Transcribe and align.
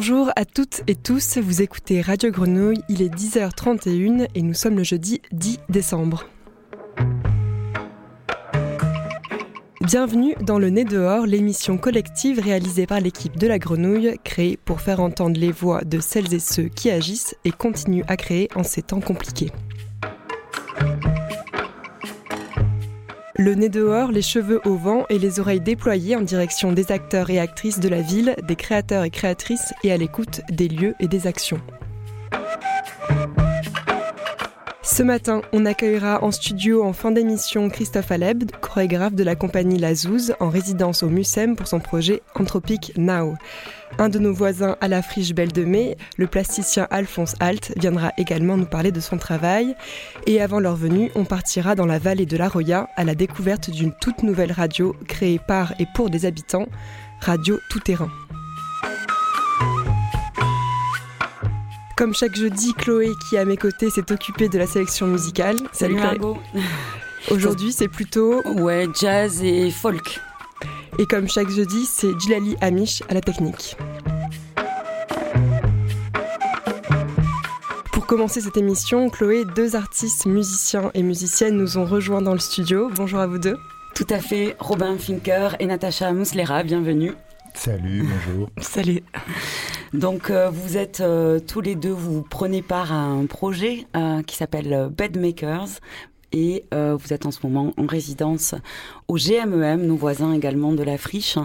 Bonjour 0.00 0.30
à 0.34 0.46
toutes 0.46 0.80
et 0.86 0.94
tous, 0.94 1.36
vous 1.36 1.60
écoutez 1.60 2.00
Radio 2.00 2.30
Grenouille, 2.30 2.80
il 2.88 3.02
est 3.02 3.14
10h31 3.14 4.28
et 4.34 4.40
nous 4.40 4.54
sommes 4.54 4.78
le 4.78 4.82
jeudi 4.82 5.20
10 5.32 5.58
décembre. 5.68 6.24
Bienvenue 9.82 10.36
dans 10.40 10.58
Le 10.58 10.70
Nez 10.70 10.86
dehors, 10.86 11.26
l'émission 11.26 11.76
collective 11.76 12.40
réalisée 12.40 12.86
par 12.86 13.00
l'équipe 13.00 13.36
de 13.36 13.46
la 13.46 13.58
Grenouille, 13.58 14.16
créée 14.24 14.56
pour 14.56 14.80
faire 14.80 15.00
entendre 15.00 15.38
les 15.38 15.52
voix 15.52 15.82
de 15.82 16.00
celles 16.00 16.32
et 16.32 16.38
ceux 16.38 16.68
qui 16.68 16.90
agissent 16.90 17.36
et 17.44 17.50
continuent 17.50 18.04
à 18.08 18.16
créer 18.16 18.48
en 18.54 18.62
ces 18.62 18.80
temps 18.80 19.00
compliqués. 19.00 19.52
Le 23.40 23.54
nez 23.54 23.70
dehors, 23.70 24.12
les 24.12 24.20
cheveux 24.20 24.60
au 24.66 24.74
vent 24.74 25.06
et 25.08 25.18
les 25.18 25.40
oreilles 25.40 25.62
déployées 25.62 26.14
en 26.14 26.20
direction 26.20 26.72
des 26.72 26.92
acteurs 26.92 27.30
et 27.30 27.40
actrices 27.40 27.80
de 27.80 27.88
la 27.88 28.02
ville, 28.02 28.36
des 28.46 28.54
créateurs 28.54 29.02
et 29.02 29.08
créatrices 29.08 29.72
et 29.82 29.90
à 29.90 29.96
l'écoute 29.96 30.42
des 30.50 30.68
lieux 30.68 30.94
et 31.00 31.08
des 31.08 31.26
actions. 31.26 31.58
Ce 34.82 35.02
matin, 35.02 35.40
on 35.54 35.64
accueillera 35.64 36.22
en 36.22 36.32
studio 36.32 36.84
en 36.84 36.92
fin 36.92 37.12
d'émission 37.12 37.70
Christophe 37.70 38.10
Aleb, 38.10 38.44
chorégraphe 38.60 39.14
de 39.14 39.24
la 39.24 39.36
compagnie 39.36 39.78
La 39.78 39.94
Zouze, 39.94 40.34
en 40.38 40.50
résidence 40.50 41.02
au 41.02 41.08
MUSEM 41.08 41.56
pour 41.56 41.66
son 41.66 41.80
projet 41.80 42.20
Anthropic 42.34 42.92
Now. 42.98 43.36
Un 43.98 44.08
de 44.08 44.18
nos 44.18 44.32
voisins 44.32 44.76
à 44.80 44.88
la 44.88 45.02
friche 45.02 45.34
Belle 45.34 45.52
de 45.52 45.64
Mai, 45.64 45.96
le 46.16 46.26
plasticien 46.26 46.86
Alphonse 46.90 47.34
Alt, 47.40 47.72
viendra 47.76 48.12
également 48.16 48.56
nous 48.56 48.66
parler 48.66 48.92
de 48.92 49.00
son 49.00 49.18
travail. 49.18 49.74
Et 50.26 50.40
avant 50.40 50.60
leur 50.60 50.76
venue, 50.76 51.10
on 51.14 51.24
partira 51.24 51.74
dans 51.74 51.86
la 51.86 51.98
vallée 51.98 52.26
de 52.26 52.36
la 52.36 52.48
Roya 52.48 52.88
à 52.96 53.04
la 53.04 53.14
découverte 53.14 53.70
d'une 53.70 53.92
toute 54.00 54.22
nouvelle 54.22 54.52
radio 54.52 54.96
créée 55.06 55.38
par 55.38 55.74
et 55.78 55.86
pour 55.94 56.08
des 56.08 56.24
habitants, 56.24 56.66
Radio 57.20 57.58
Tout 57.68 57.80
Terrain. 57.80 58.10
Comme 61.96 62.14
chaque 62.14 62.34
jeudi, 62.34 62.72
Chloé, 62.72 63.10
qui 63.28 63.36
est 63.36 63.40
à 63.40 63.44
mes 63.44 63.58
côtés, 63.58 63.90
s'est 63.90 64.10
occupée 64.10 64.48
de 64.48 64.56
la 64.56 64.66
sélection 64.66 65.06
musicale. 65.06 65.56
Salut, 65.72 65.96
Margot. 65.96 66.38
Aujourd'hui, 67.30 67.72
c'est 67.72 67.88
plutôt. 67.88 68.40
Ouais, 68.46 68.88
jazz 68.98 69.42
et 69.42 69.70
folk. 69.70 70.18
Et 70.98 71.06
comme 71.06 71.28
chaque 71.28 71.48
jeudi, 71.48 71.86
c'est 71.86 72.18
Djilali 72.18 72.56
Amish 72.60 73.02
à 73.08 73.14
la 73.14 73.20
technique. 73.20 73.76
Pour 77.92 78.06
commencer 78.06 78.40
cette 78.40 78.56
émission, 78.56 79.08
Chloé, 79.08 79.44
deux 79.56 79.76
artistes, 79.76 80.26
musiciens 80.26 80.90
et 80.94 81.02
musiciennes 81.02 81.56
nous 81.56 81.78
ont 81.78 81.84
rejoints 81.84 82.22
dans 82.22 82.32
le 82.32 82.38
studio. 82.38 82.90
Bonjour 82.94 83.20
à 83.20 83.26
vous 83.26 83.38
deux. 83.38 83.56
Tout 83.94 84.06
à 84.10 84.18
fait, 84.18 84.56
Robin 84.58 84.96
Finker 84.98 85.50
et 85.58 85.66
Natacha 85.66 86.12
Mouslera, 86.12 86.62
bienvenue. 86.62 87.12
Salut, 87.54 88.04
bonjour. 88.04 88.48
Salut. 88.60 89.02
Donc 89.92 90.30
euh, 90.30 90.50
vous 90.50 90.76
êtes 90.76 91.00
euh, 91.00 91.40
tous 91.40 91.60
les 91.60 91.74
deux, 91.74 91.90
vous 91.90 92.22
prenez 92.22 92.62
part 92.62 92.92
à 92.92 92.96
un 92.96 93.26
projet 93.26 93.86
euh, 93.96 94.22
qui 94.22 94.36
s'appelle 94.36 94.88
Bedmakers 94.96 95.80
et 96.32 96.64
vous 96.72 97.12
êtes 97.12 97.26
en 97.26 97.30
ce 97.30 97.40
moment 97.42 97.72
en 97.76 97.86
résidence 97.86 98.54
au 99.08 99.16
GMEM, 99.16 99.82
e 99.82 99.86
nos 99.86 99.96
voisins 99.96 100.32
également 100.32 100.72
de 100.72 100.82
la 100.82 100.98
friche, 100.98 101.38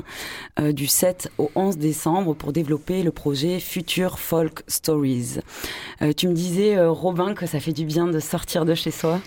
du 0.61 0.87
7 0.87 1.31
au 1.37 1.51
11 1.55 1.77
décembre 1.77 2.33
pour 2.35 2.53
développer 2.53 3.03
le 3.03 3.11
projet 3.11 3.59
Future 3.59 4.19
Folk 4.19 4.63
Stories. 4.67 5.39
tu 6.17 6.27
me 6.27 6.33
disais, 6.33 6.83
Robin, 6.85 7.33
que 7.33 7.45
ça 7.45 7.59
fait 7.59 7.73
du 7.73 7.85
bien 7.85 8.07
de 8.07 8.19
sortir 8.19 8.65
de 8.65 8.75
chez 8.75 8.91
soi? 8.91 9.19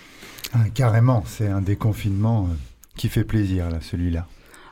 Ah, 0.52 0.68
Carrément, 0.74 1.24
c'est 1.26 1.48
un 1.48 1.60
déconfinement 1.60 2.48
qui 2.96 3.08
fait 3.08 3.24
plaisir, 3.24 3.70
là, 3.70 3.78
celui-là 3.80 4.26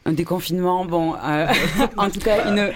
un 0.06 0.12
déconfinement, 0.12 0.84
bon, 0.84 1.14
euh, 1.14 1.46
en 1.96 2.08
tout 2.10 2.20
cas 2.20 2.50
une, 2.50 2.72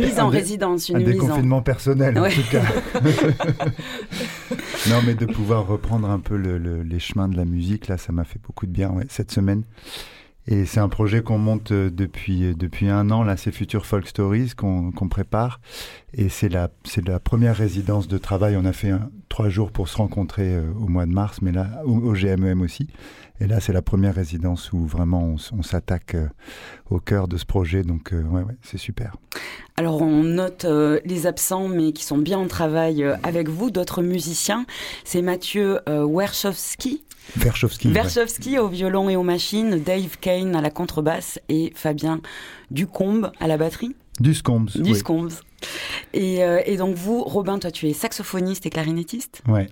mise 0.00 0.18
en 0.18 0.28
résidence, 0.28 0.88
une 0.88 0.96
un 0.96 1.00
déconfinement 1.00 1.62
personnel 1.62 2.18
en 2.18 2.28
tout 2.28 2.42
cas. 2.50 2.62
non, 4.90 4.96
mais 5.06 5.14
de 5.14 5.26
pouvoir 5.26 5.66
reprendre 5.66 6.10
un 6.10 6.18
peu 6.18 6.34
les 6.34 6.98
chemins 6.98 7.28
de 7.28 7.36
la 7.36 7.44
musique, 7.44 7.86
là, 7.86 7.98
ça 7.98 8.12
m'a 8.12 8.24
fait 8.24 8.40
beaucoup 8.42 8.66
de 8.66 8.72
bien 8.72 8.92
cette 9.08 9.30
semaine. 9.30 9.62
Et 10.48 10.64
c'est 10.64 10.80
un 10.80 10.88
projet 10.88 11.22
qu'on 11.22 11.38
monte 11.38 11.70
euh, 11.70 11.88
depuis, 11.88 12.46
euh, 12.46 12.54
depuis 12.54 12.88
un 12.88 13.12
an, 13.12 13.22
là, 13.22 13.36
c'est 13.36 13.52
Future 13.52 13.86
Folk 13.86 14.08
Stories 14.08 14.50
qu'on 14.56 14.90
prépare. 15.08 15.60
Et 16.14 16.28
c'est 16.28 16.48
la, 16.48 16.68
la 17.06 17.20
première 17.20 17.56
résidence 17.56 18.08
de 18.08 18.18
travail. 18.18 18.56
On 18.56 18.64
a 18.64 18.72
fait 18.72 18.90
trois 19.28 19.48
jours 19.50 19.70
pour 19.70 19.86
se 19.86 19.96
rencontrer 19.98 20.58
au 20.58 20.88
mois 20.88 21.06
de 21.06 21.12
mars, 21.12 21.38
mais 21.42 21.52
là, 21.52 21.68
au, 21.84 21.92
au 21.92 22.12
GMEM 22.14 22.60
aussi. 22.60 22.88
Et 23.40 23.46
là, 23.46 23.60
c'est 23.60 23.72
la 23.72 23.82
première 23.82 24.14
résidence 24.14 24.72
où 24.72 24.86
vraiment 24.86 25.34
on, 25.52 25.62
s'attaque 25.62 26.14
euh, 26.14 26.28
au 26.90 27.00
cœur 27.00 27.28
de 27.28 27.36
ce 27.36 27.44
projet. 27.44 27.82
Donc, 27.82 28.12
euh, 28.12 28.22
ouais, 28.22 28.42
ouais 28.42 28.54
c'est 28.62 28.78
super. 28.78 29.16
Alors, 29.76 30.00
on 30.00 30.22
note 30.22 30.64
euh, 30.64 31.00
les 31.04 31.26
absents, 31.26 31.66
mais 31.66 31.92
qui 31.92 32.04
sont 32.04 32.18
bien 32.18 32.38
en 32.38 32.46
travail 32.46 33.04
avec 33.22 33.48
vous, 33.48 33.70
d'autres 33.70 34.02
musiciens. 34.02 34.66
C'est 35.04 35.22
Mathieu 35.22 35.80
Werchowski. 35.88 37.02
Werchowski, 37.36 38.58
au 38.58 38.68
violon 38.68 39.08
et 39.08 39.16
aux 39.16 39.22
machines, 39.22 39.82
Dave 39.82 40.18
Kane 40.20 40.54
à 40.54 40.60
la 40.60 40.70
contrebasse 40.70 41.40
et 41.48 41.72
Fabien 41.74 42.20
Ducombe 42.70 43.32
à 43.40 43.48
la 43.48 43.56
batterie. 43.56 43.96
Duscombs. 44.20 44.66
Duscombs. 44.76 45.30
Et, 46.12 46.40
et, 46.40 46.76
donc 46.76 46.96
vous, 46.96 47.22
Robin, 47.22 47.58
toi 47.58 47.70
tu 47.70 47.88
es 47.88 47.92
saxophoniste 47.92 48.66
et 48.66 48.70
clarinettiste. 48.70 49.42
Ouais. 49.48 49.68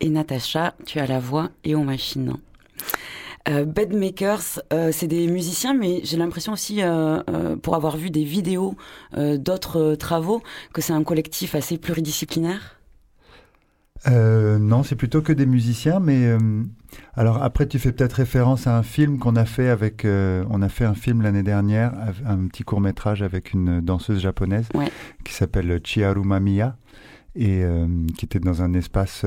Et 0.00 0.08
Natacha, 0.08 0.74
tu 0.84 0.98
as 0.98 1.06
la 1.06 1.20
voix 1.20 1.50
et 1.64 1.74
aux 1.74 1.82
machines. 1.82 2.36
Euh, 3.48 3.64
Bedmakers, 3.64 4.60
euh, 4.72 4.90
c'est 4.92 5.06
des 5.06 5.28
musiciens, 5.28 5.74
mais 5.74 6.00
j'ai 6.02 6.16
l'impression 6.16 6.52
aussi, 6.52 6.82
euh, 6.82 7.22
pour 7.62 7.76
avoir 7.76 7.96
vu 7.96 8.10
des 8.10 8.24
vidéos 8.24 8.76
d'autres 9.16 9.94
travaux, 9.94 10.42
que 10.72 10.80
c'est 10.80 10.92
un 10.92 11.04
collectif 11.04 11.54
assez 11.54 11.78
pluridisciplinaire. 11.78 12.80
non, 14.06 14.82
c'est 14.82 14.96
plutôt 14.96 15.22
que 15.22 15.32
des 15.32 15.46
musiciens, 15.46 16.00
mais 16.00 16.36
alors 17.14 17.42
après 17.42 17.66
tu 17.66 17.78
fais 17.78 17.92
peut-être 17.92 18.14
référence 18.14 18.66
à 18.66 18.76
un 18.76 18.82
film 18.82 19.18
qu'on 19.18 19.36
a 19.36 19.44
fait 19.44 19.68
avec, 19.68 20.06
on 20.06 20.62
a 20.62 20.68
fait 20.68 20.84
un 20.84 20.94
film 20.94 21.22
l'année 21.22 21.42
dernière, 21.42 21.92
un 22.24 22.46
petit 22.46 22.62
court 22.62 22.80
métrage 22.80 23.22
avec 23.22 23.52
une 23.52 23.80
danseuse 23.80 24.20
japonaise 24.20 24.68
qui 25.24 25.32
s'appelle 25.32 25.80
Chiharu 25.82 26.22
Mamiya 26.22 26.76
et 27.34 27.64
qui 28.16 28.24
était 28.24 28.40
dans 28.40 28.62
un 28.62 28.74
espace 28.74 29.24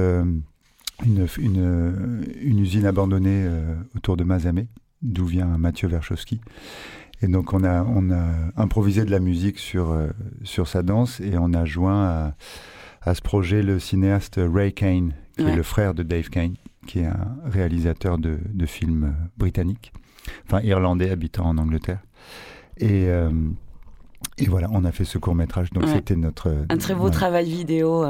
une, 1.05 1.27
une, 1.37 2.23
une, 2.41 2.59
usine 2.59 2.85
abandonnée 2.85 3.45
euh, 3.45 3.75
autour 3.95 4.17
de 4.17 4.23
Mazamé, 4.23 4.67
d'où 5.01 5.25
vient 5.25 5.57
Mathieu 5.57 5.87
Verchowski. 5.87 6.41
Et 7.21 7.27
donc 7.27 7.53
on 7.53 7.63
a, 7.63 7.83
on 7.83 8.11
a 8.11 8.25
improvisé 8.55 9.03
de 9.03 9.11
la 9.11 9.19
musique 9.19 9.59
sur, 9.59 9.91
euh, 9.91 10.07
sur 10.43 10.67
sa 10.67 10.83
danse 10.83 11.19
et 11.19 11.37
on 11.37 11.53
a 11.53 11.65
joint 11.65 12.03
à, 12.03 12.35
à, 13.01 13.13
ce 13.13 13.21
projet 13.21 13.61
le 13.61 13.79
cinéaste 13.79 14.39
Ray 14.41 14.73
Kane, 14.73 15.13
qui 15.37 15.43
est 15.43 15.55
le 15.55 15.63
frère 15.63 15.93
de 15.93 16.03
Dave 16.03 16.29
Kane, 16.29 16.55
qui 16.87 16.99
est 16.99 17.05
un 17.05 17.35
réalisateur 17.45 18.17
de, 18.17 18.37
de 18.53 18.65
films 18.65 19.15
britanniques, 19.37 19.93
enfin 20.45 20.61
irlandais 20.61 21.09
habitant 21.09 21.45
en 21.45 21.57
Angleterre. 21.57 21.99
Et, 22.77 23.07
euh, 23.07 23.29
et 24.37 24.45
voilà, 24.45 24.67
on 24.71 24.85
a 24.85 24.91
fait 24.91 25.05
ce 25.05 25.17
court 25.17 25.35
métrage. 25.35 25.71
Donc 25.71 25.87
c'était 25.87 26.15
notre... 26.15 26.53
Un 26.69 26.77
très 26.77 26.95
beau 26.95 27.09
travail 27.09 27.49
vidéo 27.49 28.05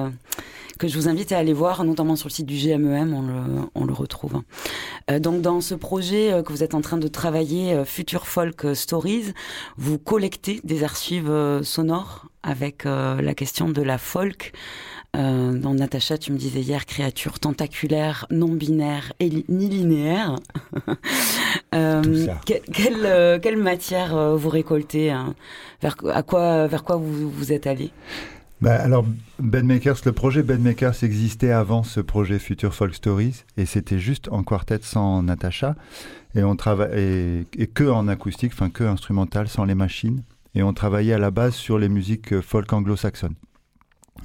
que 0.80 0.88
je 0.88 0.98
vous 0.98 1.10
invite 1.10 1.34
à 1.34 1.38
aller 1.38 1.54
voir, 1.54 1.84
notamment 1.84 2.16
sur 2.16 2.30
le 2.30 2.34
site 2.34 2.46
du 2.46 2.56
GMEM, 2.56 3.14
on 3.14 3.22
le, 3.22 3.70
on 3.76 3.86
le 3.86 3.94
retrouve. 3.94 4.42
Euh, 5.12 5.20
donc 5.20 5.42
dans 5.42 5.62
ce 5.62 5.76
projet 5.76 6.32
euh, 6.32 6.42
que 6.42 6.54
vous 6.54 6.64
êtes 6.64 6.74
en 6.74 6.82
train 6.82 6.98
de 6.98 7.08
travailler, 7.08 7.74
euh, 7.74 7.86
Future 7.86 8.26
Folk 8.26 8.66
Stories, 8.74 9.34
vous 9.78 10.00
collectez 10.00 10.62
des 10.64 10.84
archives 10.84 11.32
sonores 11.64 12.28
avec 12.42 12.86
la 12.86 13.34
question 13.34 13.68
de 13.68 13.82
la 13.82 13.98
folk. 13.98 14.54
dans 15.14 15.74
Natacha, 15.74 16.18
tu 16.18 16.32
me 16.32 16.38
disais 16.38 16.62
hier, 16.62 16.86
créature 16.86 17.40
tentaculaire, 17.40 18.26
non 18.32 18.48
binaire 18.48 19.12
et 19.20 19.30
ni 19.50 19.68
linéaire. 19.68 20.38
quelle, 22.46 23.40
quelle, 23.42 23.58
matière 23.58 24.38
vous 24.38 24.50
récoltez 24.50 25.12
hein? 25.12 25.36
Vers, 25.82 25.98
à 26.14 26.24
quoi, 26.24 26.68
vers 26.68 26.86
quoi 26.86 26.96
vous, 26.96 27.30
vous 27.30 27.52
êtes 27.52 27.68
allé? 27.68 27.92
Bah, 28.62 28.76
alors, 28.76 29.06
Bedmakers, 29.40 29.98
le 30.06 30.12
projet 30.12 30.44
Bedmakers 30.44 31.04
existait 31.04 31.52
avant 31.52 31.84
ce 31.84 32.02
projet 32.02 32.40
Future 32.40 32.74
Folk 32.74 32.94
Stories, 32.94 33.44
et 33.58 33.66
c'était 33.66 34.00
juste 34.00 34.28
en 34.32 34.44
quartet 34.44 34.80
sans 34.82 35.24
Natacha, 35.24 35.76
et 36.36 36.44
on 36.44 36.56
travaillait 36.56 37.46
et, 37.58 37.68
que 37.68 37.86
en 37.86 38.08
acoustique, 38.08 38.52
enfin 38.54 38.70
que 38.70 38.84
instrumental, 38.84 39.48
sans 39.48 39.66
les 39.66 39.76
machines, 39.76 40.24
et 40.56 40.64
on 40.64 40.74
travaillait 40.74 41.14
à 41.14 41.20
la 41.20 41.32
base 41.32 41.54
sur 41.54 41.78
les 41.80 41.90
musiques 41.90 42.42
folk 42.42 42.72
anglo-saxonnes, 42.74 43.36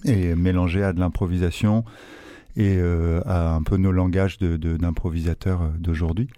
et 0.05 0.35
mélangé 0.35 0.83
à 0.83 0.93
de 0.93 1.01
l'improvisation 1.01 1.85
et 2.57 2.77
euh, 2.79 3.21
à 3.27 3.55
un 3.55 3.63
peu 3.63 3.77
nos 3.77 3.93
langages 3.93 4.39
d'improvisateurs 4.39 5.63
euh, 5.63 5.69
d'aujourd'hui. 5.79 6.29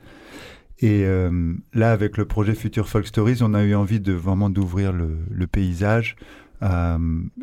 Et 0.78 1.04
euh, 1.04 1.54
là, 1.72 1.92
avec 1.92 2.16
le 2.16 2.26
projet 2.26 2.54
Future 2.54 2.88
Folk 2.88 3.06
Stories, 3.06 3.38
on 3.40 3.54
a 3.54 3.64
eu 3.64 3.74
envie 3.74 4.00
de 4.00 4.12
vraiment 4.12 4.50
d'ouvrir 4.50 4.92
le 4.92 5.46
paysage, 5.46 6.16
à 6.60 6.98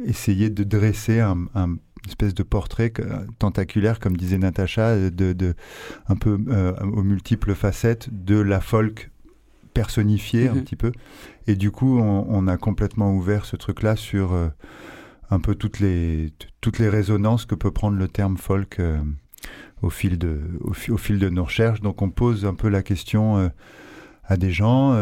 essayer 0.05 0.49
de 0.49 0.63
dresser 0.63 1.19
un, 1.19 1.77
espèce 2.07 2.33
de 2.33 2.43
portrait 2.43 2.91
tentaculaire, 3.39 3.99
comme 3.99 4.17
disait 4.17 4.37
Natacha, 4.37 5.09
de, 5.09 5.33
de 5.33 5.53
un 6.07 6.15
peu 6.15 6.37
euh, 6.49 6.73
aux 6.81 7.03
multiples 7.03 7.55
facettes 7.55 8.09
de 8.11 8.39
la 8.39 8.59
folk 8.59 9.09
personnifiée 9.73 10.49
un 10.49 10.55
mhm. 10.55 10.63
petit 10.63 10.75
peu. 10.75 10.91
Et 11.47 11.55
du 11.55 11.71
coup, 11.71 11.99
on, 11.99 12.47
a 12.47 12.57
complètement 12.57 13.13
ouvert 13.13 13.45
ce 13.45 13.55
truc-là 13.55 13.95
sur 13.95 14.33
euh, 14.33 14.49
un 15.31 15.39
peu 15.39 15.55
toutes 15.55 15.79
les, 15.79 16.33
toutes 16.61 16.79
les 16.79 16.89
résonances 16.89 17.45
que 17.45 17.55
peut 17.55 17.71
prendre 17.71 17.97
le 17.97 18.07
terme 18.07 18.37
folk 18.37 18.81
au, 19.81 19.89
fil 19.89 20.17
de, 20.17 20.41
au, 20.61 20.73
fil 20.73 21.19
de 21.19 21.29
nos 21.29 21.45
recherches. 21.45 21.81
Donc 21.81 22.01
on 22.01 22.09
pose 22.09 22.45
un 22.45 22.53
peu 22.53 22.69
la 22.69 22.83
question 22.83 23.49
à 24.25 24.37
des 24.37 24.51
gens 24.51 24.95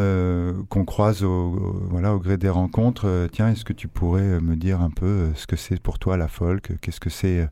qu'on 0.70 0.84
croise 0.84 1.24
au, 1.24 1.86
voilà, 1.90 2.16
au 2.16 2.20
gré 2.20 2.38
des 2.38 2.50
rencontres. 2.50 3.28
Tiens, 3.32 3.50
est-ce 3.50 3.64
que 3.64 3.74
tu 3.74 3.88
pourrais 3.88 4.42
me 4.42 4.56
dire 4.56 4.82
un 4.82 4.90
peu 4.90 5.30
ce 5.36 5.46
que 5.46 5.56
c'est 5.56 5.80
pour 5.80 6.00
toi 6.00 6.18
la 6.18 6.28
folk 6.28 6.72
Qu'est-ce 6.82 7.00
que 7.00 7.12
c'est 7.12 7.48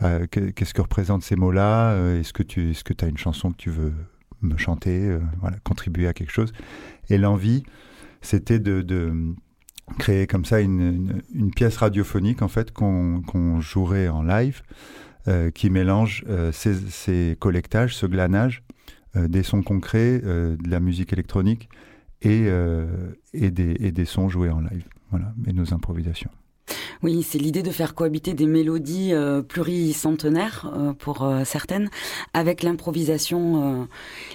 Qu'est-ce 0.00 0.72
que 0.72 0.80
représentent 0.80 1.22
ces 1.22 1.36
mots-là 1.36 1.96
Est-ce 2.18 2.32
que 2.32 2.42
tu 2.42 2.70
est-ce 2.70 2.82
que 2.82 2.94
as 3.04 3.08
une 3.08 3.18
chanson 3.18 3.50
que 3.50 3.56
tu 3.56 3.70
veux 3.70 3.92
me 4.40 4.56
chanter 4.56 5.16
voilà, 5.40 5.58
Contribuer 5.64 6.08
à 6.08 6.14
quelque 6.14 6.32
chose? 6.32 6.52
Et 7.10 7.18
l'envie, 7.18 7.62
c'était 8.22 8.58
de, 8.58 9.34
créer 9.98 10.26
comme 10.26 10.44
ça 10.44 10.60
une, 10.60 11.22
pièce 11.54 11.76
radiophonique 11.76 12.42
en 12.42 12.48
fait 12.48 12.72
qu'on 12.72 13.60
jouerait 13.60 14.08
en 14.08 14.22
live, 14.22 14.62
euh, 15.28 15.50
qui 15.50 15.70
mélange 15.70 16.24
euh, 16.28 16.50
ces, 16.52 17.36
collectages, 17.38 17.94
ce 17.94 18.06
glanage, 18.06 18.62
euh, 18.62 19.01
des 19.14 19.42
sons 19.42 19.62
concrets, 19.62 20.18
de 20.20 20.70
la 20.70 20.80
musique 20.80 21.12
électronique 21.12 21.68
et, 22.22 22.48
et, 23.34 23.50
des, 23.50 23.76
et 23.80 23.92
des 23.92 24.04
sons 24.04 24.28
joués 24.28 24.50
en 24.50 24.60
live. 24.60 24.86
Voilà, 25.10 25.34
et 25.46 25.52
nos 25.52 25.74
improvisations. 25.74 26.30
Oui, 27.02 27.24
c'est 27.24 27.38
l'idée 27.38 27.62
de 27.62 27.70
faire 27.70 27.94
cohabiter 27.94 28.32
des 28.32 28.46
mélodies 28.46 29.12
euh, 29.12 29.42
pluricentenaires 29.42 30.72
euh, 30.72 30.92
pour 30.92 31.24
euh, 31.24 31.42
certaines 31.44 31.90
avec 32.32 32.62
l'improvisation 32.62 33.88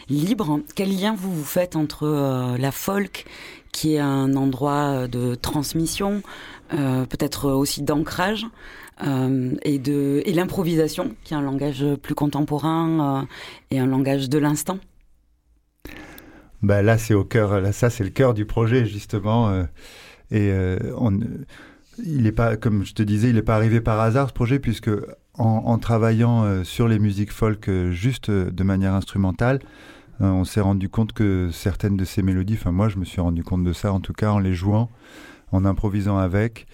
libre. 0.10 0.60
Quel 0.76 0.96
lien 0.96 1.16
vous 1.16 1.34
vous 1.34 1.46
faites 1.46 1.76
entre 1.76 2.56
la 2.58 2.72
folk, 2.72 3.26
qui 3.72 3.96
est 3.96 4.00
un 4.00 4.36
endroit 4.36 5.08
de 5.08 5.36
transmission, 5.36 6.22
peut-être 6.70 7.52
aussi 7.52 7.82
d'ancrage, 7.82 8.46
et 9.02 9.80
de 9.80 10.22
et 10.26 10.34
l'improvisation, 10.34 11.16
qui 11.24 11.34
est 11.34 11.38
un 11.38 11.42
langage 11.42 11.86
plus 12.02 12.16
contemporain 12.16 13.28
et 13.72 13.80
un 13.80 13.86
langage 13.86 14.30
de 14.30 14.38
l'instant. 14.38 14.80
Bah 16.64 16.82
là, 16.82 16.98
c'est 16.98 17.14
au 17.14 17.24
cœur. 17.24 17.62
Là, 17.62 17.72
ça, 17.72 17.90
c'est 17.90 18.04
le 18.04 18.10
cœur 18.10 18.34
du 18.34 18.46
projet 18.46 18.86
justement. 18.86 19.66
et 20.32 20.52
on 20.98 21.20
il 22.04 22.24
n'est 22.24 22.32
pas, 22.32 22.58
comme 22.58 22.86
je 22.86 22.94
te 22.94 23.04
disais, 23.04 23.30
il 23.30 23.36
n'est 23.36 23.42
pas 23.42 23.56
arrivé 23.56 23.82
par 23.82 24.00
hasard 24.00 24.30
ce 24.30 24.34
projet, 24.34 24.60
puisque 24.60 24.92
en, 25.38 25.78
travaillant 25.78 26.44
euh, 26.44 26.64
sur 26.64 26.88
les 26.88 26.98
musiques 27.00 27.32
folk 27.32 27.70
euh, 27.70 27.92
juste 27.92 28.30
euh, 28.30 28.50
de 28.50 28.64
manière 28.64 28.94
instrumentale, 28.94 29.60
on 30.20 30.46
s'est 30.46 30.62
rendu 30.62 30.90
compte 30.90 31.14
que 31.14 31.52
certaines 31.52 31.96
de 31.96 32.04
ces 32.04 32.24
mélodies, 32.24 32.56
enfin 32.56 32.72
moi 32.72 32.90
je 32.90 32.98
me 32.98 33.06
suis 33.06 33.22
rendu 33.22 33.44
compte 33.44 33.64
de 33.64 33.72
ça 33.72 33.94
en 33.94 34.00
tout 34.00 34.14
cas 34.14 34.32
en 34.32 34.40
les 34.40 34.56
jouant, 34.56 34.90
en 35.52 35.64
improvisant 35.64 36.18
avec, 36.18 36.66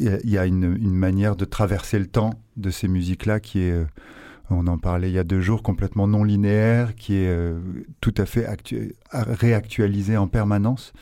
il 0.00 0.30
y, 0.30 0.38
a 0.38 0.46
une, 0.46 0.76
manière 0.94 1.36
de 1.36 1.44
traverser 1.44 1.98
le 1.98 2.06
temps 2.06 2.30
de 2.56 2.70
ces 2.70 2.88
musiques-là 2.88 3.38
qui 3.38 3.60
est, 3.60 3.86
on 4.48 4.66
en 4.66 4.78
parlait 4.78 5.10
il 5.10 5.14
y 5.14 5.18
a 5.18 5.24
deux 5.24 5.40
jours, 5.40 5.62
complètement 5.62 6.08
non 6.08 6.24
linéaire, 6.24 6.94
qui 6.94 7.16
est 7.16 7.54
tout 8.00 8.14
à 8.16 8.24
fait 8.24 8.46
réactualisée 9.12 10.16
en 10.16 10.26
permanence 10.26 10.92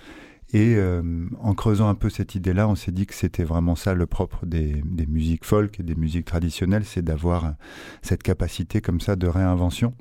et 0.52 0.76
euh, 0.76 1.02
en 1.40 1.54
creusant 1.54 1.88
un 1.88 1.94
peu 1.94 2.08
cette 2.08 2.34
idée-là, 2.34 2.68
on 2.68 2.74
s'est 2.74 2.92
dit 2.92 3.06
que 3.06 3.14
c'était 3.14 3.44
vraiment 3.44 3.76
ça 3.76 3.92
le 3.92 4.06
propre 4.06 4.46
des, 4.46 4.82
musiques 5.06 5.44
folk 5.44 5.78
et 5.78 5.82
des 5.82 5.94
musiques 5.94 6.24
traditionnelles, 6.24 6.84
c'est 6.84 7.02
d'avoir 7.02 7.54
cette 8.00 8.22
capacité 8.22 8.80
comme 8.80 9.00
ça 9.00 9.14
de 9.14 9.26
réinvention. 9.26 9.94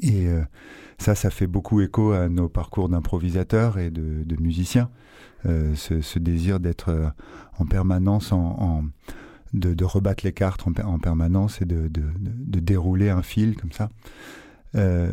Et 0.00 0.26
euh, 0.26 0.42
ça, 0.98 1.14
ça 1.14 1.30
fait 1.30 1.46
beaucoup 1.46 1.80
écho 1.80 2.12
à 2.12 2.28
nos 2.28 2.48
parcours 2.48 2.88
d'improvisateurs 2.88 3.78
et 3.78 3.90
de, 3.90 4.36
musiciens. 4.40 4.90
Euh, 5.46 5.74
ce, 5.76 6.18
désir 6.18 6.58
d'être 6.58 6.88
euh, 6.88 7.08
en 7.58 7.66
permanence 7.66 8.32
en, 8.32 8.56
en 8.60 8.84
de, 9.54 9.74
de, 9.74 9.84
rebattre 9.84 10.24
les 10.24 10.32
cartes 10.32 10.64
en, 10.66 10.72
en 10.86 10.98
permanence 10.98 11.60
et 11.62 11.64
de, 11.64 11.90
dérouler 12.60 13.10
un 13.10 13.22
fil 13.22 13.56
comme 13.56 13.72
ça. 13.72 13.90
Euh, 14.74 15.10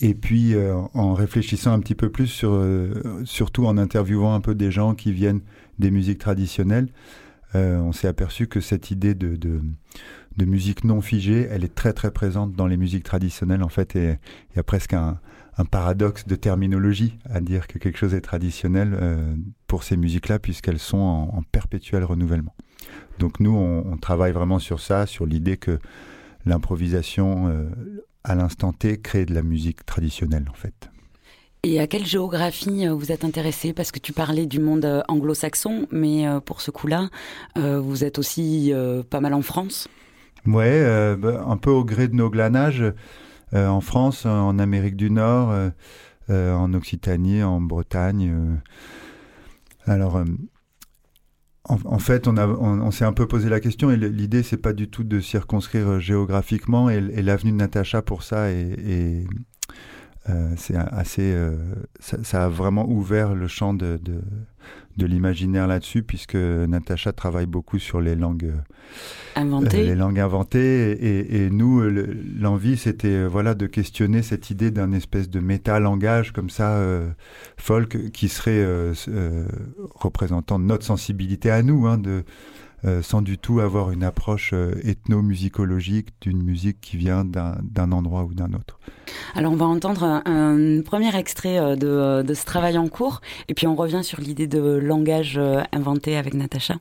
et 0.00 0.14
puis, 0.14 0.54
euh, 0.54 0.74
en 0.94 1.14
réfléchissant 1.14 1.72
un 1.72 1.80
petit 1.80 1.94
peu 1.94 2.10
plus, 2.10 2.26
sur, 2.26 2.52
euh, 2.52 3.22
surtout 3.24 3.66
en 3.66 3.78
interviewant 3.78 4.34
un 4.34 4.40
peu 4.40 4.54
des 4.54 4.70
gens 4.70 4.94
qui 4.94 5.12
viennent 5.12 5.40
des 5.78 5.90
musiques 5.90 6.18
traditionnelles, 6.18 6.88
on 7.54 7.92
s'est 7.92 8.08
aperçu 8.08 8.46
que 8.46 8.60
cette 8.60 8.90
idée 8.90 9.14
de, 9.14 9.62
musique 10.38 10.84
non 10.84 11.00
figée, 11.00 11.48
elle 11.50 11.64
est 11.64 11.74
très 11.74 11.94
très 11.94 12.10
présente 12.10 12.52
dans 12.52 12.66
les 12.66 12.76
musiques 12.76 13.04
traditionnelles 13.04 13.62
en 13.62 13.70
fait, 13.70 13.96
et 13.96 14.18
il 14.50 14.56
y 14.56 14.58
a 14.58 14.62
presque 14.62 14.92
un, 14.92 15.18
paradoxe 15.70 16.26
de 16.26 16.36
terminologie 16.36 17.18
à 17.24 17.40
dire 17.40 17.66
que 17.66 17.78
quelque 17.78 17.98
chose 17.98 18.14
est 18.14 18.20
traditionnel 18.20 18.96
pour 19.68 19.84
ces 19.84 19.96
musiques-là, 19.96 20.40
puisqu'elles 20.40 20.80
sont 20.80 20.98
en, 20.98 21.38
en, 21.38 21.42
perpétuel 21.42 22.02
renouvellement. 22.02 22.56
Donc 23.20 23.38
nous, 23.38 23.54
on, 23.54 23.92
on, 23.92 23.96
travaille 23.96 24.32
vraiment 24.32 24.58
sur 24.58 24.80
ça, 24.80 25.06
sur 25.06 25.26
l'idée 25.26 25.56
que 25.56 25.78
l'improvisation 26.44 27.70
à 28.24 28.34
l'instant 28.34 28.72
T, 28.72 29.00
créer 29.00 29.24
de 29.24 29.34
la 29.34 29.42
musique 29.42 29.86
traditionnelle, 29.86 30.46
en 30.50 30.54
fait. 30.54 30.90
Et 31.64 31.80
à 31.80 31.86
quelle 31.86 32.06
géographie 32.06 32.86
euh, 32.86 32.92
vous 32.92 33.10
êtes 33.10 33.24
intéressé? 33.24 33.72
Parce 33.72 33.90
que 33.90 33.98
tu 33.98 34.12
parlais 34.12 34.46
du 34.46 34.60
monde 34.60 34.84
euh, 34.84 35.02
anglo-saxon, 35.08 35.86
mais 35.90 36.28
euh, 36.28 36.40
pour 36.40 36.60
ce 36.60 36.70
coup-là, 36.70 37.08
vous 37.56 38.04
êtes 38.04 38.18
aussi 38.18 38.72
pas 39.10 39.20
mal 39.20 39.34
en 39.34 39.42
France? 39.42 39.88
Ouais, 40.46 41.16
bah, 41.16 41.44
un 41.46 41.56
peu 41.56 41.70
au 41.70 41.84
gré 41.84 42.06
de 42.06 42.14
nos 42.14 42.30
glanages, 42.30 42.84
en 43.52 43.80
France, 43.80 44.26
en 44.26 44.58
Amérique 44.58 44.96
du 44.96 45.10
Nord, 45.10 45.52
en 46.28 46.74
Occitanie, 46.74 47.42
en 47.42 47.60
Bretagne. 47.60 48.60
Alors, 49.88 50.22
en, 51.68 51.98
fait, 51.98 52.26
on, 52.28 52.90
s'est 52.90 53.04
un 53.04 53.12
peu 53.12 53.26
posé 53.28 53.48
la 53.48 53.60
question 53.60 53.90
et 53.90 53.96
l'idée, 53.96 54.42
c'est 54.42 54.56
pas 54.56 54.72
du 54.72 54.88
tout 54.88 55.04
de 55.04 55.20
circonscrire 55.20 55.88
euh, 55.88 55.98
géographiquement 55.98 56.88
et, 56.88 57.00
l'avenue 57.22 57.52
de 57.52 57.56
Natacha 57.56 58.00
pour 58.00 58.22
ça 58.22 58.46
euh, 58.46 59.24
c'est 60.56 60.76
assez, 60.76 61.32
euh, 61.34 61.56
ça, 62.00 62.44
a 62.44 62.48
vraiment 62.48 62.88
ouvert 62.88 63.34
le 63.34 63.48
champ 63.48 63.74
de 63.74 63.98
l'imaginaire 65.06 65.66
là-dessus, 65.66 66.02
puisque 66.02 66.34
Natacha 66.34 67.12
travaille 67.12 67.46
beaucoup 67.46 67.78
sur 67.78 68.00
les 68.00 68.14
langues 68.14 68.52
inventées. 69.36 69.84
les 69.84 69.94
langues 69.94 70.20
inventées. 70.20 71.44
Et, 71.44 71.50
nous, 71.50 71.82
l'envie, 72.38 72.76
c'était 72.76 73.08
euh, 73.08 73.26
voilà 73.26 73.54
de 73.54 73.66
questionner 73.66 74.22
cette 74.22 74.50
idée 74.50 74.70
d'un 74.70 74.92
espèce 74.92 75.30
de 75.30 75.40
méta-langage 75.40 76.32
comme 76.32 76.50
ça, 76.50 76.76
euh, 76.76 77.08
folk, 77.56 78.10
qui 78.12 78.28
serait 78.28 78.50
euh, 78.52 78.94
représentant 79.94 80.58
notre 80.58 80.84
sensibilité 80.84 81.50
à 81.50 81.62
nous, 81.62 81.86
hein, 81.86 81.98
de 81.98 82.24
euh, 82.84 83.02
sans 83.02 83.22
du 83.22 83.38
tout 83.38 83.58
avoir 83.58 83.90
une 83.90 84.04
approche 84.04 84.52
euh, 84.52 84.80
ethnomusicologique 84.84 86.10
d'une 86.20 86.40
musique 86.40 86.80
qui 86.80 86.96
vient 86.96 87.24
d'un 87.24 87.92
endroit 87.92 88.22
ou 88.22 88.34
d'un 88.34 88.52
autre. 88.52 88.78
Alors 89.34 89.52
on 89.52 89.56
va 89.56 89.66
entendre 89.66 90.22
un, 90.24 90.80
premier 90.82 91.14
extrait 91.16 91.58
euh, 91.58 91.74
de, 91.74 92.22
de, 92.22 92.34
ce 92.34 92.44
travail 92.44 92.78
en 92.78 92.86
cours 92.86 93.20
et 93.48 93.54
puis 93.54 93.66
on 93.66 93.74
revient 93.74 94.04
sur 94.04 94.20
l'idée 94.20 94.46
de 94.46 94.60
langage 94.60 95.40
inventé 95.72 96.16
avec 96.16 96.34
Natacha. 96.34 96.76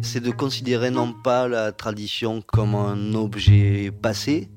C'est 0.00 0.20
de 0.20 0.30
considérer 0.30 0.92
non 0.92 1.12
pas 1.12 1.48
la 1.48 1.72
tradition 1.72 2.40
comme 2.40 2.76
un 2.76 3.14
objet 3.14 3.90
passé, 3.90 4.48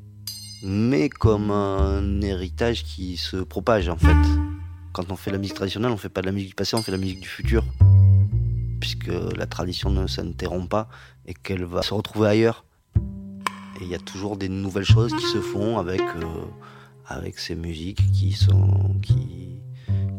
mais 0.61 1.09
comme 1.09 1.49
un 1.49 2.21
héritage 2.21 2.83
qui 2.83 3.17
se 3.17 3.37
propage 3.37 3.89
en 3.89 3.97
fait 3.97 4.46
quand 4.97 5.11
on 5.11 5.15
fait 5.15 5.29
la 5.29 5.37
musique 5.37 5.53
traditionnelle, 5.53 5.91
on 5.91 5.97
fait 5.97 6.09
pas 6.09 6.21
de 6.21 6.25
la 6.25 6.31
musique 6.31 6.49
du 6.49 6.55
passé, 6.55 6.75
on 6.75 6.81
fait 6.81 6.91
de 6.91 6.97
la 6.97 7.01
musique 7.01 7.19
du 7.19 7.27
futur. 7.27 7.63
Puisque 8.79 9.11
la 9.37 9.45
tradition 9.45 9.91
ne 9.91 10.07
s'interrompt 10.07 10.67
pas 10.67 10.89
et 11.27 11.35
qu'elle 11.35 11.65
va 11.65 11.83
se 11.83 11.93
retrouver 11.93 12.29
ailleurs. 12.29 12.65
Et 13.79 13.83
il 13.83 13.89
y 13.89 13.93
a 13.93 13.99
toujours 13.99 14.37
des 14.37 14.49
nouvelles 14.49 14.85
choses 14.85 15.15
qui 15.15 15.25
se 15.27 15.39
font 15.39 15.77
avec, 15.77 16.01
euh, 16.01 16.45
avec 17.05 17.37
ces 17.37 17.53
musiques 17.53 18.11
qui, 18.11 18.31
sont, 18.31 18.95
qui, 19.03 19.59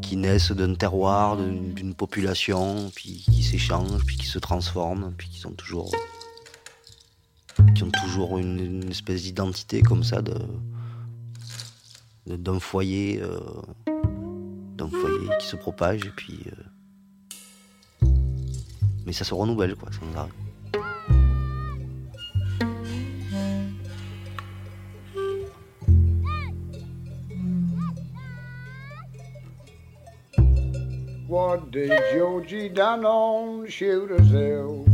qui 0.00 0.16
naissent 0.16 0.52
d'un 0.52 0.74
terroir, 0.74 1.36
d'une 1.36 1.94
population, 1.94 2.92
puis 2.94 3.24
qui 3.28 3.42
s'échangent, 3.42 4.04
puis 4.06 4.16
qui 4.16 4.26
se 4.26 4.38
transforment, 4.38 5.12
puis 5.18 5.28
qui 5.28 5.40
sont 5.40 5.54
toujours. 5.54 5.90
qui 7.74 7.82
ont 7.82 7.90
toujours 7.90 8.38
une, 8.38 8.88
espèce 8.88 9.22
d'identité 9.24 9.82
comme 9.82 10.04
ça 10.04 10.22
de 10.22 10.36
d'un 12.26 12.60
foyer. 12.60 13.22
Euh, 13.22 13.40
d'un 14.78 14.88
foyer 14.88 15.28
qui 15.40 15.46
se 15.46 15.56
propage 15.56 16.06
et 16.06 16.10
puis. 16.10 16.38
Euh, 16.46 18.06
mais 19.04 19.12
ça 19.12 19.24
se 19.24 19.34
renouvelle 19.34 19.74
quoi, 19.74 19.90
sans 19.92 20.18
arrêt. 20.18 20.30
What 31.26 31.70
did 31.70 31.92
Georgie 32.12 32.68
done 32.70 33.04
on 33.04 33.66
Shooter's 33.66 34.30
Hill? 34.30 34.86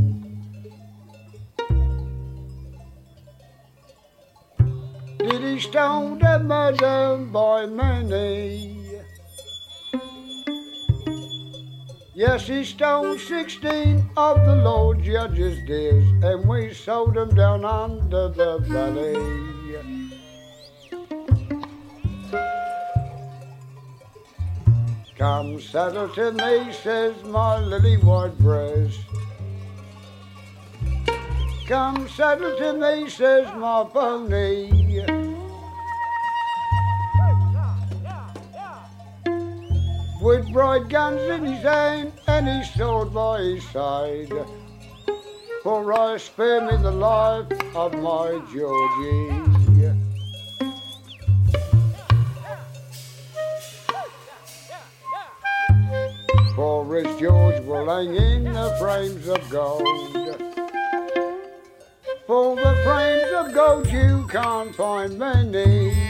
Did 5.19 5.41
he 5.43 5.61
stone 5.61 6.19
the 6.19 6.41
mother 6.41 7.19
boy 7.19 7.67
money? 7.67 8.74
Yes, 12.17 12.47
he 12.47 12.63
stoned 12.63 13.19
16 13.19 14.09
of 14.17 14.45
the 14.47 14.55
Lord 14.55 15.03
Judge's 15.03 15.59
deers, 15.67 16.05
and 16.23 16.49
we 16.49 16.73
sowed 16.73 17.15
them 17.15 17.35
down 17.35 17.65
under 17.65 18.29
the 18.29 18.59
valley. 18.59 19.55
Come 25.19 25.61
settle 25.61 26.09
to 26.11 26.31
me, 26.31 26.73
says 26.73 27.17
my 27.25 27.59
lily 27.59 27.97
white 27.97 28.39
breast. 28.39 29.01
Come 31.67 32.09
settle 32.11 32.57
to 32.59 32.75
me, 32.75 33.11
says 33.11 33.53
my 33.57 33.83
pony. 33.93 35.24
With 40.25 40.51
bright 40.55 40.89
guns 40.89 41.21
in 41.21 41.45
his 41.45 41.63
hand 41.63 42.11
and 42.27 42.49
his 42.49 42.73
sword 42.73 43.13
by 43.13 43.43
his 43.43 43.69
side. 43.69 44.33
For 45.63 45.93
I 45.93 46.17
spare 46.17 46.63
me 46.63 46.79
the 46.83 46.91
life 46.91 47.47
of 47.77 47.93
my 47.93 48.41
Georgie. 48.51 49.43
For 56.57 56.95
his 56.97 57.21
George 57.21 57.63
will 57.67 57.85
hang 57.85 58.17
in 58.17 58.45
the 58.45 58.75
frames 58.81 59.29
of 59.29 59.51
gold. 59.51 59.83
For 62.27 62.57
the 62.57 62.75
frames 62.83 63.33
of 63.35 63.53
gold 63.53 63.93
you 63.93 64.27
can't 64.29 64.75
find 64.75 65.19
many. 65.19 66.04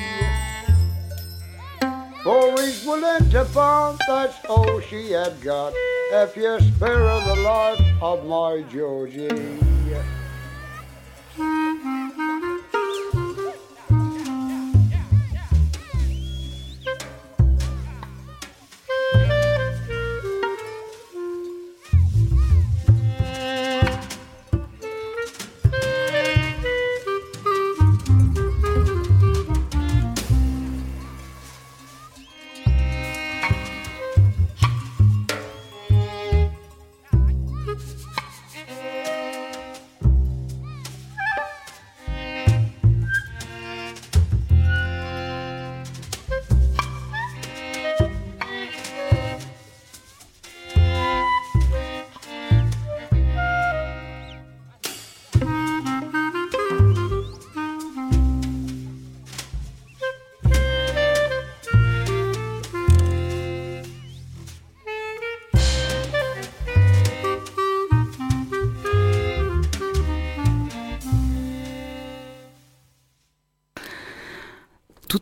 He's 2.24 2.86
willing 2.86 3.28
to 3.30 3.44
part, 3.52 4.00
that's 4.08 4.42
all 4.46 4.80
she 4.80 5.12
had 5.12 5.38
got. 5.42 5.74
If 6.10 6.34
you 6.36 6.58
spare 6.58 6.96
her 6.96 7.34
the 7.34 7.42
life 7.42 8.02
of 8.02 8.24
my 8.24 8.64
Georgie. 8.72 9.73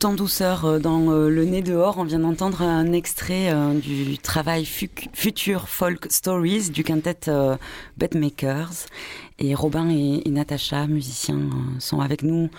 En 0.05 0.15
douceur, 0.15 0.65
euh, 0.65 0.79
dans 0.81 1.11
euh, 1.11 1.29
Le 1.29 1.45
Nez 1.45 1.63
dehors, 1.63 1.99
on 1.99 2.05
vient 2.05 2.19
d'entendre 2.19 2.63
un 2.63 2.93
extrait 2.93 3.53
euh, 3.53 3.75
du 3.75 4.19
travail 4.19 4.65
Future 4.65 5.69
Folk 5.69 6.07
Stories 6.11 6.71
du 6.71 6.83
quintet 6.83 7.31
Bedmakers. 7.99 8.87
Et 9.39 9.55
Robin 9.55 9.89
et, 9.91 10.29
Natacha, 10.29 10.89
musiciens, 10.89 11.51
sont 11.79 12.01
avec 12.01 12.23
nous 12.23 12.51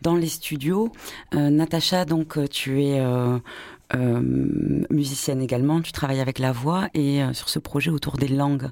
dans 0.00 0.14
les 0.14 0.28
studios. 0.28 0.92
Natacha, 1.32 2.04
donc, 2.04 2.38
tu 2.50 2.82
es 2.82 3.00
musicienne 4.90 5.40
également, 5.40 5.80
tu 5.80 5.92
travailles 5.92 6.20
avec 6.20 6.38
la 6.38 6.52
voix 6.52 6.88
et 6.94 7.22
sur 7.32 7.48
ce 7.48 7.58
projet 7.58 7.90
autour 7.90 8.16
des 8.16 8.28
langues. 8.28 8.68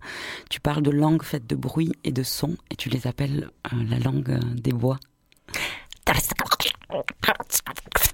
Tu 0.48 0.60
parles 0.60 0.82
de 0.82 0.90
langues 0.90 1.22
faites 1.22 1.46
de 1.46 1.56
bruit 1.56 1.92
et 2.04 2.12
de 2.12 2.22
son 2.22 2.56
et 2.70 2.76
tu 2.76 2.88
les 2.88 3.06
appelles 3.06 3.50
la 3.88 3.98
langue 3.98 4.38
des 4.54 4.72
bois. 4.72 4.98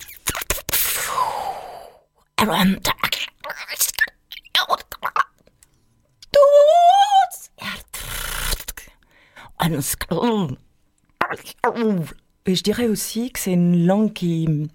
Et 12.47 12.55
je 12.55 12.63
dirais 12.63 12.87
aussi 12.87 13.31
que 13.33 13.41
c'est 13.41 13.53
une 13.53 13.87
langue 13.87 14.13
qui, 14.13 14.69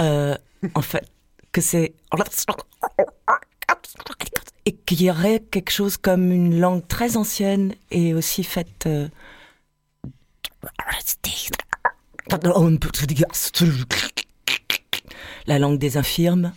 euh, 0.00 0.36
en 0.74 0.82
fait, 0.82 1.08
que 1.52 1.60
c'est 1.60 1.94
et 4.66 4.72
qu'il 4.72 5.02
y 5.02 5.10
aurait 5.10 5.40
quelque 5.40 5.70
chose 5.70 5.96
comme 5.96 6.32
une 6.32 6.58
langue 6.58 6.86
très 6.86 7.16
ancienne 7.16 7.74
et 7.90 8.12
aussi 8.14 8.42
faite 8.42 8.86
euh, 8.86 9.08
la 15.46 15.58
langue 15.58 15.78
des 15.78 15.96
infirmes. 15.96 16.52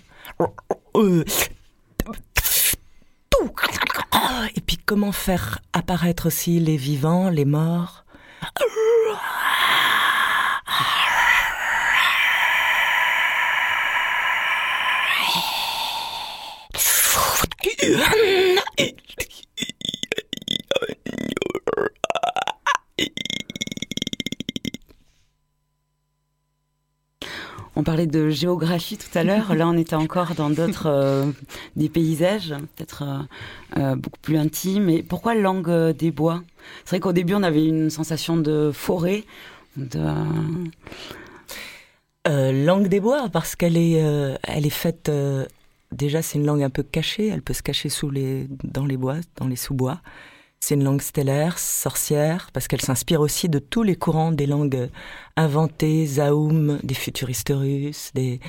Et 4.56 4.62
puis 4.62 4.78
comment 4.86 5.12
faire 5.12 5.60
apparaître 5.74 6.28
aussi 6.28 6.60
les 6.60 6.78
vivants, 6.78 7.30
les 7.30 7.46
morts? 7.46 8.04
On 27.80 27.84
parlait 27.84 28.08
de 28.08 28.30
géographie 28.30 28.98
tout 28.98 29.18
à 29.18 29.24
l'heure. 29.24 29.56
Là, 29.56 29.66
on 29.66 29.78
était 29.78 29.96
encore 29.96 30.36
dans 30.36 30.50
d'autres 30.50 30.88
euh, 30.88 31.32
des 31.78 31.88
paysages, 31.88 32.54
peut-être 32.76 33.04
euh, 33.04 33.80
euh, 33.80 33.96
beaucoup 33.96 34.20
plus 34.22 34.38
intimes. 34.38 34.90
Et 34.90 35.02
pourquoi 35.02 35.34
langue 35.34 35.72
des 35.92 36.12
bois? 36.12 36.44
C'est 36.84 36.98
vrai 36.98 37.00
qu'au 37.00 37.14
début, 37.14 37.36
on 37.36 37.44
avait 37.44 37.66
une 37.66 37.90
sensation 37.90 38.36
de 38.36 38.72
forêt, 38.74 39.24
de 39.78 40.02
langue 42.28 42.90
des 42.90 43.00
bois 43.00 43.30
parce 43.32 43.56
qu'elle 43.56 43.78
est, 43.78 43.94
elle 44.44 44.66
est 44.66 44.70
faite. 44.70 45.10
déjà, 45.94 46.22
c'est 46.22 46.38
une 46.38 46.46
langue 46.46 46.64
un 46.64 46.70
peu 46.70 46.84
cachée. 46.84 47.30
Elle 47.30 47.42
peut 47.42 47.54
se 47.54 47.64
cacher 47.64 47.88
sous 47.88 48.10
les, 48.10 48.50
dans 48.66 48.86
les 48.86 48.98
bois, 48.98 49.16
dans 49.38 49.48
les 49.48 49.56
sous-bois. 49.56 50.02
C'est 50.60 50.76
une 50.76 50.84
langue 50.84 51.02
stellaire, 51.02 51.58
sorcière, 51.58 52.50
parce 52.54 52.68
qu'elle 52.68 52.82
s'inspire 52.82 53.22
aussi 53.22 53.48
de 53.48 53.60
tous 53.60 53.82
les 53.82 53.96
courants 53.96 54.32
des 54.32 54.46
langues 54.46 54.90
inventées, 55.38 56.06
Zaoum, 56.06 56.80
des 56.84 56.96
futuristes 56.96 57.54
russes, 57.56 58.12
des 58.14 58.40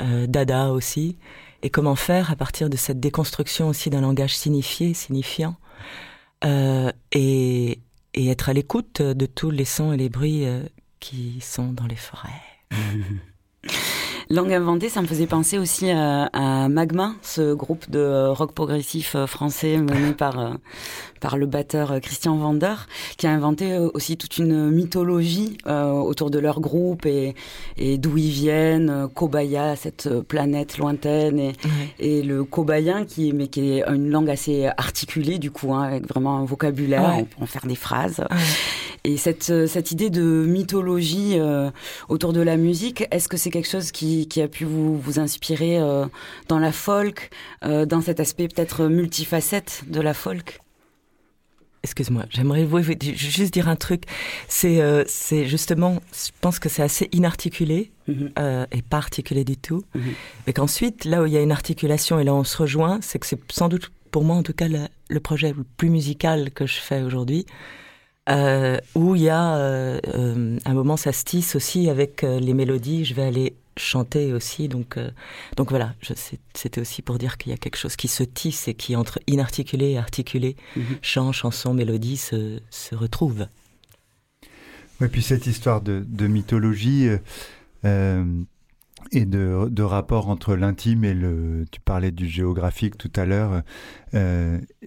euh, 0.00 0.26
Dada 0.26 0.72
aussi. 0.72 1.18
Et 1.62 1.68
comment 1.68 1.96
faire 1.96 2.30
à 2.30 2.36
partir 2.36 2.70
de 2.70 2.76
cette 2.76 2.98
déconstruction 2.98 3.68
aussi 3.68 3.90
d'un 3.90 4.00
langage 4.00 4.36
signifié, 4.36 4.94
signifiant, 4.94 5.56
euh, 6.44 6.90
et, 7.12 7.80
être 8.14 8.48
à 8.48 8.52
l'écoute 8.52 9.02
de 9.02 9.26
tous 9.26 9.50
les 9.50 9.66
sons 9.66 9.92
et 9.92 9.96
les 9.96 10.08
bruits 10.08 10.46
euh, 10.46 10.64
qui 10.98 11.40
sont 11.40 11.72
dans 11.72 11.86
les 11.86 11.96
forêts. 11.96 12.30
Langue 14.32 14.52
inventée, 14.52 14.88
ça 14.88 15.02
me 15.02 15.08
faisait 15.08 15.26
penser 15.26 15.58
aussi 15.58 15.90
à, 15.90 16.68
Magma, 16.68 17.14
ce 17.20 17.52
groupe 17.52 17.90
de 17.90 18.28
rock 18.28 18.52
progressif 18.52 19.16
euh, 19.16 19.26
français 19.26 19.76
mené 19.76 20.12
par 20.12 20.38
euh, 20.38 20.50
par 21.20 21.36
le 21.36 21.46
batteur 21.46 21.90
euh, 21.90 21.98
Christian 21.98 22.36
Vander, 22.36 22.74
qui 23.16 23.26
a 23.26 23.32
inventé 23.32 23.76
aussi 23.76 24.16
toute 24.16 24.38
une 24.38 24.70
mythologie 24.70 25.58
autour 25.66 26.30
de 26.30 26.38
leur 26.38 26.60
groupe 26.60 27.06
et, 27.06 27.34
et 27.76 27.98
d'où 27.98 28.16
ils 28.18 28.30
viennent, 28.30 29.08
Kobaya, 29.12 29.74
cette 29.74 30.08
planète 30.20 30.78
lointaine, 30.78 31.40
et, 31.40 31.52
et 31.98 32.22
le 32.22 32.44
kobayen 32.44 33.04
qui, 33.04 33.32
mais 33.32 33.48
qui 33.48 33.72
est 33.72 33.84
une 33.88 34.10
langue 34.10 34.30
assez 34.30 34.66
articulée 34.76 35.38
du 35.38 35.50
coup, 35.50 35.74
hein, 35.74 35.82
avec 35.82 36.08
vraiment 36.08 36.38
un 36.38 36.44
vocabulaire, 36.44 37.16
on 37.18 37.24
peut 37.24 37.42
en 37.42 37.46
faire 37.46 37.66
des 37.66 37.74
phrases. 37.74 38.24
Et 39.02 39.16
cette, 39.16 39.66
cette 39.66 39.92
idée 39.92 40.10
de 40.10 40.22
mythologie 40.22 41.38
autour 42.08 42.32
de 42.32 42.40
la 42.40 42.56
musique, 42.56 43.06
est-ce 43.10 43.28
que 43.28 43.36
c'est 43.36 43.50
quelque 43.50 43.68
chose 43.68 43.92
qui 43.92 44.19
qui, 44.22 44.28
qui 44.28 44.42
a 44.42 44.48
pu 44.48 44.64
vous, 44.64 44.98
vous 44.98 45.18
inspirer 45.18 45.78
dans 46.48 46.58
la 46.58 46.72
folk, 46.72 47.30
dans 47.62 48.00
cet 48.00 48.20
aspect 48.20 48.48
peut-être 48.48 48.86
multifacette 48.86 49.84
de 49.88 50.00
la 50.00 50.14
folk? 50.14 50.60
Excuse-moi, 51.82 52.26
j'aimerais 52.28 52.68
juste 53.14 53.54
dire 53.54 53.68
un 53.68 53.76
truc. 53.76 54.04
C'est 54.48 54.82
euh, 54.82 55.02
c'est 55.06 55.46
justement, 55.46 56.02
je 56.12 56.30
pense 56.42 56.58
que 56.58 56.68
c'est 56.68 56.82
assez 56.82 57.08
inarticulé 57.12 57.90
mhm. 58.06 58.32
euh, 58.38 58.66
et 58.70 58.82
pas 58.82 58.98
articulé 58.98 59.44
du 59.44 59.56
tout. 59.56 59.82
Mhm. 59.94 60.12
Et 60.46 60.52
qu'ensuite, 60.52 61.06
là 61.06 61.22
où 61.22 61.26
il 61.26 61.32
y 61.32 61.38
a 61.38 61.40
une 61.40 61.52
articulation 61.52 62.20
et 62.20 62.24
là 62.24 62.34
où 62.34 62.36
on 62.36 62.44
se 62.44 62.58
rejoint, 62.58 62.98
c'est 63.00 63.18
que 63.18 63.26
c'est 63.26 63.40
sans 63.50 63.68
doute 63.68 63.90
pour 64.10 64.24
moi 64.24 64.36
en 64.36 64.42
tout 64.42 64.52
cas 64.52 64.68
le, 64.68 65.20
projet 65.20 65.54
le 65.56 65.64
plus 65.78 65.88
musical 65.88 66.50
que 66.50 66.66
je 66.66 66.80
fais 66.80 67.02
aujourd'hui. 67.02 67.46
Euh, 68.28 68.76
où 68.94 69.16
il 69.16 69.22
y 69.22 69.30
a 69.30 69.40
un 69.42 70.74
moment 70.74 70.96
ça 70.98 71.12
se 71.12 71.24
tisse 71.24 71.56
aussi 71.56 71.88
avec 71.88 72.22
les 72.22 72.52
mélodies. 72.52 73.06
Je 73.06 73.14
vais 73.14 73.22
aller 73.22 73.54
chanter 73.76 74.32
aussi. 74.32 74.68
Donc, 74.68 74.96
euh, 74.96 75.10
donc 75.56 75.70
voilà, 75.70 75.94
c'était 76.54 76.80
aussi 76.80 77.02
pour 77.02 77.18
dire 77.18 77.38
qu'il 77.38 77.50
y 77.50 77.54
a 77.54 77.58
quelque 77.58 77.76
chose 77.76 77.96
qui 77.96 78.08
se 78.08 78.22
tisse 78.22 78.68
et 78.68 78.74
qui, 78.74 78.96
entre 78.96 79.18
inarticulé 79.26 79.90
et 79.90 79.98
articulé, 79.98 80.56
mhm. 80.76 80.84
chant, 81.02 81.32
chanson, 81.32 81.74
mélodie, 81.74 82.16
se, 82.16 82.60
se 82.70 82.94
retrouve. 82.94 83.46
Oui, 85.00 85.08
puis 85.08 85.22
cette 85.22 85.46
histoire 85.46 85.80
de, 85.80 86.26
mythologie 86.26 87.08
euh, 87.08 87.18
euh, 87.84 88.42
et 89.12 89.24
de, 89.24 89.68
de, 89.70 89.82
rapport 89.82 90.28
entre 90.28 90.54
l'intime 90.54 91.04
et 91.04 91.14
le. 91.14 91.64
Tu 91.70 91.80
parlais 91.80 92.10
du 92.10 92.28
géographique 92.28 92.98
tout 92.98 93.12
à 93.16 93.24
l'heure. 93.24 93.62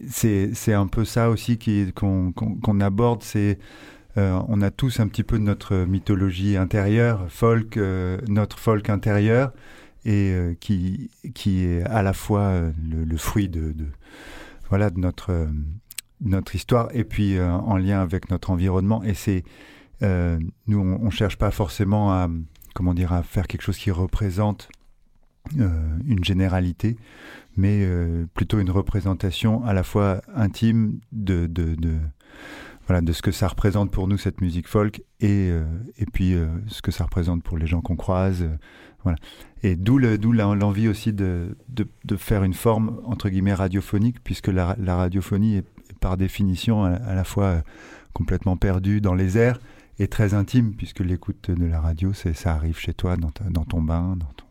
c'est 0.07 0.73
un 0.73 0.87
peu 0.87 1.03
ça 1.03 1.29
aussi 1.29 1.57
qu'on 1.95 2.79
aborde. 2.79 3.23
C'est 3.23 3.57
euh, 4.17 4.39
on 4.47 4.61
a 4.61 4.69
tous 4.69 4.99
un 4.99 5.07
petit 5.07 5.23
peu 5.23 5.39
de 5.39 5.43
notre 5.43 5.75
mythologie 5.75 6.55
intérieure, 6.55 7.25
folk, 7.29 7.77
euh, 7.77 8.19
notre 8.27 8.59
folk 8.59 8.89
intérieur, 8.89 9.53
et 10.05 10.31
euh, 10.31 10.53
qui, 10.59 11.09
qui 11.33 11.65
est 11.65 11.83
à 11.83 12.03
la 12.03 12.13
fois 12.13 12.61
le, 12.89 13.17
fruit 13.17 13.49
de, 13.49 13.73
voilà, 14.69 14.89
de 14.89 14.99
notre, 14.99 15.47
notre 16.21 16.55
histoire, 16.55 16.89
et 16.93 17.03
puis 17.03 17.39
en 17.41 17.77
lien 17.77 18.01
avec 18.01 18.29
notre 18.29 18.51
environnement. 18.51 19.03
Et 19.03 19.13
c'est 19.13 19.43
nous, 20.01 20.79
on, 20.79 21.05
ne 21.05 21.09
cherche 21.09 21.37
pas 21.37 21.51
forcément 21.51 22.11
à 22.11 22.29
comment 22.73 22.93
dire 22.93 23.13
à 23.13 23.23
faire 23.23 23.47
quelque 23.47 23.61
chose 23.61 23.77
qui 23.77 23.89
représente 23.89 24.67
une 25.55 26.23
généralité, 26.23 26.97
mais 27.55 27.87
plutôt 28.33 28.59
une 28.59 28.69
représentation 28.69 29.63
à 29.63 29.73
la 29.73 29.83
fois 29.83 30.21
intime 30.35 30.99
de, 31.13 31.47
de, 31.47 31.75
de 31.75 31.97
voilà, 32.87 33.01
de 33.01 33.13
ce 33.13 33.21
que 33.21 33.31
ça 33.31 33.47
représente 33.47 33.91
pour 33.91 34.07
nous 34.07 34.17
cette 34.17 34.41
musique 34.41 34.67
folk 34.67 35.01
et, 35.19 35.49
euh, 35.51 35.63
et 35.97 36.05
puis 36.05 36.33
euh, 36.33 36.47
ce 36.67 36.81
que 36.81 36.91
ça 36.91 37.05
représente 37.05 37.43
pour 37.43 37.57
les 37.57 37.67
gens 37.67 37.81
qu'on 37.81 37.95
croise. 37.95 38.43
Euh, 38.43 38.57
voilà. 39.03 39.17
Et 39.63 39.75
d'où 39.75 39.97
l'envie 39.97 40.87
aussi 40.87 41.13
de, 41.13 41.57
de, 41.69 41.87
de, 42.05 42.15
faire 42.15 42.43
une 42.43 42.53
forme 42.53 43.01
entre 43.05 43.29
guillemets 43.29 43.53
radiophonique, 43.53 44.23
puisque 44.23 44.47
la, 44.47 44.75
radiophonie 44.77 45.57
est, 45.57 45.67
par 45.99 46.17
définition 46.17 46.83
à, 46.83 47.13
la 47.13 47.23
fois 47.23 47.63
complètement 48.13 48.55
perdue 48.55 49.01
dans 49.01 49.13
les 49.13 49.37
airs 49.37 49.59
et 49.99 50.07
très 50.07 50.33
intime, 50.33 50.73
puisque 50.73 50.99
l'écoute 50.99 51.51
de 51.51 51.65
la 51.65 51.81
radio, 51.81 52.13
ça 52.13 52.53
arrive 52.53 52.77
chez 52.77 52.93
toi, 52.93 53.17
dans, 53.17 53.31
dans 53.49 53.65
ton 53.65 53.81
bain, 53.81 54.15
dans 54.17 54.31
ton 54.37 54.42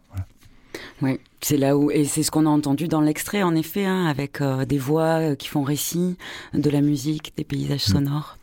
oui, 1.03 1.19
c'est 1.41 1.57
là 1.57 1.77
où 1.77 1.91
et 1.91 2.05
c'est 2.05 2.23
ce 2.23 2.31
qu'on 2.31 2.47
a 2.47 2.49
entendu 2.49 2.89
dans 2.89 3.01
l'extrait 3.01 3.43
en 3.43 3.55
effet, 3.55 3.85
hein, 3.85 4.07
avec 4.07 4.41
euh, 4.41 4.65
des 4.65 4.79
voix 4.79 5.21
euh, 5.21 5.35
qui 5.35 5.49
font 5.49 5.63
récit, 5.63 6.17
de 6.55 6.71
la 6.71 6.81
musique, 6.81 7.33
des 7.37 7.45
paysages 7.45 7.89
mm. 7.89 7.93
sonores. 7.93 8.39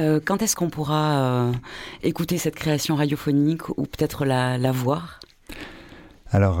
Euh, 0.00 0.20
quand 0.24 0.42
est-ce 0.42 0.54
qu'on 0.54 0.70
pourra 0.70 1.52
écouter 2.02 2.38
cette 2.38 2.56
création 2.56 2.96
radiophonique 2.96 3.68
ou 3.70 3.84
peut-être 3.84 4.24
la, 4.24 4.58
la 4.58 4.72
voir? 4.72 5.20
Alors, 6.30 6.60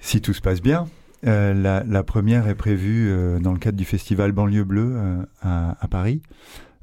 si 0.00 0.20
tout 0.20 0.34
se 0.34 0.40
passe 0.40 0.60
bien, 0.60 0.88
la, 1.22 1.84
la, 1.84 2.02
première 2.02 2.48
est 2.48 2.56
prévue 2.56 3.14
dans 3.40 3.52
le 3.52 3.58
cadre 3.58 3.78
du 3.78 3.84
festival 3.84 4.32
Banlieue 4.32 4.64
Bleue 4.64 4.98
à, 5.42 5.76
à, 5.80 5.88
Paris, 5.88 6.20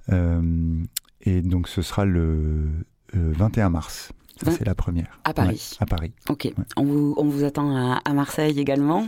et 0.09 1.41
donc 1.41 1.67
ce 1.67 1.81
sera 1.81 2.05
le 2.05 2.69
21 3.13 3.69
mars. 3.69 4.13
C'est 4.43 4.65
la 4.65 4.75
première. 4.75 5.19
À 5.23 5.33
Paris. 5.33 5.77
à 5.79 5.85
Paris. 5.85 6.11
Ok. 6.29 6.51
On, 6.75 6.83
vous, 6.83 7.13
on, 7.17 7.25
vous, 7.25 7.43
attend 7.43 7.99
à, 8.03 8.13
Marseille 8.13 8.59
également. 8.59 9.07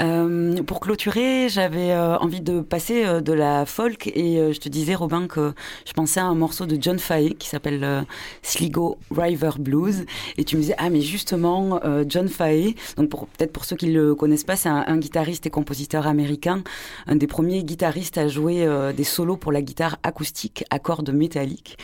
Euh, 0.00 0.62
pour 0.62 0.80
clôturer, 0.80 1.48
j'avais 1.48 1.92
euh, 1.92 2.16
envie 2.18 2.40
de 2.40 2.60
passer 2.60 3.04
euh, 3.04 3.20
de 3.20 3.32
la 3.32 3.66
folk 3.66 4.06
et 4.06 4.52
je 4.52 4.58
te 4.58 4.68
disais, 4.68 4.94
Robin, 4.94 5.26
que 5.26 5.52
je 5.84 5.92
pensais 5.92 6.20
à 6.20 6.24
un 6.24 6.34
morceau 6.34 6.66
de 6.66 6.78
John 6.80 6.98
Fahey 6.98 7.34
qui 7.34 7.48
s'appelle 7.48 8.06
Sligo 8.42 8.98
River 9.10 9.50
Blues. 9.58 10.06
Et 10.38 10.44
tu 10.44 10.56
me 10.56 10.62
disais, 10.62 10.74
ah, 10.78 10.90
mais 10.90 11.00
justement, 11.00 11.80
John 12.06 12.28
Fahey, 12.28 12.74
donc 12.96 13.10
peut-être 13.10 13.52
pour 13.52 13.64
ceux 13.64 13.76
qui 13.76 13.86
le 13.86 14.14
connaissent 14.14 14.44
pas, 14.44 14.56
c'est 14.56 14.68
un, 14.68 14.84
un, 14.86 14.98
guitariste 14.98 15.46
et 15.46 15.50
compositeur 15.50 16.06
américain, 16.06 16.62
un 17.06 17.16
des 17.16 17.26
premiers 17.26 17.64
guitaristes 17.64 18.18
à 18.18 18.28
jouer 18.28 18.68
des 18.96 19.04
solos 19.04 19.36
pour 19.36 19.52
la 19.52 19.62
guitare 19.62 19.98
acoustique 20.02 20.64
à 20.70 20.78
cordes 20.78 21.10
métalliques, 21.10 21.76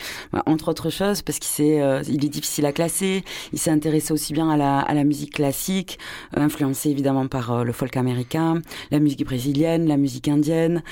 entre 0.45 0.69
autres 0.69 0.89
choses, 0.89 1.21
parce 1.21 1.39
qu'il 1.39 1.49
il 2.07 2.25
est 2.25 2.29
difficile 2.29 2.65
à 2.65 2.68
classer. 2.71 3.23
Il 3.53 3.59
s'est 3.59 3.71
intéressé 3.71 4.13
aussi 4.13 4.33
bien 4.33 4.49
à 4.49 4.57
la, 4.57 4.79
à 4.79 4.93
la 4.93 5.03
musique 5.03 5.33
classique, 5.33 5.99
euh, 6.37 6.41
influencé 6.41 6.89
évidemment 6.89 7.27
par 7.27 7.51
euh, 7.51 7.63
le 7.63 7.71
folk 7.71 7.95
américain, 7.97 8.61
la 8.91 8.99
musique 8.99 9.25
brésilienne, 9.25 9.87
la 9.87 9.97
musique 9.97 10.27
indienne. 10.27 10.83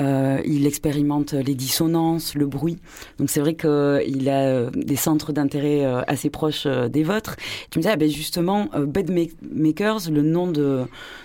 Euh, 0.00 0.40
il 0.46 0.66
expérimente 0.66 1.34
les 1.34 1.54
dissonances, 1.54 2.34
le 2.34 2.46
bruit. 2.46 2.78
Donc 3.18 3.28
c'est 3.28 3.40
vrai 3.40 3.54
qu'il 3.54 4.28
a 4.30 4.70
des 4.70 4.96
centres 4.96 5.32
d'intérêt 5.32 5.84
assez 6.06 6.30
proches 6.30 6.66
des 6.66 7.02
vôtres. 7.02 7.36
Tu 7.70 7.78
me 7.78 7.82
disais, 7.82 7.92
ah 7.92 7.96
ben 7.96 8.08
justement, 8.08 8.70
Bedmakers, 8.74 10.10
le 10.10 10.22
nom 10.22 10.50
de, 10.50 10.84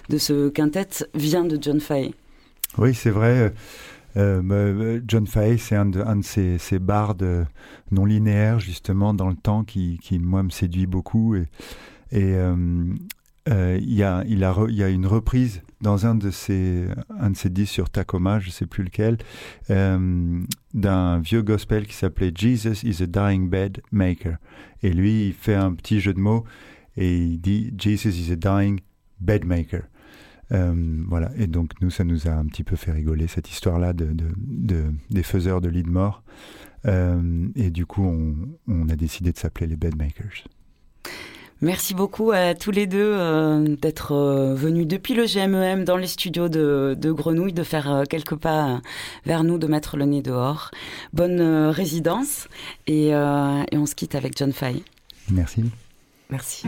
de 0.10 0.18
ce 0.18 0.50
quintet 0.50 1.06
vient 1.14 1.46
de 1.46 1.58
John 1.62 1.80
Fahey. 1.80 2.12
Oui, 2.78 2.94
c'est 2.94 3.12
vrai. 3.12 3.54
Euh, 4.18 4.42
euh, 4.52 5.02
John 5.08 5.28
Fahey, 5.28 5.58
c'est 5.58 5.76
un 5.76 5.86
de, 5.86 6.04
ces, 6.22 6.58
ces, 6.58 6.80
bardes 6.80 7.48
non 7.92 8.06
linéaires, 8.06 8.60
justement, 8.60 9.14
dans 9.14 9.30
le 9.30 9.36
temps, 9.36 9.64
qui, 9.64 10.00
moi, 10.20 10.44
me 10.44 10.50
séduit 10.50 10.88
beaucoup. 10.88 11.36
Et 11.36 11.46
il 12.12 13.54
euh, 13.54 13.78
y, 13.82 14.04
a, 14.04 14.24
une 14.90 15.08
reprise 15.08 15.62
dans 15.82 16.06
un 16.06 16.16
de 16.16 16.32
ses, 16.32 16.86
un 17.20 17.32
disques 17.32 17.74
sur 17.74 17.90
Tacoma, 17.90 18.40
je 18.40 18.48
ne 18.48 18.52
sais 18.52 18.66
plus 18.66 18.84
lequel, 18.84 19.18
d'un 19.70 21.20
vieux 21.20 21.42
gospel 21.42 21.86
qui 21.86 21.94
s'appelait 21.94 22.32
Jesus 22.34 22.84
is 22.84 23.04
a 23.04 23.08
Dying 23.08 23.50
Bed 23.50 23.82
Maker. 23.92 24.38
Et 24.82 24.94
lui, 24.94 25.28
il 25.28 25.34
fait 25.34 25.56
un 25.56 25.74
petit 25.74 26.00
jeu 26.00 26.14
de 26.14 26.20
mots 26.20 26.46
et 26.98 27.18
il 27.18 27.40
dit 27.40 27.74
Jesus 27.78 28.10
is 28.10 28.32
a 28.32 28.36
Dying 28.36 28.80
Bed 29.20 29.46
Maker. 29.46 29.84
Euh, 30.52 31.04
voilà, 31.08 31.32
et 31.38 31.48
donc 31.48 31.72
nous, 31.82 31.90
ça 31.90 32.04
nous 32.04 32.28
a 32.28 32.32
un 32.32 32.46
petit 32.46 32.64
peu 32.64 32.76
fait 32.76 32.92
rigoler 32.92 33.28
cette 33.28 33.50
histoire-là 33.50 33.94
de, 33.94 34.16
des 35.10 35.24
faiseurs 35.24 35.62
de 35.62 35.70
lits 35.70 35.84
de 35.84 35.90
mort. 35.90 36.24
Euh, 36.86 37.48
et 37.56 37.72
du 37.72 37.86
coup, 37.86 38.04
on, 38.68 38.90
a 38.90 38.96
décidé 38.96 39.32
de 39.32 39.38
s'appeler 39.38 39.68
les 39.68 39.76
Bedmakers. 39.76 40.46
Merci 41.62 41.96
beaucoup 41.96 42.32
à 42.32 42.54
tous 42.54 42.70
les 42.70 42.86
deux 42.86 43.00
euh, 43.00 43.76
d'être 43.78 44.54
venus 44.56 44.86
depuis 44.86 45.14
le 45.16 45.26
GMEM 45.26 45.86
dans 45.86 45.98
les 45.98 46.06
studios 46.06 46.50
de, 46.50 47.12
Grenouille, 47.12 47.54
de 47.54 47.64
faire 47.64 48.04
quelques 48.10 48.36
pas 48.36 48.82
vers 49.26 49.44
nous, 49.44 49.58
de 49.58 49.66
mettre 49.66 49.98
le 49.98 50.06
nez 50.06 50.22
dehors. 50.22 50.70
Bonne 51.14 51.42
résidence 51.70 52.48
et, 52.88 53.08
et, 53.08 53.78
on 53.78 53.86
se 53.86 53.96
quitte 53.96 54.16
avec 54.16 54.38
John 54.38 54.52
Fay. 54.52 54.84
Merci. 55.32 55.64
Merci. 56.30 56.68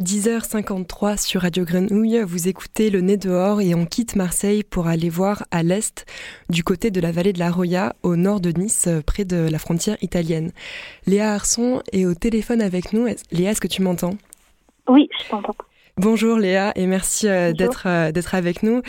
10h53 0.00 1.22
sur 1.22 1.42
Radio 1.42 1.66
Grenouille, 1.66 2.22
vous 2.22 2.48
écoutez 2.48 2.88
Le 2.88 3.02
Nez 3.02 3.18
dehors 3.18 3.60
et 3.60 3.74
on 3.74 3.84
quitte 3.84 4.16
Marseille 4.16 4.62
pour 4.64 4.86
aller 4.86 5.10
voir 5.10 5.44
à 5.50 5.62
l'est, 5.62 6.06
du 6.48 6.64
côté 6.64 6.90
de 6.90 7.02
la 7.02 7.12
vallée 7.12 7.34
de 7.34 7.38
la 7.38 7.50
Roya, 7.50 7.92
au 8.02 8.16
nord 8.16 8.40
de 8.40 8.50
Nice, 8.50 8.88
près 9.06 9.26
de 9.26 9.36
la 9.36 9.58
frontière 9.58 9.98
italienne. 10.00 10.52
Léa 11.06 11.34
Arson 11.34 11.82
est 11.92 12.06
au 12.06 12.14
téléphone 12.14 12.62
avec 12.62 12.94
nous. 12.94 13.08
Léa, 13.30 13.50
est-ce 13.50 13.60
que 13.60 13.68
tu 13.68 13.82
m'entends? 13.82 14.14
Oui, 14.88 15.06
je 15.22 15.28
t'entends. 15.28 15.54
Bonjour 15.98 16.38
Léa 16.38 16.72
et 16.76 16.86
merci 16.86 17.28
euh, 17.28 17.52
d'être 17.52 17.86
euh, 17.86 18.10
d'être 18.10 18.34
avec 18.34 18.62
nous. 18.62 18.80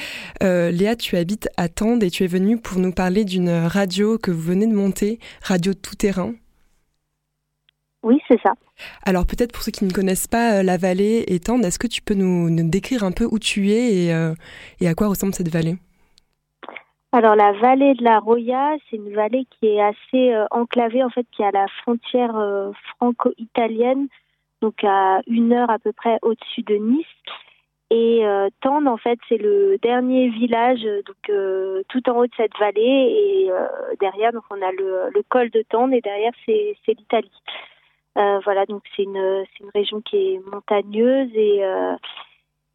Euh, 0.44 0.72
Léa, 0.72 0.96
tu 0.96 1.18
habites 1.18 1.50
à 1.58 1.68
Tende 1.68 2.04
et 2.04 2.10
tu 2.10 2.24
es 2.24 2.28
venue 2.28 2.58
pour 2.58 2.80
nous 2.80 2.94
parler 2.94 3.26
d'une 3.26 3.50
radio 3.50 4.18
que 4.18 4.32
vous 4.32 4.42
venez 4.42 4.66
de 4.66 4.74
monter, 4.74 5.20
Radio 5.44 5.74
Tout 5.74 5.96
Terrain. 5.96 6.36
Oui, 8.02 8.18
c'est 8.30 8.40
ça. 8.42 8.54
Alors 9.06 9.26
peut-être 9.26 9.52
pour 9.52 9.64
ceux 9.64 9.72
qui 9.72 9.86
ne 9.86 9.92
connaissent 9.92 10.28
pas 10.28 10.60
euh, 10.60 10.64
la 10.64 10.78
vallée 10.78 11.24
et 11.28 11.40
Tende, 11.40 11.66
est-ce 11.66 11.80
que 11.80 11.88
tu 11.88 12.02
peux 12.02 12.14
nous, 12.14 12.50
décrire 12.70 13.04
un 13.04 13.12
peu 13.12 13.26
où 13.30 13.40
tu 13.40 13.70
es 13.72 14.06
et, 14.06 14.14
euh, 14.14 14.34
à 14.86 14.94
quoi 14.94 15.08
ressemble 15.08 15.34
cette 15.34 15.50
vallée? 15.50 15.76
Alors 17.12 17.36
la 17.36 17.52
vallée 17.54 17.94
de 17.96 18.04
la 18.04 18.20
Roya, 18.20 18.76
c'est 18.90 18.98
une 18.98 19.14
vallée 19.14 19.46
qui 19.60 19.68
est 19.68 19.82
assez 19.82 20.34
euh, 20.34 20.46
enclavée 20.52 21.04
en 21.04 21.10
fait, 21.10 21.26
qui 21.32 21.42
est 21.42 21.46
à 21.46 21.52
la 21.52 21.68
frontière 21.82 22.34
franco-italienne, 22.96 24.08
donc 24.62 24.84
à 24.84 25.22
une 25.28 25.52
heure 25.54 25.70
à 25.70 25.80
peu 25.80 25.92
près 25.92 26.20
au-dessus 26.22 26.64
de 26.64 26.76
Nice. 26.76 27.06
Et 27.94 28.24
Tende, 28.62 28.88
en 28.88 28.96
fait, 28.96 29.20
c'est 29.28 29.38
le 29.38 29.78
dernier 29.82 30.30
village, 30.30 30.80
donc 31.06 31.86
tout 31.90 32.10
en 32.10 32.20
haut 32.20 32.26
de 32.26 32.32
cette 32.38 32.58
vallée. 32.58 32.80
Et 32.80 33.50
derrière, 34.00 34.32
donc 34.32 34.44
on 34.50 34.62
a 34.62 34.72
le, 34.72 35.10
le 35.14 35.24
col 35.28 35.50
de 35.50 35.62
Tende, 35.70 35.94
et 35.94 36.00
derrière, 36.00 36.32
c'est 36.46 36.78
l'Italie. 36.88 37.30
Euh, 38.18 38.40
voilà, 38.44 38.66
donc 38.66 38.84
c'est 38.96 39.04
une, 39.04 39.46
une 39.62 39.70
région 39.74 40.02
qui 40.02 40.18
est 40.18 40.42
montagneuse 40.52 41.30
et, 41.34 41.64
euh, 41.64 41.96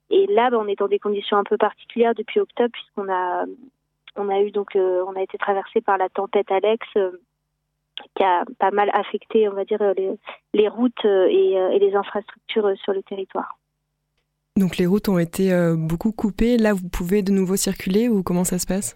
et 0.08 0.26
là, 0.28 0.50
ben, 0.50 0.58
on 0.58 0.68
est 0.68 0.78
dans 0.78 0.88
des 0.88 0.98
conditions 0.98 1.36
un 1.36 1.44
peu 1.44 1.58
particulières 1.58 2.14
depuis 2.14 2.40
octobre 2.40 2.70
puisqu'on 2.72 3.12
a, 3.12 3.44
on 4.16 4.30
a 4.30 4.40
eu 4.40 4.50
donc, 4.50 4.74
euh, 4.76 5.04
on 5.06 5.14
a 5.14 5.22
été 5.22 5.36
traversé 5.36 5.82
par 5.82 5.98
la 5.98 6.08
tempête 6.08 6.50
Alex 6.50 6.86
qui 8.14 8.22
a 8.22 8.44
pas 8.58 8.70
mal 8.70 8.90
affecté, 8.94 9.48
on 9.48 9.52
va 9.52 9.64
dire, 9.64 9.82
les, 9.96 10.18
les 10.54 10.68
routes 10.68 11.04
et, 11.04 11.52
et, 11.52 11.78
les 11.78 11.94
infrastructures 11.94 12.72
sur 12.82 12.92
le 12.92 13.02
territoire. 13.02 13.58
Donc 14.56 14.78
les 14.78 14.86
routes 14.86 15.08
ont 15.08 15.18
été 15.18 15.50
beaucoup 15.76 16.12
coupées. 16.12 16.56
Là, 16.56 16.72
vous 16.72 16.88
pouvez 16.88 17.22
de 17.22 17.32
nouveau 17.32 17.56
circuler 17.56 18.08
ou 18.08 18.22
comment 18.22 18.44
ça 18.44 18.58
se 18.58 18.66
passe? 18.66 18.94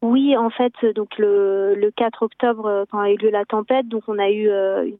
Oui, 0.00 0.36
en 0.36 0.50
fait, 0.50 0.72
donc 0.94 1.16
le, 1.18 1.74
le 1.74 1.90
4 1.92 2.22
octobre, 2.22 2.86
quand 2.90 3.00
a 3.00 3.10
eu 3.10 3.16
lieu 3.16 3.30
la 3.30 3.44
tempête, 3.44 3.88
donc 3.88 4.04
on 4.08 4.18
a 4.18 4.30
eu 4.30 4.48
une 4.48 4.98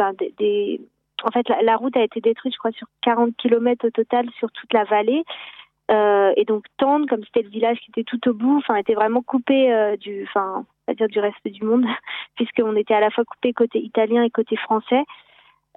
en 0.00 1.30
fait, 1.30 1.48
la, 1.62 1.76
route 1.76 1.96
a 1.96 2.02
été 2.02 2.20
détruite, 2.20 2.52
je 2.52 2.58
crois, 2.58 2.72
sur 2.72 2.86
40 3.02 3.36
km 3.36 3.86
au 3.86 3.90
total 3.90 4.28
sur 4.38 4.50
toute 4.52 4.72
la 4.72 4.84
vallée. 4.84 5.24
Euh, 5.90 6.32
et 6.36 6.44
donc 6.44 6.64
Tende, 6.78 7.08
comme 7.08 7.24
c'était 7.24 7.42
le 7.42 7.50
village 7.50 7.78
qui 7.80 7.90
était 7.90 8.04
tout 8.04 8.28
au 8.28 8.34
bout, 8.34 8.58
enfin, 8.58 8.76
était 8.76 8.94
vraiment 8.94 9.22
coupé 9.22 9.72
euh, 9.72 9.96
du, 9.96 10.24
enfin, 10.24 10.64
dire 10.96 11.08
du 11.08 11.20
reste 11.20 11.46
du 11.46 11.64
monde, 11.64 11.84
puisqu'on 12.36 12.76
était 12.76 12.94
à 12.94 13.00
la 13.00 13.10
fois 13.10 13.24
coupé 13.24 13.52
côté 13.52 13.80
italien 13.80 14.22
et 14.22 14.30
côté 14.30 14.56
français. 14.56 15.04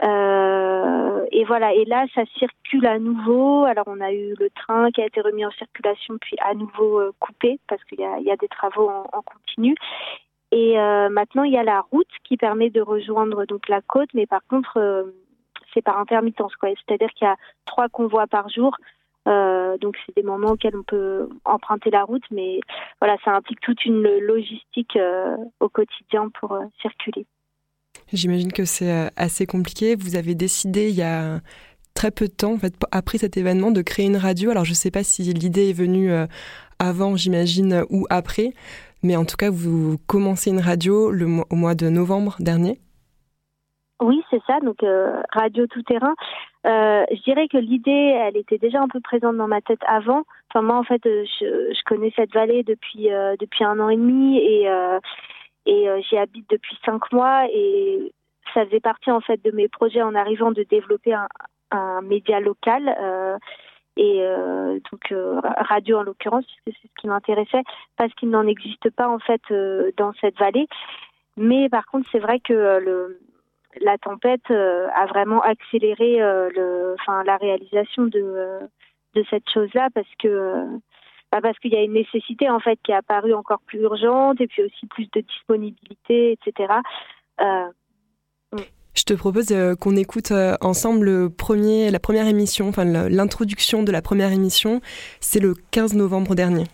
Euh, 0.04 1.26
et 1.32 1.44
voilà, 1.46 1.74
et 1.74 1.86
là, 1.86 2.06
ça 2.14 2.22
circule 2.38 2.86
à 2.86 3.00
nouveau. 3.00 3.64
Alors, 3.66 3.86
on 3.88 4.00
a 4.00 4.12
eu 4.12 4.36
le 4.40 4.50
train 4.52 4.92
qui 4.92 5.02
a 5.02 5.06
été 5.08 5.22
remis 5.22 5.46
en 5.46 5.52
circulation, 5.52 6.18
puis 6.22 6.38
à 6.42 6.54
nouveau 6.54 7.02
coupé, 7.20 7.60
parce 7.68 7.84
qu'il 7.86 8.00
y 8.00 8.06
a, 8.06 8.20
y 8.20 8.32
a, 8.32 8.36
des 8.36 8.48
travaux 8.48 8.90
en 8.90 9.22
continu. 9.24 9.76
Et 10.52 10.80
euh, 10.80 11.10
maintenant, 11.10 11.44
il 11.44 11.54
y 11.54 11.58
a 11.58 11.64
la 11.64 11.82
route 11.92 12.08
qui 12.24 12.38
permet 12.38 12.70
de 12.70 12.82
rejoindre 12.82 13.46
donc 13.46 13.68
la 13.68 13.82
côte, 13.82 14.10
mais 14.14 14.26
par 14.26 14.42
contre, 14.48 14.78
euh, 14.78 15.04
c'est 15.74 15.82
par 15.82 16.00
intermittence. 16.00 16.54
C'est-à-dire 16.62 17.10
qu'il 17.10 17.28
y 17.28 17.30
a 17.30 17.36
trois 17.66 17.90
convois 17.90 18.28
par 18.28 18.50
jour. 18.50 18.76
Euh, 19.28 19.78
donc, 19.80 19.98
c'est 20.06 20.16
des 20.16 20.24
moments 20.24 20.52
auxquels 20.52 20.78
on 20.78 20.84
peut 20.84 21.28
emprunter 21.44 21.90
la 21.90 22.06
route, 22.06 22.24
mais 22.32 22.62
voilà, 23.02 23.18
ça 23.26 23.36
implique 23.36 23.60
toute 23.60 23.84
une 23.84 24.04
logistique 24.20 24.98
au 25.60 25.68
quotidien 25.68 26.30
pour 26.40 26.58
circuler. 26.82 27.26
J'imagine 28.14 28.54
que 28.54 28.64
c'est 28.64 29.12
assez 29.18 29.46
compliqué. 29.46 29.96
Vous 29.96 30.16
avez 30.16 30.34
décidé 30.34 30.88
il 30.90 30.96
y 30.96 31.02
a 31.02 31.42
très 31.94 32.12
peu 32.12 32.28
de 32.28 32.34
temps, 32.34 32.54
en 32.54 32.58
fait, 32.58 32.74
après 32.94 33.18
cet 33.18 33.36
événement, 33.36 33.72
de 33.72 33.82
créer 33.82 34.06
une 34.06 34.16
radio. 34.16 34.52
Alors, 34.52 34.64
je 34.64 34.72
ne 34.72 34.76
sais 34.76 34.92
pas 34.92 35.04
si 35.04 35.24
l'idée 35.24 35.72
est 35.72 35.78
venue 35.78 36.10
avant, 36.80 37.18
j'imagine, 37.18 37.84
ou 37.90 38.06
après. 38.10 38.54
Mais 39.08 39.16
en 39.16 39.24
tout 39.24 39.38
cas, 39.38 39.50
vous 39.50 39.96
commencez 40.06 40.50
une 40.50 40.60
radio 40.60 41.12
le 41.12 41.28
au 41.50 41.56
mois 41.56 41.76
de 41.76 41.88
novembre 41.88 42.36
dernier. 42.42 42.78
Oui, 44.02 44.22
c'est 44.30 44.42
ça. 44.46 44.60
Donc 44.60 44.84
euh, 44.84 45.22
radio 45.32 45.66
tout 45.66 45.82
terrain. 45.84 46.14
Euh, 46.66 47.06
je 47.10 47.24
dirais 47.24 47.48
que 47.48 47.58
l'idée, 47.58 48.18
elle 48.22 48.36
était 48.36 48.58
déjà 48.58 48.82
un 48.82 48.90
peu 48.90 49.00
présente 49.00 49.38
dans 49.38 49.48
ma 49.48 49.62
tête 49.62 49.80
avant. 49.88 50.24
Enfin 50.50 50.62
moi, 50.62 50.78
en 50.78 50.84
fait, 50.84 51.06
euh, 51.06 51.24
je, 51.40 51.84
connais 51.86 52.12
cette 52.18 52.34
vallée 52.34 52.64
depuis 52.64 53.08
depuis 53.40 53.64
un 53.64 53.80
an 53.80 53.88
et 53.88 53.96
demi 53.96 54.40
et 54.40 54.68
et 55.66 55.88
j'y 56.10 56.18
habite 56.18 56.50
depuis 56.50 56.78
cinq 56.86 57.10
mois 57.14 57.46
et 57.50 58.12
ça 58.54 58.66
faisait 58.66 58.82
partie 58.82 59.12
en 59.12 59.22
fait 59.22 59.42
de 59.42 59.52
mes 59.52 59.70
projets 59.70 60.02
en 60.02 60.16
arrivant 60.16 60.52
de 60.52 60.64
développer 60.64 61.14
un 61.72 62.02
média 62.02 62.42
local 62.42 62.94
et 63.98 64.22
euh, 64.22 64.80
donc 64.92 65.12
euh, 65.12 65.40
radio 65.42 65.98
en 65.98 66.04
l'occurrence 66.04 66.46
puisque 66.46 66.80
c'est 66.82 66.88
ce 66.88 67.02
qui 67.02 67.08
m'intéressait 67.08 67.64
parce 67.98 68.14
qu'il 68.14 68.30
n'en 68.30 68.46
existe 68.48 68.90
pas 68.92 69.10
en 69.10 69.20
fait 69.20 69.42
euh, 69.52 69.92
dans 69.98 70.14
cette 70.22 70.38
vallée. 70.38 70.68
Mais 71.36 71.70
par 71.70 71.86
contre 71.86 72.08
c'est 72.12 72.20
vrai 72.20 72.40
que 72.40 72.54
le 72.54 73.20
la 73.80 73.98
tempête 74.00 74.50
a 74.50 75.06
vraiment 75.06 75.40
accéléré 75.42 76.18
le 76.18 76.96
enfin 77.00 77.24
la 77.24 77.38
réalisation 77.38 78.06
de 78.06 78.70
cette 79.30 79.48
chose 79.52 79.72
là 79.76 79.90
parce 79.94 80.08
que 80.18 80.66
bah 81.32 81.42
parce 81.42 81.60
qu'il 81.60 81.74
y 81.74 81.78
a 81.78 81.84
une 81.84 81.94
nécessité 81.94 82.50
en 82.50 82.60
fait 82.60 82.80
qui 82.84 82.92
est 82.92 82.96
apparue 82.96 83.34
encore 83.34 83.60
plus 83.68 83.82
urgente 83.82 84.42
et 84.42 84.48
puis 84.48 84.64
aussi 84.64 84.88
plus 84.88 85.08
de 85.12 85.22
disponibilité 85.22 86.32
etc 86.32 86.74
je 88.98 89.04
te 89.04 89.14
propose 89.14 89.52
euh, 89.52 89.76
qu'on 89.76 89.96
écoute 89.96 90.32
euh, 90.32 90.56
ensemble 90.60 91.30
la 91.30 92.00
première 92.00 92.28
émission, 92.28 92.68
enfin 92.68 92.84
l'introduction 92.84 93.84
de 93.84 93.92
la 93.92 94.02
première 94.02 94.32
émission. 94.32 94.82
C'est 95.22 95.40
le 95.40 95.56
15 95.72 95.94
novembre 95.94 96.34
dernier. 96.34 96.66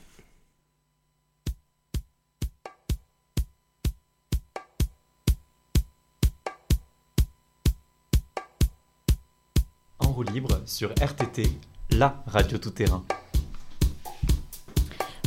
En 10.00 10.08
roue 10.08 10.24
libre 10.24 10.62
sur 10.66 10.92
RTT, 10.92 11.44
la 11.92 12.24
radio 12.28 12.58
tout-terrain. 12.58 13.04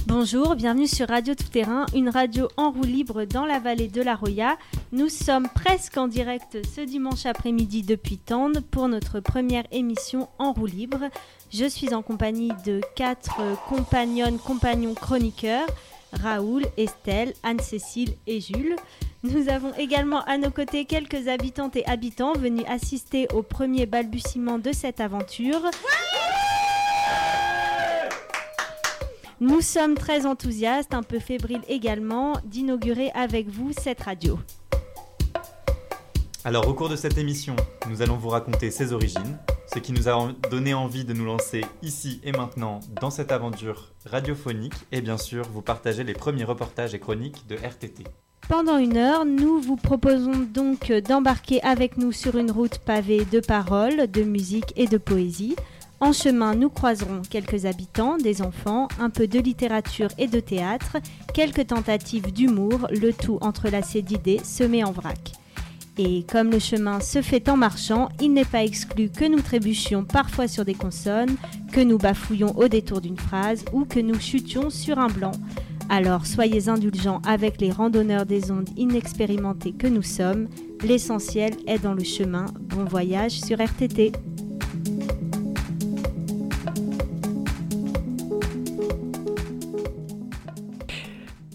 Bonjour, 0.06 0.54
bienvenue 0.54 0.86
sur 0.86 1.08
Radio 1.08 1.34
Tout 1.34 1.48
Terrain, 1.48 1.84
une 1.92 2.08
radio 2.08 2.46
en 2.56 2.70
roue 2.70 2.84
libre 2.84 3.24
dans 3.24 3.44
la 3.44 3.58
vallée 3.58 3.88
de 3.88 4.00
la 4.00 4.14
Roya. 4.14 4.56
Nous 4.92 5.08
sommes 5.08 5.48
presque 5.52 5.96
en 5.96 6.06
direct 6.06 6.58
ce 6.64 6.80
dimanche 6.80 7.26
après-midi 7.26 7.82
depuis 7.82 8.16
Tende 8.16 8.60
pour 8.70 8.86
notre 8.86 9.18
première 9.18 9.64
émission 9.72 10.28
en 10.38 10.52
roue 10.52 10.66
libre. 10.66 11.00
Je 11.52 11.64
suis 11.64 11.92
en 11.92 12.02
compagnie 12.02 12.52
de 12.64 12.80
quatre 12.94 13.40
compagnonnes, 13.68 14.38
compagnons 14.38 14.94
chroniqueurs. 14.94 15.66
Raoul, 16.12 16.62
Estelle, 16.76 17.34
Anne-Cécile 17.42 18.14
et 18.28 18.40
Jules. 18.40 18.76
Nous 19.24 19.48
avons 19.48 19.74
également 19.76 20.22
à 20.24 20.38
nos 20.38 20.50
côtés 20.50 20.84
quelques 20.84 21.26
habitantes 21.26 21.74
et 21.74 21.84
habitants 21.86 22.34
venus 22.34 22.64
assister 22.68 23.26
au 23.34 23.42
premier 23.42 23.86
balbutiement 23.86 24.60
de 24.60 24.70
cette 24.70 25.00
aventure. 25.00 25.62
Nous 29.38 29.60
sommes 29.60 29.96
très 29.96 30.24
enthousiastes, 30.24 30.94
un 30.94 31.02
peu 31.02 31.18
fébriles 31.18 31.60
également, 31.68 32.38
d'inaugurer 32.46 33.10
avec 33.10 33.48
vous 33.48 33.70
cette 33.78 34.00
radio. 34.00 34.38
Alors 36.42 36.66
au 36.66 36.72
cours 36.72 36.88
de 36.88 36.96
cette 36.96 37.18
émission, 37.18 37.54
nous 37.90 38.00
allons 38.00 38.16
vous 38.16 38.30
raconter 38.30 38.70
ses 38.70 38.94
origines, 38.94 39.36
ce 39.74 39.78
qui 39.78 39.92
nous 39.92 40.08
a 40.08 40.32
donné 40.50 40.72
envie 40.72 41.04
de 41.04 41.12
nous 41.12 41.26
lancer 41.26 41.66
ici 41.82 42.18
et 42.24 42.32
maintenant 42.32 42.80
dans 42.98 43.10
cette 43.10 43.30
aventure 43.30 43.92
radiophonique 44.06 44.72
et 44.90 45.02
bien 45.02 45.18
sûr 45.18 45.44
vous 45.52 45.60
partager 45.60 46.02
les 46.02 46.14
premiers 46.14 46.44
reportages 46.44 46.94
et 46.94 46.98
chroniques 46.98 47.46
de 47.46 47.56
RTT. 47.56 48.04
Pendant 48.48 48.78
une 48.78 48.96
heure, 48.96 49.26
nous 49.26 49.60
vous 49.60 49.76
proposons 49.76 50.46
donc 50.50 50.90
d'embarquer 50.92 51.60
avec 51.62 51.98
nous 51.98 52.12
sur 52.12 52.38
une 52.38 52.50
route 52.50 52.78
pavée 52.78 53.26
de 53.26 53.40
paroles, 53.40 54.06
de 54.10 54.22
musique 54.22 54.72
et 54.76 54.86
de 54.86 54.96
poésie. 54.96 55.56
En 55.98 56.12
chemin, 56.12 56.54
nous 56.54 56.68
croiserons 56.68 57.22
quelques 57.28 57.64
habitants, 57.64 58.18
des 58.18 58.42
enfants, 58.42 58.88
un 59.00 59.08
peu 59.08 59.26
de 59.26 59.38
littérature 59.38 60.10
et 60.18 60.26
de 60.26 60.40
théâtre, 60.40 60.98
quelques 61.32 61.68
tentatives 61.68 62.32
d'humour, 62.32 62.86
le 62.90 63.14
tout 63.14 63.38
entrelacé 63.40 64.02
d'idées 64.02 64.40
semées 64.44 64.84
en 64.84 64.92
vrac. 64.92 65.32
Et 65.96 66.24
comme 66.30 66.50
le 66.50 66.58
chemin 66.58 67.00
se 67.00 67.22
fait 67.22 67.48
en 67.48 67.56
marchant, 67.56 68.10
il 68.20 68.34
n'est 68.34 68.44
pas 68.44 68.62
exclu 68.62 69.08
que 69.08 69.24
nous 69.24 69.40
trébuchions 69.40 70.04
parfois 70.04 70.46
sur 70.48 70.66
des 70.66 70.74
consonnes, 70.74 71.36
que 71.72 71.80
nous 71.80 71.96
bafouillions 71.96 72.54
au 72.58 72.68
détour 72.68 73.00
d'une 73.00 73.16
phrase 73.16 73.64
ou 73.72 73.86
que 73.86 74.00
nous 74.00 74.20
chutions 74.20 74.68
sur 74.68 74.98
un 74.98 75.08
blanc. 75.08 75.32
Alors 75.88 76.26
soyez 76.26 76.68
indulgents 76.68 77.22
avec 77.26 77.58
les 77.62 77.70
randonneurs 77.70 78.26
des 78.26 78.50
ondes 78.50 78.68
inexpérimentés 78.76 79.72
que 79.72 79.86
nous 79.86 80.02
sommes. 80.02 80.48
L'essentiel 80.82 81.54
est 81.66 81.78
dans 81.78 81.94
le 81.94 82.04
chemin. 82.04 82.44
Bon 82.60 82.84
voyage 82.84 83.40
sur 83.40 83.58
RTT. 83.58 84.12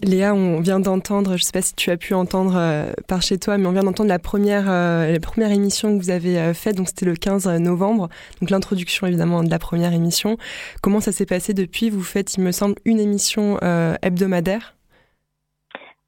Léa, 0.02 0.34
on 0.34 0.60
vient 0.60 0.80
d'entendre, 0.80 1.30
je 1.30 1.34
ne 1.34 1.38
sais 1.38 1.52
pas 1.52 1.62
si 1.62 1.76
tu 1.76 1.90
as 1.90 1.96
pu 1.96 2.12
entendre 2.12 2.54
euh, 2.56 2.92
par 3.08 3.22
chez 3.22 3.38
toi, 3.38 3.56
mais 3.56 3.68
on 3.68 3.72
vient 3.72 3.84
d'entendre 3.84 4.08
la 4.08 4.18
première, 4.18 4.68
euh, 4.68 5.12
la 5.12 5.20
première 5.20 5.52
émission 5.52 5.96
que 5.96 6.02
vous 6.02 6.10
avez 6.10 6.38
euh, 6.38 6.54
faite, 6.54 6.76
donc 6.76 6.88
c'était 6.88 7.06
le 7.06 7.14
15 7.14 7.46
novembre, 7.60 8.08
donc 8.40 8.50
l'introduction 8.50 9.06
évidemment 9.06 9.44
de 9.44 9.50
la 9.50 9.60
première 9.60 9.92
émission. 9.92 10.38
Comment 10.82 10.98
ça 10.98 11.12
s'est 11.12 11.26
passé 11.26 11.54
depuis? 11.54 11.88
Vous 11.88 12.02
faites, 12.02 12.34
il 12.34 12.42
me 12.42 12.50
semble, 12.50 12.74
une 12.84 12.98
émission 12.98 13.58
hebdomadaire 14.02 14.74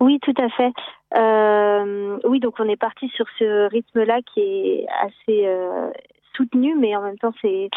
Oui, 0.01 0.19
tout 0.23 0.35
à 0.39 0.49
fait. 0.51 0.73
oui, 2.29 2.41
donc 2.41 2.55
on 2.59 2.69
est 2.69 2.77
parti 2.77 3.09
sur 3.15 3.27
ce 3.39 3.69
rythme-là 3.71 4.19
qui 4.35 4.41
est 4.41 4.87
assez 5.03 5.47
soutenu, 6.37 6.75
mais 6.75 6.97
en 6.97 7.03
même 7.03 7.19
temps 7.19 7.33
c'est 7.41 7.71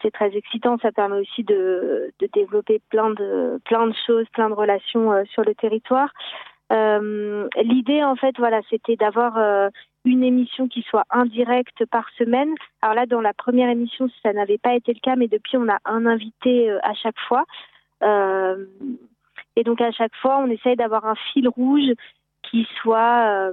c'est 0.00 0.10
très 0.10 0.34
excitant. 0.36 0.78
Ça 0.78 0.92
permet 0.92 1.20
aussi 1.20 1.44
de, 1.44 2.12
développer 2.32 2.80
plein 2.90 3.10
de, 3.10 3.60
de 3.64 3.94
choses, 4.06 4.26
plein 4.32 4.48
de 4.48 4.54
relations 4.54 5.12
euh, 5.12 5.24
sur 5.32 5.42
le 5.44 5.54
territoire. 5.54 6.10
Euh, 6.72 7.48
L'idée, 7.62 8.02
en 8.02 8.16
fait, 8.16 8.34
voilà, 8.38 8.60
c'était 8.70 8.96
d'avoir 8.96 9.36
euh, 9.36 9.68
une 10.04 10.24
émission 10.24 10.68
qui 10.68 10.82
soit 10.82 11.04
indirecte 11.10 11.84
par 11.86 12.08
semaine. 12.16 12.54
Alors 12.80 12.94
là, 12.94 13.06
dans 13.06 13.20
la 13.20 13.34
première 13.34 13.68
émission, 13.68 14.08
ça 14.22 14.32
n'avait 14.32 14.58
pas 14.58 14.74
été 14.74 14.92
le 14.94 15.00
cas, 15.00 15.16
mais 15.16 15.28
depuis, 15.28 15.56
on 15.56 15.68
a 15.68 15.78
un 15.84 16.06
invité 16.06 16.70
à 16.82 16.94
chaque 16.94 17.18
fois. 17.28 17.44
et 18.02 19.64
donc, 19.64 19.80
à 19.80 19.92
chaque 19.92 20.14
fois, 20.16 20.38
on 20.38 20.50
essaye 20.50 20.76
d'avoir 20.76 21.04
un 21.04 21.14
fil 21.32 21.48
rouge 21.48 21.92
qui 22.42 22.66
soit 22.80 23.52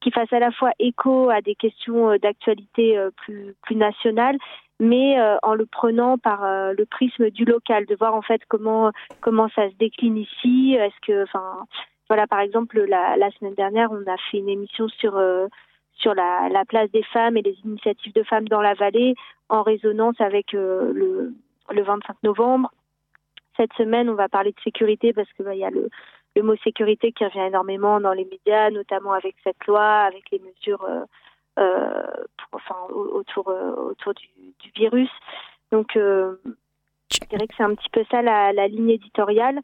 qui 0.00 0.10
fasse 0.10 0.32
à 0.32 0.38
la 0.38 0.50
fois 0.50 0.72
écho 0.78 1.30
à 1.30 1.40
des 1.40 1.54
questions 1.54 2.16
d'actualité 2.16 2.98
plus, 3.16 3.54
plus 3.62 3.76
nationales 3.76 4.38
mais 4.78 5.18
euh, 5.18 5.36
en 5.42 5.54
le 5.54 5.66
prenant 5.66 6.18
par 6.18 6.44
euh, 6.44 6.74
le 6.76 6.84
prisme 6.86 7.30
du 7.30 7.44
local, 7.44 7.86
de 7.86 7.96
voir 7.96 8.14
en 8.14 8.22
fait 8.22 8.42
comment 8.48 8.92
comment 9.20 9.48
ça 9.54 9.70
se 9.70 9.74
décline 9.76 10.18
ici. 10.18 10.76
Est-ce 10.78 11.06
que, 11.06 11.22
enfin, 11.24 11.64
voilà, 12.08 12.26
par 12.26 12.40
exemple, 12.40 12.80
la, 12.84 13.16
la, 13.16 13.30
semaine 13.32 13.54
dernière, 13.54 13.90
on 13.90 14.10
a 14.10 14.16
fait 14.30 14.38
une 14.38 14.48
émission 14.48 14.88
sur 14.88 15.16
euh, 15.16 15.46
sur 15.94 16.14
la, 16.14 16.48
la, 16.50 16.64
place 16.64 16.90
des 16.90 17.02
femmes 17.02 17.36
et 17.36 17.42
les 17.42 17.56
initiatives 17.64 18.12
de 18.12 18.22
femmes 18.22 18.48
dans 18.48 18.60
la 18.60 18.74
vallée, 18.74 19.14
en 19.48 19.62
résonance 19.62 20.20
avec 20.20 20.52
le, 20.52 20.92
le 21.70 21.82
25 21.82 22.16
novembre. 22.22 22.70
Cette 23.56 23.72
semaine, 23.74 24.10
on 24.10 24.14
va 24.14 24.28
parler 24.28 24.50
de 24.50 24.60
sécurité 24.62 25.14
parce 25.14 25.32
que 25.32 25.42
bah, 25.42 25.54
il 25.54 25.60
y 25.60 25.64
a 25.64 25.70
le, 25.70 25.88
le 26.36 26.42
mot 26.42 26.54
sécurité 26.62 27.10
qui 27.12 27.24
revient 27.24 27.48
énormément 27.48 27.98
dans 28.00 28.12
les 28.12 28.26
médias, 28.26 28.70
notamment 28.70 29.12
avec 29.12 29.34
cette 29.42 29.66
loi, 29.66 29.82
avec 29.82 30.30
les 30.30 30.38
mesures 30.38 30.86
euh, 31.58 32.02
enfin, 32.52 32.76
autour, 32.90 33.48
euh, 33.48 33.74
autour 33.76 34.12
du, 34.12 34.28
du, 34.58 34.70
virus. 34.76 35.08
Donc, 35.72 35.96
euh, 35.96 36.36
je 37.10 37.18
dirais 37.30 37.46
que 37.46 37.54
c'est 37.56 37.62
un 37.62 37.74
petit 37.74 37.88
peu 37.90 38.04
ça 38.10 38.20
la, 38.20 38.52
la 38.52 38.68
ligne 38.68 38.90
éditoriale. 38.90 39.60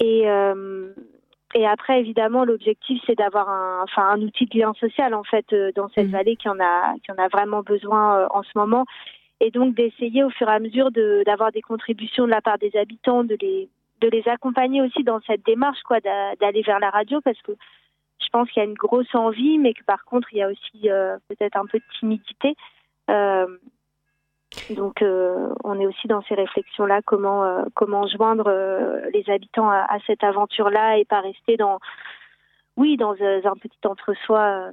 Et, 0.00 0.26
et 1.54 1.66
après, 1.66 1.98
évidemment, 1.98 2.44
l'objectif, 2.44 3.02
c'est 3.04 3.16
d'avoir 3.16 3.48
un, 3.48 3.82
enfin, 3.82 4.08
un 4.10 4.22
outil 4.22 4.46
de 4.46 4.58
lien 4.58 4.72
social, 4.74 5.12
en 5.12 5.24
fait, 5.24 5.46
dans 5.74 5.88
cette 5.88 6.06
mmh. 6.08 6.12
vallée 6.12 6.36
qui 6.36 6.48
en 6.48 6.60
a, 6.60 6.94
qui 7.02 7.10
en 7.10 7.16
a 7.16 7.26
vraiment 7.28 7.62
besoin 7.62 8.28
en 8.30 8.42
ce 8.44 8.50
moment. 8.54 8.84
Et 9.40 9.50
donc, 9.50 9.74
d'essayer 9.74 10.22
au 10.22 10.30
fur 10.30 10.48
et 10.48 10.52
à 10.52 10.60
mesure 10.60 10.90
d'avoir 10.92 11.50
des 11.50 11.62
contributions 11.62 12.26
de 12.26 12.30
la 12.30 12.40
part 12.40 12.58
des 12.58 12.76
habitants, 12.76 13.24
de 13.24 13.36
les, 13.40 13.68
de 14.00 14.08
les 14.08 14.26
accompagner 14.28 14.82
aussi 14.82 15.02
dans 15.04 15.20
cette 15.20 15.44
démarche, 15.44 15.82
quoi, 15.82 16.00
d'aller 16.00 16.62
vers 16.62 16.80
la 16.80 16.90
radio, 16.90 17.20
parce 17.20 17.40
que 17.42 17.52
je 18.20 18.28
pense 18.30 18.50
qu'il 18.50 18.62
y 18.62 18.66
a 18.66 18.68
une 18.68 18.74
grosse 18.74 19.14
envie, 19.14 19.58
mais 19.58 19.74
que 19.74 19.84
par 19.84 20.04
contre, 20.04 20.28
il 20.32 20.38
y 20.38 20.42
a 20.42 20.48
aussi 20.48 20.90
euh, 20.90 21.16
peut-être 21.28 21.56
un 21.56 21.66
peu 21.66 21.78
de 21.78 21.98
timidité. 21.98 22.56
Euh, 23.10 23.46
donc, 24.70 25.02
euh, 25.02 25.54
on 25.64 25.78
est 25.78 25.86
aussi 25.86 26.08
dans 26.08 26.22
ces 26.22 26.34
réflexions-là, 26.34 27.02
comment 27.04 27.64
comment 27.74 28.06
joindre 28.06 28.50
les 29.12 29.28
habitants 29.30 29.70
à, 29.70 29.98
cette 30.06 30.24
aventure-là 30.24 30.98
et 30.98 31.04
pas 31.04 31.20
rester 31.20 31.56
dans, 31.56 31.78
oui, 32.76 32.96
dans 32.96 33.12
un 33.12 33.56
petit 33.56 33.78
entre-soi, 33.84 34.70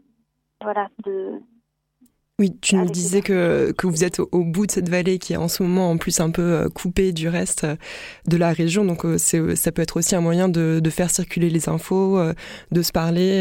voilà, 0.62 0.88
de 1.04 1.42
oui, 2.38 2.52
tu 2.62 2.76
nous 2.76 2.86
disais 2.86 3.22
que, 3.22 3.72
que 3.72 3.88
vous 3.88 4.04
êtes 4.04 4.20
au, 4.20 4.44
bout 4.44 4.66
de 4.66 4.72
cette 4.72 4.90
vallée 4.90 5.20
qui 5.20 5.32
est 5.32 5.38
en 5.38 5.48
ce 5.48 5.64
moment 5.64 5.90
en 5.90 5.98
plus 5.98 6.20
un 6.20 6.32
peu 6.32 6.42
euh, 6.42 6.68
coupée 6.70 7.14
du 7.14 7.30
reste 7.30 7.64
euh, 7.64 7.76
de 8.28 8.36
la 8.36 8.52
région. 8.52 8.84
Donc 8.84 9.06
euh, 9.06 9.18
ça 9.18 9.72
peut 9.72 9.82
être 9.82 9.96
aussi 9.96 10.18
un 10.18 10.22
moyen 10.22 10.50
de, 10.50 10.82
de 10.82 10.90
faire 10.90 11.10
circuler 11.10 11.50
les 11.50 11.70
infos, 11.70 12.20
de 12.72 12.82
se 12.82 12.92
parler. 12.92 13.40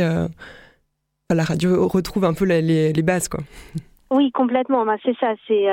La 1.31 1.43
radio 1.43 1.89
retrouve 1.89 2.25
un 2.25 2.35
peu 2.35 2.45
les, 2.45 2.93
les, 2.93 3.03
bases, 3.03 3.27
quoi. 3.29 3.41
Oui, 4.13 4.31
complètement. 4.31 4.87
Bah, 4.87 4.97
c'est 5.05 5.17
ça. 5.19 5.35
C'est, 5.49 5.65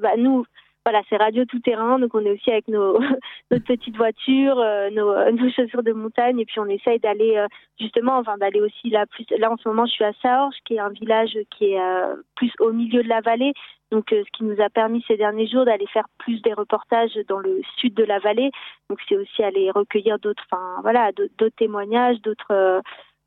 bah, 0.00 0.16
nous, 0.16 0.46
voilà, 0.84 1.02
c'est 1.08 1.16
radio 1.16 1.46
tout 1.46 1.60
terrain, 1.60 1.98
donc 1.98 2.14
on 2.14 2.24
est 2.26 2.30
aussi 2.30 2.50
avec 2.50 2.68
nos 2.68 2.98
notre 3.50 3.64
petite 3.64 3.96
voiture, 3.96 4.58
euh, 4.58 4.90
nos, 4.90 5.14
nos, 5.32 5.50
chaussures 5.50 5.82
de 5.82 5.92
montagne, 5.92 6.38
et 6.38 6.44
puis 6.44 6.60
on 6.60 6.66
essaye 6.66 6.98
d'aller 6.98 7.36
euh, 7.38 7.46
justement, 7.80 8.18
enfin 8.18 8.36
d'aller 8.36 8.60
aussi 8.60 8.90
là 8.90 9.06
plus. 9.06 9.24
Là 9.38 9.50
en 9.50 9.56
ce 9.56 9.66
moment, 9.66 9.86
je 9.86 9.92
suis 9.92 10.04
à 10.04 10.12
Saorge, 10.20 10.54
qui 10.66 10.74
est 10.74 10.80
un 10.80 10.90
village 10.90 11.38
qui 11.56 11.72
est 11.72 11.80
euh, 11.80 12.16
plus 12.36 12.52
au 12.60 12.72
milieu 12.72 13.02
de 13.02 13.08
la 13.08 13.22
vallée, 13.22 13.54
donc 13.90 14.08
ce 14.10 14.30
qui 14.36 14.44
nous 14.44 14.60
a 14.60 14.68
permis 14.68 15.02
ces 15.08 15.16
derniers 15.16 15.46
jours 15.46 15.64
d'aller 15.64 15.86
faire 15.86 16.06
plus 16.18 16.42
des 16.42 16.52
reportages 16.52 17.18
dans 17.28 17.38
le 17.38 17.62
sud 17.78 17.94
de 17.94 18.04
la 18.04 18.18
vallée. 18.18 18.50
Donc 18.90 18.98
c'est 19.08 19.16
aussi 19.16 19.42
aller 19.42 19.70
recueillir 19.70 20.18
d'autres, 20.18 20.44
enfin 20.50 20.82
voilà, 20.82 21.12
d'autres 21.12 21.56
témoignages, 21.56 22.20
d'autres 22.20 22.82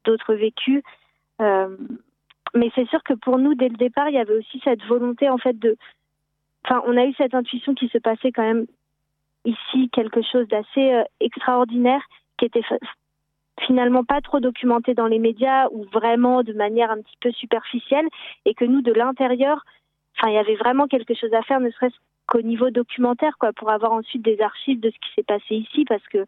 d'autres 0.05 0.35
vécus. 0.35 0.83
mais 1.39 2.71
c'est 2.75 2.87
sûr 2.89 3.01
que 3.03 3.13
pour 3.13 3.39
nous, 3.39 3.55
dès 3.55 3.69
le 3.69 3.77
départ, 3.77 4.09
il 4.09 4.15
y 4.15 4.19
avait 4.19 4.37
aussi 4.37 4.61
cette 4.63 4.83
volonté 4.83 5.27
en 5.29 5.37
fait 5.39 5.57
de 5.57 5.75
enfin, 6.67 6.83
on 6.85 6.97
a 6.97 7.05
eu 7.05 7.13
cette 7.17 7.33
intuition 7.33 7.73
qui 7.73 7.87
se 7.89 7.97
passait 7.97 8.31
quand 8.31 8.43
même 8.43 8.67
ici 9.45 9.89
quelque 9.91 10.21
chose 10.21 10.47
d'assez 10.47 10.93
euh, 10.93 11.03
extraordinaire 11.19 12.01
qui 12.37 12.45
était 12.45 12.63
finalement 13.65 14.03
pas 14.03 14.21
trop 14.21 14.39
documenté 14.39 14.93
dans 14.93 15.07
les 15.07 15.19
médias 15.19 15.67
ou 15.71 15.85
vraiment 15.85 16.43
de 16.43 16.53
manière 16.53 16.91
un 16.91 17.01
petit 17.01 17.17
peu 17.19 17.31
superficielle 17.31 18.07
et 18.45 18.53
que 18.53 18.65
nous 18.65 18.81
de 18.81 18.91
l'intérieur 18.91 19.63
enfin 20.17 20.29
il 20.29 20.35
y 20.35 20.39
avait 20.39 20.55
vraiment 20.55 20.87
quelque 20.87 21.15
chose 21.15 21.33
à 21.33 21.41
faire 21.43 21.59
ne 21.59 21.71
serait-ce 21.71 21.95
qu'au 22.27 22.41
niveau 22.41 22.69
documentaire 22.69 23.37
quoi 23.39 23.53
pour 23.53 23.71
avoir 23.71 23.93
ensuite 23.93 24.21
des 24.21 24.41
archives 24.41 24.79
de 24.79 24.91
ce 24.91 24.95
qui 24.95 25.13
s'est 25.15 25.23
passé 25.23 25.55
ici 25.55 25.85
parce 25.85 26.05
que 26.07 26.25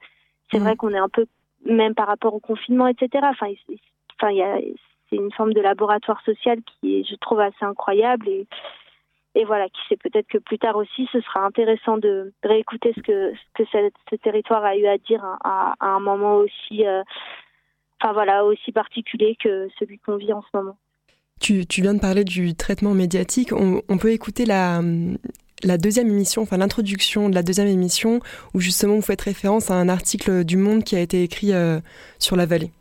c'est 0.49 0.59
mmh. 0.59 0.63
vrai 0.63 0.75
qu'on 0.75 0.93
est 0.93 0.97
un 0.97 1.09
peu 1.09 1.27
même 1.65 1.93
par 1.93 2.07
rapport 2.07 2.33
au 2.33 2.39
confinement 2.39 2.87
etc 2.87 3.09
enfin 3.23 3.47
enfin 4.15 4.31
il 4.31 4.37
y 4.37 4.41
a 4.41 4.57
c'est 5.09 5.17
une 5.17 5.31
forme 5.31 5.53
de 5.53 5.61
laboratoire 5.61 6.21
social 6.23 6.59
qui 6.63 6.99
est 6.99 7.03
je 7.03 7.15
trouve 7.15 7.41
assez 7.41 7.63
incroyable 7.63 8.27
et 8.27 8.47
et 9.35 9.45
voilà, 9.45 9.67
qui 9.69 9.79
sait 9.87 9.97
peut-être 9.97 10.27
que 10.27 10.37
plus 10.39 10.57
tard 10.57 10.75
aussi, 10.75 11.07
ce 11.11 11.21
sera 11.21 11.45
intéressant 11.45 11.97
de, 11.97 12.33
réécouter 12.43 12.93
ce 12.95 13.01
que, 13.01 13.33
ce 13.57 14.15
territoire 14.15 14.63
a 14.65 14.75
eu 14.75 14.87
à 14.87 14.97
dire 14.97 15.23
à, 15.43 15.75
un 15.79 15.99
moment 15.99 16.37
aussi, 16.37 16.85
euh, 16.85 17.03
enfin 18.01 18.13
voilà, 18.13 18.43
aussi 18.45 18.71
particulier 18.71 19.37
que 19.41 19.69
celui 19.77 19.99
qu'on 19.99 20.17
vit 20.17 20.33
en 20.33 20.41
ce 20.41 20.57
moment. 20.57 20.77
Tu, 21.39 21.65
tu, 21.67 21.81
viens 21.81 21.93
de 21.93 22.01
parler 22.01 22.23
du 22.23 22.53
traitement 22.55 22.93
médiatique. 22.93 23.53
On, 23.53 23.97
peut 23.97 24.11
écouter 24.11 24.45
la, 24.45 24.81
la 25.63 25.77
deuxième 25.77 26.09
émission, 26.09 26.41
enfin 26.41 26.57
l'introduction 26.57 27.29
de 27.29 27.35
la 27.35 27.43
deuxième 27.43 27.67
émission, 27.67 28.19
où 28.53 28.59
justement 28.59 28.95
vous 28.95 29.01
faites 29.01 29.21
référence 29.21 29.71
à 29.71 29.75
un 29.75 29.87
article 29.87 30.43
du 30.43 30.57
Monde 30.57 30.83
qui 30.83 30.95
a 30.95 30.99
été 30.99 31.23
écrit 31.23 31.53
euh, 31.53 31.79
sur 32.17 32.35
la 32.35 32.45
vallée. 32.45 32.71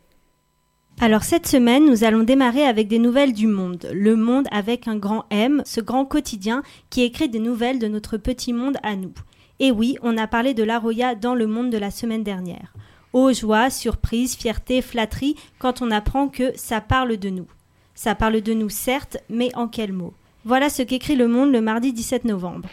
Alors 1.01 1.23
cette 1.23 1.47
semaine, 1.47 1.85
nous 1.85 2.03
allons 2.03 2.23
démarrer 2.23 2.65
avec 2.65 2.89
des 2.89 2.99
nouvelles 2.99 3.31
du 3.31 3.47
monde. 3.47 3.87
Le 3.93 4.17
monde 4.17 4.47
avec 4.51 4.85
un 4.85 4.97
grand 4.97 5.23
M, 5.29 5.61
ce 5.65 5.79
grand 5.79 6.03
quotidien 6.03 6.61
qui 6.89 7.03
écrit 7.03 7.29
des 7.29 7.39
nouvelles 7.39 7.79
de 7.79 7.87
notre 7.87 8.17
petit 8.17 8.51
monde 8.51 8.75
à 8.83 8.97
nous. 8.97 9.13
Et 9.61 9.71
oui, 9.71 9.95
on 10.01 10.17
a 10.17 10.27
parlé 10.27 10.53
de 10.53 10.63
l'Aroya 10.63 11.15
dans 11.15 11.35
le 11.35 11.47
monde 11.47 11.69
de 11.69 11.77
la 11.77 11.89
semaine 11.89 12.23
dernière. 12.23 12.73
Oh 13.13 13.31
joie, 13.31 13.69
surprise, 13.69 14.35
fierté, 14.35 14.81
flatterie 14.81 15.37
quand 15.57 15.81
on 15.81 15.89
apprend 15.89 16.27
que 16.27 16.51
ça 16.55 16.81
parle 16.81 17.15
de 17.15 17.29
nous. 17.29 17.47
Ça 17.95 18.13
parle 18.13 18.41
de 18.41 18.53
nous 18.53 18.69
certes, 18.69 19.17
mais 19.29 19.55
en 19.55 19.69
quels 19.69 19.93
mots? 19.93 20.13
Voilà 20.43 20.69
ce 20.69 20.81
qu'écrit 20.81 21.15
le 21.15 21.29
monde 21.29 21.53
le 21.53 21.61
mardi 21.61 21.93
17 21.93 22.25
novembre. 22.25 22.67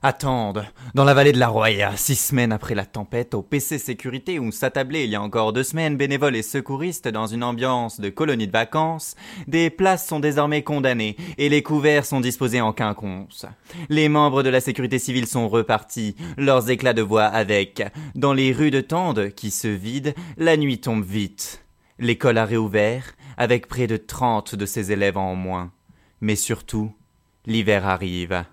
Attendent, 0.00 0.64
dans 0.94 1.02
la 1.02 1.12
vallée 1.12 1.32
de 1.32 1.40
la 1.40 1.48
Roya, 1.48 1.96
six 1.96 2.14
semaines 2.14 2.52
après 2.52 2.76
la 2.76 2.86
tempête, 2.86 3.34
au 3.34 3.42
PC 3.42 3.78
Sécurité 3.78 4.38
où 4.38 4.52
s'attablaient 4.52 5.02
il 5.02 5.10
y 5.10 5.16
a 5.16 5.20
encore 5.20 5.52
deux 5.52 5.64
semaines 5.64 5.96
bénévoles 5.96 6.36
et 6.36 6.42
secouristes 6.42 7.08
dans 7.08 7.26
une 7.26 7.42
ambiance 7.42 7.98
de 7.98 8.08
colonie 8.08 8.46
de 8.46 8.52
vacances, 8.52 9.16
des 9.48 9.70
places 9.70 10.06
sont 10.06 10.20
désormais 10.20 10.62
condamnées 10.62 11.16
et 11.36 11.48
les 11.48 11.64
couverts 11.64 12.06
sont 12.06 12.20
disposés 12.20 12.60
en 12.60 12.72
quinconce. 12.72 13.44
Les 13.88 14.08
membres 14.08 14.44
de 14.44 14.50
la 14.50 14.60
sécurité 14.60 15.00
civile 15.00 15.26
sont 15.26 15.48
repartis, 15.48 16.14
leurs 16.36 16.70
éclats 16.70 16.94
de 16.94 17.02
voix 17.02 17.24
avec. 17.24 17.82
Dans 18.14 18.34
les 18.34 18.52
rues 18.52 18.70
de 18.70 18.80
Tende, 18.80 19.30
qui 19.30 19.50
se 19.50 19.66
vident, 19.66 20.14
la 20.36 20.56
nuit 20.56 20.78
tombe 20.78 21.04
vite. 21.04 21.64
L'école 21.98 22.38
a 22.38 22.44
réouvert, 22.44 23.16
avec 23.36 23.66
près 23.66 23.88
de 23.88 23.96
trente 23.96 24.54
de 24.54 24.64
ses 24.64 24.92
élèves 24.92 25.18
en 25.18 25.34
moins. 25.34 25.72
Mais 26.20 26.36
surtout, 26.36 26.92
l'hiver 27.46 27.84
arrive. 27.84 28.44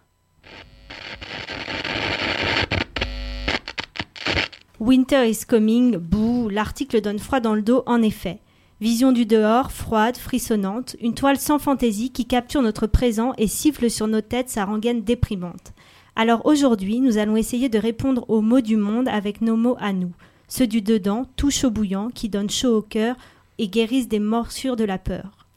Winter 4.79 5.25
is 5.27 5.45
coming, 5.47 5.97
bouh, 5.97 6.49
l'article 6.49 7.01
donne 7.01 7.17
froid 7.17 7.39
dans 7.39 7.55
le 7.55 7.61
dos 7.61 7.83
en 7.85 8.01
effet. 8.01 8.39
Vision 8.81 9.11
du 9.13 9.25
dehors, 9.25 9.71
froide, 9.71 10.17
frissonnante, 10.17 10.95
une 11.01 11.13
toile 11.13 11.39
sans 11.39 11.59
fantaisie 11.59 12.11
qui 12.11 12.25
capture 12.25 12.61
notre 12.61 12.85
présent 12.85 13.33
et 13.37 13.47
siffle 13.47 13.89
sur 13.89 14.07
nos 14.07 14.21
têtes 14.21 14.49
sa 14.49 14.65
rengaine 14.65 15.01
déprimante. 15.01 15.73
Alors 16.17 16.45
aujourd'hui, 16.45 16.99
nous 16.99 17.17
allons 17.17 17.37
essayer 17.37 17.69
de 17.69 17.79
répondre 17.79 18.25
aux 18.29 18.41
mots 18.41 18.61
du 18.61 18.75
monde 18.75 19.07
avec 19.07 19.41
nos 19.41 19.55
mots 19.55 19.77
à 19.79 19.93
nous, 19.93 20.11
ceux 20.47 20.67
du 20.67 20.81
dedans, 20.81 21.25
tout 21.35 21.51
chaud 21.51 21.71
bouillant, 21.71 22.09
qui 22.09 22.29
donnent 22.29 22.49
chaud 22.49 22.77
au 22.77 22.81
cœur 22.81 23.15
et 23.57 23.69
guérissent 23.69 24.07
des 24.09 24.19
morsures 24.19 24.75
de 24.75 24.83
la 24.83 24.97
peur. 24.97 25.47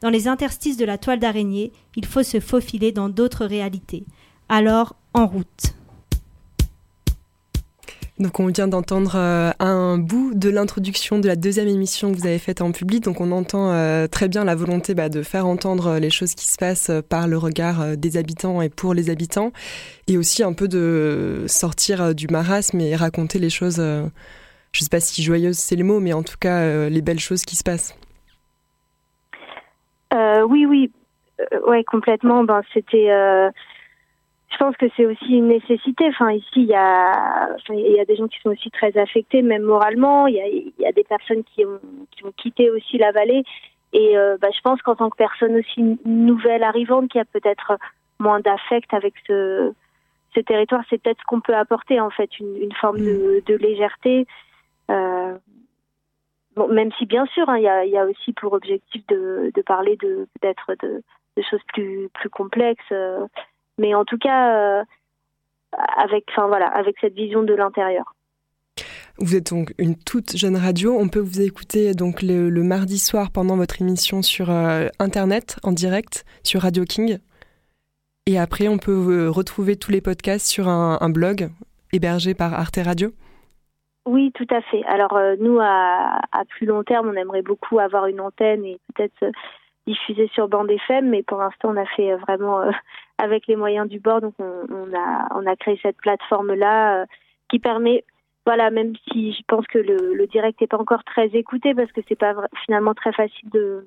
Dans 0.00 0.10
les 0.10 0.28
interstices 0.28 0.76
de 0.76 0.84
la 0.84 0.98
toile 0.98 1.18
d'araignée, 1.18 1.72
il 1.96 2.06
faut 2.06 2.22
se 2.22 2.38
faufiler 2.38 2.92
dans 2.92 3.08
d'autres 3.08 3.44
réalités. 3.44 4.04
Alors, 4.48 4.96
en 5.14 5.26
route. 5.26 5.74
Donc 8.18 8.40
on 8.40 8.46
vient 8.48 8.66
d'entendre 8.66 9.12
euh, 9.14 9.52
un 9.60 9.96
bout 9.96 10.34
de 10.34 10.50
l'introduction 10.50 11.20
de 11.20 11.28
la 11.28 11.36
deuxième 11.36 11.68
émission 11.68 12.10
que 12.10 12.16
vous 12.16 12.26
avez 12.26 12.40
faite 12.40 12.60
en 12.60 12.72
public. 12.72 13.04
Donc 13.04 13.20
on 13.20 13.30
entend 13.30 13.70
euh, 13.70 14.08
très 14.08 14.26
bien 14.26 14.44
la 14.44 14.56
volonté 14.56 14.94
bah, 14.94 15.08
de 15.08 15.22
faire 15.22 15.46
entendre 15.46 15.98
les 15.98 16.10
choses 16.10 16.34
qui 16.34 16.46
se 16.46 16.56
passent 16.56 16.90
euh, 16.90 17.00
par 17.00 17.28
le 17.28 17.38
regard 17.38 17.96
des 17.96 18.16
habitants 18.16 18.60
et 18.60 18.70
pour 18.70 18.92
les 18.92 19.08
habitants. 19.10 19.52
Et 20.08 20.18
aussi 20.18 20.42
un 20.42 20.52
peu 20.52 20.66
de 20.66 21.44
sortir 21.46 22.12
du 22.12 22.26
marasme 22.26 22.80
et 22.80 22.96
raconter 22.96 23.38
les 23.38 23.50
choses, 23.50 23.76
je 23.76 24.02
ne 24.02 24.84
sais 24.84 24.90
pas 24.90 25.00
si 25.00 25.22
joyeuses 25.22 25.58
c'est 25.58 25.76
le 25.76 25.84
mot, 25.84 26.00
mais 26.00 26.12
en 26.12 26.24
tout 26.24 26.38
cas 26.40 26.88
les 26.88 27.02
belles 27.02 27.20
choses 27.20 27.44
qui 27.44 27.54
se 27.54 27.62
passent. 27.62 27.96
oui, 30.12 30.66
oui, 30.66 30.90
ouais, 31.66 31.84
complètement. 31.84 32.42
Ben, 32.42 32.62
c'était 32.72 33.08
je 34.50 34.56
pense 34.56 34.76
que 34.76 34.86
c'est 34.96 35.04
aussi 35.04 35.36
une 35.36 35.48
nécessité. 35.48 36.06
Enfin, 36.08 36.32
ici, 36.32 36.48
il 36.56 36.66
y 36.66 36.74
a, 36.74 37.56
il 37.68 37.92
y 37.92 38.00
a 38.00 38.04
des 38.04 38.16
gens 38.16 38.28
qui 38.28 38.40
sont 38.40 38.50
aussi 38.50 38.70
très 38.70 38.96
affectés, 38.96 39.42
même 39.42 39.62
moralement. 39.62 40.26
Il 40.26 40.36
y 40.36 40.40
a, 40.40 40.48
il 40.48 40.72
y 40.78 40.86
a 40.86 40.92
des 40.92 41.04
personnes 41.04 41.44
qui 41.44 41.64
ont, 41.66 41.80
qui 42.10 42.24
ont 42.24 42.32
quitté 42.32 42.70
aussi 42.70 42.96
la 42.98 43.12
vallée. 43.12 43.44
Et 43.92 44.16
euh, 44.16 44.36
bah, 44.40 44.48
je 44.54 44.60
pense 44.62 44.80
qu'en 44.82 44.96
tant 44.96 45.10
que 45.10 45.16
personne 45.16 45.54
aussi 45.56 45.98
nouvelle 46.04 46.62
arrivante, 46.62 47.10
qui 47.10 47.18
a 47.18 47.24
peut-être 47.24 47.78
moins 48.18 48.40
d'affect 48.40 48.92
avec 48.94 49.14
ce, 49.26 49.72
ce 50.34 50.40
territoire, 50.40 50.82
c'est 50.88 51.00
peut-être 51.00 51.20
ce 51.20 51.26
qu'on 51.26 51.40
peut 51.40 51.54
apporter, 51.54 52.00
en 52.00 52.10
fait, 52.10 52.38
une, 52.38 52.56
une 52.56 52.72
forme 52.72 52.98
de, 52.98 53.42
de 53.46 53.54
légèreté. 53.54 54.26
Euh, 54.90 55.36
bon, 56.56 56.68
même 56.68 56.90
si, 56.98 57.04
bien 57.06 57.26
sûr, 57.26 57.48
hein, 57.48 57.58
il, 57.58 57.64
y 57.64 57.68
a, 57.68 57.84
il 57.84 57.90
y 57.90 57.98
a 57.98 58.06
aussi 58.06 58.32
pour 58.32 58.54
objectif 58.54 59.06
de, 59.08 59.50
de 59.54 59.62
parler 59.62 59.96
de 59.96 60.26
peut-être 60.40 60.74
de, 60.82 61.02
de 61.36 61.42
choses 61.42 61.62
plus, 61.74 62.08
plus 62.14 62.30
complexes. 62.30 62.92
Euh, 62.92 63.26
mais 63.78 63.94
en 63.94 64.04
tout 64.04 64.18
cas, 64.18 64.80
euh, 64.80 64.84
avec, 65.96 66.24
enfin 66.30 66.48
voilà, 66.48 66.66
avec 66.66 66.96
cette 67.00 67.14
vision 67.14 67.42
de 67.42 67.54
l'intérieur. 67.54 68.14
Vous 69.18 69.34
êtes 69.34 69.50
donc 69.50 69.74
une 69.78 69.96
toute 69.96 70.36
jeune 70.36 70.56
radio. 70.56 70.96
On 70.96 71.08
peut 71.08 71.20
vous 71.20 71.40
écouter 71.40 71.92
donc 71.92 72.22
le, 72.22 72.50
mardi 72.62 72.98
soir 72.98 73.30
pendant 73.32 73.56
votre 73.56 73.80
émission 73.82 74.22
sur 74.22 74.50
euh, 74.50 74.86
internet 75.00 75.58
en 75.64 75.72
direct 75.72 76.24
sur 76.44 76.62
Radio 76.62 76.84
King. 76.84 77.18
Et 78.26 78.38
après, 78.38 78.68
on 78.68 78.78
peut 78.78 78.92
euh, 78.92 79.30
retrouver 79.30 79.76
tous 79.76 79.90
les 79.90 80.00
podcasts 80.00 80.46
sur 80.46 80.68
un, 80.68 81.10
blog 81.10 81.48
hébergé 81.92 82.34
par 82.34 82.54
Arte 82.54 82.78
Radio. 82.84 83.10
Oui, 84.06 84.30
tout 84.34 84.46
à 84.50 84.60
fait. 84.62 84.84
Alors 84.84 85.18
nous, 85.40 85.58
à, 85.60 86.20
à, 86.32 86.44
plus 86.44 86.66
long 86.66 86.84
terme, 86.84 87.08
on 87.08 87.14
aimerait 87.14 87.42
beaucoup 87.42 87.78
avoir 87.78 88.06
une 88.06 88.20
antenne 88.20 88.64
et 88.64 88.78
peut-être 88.94 89.32
diffuser 89.88 90.28
sur 90.34 90.48
bande 90.48 90.70
FM, 90.70 91.08
mais 91.08 91.22
pour 91.22 91.38
l'instant, 91.38 91.70
on 91.70 91.76
a 91.76 91.86
fait 91.86 92.14
vraiment 92.16 92.60
avec 93.18 93.46
les 93.46 93.56
moyens 93.56 93.88
du 93.88 94.00
bord. 94.00 94.20
Donc 94.20 94.34
on, 94.38 94.94
a 94.94 95.28
on 95.34 95.46
a 95.46 95.56
créé 95.56 95.78
cette 95.82 95.96
plateforme 95.96 96.54
là 96.54 97.02
euh, 97.02 97.06
qui 97.50 97.58
permet 97.58 98.04
voilà 98.46 98.70
même 98.70 98.94
si 99.10 99.32
je 99.32 99.42
pense 99.46 99.66
que 99.66 99.78
le, 99.78 100.26
direct 100.26 100.60
n'est 100.60 100.66
pas 100.66 100.78
encore 100.78 101.04
très 101.04 101.26
écouté 101.28 101.74
parce 101.74 101.92
que 101.92 102.00
c'est 102.08 102.18
pas 102.18 102.34
finalement 102.64 102.94
très 102.94 103.12
facile 103.12 103.50
de 103.50 103.86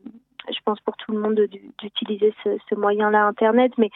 je 0.50 0.60
pense 0.66 0.80
pour 0.82 0.98
tout 0.98 1.12
le 1.12 1.20
monde 1.20 1.40
d'utiliser 1.80 2.34
ce, 2.44 2.58
ce 2.70 2.76
moyen 2.76 3.12
là 3.12 3.26
internet. 3.26 3.72
Mais 3.78 3.90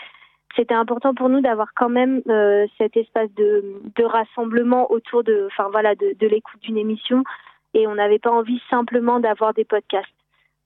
c'était 0.56 0.74
important 0.74 1.14
pour 1.14 1.30
nous 1.30 1.42
d'avoir 1.42 1.74
quand 1.76 1.90
même 1.90 2.22
euh, 2.30 2.66
cet 2.78 2.98
espace 2.98 3.32
de, 3.36 3.82
de 3.96 4.04
rassemblement 4.04 4.92
autour 4.92 5.24
de 5.24 5.48
enfin 5.48 5.70
voilà 5.72 5.96
de 5.96 6.28
l'écoute 6.28 6.62
d'une 6.62 6.78
émission. 6.78 7.24
Et 7.74 7.88
on 7.88 7.96
n'avait 7.96 8.20
pas 8.20 8.32
envie 8.32 8.62
simplement 8.70 9.20
d'avoir 9.20 9.54
des 9.54 9.66
podcasts 9.66 10.10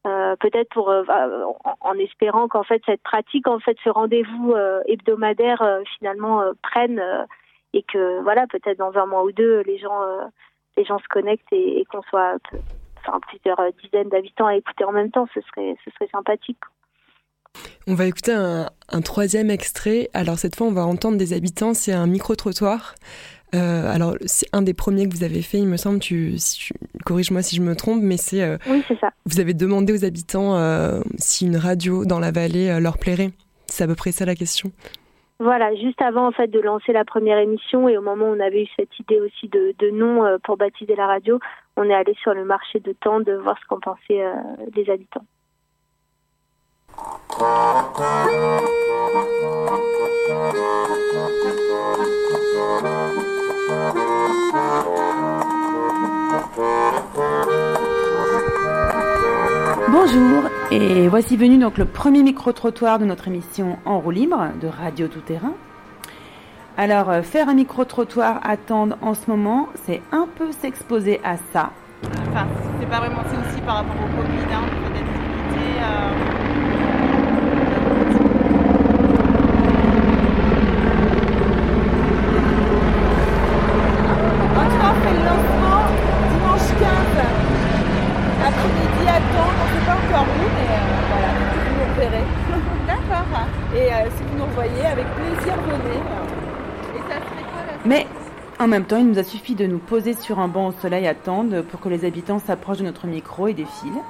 euh, 0.08 0.36
peut-être 0.38 0.70
pour 0.70 0.90
euh, 0.90 1.04
en, 1.82 1.94
espérant 1.96 2.48
qu'en 2.48 2.64
fait 2.64 2.82
cette 2.86 3.02
pratique, 3.04 3.48
en 3.48 3.60
fait 3.60 3.78
ce 3.84 3.90
rendez-vous 3.90 4.54
euh, 4.54 4.82
hebdomadaire 4.88 5.62
finalement 5.98 6.42
prenne 6.64 7.04
et 7.74 7.84
que 7.84 8.22
voilà 8.24 8.48
peut-être 8.48 8.78
dans 8.78 8.98
un 8.98 9.06
mois 9.06 9.24
ou 9.26 9.34
deux 9.34 9.60
les 9.62 9.78
gens 9.78 10.00
les 10.78 10.86
gens 10.86 11.00
se 11.00 11.08
connectent 11.10 11.52
et, 11.52 11.84
qu'on 11.92 12.02
soit 12.04 12.38
enfin 13.00 13.20
plusieurs 13.28 13.62
dizaines 13.84 14.08
d'habitants 14.08 14.48
à 14.48 14.56
écouter 14.56 14.86
en 14.86 14.94
même 14.94 15.12
temps, 15.12 15.28
ce 15.34 15.42
serait 15.42 15.76
ce 15.84 15.92
serait 15.92 16.10
sympathique. 16.12 16.60
On 17.88 17.96
va 17.96 18.06
écouter 18.06 18.32
un, 18.32 18.70
un, 18.90 19.02
troisième 19.02 19.50
extrait. 19.50 20.10
Alors 20.14 20.38
cette 20.38 20.56
fois, 20.56 20.68
on 20.68 20.72
va 20.72 20.86
entendre 20.86 21.18
des 21.18 21.34
habitants. 21.34 21.74
C'est 21.74 21.92
un 21.92 22.06
micro-trottoir 22.06 22.94
euh, 23.56 23.92
alors, 23.92 24.16
c'est 24.26 24.48
un 24.54 24.62
des 24.62 24.74
premiers 24.74 25.08
que 25.08 25.16
vous 25.16 25.24
avez 25.24 25.42
fait, 25.42 25.58
il 25.58 25.68
me 25.68 25.78
semble. 25.78 26.00
Tu, 26.00 26.36
corrige-moi 27.06 27.42
si 27.42 27.56
je 27.56 27.62
me 27.62 27.76
trompe, 27.76 28.02
mais 28.02 28.18
c'est. 28.18 28.44
Euh, 28.44 28.58
oui, 28.68 28.84
c'est 28.88 29.00
ça. 29.00 29.10
Vous 29.26 29.40
avez 29.40 29.54
demandé 29.54 29.94
aux 29.94 30.06
habitants 30.06 30.56
euh, 30.56 31.02
si 31.18 31.46
une 31.46 31.58
radio 31.58 32.06
dans 32.06 32.20
la 32.20 32.32
vallée 32.32 32.80
leur 32.80 32.98
plairait. 32.98 33.32
C'est 33.68 33.84
à 33.84 33.88
peu 33.88 33.96
près 33.96 34.12
ça 34.12 34.26
la 34.26 34.36
question. 34.36 34.72
Voilà, 35.40 35.74
juste 35.76 36.02
avant 36.02 36.28
en 36.28 36.32
fait 36.32 36.48
de 36.48 36.60
lancer 36.60 36.92
la 36.92 37.06
première 37.06 37.38
émission 37.38 37.88
et 37.88 37.98
au 37.98 38.02
moment 38.02 38.26
où 38.26 38.36
on 38.36 38.40
avait 38.42 38.64
eu 38.64 38.68
cette 38.76 39.00
idée 39.00 39.22
aussi 39.22 39.48
de, 39.48 39.74
de 39.80 39.90
nom 39.90 40.38
pour 40.44 40.58
baptiser 40.58 40.96
la 40.98 41.08
radio, 41.08 41.40
on 41.78 41.84
est 41.84 41.94
allé 41.94 42.14
sur 42.22 42.34
le 42.34 42.44
marché 42.44 42.82
de 42.82 42.92
temps 42.92 43.22
de 43.22 43.32
voir 43.34 43.56
ce 43.62 43.66
qu'en 43.68 43.80
pensaient 43.80 44.22
les 44.76 44.90
habitants. 44.90 45.24
Bonjour 59.90 60.44
et 60.72 61.08
voici 61.08 61.38
venu 61.38 61.60
donc 61.60 61.78
le 61.78 61.86
premier 61.86 62.24
micro-trottoir 62.24 62.98
de 62.98 63.06
notre 63.06 63.28
émission 63.28 63.78
En 63.86 64.00
roue 64.00 64.10
libre 64.10 64.48
de 64.60 64.68
Radio 64.68 65.08
Tout 65.08 65.20
Terrain. 65.20 65.54
Alors 66.78 67.12
euh, 67.12 67.22
faire 67.22 67.48
un 67.50 67.54
micro-trottoir 67.54 68.40
attendre 68.44 68.98
en 69.02 69.14
ce 69.14 69.30
moment, 69.30 69.70
c'est 69.86 70.02
un 70.12 70.28
peu 70.36 70.52
s'exposer 70.52 71.22
à 71.24 71.38
ça. 71.54 71.72
Enfin, 72.30 72.48
c'est 72.80 72.90
pas 72.90 73.00
vraiment, 73.00 73.22
c'est 73.28 73.38
aussi 73.38 73.62
par 73.62 73.76
rapport 73.76 73.96
au 73.98 74.22
Covid, 74.22 74.54
hein. 74.54 74.64
Euh, 75.82 76.29
en 98.60 98.68
même 98.68 98.84
temps, 98.84 98.98
il 98.98 99.08
nous 99.08 99.20
a 99.20 99.24
suffi 99.24 99.56
de 99.56 99.66
nous 99.66 99.78
poser 99.80 100.14
sur 100.14 100.40
un 100.40 100.50
banc 100.50 100.68
au 100.68 100.72
soleil 100.74 101.08
à 101.08 101.16
pour 101.16 101.80
que 101.80 101.88
les 101.88 102.04
habitants 102.04 102.40
s'approchent 102.40 102.80
de 102.80 102.84
notre 102.84 103.08
micro 103.08 103.48
et 103.48 103.54
défilent. 103.54 104.04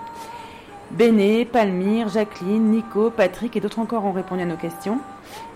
Béné, 0.91 1.45
Palmyre, 1.45 2.09
Jacqueline, 2.09 2.71
Nico, 2.71 3.11
Patrick 3.11 3.55
et 3.55 3.59
d'autres 3.59 3.77
encore 3.77 4.05
ont 4.05 4.11
répondu 4.11 4.41
à 4.41 4.45
nos 4.45 4.55
questions. 4.55 4.97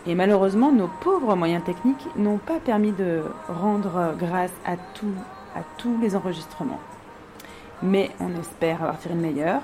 Et 0.05 0.13
malheureusement, 0.13 0.71
nos 0.71 0.87
pauvres 1.01 1.35
moyens 1.35 1.63
techniques 1.63 2.05
n'ont 2.15 2.37
pas 2.37 2.59
permis 2.59 2.91
de 2.91 3.23
rendre 3.49 4.13
grâce 4.19 4.53
à, 4.63 4.77
tout, 4.93 5.15
à 5.55 5.61
tous 5.79 5.97
les 5.99 6.15
enregistrements. 6.15 6.79
Mais 7.81 8.11
on 8.19 8.39
espère 8.39 8.83
avoir 8.83 8.99
tiré 8.99 9.15
le 9.15 9.21
meilleur 9.21 9.61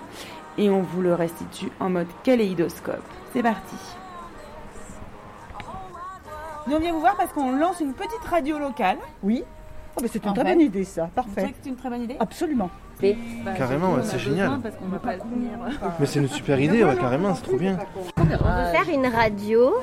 et 0.58 0.72
on 0.72 0.82
vous 0.82 1.02
le 1.02 1.14
restitue 1.14 1.72
en 1.80 1.92
mode 1.92 2.08
kaléidoscope. 2.24 3.04
C'est 3.34 3.44
parti 3.44 3.76
nous, 6.70 6.76
on 6.76 6.80
vient 6.80 6.94
vous 6.94 7.00
voir 7.00 7.16
parce 7.16 7.32
qu'on 7.34 7.52
lance 7.52 7.80
une 7.80 7.94
petite 7.94 8.24
radio 8.30 8.60
locale. 8.60 8.98
Oui. 9.24 9.44
Oh, 9.98 10.02
c'est 10.10 10.24
une 10.24 10.34
très 10.34 10.44
bonne 10.44 10.62
idée, 10.62 10.84
ça. 10.84 11.10
Parfait. 11.14 11.54
C'est 11.62 11.70
une 11.70 11.76
très 11.76 11.90
bonne 11.90 12.04
idée 12.04 12.16
Absolument. 12.20 12.70
carrément, 13.58 13.96
c'est 14.04 14.20
génial. 14.20 14.60
Mais 16.00 16.06
c'est 16.06 16.20
une 16.20 16.28
super 16.30 16.60
idée, 16.60 16.86
carrément, 17.00 17.36
c'est 17.36 17.44
trop 17.44 17.58
bien. 17.58 17.78
On 18.16 18.24
veut 18.24 18.72
faire 18.72 18.90
une 18.94 19.08
radio 19.08 19.74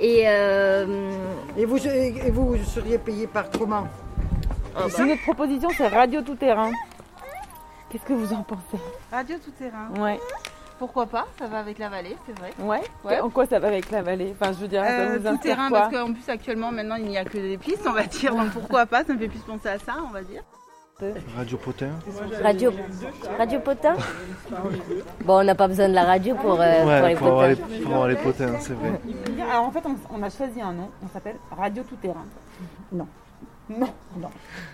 et. 0.00 0.22
Euh, 0.26 1.10
et, 1.56 1.64
vous, 1.64 1.78
et 1.86 2.30
vous 2.30 2.56
seriez 2.64 2.98
payé 2.98 3.26
par 3.26 3.50
comment 3.50 3.86
C'est 4.88 5.04
Notre 5.06 5.22
proposition, 5.22 5.68
c'est 5.76 5.88
Radio 5.88 6.22
Tout 6.22 6.36
Terrain. 6.36 6.70
Qu'est-ce 7.90 8.04
que 8.04 8.12
vous 8.12 8.32
en 8.32 8.42
pensez? 8.42 8.82
Radio 9.12 9.36
Tout 9.44 9.52
Terrain 9.52 9.88
Ouais. 9.98 10.18
Pourquoi 10.78 11.06
pas 11.06 11.26
Ça 11.38 11.46
va 11.46 11.58
avec 11.60 11.78
la 11.78 11.88
vallée, 11.88 12.16
c'est 12.26 12.38
vrai. 12.38 12.50
Ouais. 12.58 13.20
En 13.20 13.30
quoi 13.30 13.46
ça 13.46 13.58
va 13.58 13.68
avec 13.68 13.90
la 13.90 14.02
vallée? 14.02 14.34
Enfin, 14.38 14.52
je 14.52 14.58
veux 14.58 14.68
dire, 14.68 14.82
ça 14.84 14.90
euh, 14.90 15.18
vous 15.18 15.28
tout 15.30 15.42
terrain, 15.42 15.70
parce 15.70 15.92
qu'en 15.92 16.12
plus 16.12 16.28
actuellement, 16.28 16.70
maintenant, 16.70 16.96
il 16.96 17.06
n'y 17.06 17.16
a 17.16 17.24
que 17.24 17.38
des 17.38 17.56
pistes, 17.56 17.86
on 17.86 17.92
va 17.92 18.02
dire. 18.04 18.34
Donc 18.34 18.50
pourquoi 18.50 18.84
pas 18.86 19.02
Ça 19.04 19.14
me 19.14 19.18
fait 19.18 19.28
plus 19.28 19.38
penser 19.40 19.68
à 19.68 19.78
ça, 19.78 19.94
on 20.06 20.10
va 20.12 20.22
dire. 20.22 20.42
Radio 21.36 21.58
Potin. 21.58 21.90
Radio, 22.42 22.72
radio 23.38 23.60
Potin? 23.60 23.96
Bon, 25.24 25.40
on 25.40 25.44
n'a 25.44 25.54
pas 25.54 25.68
besoin 25.68 25.88
de 25.90 25.94
la 25.94 26.04
radio 26.04 26.34
pour, 26.36 26.58
euh, 26.60 26.78
pour 26.80 26.86
Ouais, 26.88 27.08
les 27.10 27.14
pour 27.16 27.26
avoir 27.28 27.48
potins. 27.48 27.64
les, 27.70 27.78
pour 27.80 27.92
avoir 27.92 28.08
les 28.08 28.16
potins, 28.16 28.52
c'est 28.60 28.72
vrai. 28.72 28.92
Alors 29.50 29.64
en 29.66 29.70
fait, 29.70 29.82
on, 29.84 29.96
on 30.18 30.22
a 30.22 30.30
choisi 30.30 30.60
un 30.62 30.72
nom, 30.72 30.88
on 31.04 31.08
s'appelle 31.08 31.36
Radio 31.54 31.82
Tout 31.82 31.96
Terrain. 31.96 32.24
Non. 32.92 33.06
Non. 33.68 33.88
Non. 34.16 34.30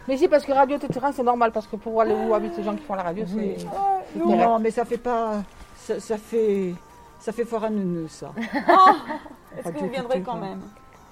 Mais 0.07 0.17
si, 0.17 0.29
parce 0.29 0.45
que 0.45 0.53
radio 0.53 0.77
tout 0.79 0.87
terrain, 0.87 1.13
c'est 1.13 1.23
normal, 1.23 1.51
parce 1.51 1.67
que 1.67 1.77
pour 1.77 1.99
aller 2.03 2.15
où 2.15 2.35
habitent 2.35 2.57
les 2.59 2.63
gens 2.63 2.77
qui 2.77 2.83
font 2.85 2.95
la 2.95 3.03
radio, 3.05 3.25
Oui. 3.35 3.55
c'est. 3.57 4.19
Non, 4.19 4.59
mais 4.59 4.71
ça 4.71 4.85
fait 4.85 4.99
pas. 4.99 5.43
Ça, 5.83 5.99
ça 6.01 6.17
fait. 6.17 6.75
Ça 7.19 7.33
fait 7.33 7.45
fort 7.45 7.65
à 7.65 7.71
neuneu, 7.71 8.07
ça. 8.09 8.33
Est-ce 9.59 9.69
que 9.69 9.79
vous 9.79 9.89
viendrez 9.91 10.23
quand 10.23 10.37
même 10.37 10.61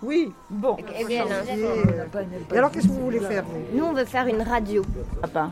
Oui. 0.03 0.33
Bon. 0.49 0.77
Eh 0.99 1.05
bien, 1.05 1.25
non. 1.25 1.31
Et 2.53 2.59
alors, 2.59 2.71
qu'est-ce 2.73 2.89
que 2.89 2.93
vous 2.93 3.05
voulez 3.05 3.21
faire, 3.21 3.45
vous 3.45 3.77
Nous, 3.77 3.85
on 3.85 3.93
veut 3.93 4.05
faire 4.05 4.27
une 4.27 4.43
radio. 4.43 4.83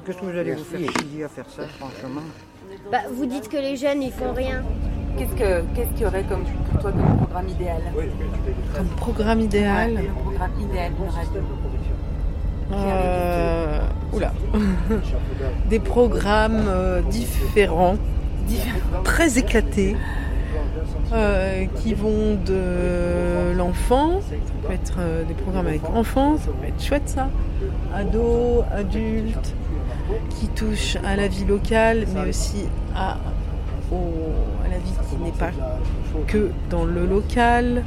Qu'est-ce 0.05 0.19
que 0.19 0.25
vous 0.25 0.37
allez 0.37 0.55
vous 0.55 0.65
faire 0.65 0.81
chier 0.81 1.25
à 1.25 1.29
faire 1.29 1.49
ça, 1.49 1.63
franchement 1.79 2.23
Bah, 2.91 2.99
vous 3.13 3.27
dites 3.27 3.49
que 3.49 3.57
les 3.57 3.77
jeunes, 3.77 4.03
ils 4.03 4.13
font 4.13 4.33
rien. 4.33 4.65
Qu'est-ce 5.17 5.35
que 5.35 5.63
qu'est-ce 5.75 5.91
qu'il 5.91 6.03
y 6.03 6.07
aurait 6.07 6.23
comme 6.25 6.45
pour 6.45 6.81
toi 6.81 6.93
comme 6.93 7.17
programme 7.17 7.49
idéal 7.49 7.83
Comme 8.77 8.87
programme 8.97 9.41
idéal 9.41 9.93
Ouais, 9.95 10.03
le 10.03 10.13
programme 10.13 10.61
idéal 10.61 10.93
d'une 10.95 11.09
radio. 11.09 11.41
Euh, 12.73 13.81
oula. 14.13 14.33
Des 15.69 15.81
programmes 15.81 16.67
euh, 16.69 17.01
différents, 17.03 17.97
très 19.05 19.39
éclatés, 19.39 19.97
euh, 21.13 21.65
qui 21.77 21.95
vont 21.95 22.37
de 22.45 23.57
l'enfant, 23.57 24.21
ça 24.21 24.35
peut 24.67 24.75
être 24.75 24.97
euh, 24.99 25.25
des 25.25 25.35
programmes 25.35 25.67
avec 25.67 25.85
enfants, 25.89 26.37
ça 26.37 26.51
peut 26.61 26.69
être 26.69 26.83
chouette 26.83 27.09
ça, 27.09 27.31
ados, 27.95 28.65
adultes, 28.71 29.55
qui 30.31 30.49
touchent 30.49 30.97
à 31.05 31.17
la 31.17 31.29
vie 31.29 31.45
locale, 31.45 32.07
mais 32.15 32.29
aussi 32.29 32.67
à, 32.95 33.17
la 34.71 34.79
vie 34.79 34.93
qui 35.09 35.17
n'est 35.25 35.33
pas 35.33 35.51
que 36.27 36.51
dans 36.71 36.85
le 36.85 37.07
local. 37.07 37.85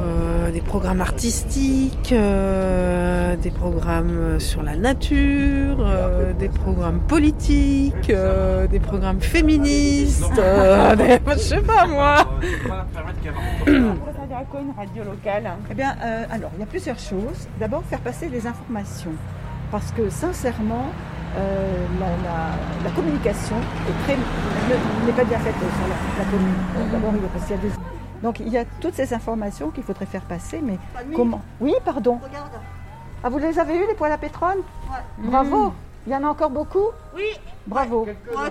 Euh, 0.00 0.50
des 0.50 0.60
programmes 0.62 1.00
artistiques, 1.00 2.12
euh, 2.12 3.36
des 3.36 3.50
programmes 3.50 4.40
sur 4.40 4.62
la 4.62 4.74
nature, 4.76 5.76
euh, 5.80 6.32
des 6.32 6.48
programmes 6.48 7.00
politiques, 7.00 8.08
euh, 8.10 8.66
des 8.66 8.80
programmes 8.80 9.20
féministes, 9.20 10.24
euh, 10.38 10.96
des- 11.00 11.18
je 11.32 11.38
sais 11.38 11.60
pas 11.60 11.86
moi. 11.86 12.16
Une 13.66 14.72
radio 14.76 15.04
locale 15.04 15.50
Eh 15.70 15.74
bien, 15.74 15.94
euh, 16.02 16.24
alors, 16.32 16.50
il 16.56 16.60
y 16.60 16.62
a 16.62 16.66
plusieurs 16.66 16.98
choses. 16.98 17.46
D'abord, 17.58 17.82
faire 17.84 18.00
passer 18.00 18.28
des 18.28 18.46
informations. 18.46 19.12
Parce 19.70 19.92
que, 19.92 20.08
sincèrement, 20.10 20.86
euh, 21.36 21.84
la, 22.84 22.90
communication 22.90 23.56
n'est 25.06 25.12
pas 25.12 25.24
bien 25.24 25.38
faite 25.38 25.54
sur 25.54 25.88
la, 26.18 26.24
commune. 26.30 26.90
D'abord, 26.92 27.12
il 27.14 27.50
y 27.50 27.54
a 27.54 27.56
des- 27.58 27.99
Donc, 28.22 28.40
il 28.40 28.48
y 28.48 28.58
a 28.58 28.64
toutes 28.80 28.94
ces 28.94 29.14
informations 29.14 29.70
qu'il 29.70 29.82
faudrait 29.82 30.06
faire 30.06 30.22
passer, 30.22 30.60
mais 30.62 30.78
comment 31.14 31.40
Oui, 31.60 31.72
pardon. 31.84 32.18
Ah, 33.22 33.28
vous 33.28 33.38
les 33.38 33.58
avez 33.58 33.76
eues, 33.76 33.86
les 33.86 33.94
poêles 33.94 34.12
à 34.12 34.18
pétrole 34.18 34.58
Bravo 35.18 35.72
Il 36.06 36.12
y 36.12 36.16
en 36.16 36.24
a 36.24 36.28
encore 36.28 36.50
beaucoup 36.50 36.86
Oui. 37.14 37.24
Bravo. 37.66 38.06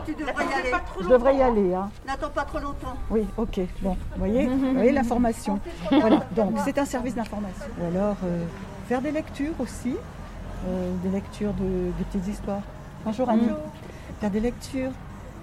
tu 0.05 0.13
devrais 0.15 0.45
y 0.45 0.53
aller. 0.53 0.71
Je 1.01 1.07
devrais 1.07 1.35
y 1.35 1.41
aller, 1.41 1.73
hein. 1.73 1.89
N'attends 2.07 2.29
pas 2.29 2.43
trop 2.43 2.59
longtemps. 2.59 2.93
Oui, 3.09 3.25
ok. 3.37 3.59
Bon, 3.81 3.91
vous 3.91 4.17
voyez, 4.17 4.47
vous 4.47 4.73
voyez 4.73 4.91
l'information. 4.91 5.59
Voilà, 5.91 6.23
donc 6.35 6.53
c'est 6.63 6.77
un 6.77 6.85
service 6.85 7.15
d'information. 7.15 7.65
Ou 7.81 7.85
alors 7.87 8.15
euh, 8.23 8.45
faire 8.87 9.01
des 9.01 9.11
lectures 9.11 9.53
aussi, 9.59 9.95
euh, 10.67 10.93
des 11.03 11.09
lectures 11.09 11.53
de, 11.53 11.91
de 11.97 12.03
petites 12.11 12.27
histoires. 12.27 12.61
Bonjour 13.03 13.27
Annie. 13.29 13.41
Bonjour. 13.41 13.57
Faire 14.21 14.29
des 14.29 14.39
lectures. 14.39 14.91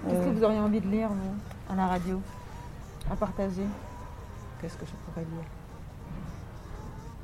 Qu'est-ce 0.07 0.19
que 0.21 0.29
euh, 0.29 0.31
vous 0.33 0.43
auriez 0.43 0.59
envie 0.59 0.79
de 0.79 0.87
lire, 0.87 1.09
vous, 1.09 1.73
à 1.73 1.75
la 1.75 1.87
radio 1.87 2.21
À 3.11 3.15
partager? 3.15 3.63
Qu'est-ce 4.61 4.75
que 4.77 4.85
je 4.85 4.91
pourrais 5.05 5.21
lire 5.25 5.45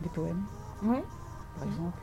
Des 0.02 0.10
poèmes, 0.10 0.44
Oui. 0.84 0.98
par 1.58 1.68
exemple. 1.68 1.98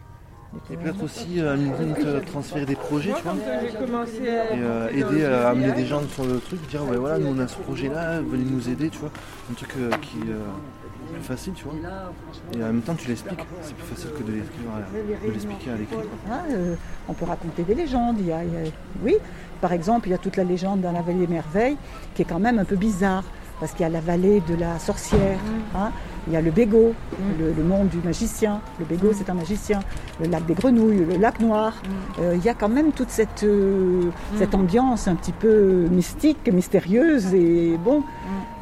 Et 0.72 0.76
peut-être 0.76 1.05
aussi 1.05 1.41
euh, 1.41 1.55
à 1.55 1.57
euh, 1.57 2.20
transférer 2.26 2.66
des 2.66 2.74
projets, 2.74 3.12
tu 3.16 3.22
vois. 3.22 3.33
à- 3.35 3.37
Et 3.37 4.61
euh, 4.61 4.89
aider 4.91 5.24
à 5.24 5.51
amener 5.51 5.70
des 5.70 5.87
gens 5.87 6.01
sur 6.09 6.24
le 6.24 6.41
truc, 6.41 6.61
dire 6.68 6.83
ouais 6.89 6.97
voilà, 6.97 7.18
nous 7.20 7.28
on 7.28 7.39
a 7.39 7.47
ce 7.47 7.57
projet 7.59 7.87
là, 7.89 8.20
venez 8.20 8.43
nous 8.51 8.68
aider, 8.68 8.91
tu 8.91 8.99
vois. 8.99 9.11
Un 9.49 9.55
truc 9.55 9.72
euh, 9.78 9.91
qui 10.03 10.18
euh, 10.28 10.41
est 11.11 11.12
plus 11.14 11.22
facile, 11.22 11.53
tu 11.53 11.62
vois. 11.64 11.74
Et 12.53 12.62
en 12.64 12.66
même 12.66 12.83
temps 12.83 12.97
tu 12.97 13.07
l'expliques, 13.07 13.47
c'est 13.62 13.74
plus 13.76 13.87
facile 13.87 14.11
que 14.11 14.24
de 14.24 14.33
l'écrire, 14.33 14.70
à- 14.74 15.24
de 15.26 15.31
l'expliquer 15.33 15.70
à 15.70 15.76
l'écrit. 15.76 15.97
Ah, 16.28 16.41
euh, 16.51 16.74
on 17.09 17.12
peut 17.12 17.26
raconter 17.26 17.62
des 17.62 17.76
légendes. 17.76 18.16
Il 18.18 18.26
y 18.26 18.33
a, 18.33 18.43
il 18.43 18.53
y 18.53 18.57
a- 18.57 18.70
oui, 19.05 19.14
par 19.61 19.72
exemple, 19.72 20.09
il 20.09 20.11
y 20.11 20.14
a 20.14 20.18
toute 20.18 20.37
la 20.37 20.43
légende 20.43 20.81
dans 20.81 20.91
la 20.91 21.03
vallée 21.03 21.26
des 21.26 21.33
merveilles 21.33 21.76
qui 22.16 22.22
est 22.22 22.24
quand 22.24 22.41
même 22.41 22.59
un 22.59 22.64
peu 22.64 22.74
bizarre. 22.76 23.22
Parce 23.61 23.72
qu'il 23.72 23.82
y 23.82 23.84
a 23.84 23.90
la 23.90 24.00
vallée 24.00 24.42
de 24.48 24.54
la 24.56 24.78
sorcière, 24.78 25.38
hein, 25.76 25.90
il 26.26 26.32
y 26.32 26.36
a 26.36 26.40
le 26.40 26.50
Bégo, 26.50 26.94
le, 27.38 27.52
le 27.52 27.62
monde 27.62 27.88
du 27.88 27.98
magicien. 27.98 28.61
Le 28.78 28.86
Bégo, 28.86 29.12
c'est 29.14 29.28
un 29.30 29.34
magicien. 29.34 29.80
Le 30.20 30.28
lac 30.28 30.46
des 30.46 30.54
grenouilles, 30.54 31.04
le 31.04 31.16
lac 31.18 31.40
noir. 31.40 31.74
Euh, 32.20 32.34
il 32.36 32.42
y 32.44 32.48
a 32.48 32.54
quand 32.54 32.68
même 32.70 32.92
toute 32.92 33.11
cette, 33.11 33.42
euh, 33.44 34.11
cette 34.36 34.54
ambiance 34.54 35.08
un 35.08 35.14
petit 35.14 35.32
peu 35.32 35.86
mystique, 35.90 36.50
mystérieuse. 36.52 37.34
Et 37.34 37.76
bon, 37.84 38.02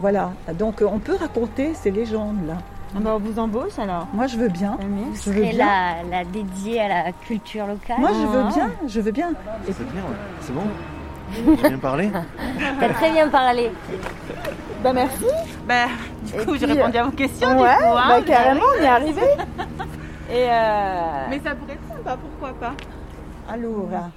voilà. 0.01 0.33
Donc 0.59 0.83
euh, 0.83 0.89
on 0.91 0.99
peut 0.99 1.15
raconter 1.17 1.75
ces 1.75 1.91
légendes-là. 1.93 2.59
Ah 2.97 3.01
bah, 3.01 3.13
on 3.17 3.19
vous 3.19 3.39
embauche 3.39 3.79
alors 3.79 4.09
Moi, 4.15 4.27
je 4.27 4.37
veux 4.37 4.49
bien. 4.49 4.79
Vous 4.81 5.15
Je 5.25 5.31
veux 5.31 5.43
bien. 5.43 5.53
la, 5.53 6.19
la 6.19 6.25
dédiée 6.25 6.81
à 6.81 6.89
la 7.05 7.13
culture 7.13 7.67
locale 7.67 7.97
Moi, 8.01 8.11
je 8.15 8.27
veux 8.27 8.45
bien. 8.55 8.71
Je 8.87 9.01
veux 9.01 9.13
bien. 9.13 9.31
C'est 9.67 9.79
bien, 9.93 10.03
c'est 10.41 10.55
bon 10.55 10.63
J'ai 11.63 11.69
bien 11.69 11.79
parlé 11.79 12.11
T'as 12.81 12.89
très 12.95 13.13
bien 13.13 13.29
parlé. 13.29 13.71
Bah 14.83 14.93
merci. 14.93 15.27
Bah, 15.67 15.89
du 16.23 16.45
coup, 16.45 16.57
j'ai 16.57 16.67
répondu 16.67 16.97
à 16.97 17.05
vos 17.05 17.11
questions. 17.11 17.61
Ouais, 17.61 17.77
du 17.77 17.83
coup, 17.83 17.97
hein, 17.97 18.09
bah, 18.09 18.23
carrément, 18.23 18.65
on 18.77 18.81
y 18.81 18.85
est 18.85 18.89
arrivé. 18.89 19.23
Et 20.31 20.47
euh... 20.49 21.27
Mais 21.31 21.41
ça 21.41 21.55
pourrait 21.55 21.73
être 21.73 21.89
sympa, 21.89 22.17
pourquoi 22.17 22.53
pas 22.61 22.75
Allora, 23.49 24.11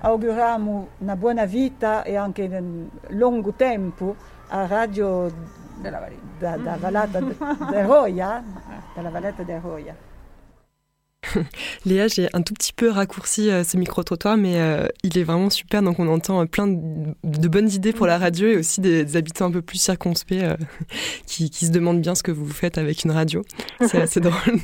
auguriamo 0.00 0.88
una 1.00 1.14
buona 1.14 1.44
vita 1.44 2.02
e 2.04 2.16
anche 2.16 2.48
un 2.50 2.88
lungo 3.08 3.52
tempo 3.52 4.16
a 4.48 4.66
Radio 4.66 5.30
Della 5.76 5.98
Valletta. 5.98 6.32
da, 6.42 6.56
da 6.56 6.76
Vallata 6.76 7.20
de, 7.20 7.36
de 7.70 7.82
Roia, 7.82 8.42
dalla 8.94 9.32
de 9.44 9.58
Roia. 9.58 9.94
Léa, 11.86 12.08
j'ai 12.08 12.28
un 12.32 12.42
tout 12.42 12.54
petit 12.54 12.72
peu 12.72 12.90
raccourci 12.90 13.50
euh, 13.50 13.62
ce 13.62 13.76
micro-trottoir, 13.76 14.36
mais 14.36 14.60
euh, 14.60 14.86
il 15.04 15.18
est 15.18 15.24
vraiment 15.24 15.50
super. 15.50 15.82
Donc, 15.82 15.98
on 15.98 16.08
entend 16.08 16.42
euh, 16.42 16.46
plein 16.46 16.66
de, 16.66 17.14
de 17.24 17.48
bonnes 17.48 17.70
idées 17.70 17.92
pour 17.92 18.06
la 18.06 18.18
radio 18.18 18.48
et 18.48 18.56
aussi 18.56 18.80
des, 18.80 19.04
des 19.04 19.16
habitants 19.16 19.46
un 19.46 19.52
peu 19.52 19.62
plus 19.62 19.78
circonspects 19.78 20.34
qui, 21.26 21.50
qui 21.50 21.66
se 21.66 21.72
demandent 21.72 22.00
bien 22.00 22.14
ce 22.14 22.22
que 22.22 22.32
vous 22.32 22.48
faites 22.48 22.78
avec 22.78 23.04
une 23.04 23.12
radio. 23.12 23.42
C'est 23.80 24.00
assez 24.00 24.20
drôle. 24.20 24.58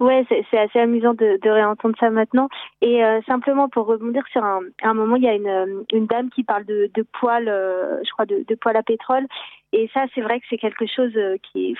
Ouais, 0.00 0.26
c'est 0.28 0.58
assez 0.58 0.80
amusant 0.80 1.14
de, 1.14 1.38
de 1.40 1.50
réentendre 1.50 1.94
ça 1.98 2.10
maintenant. 2.10 2.48
Et 2.82 3.00
simplement 3.26 3.68
pour 3.68 3.86
rebondir 3.86 4.24
sur 4.32 4.42
un, 4.44 4.60
un 4.82 4.92
moment, 4.92 5.16
il 5.16 5.22
y 5.22 5.28
a 5.28 5.34
une, 5.34 5.84
une 5.92 6.06
dame 6.06 6.30
qui 6.30 6.42
parle 6.42 6.64
de, 6.64 6.90
euh, 6.92 7.98
je 8.04 8.10
crois, 8.10 8.26
de, 8.26 8.44
de 8.46 8.54
poêle 8.56 8.76
à 8.76 8.82
pétrole. 8.82 9.26
Et 9.72 9.88
ça, 9.94 10.04
c'est 10.14 10.20
vrai 10.20 10.40
que 10.40 10.46
c'est 10.50 10.58
quelque 10.58 10.86
chose 10.86 11.12
qui 11.42 11.70
est, 11.70 11.74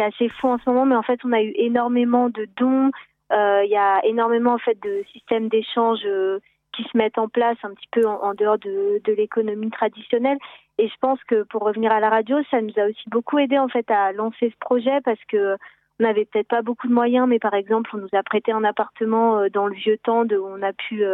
qui 0.00 0.06
est 0.20 0.24
assez 0.24 0.28
fou 0.40 0.48
en 0.48 0.58
ce 0.58 0.68
moment. 0.68 0.86
Mais 0.86 0.96
en 0.96 1.02
fait, 1.02 1.20
on 1.24 1.32
a 1.32 1.42
eu 1.42 1.52
énormément 1.56 2.28
de 2.28 2.48
dons. 2.56 2.90
Euh, 3.32 3.62
Il 3.64 3.70
y 3.70 3.76
a 3.76 4.04
énormément 4.04 4.54
en 4.54 4.58
fait 4.58 4.80
de 4.82 5.04
systèmes 5.12 5.48
d'échange 5.48 6.00
euh, 6.04 6.40
qui 6.72 6.84
se 6.84 6.96
mettent 6.96 7.18
en 7.18 7.28
place 7.28 7.58
un 7.62 7.74
petit 7.74 7.88
peu 7.92 8.06
en, 8.06 8.34
dehors 8.34 8.58
de, 8.58 9.00
l'économie 9.06 9.70
traditionnelle. 9.70 10.38
Et 10.78 10.88
je 10.88 10.94
pense 11.00 11.22
que 11.24 11.42
pour 11.44 11.62
revenir 11.62 11.92
à 11.92 12.00
la 12.00 12.08
radio, 12.08 12.38
ça 12.50 12.60
nous 12.62 12.72
a 12.78 12.86
aussi 12.86 13.08
beaucoup 13.08 13.38
aidé 13.38 13.58
en 13.58 13.68
fait 13.68 13.90
à 13.90 14.12
lancer 14.12 14.50
ce 14.50 14.58
projet 14.58 15.00
parce 15.04 15.22
que 15.28 15.56
on 15.98 16.04
n'avait 16.04 16.24
peut-être 16.24 16.48
pas 16.48 16.62
beaucoup 16.62 16.88
de 16.88 16.94
moyens, 16.94 17.28
mais 17.28 17.38
par 17.38 17.52
exemple, 17.52 17.90
on 17.92 17.98
nous 17.98 18.08
a 18.14 18.22
prêté 18.22 18.52
un 18.52 18.64
appartement 18.64 19.38
euh, 19.38 19.48
dans 19.50 19.66
le 19.66 19.74
vieux 19.74 19.98
temps 19.98 20.22
où 20.24 20.46
on 20.46 20.62
a 20.62 20.72
pu 20.72 21.04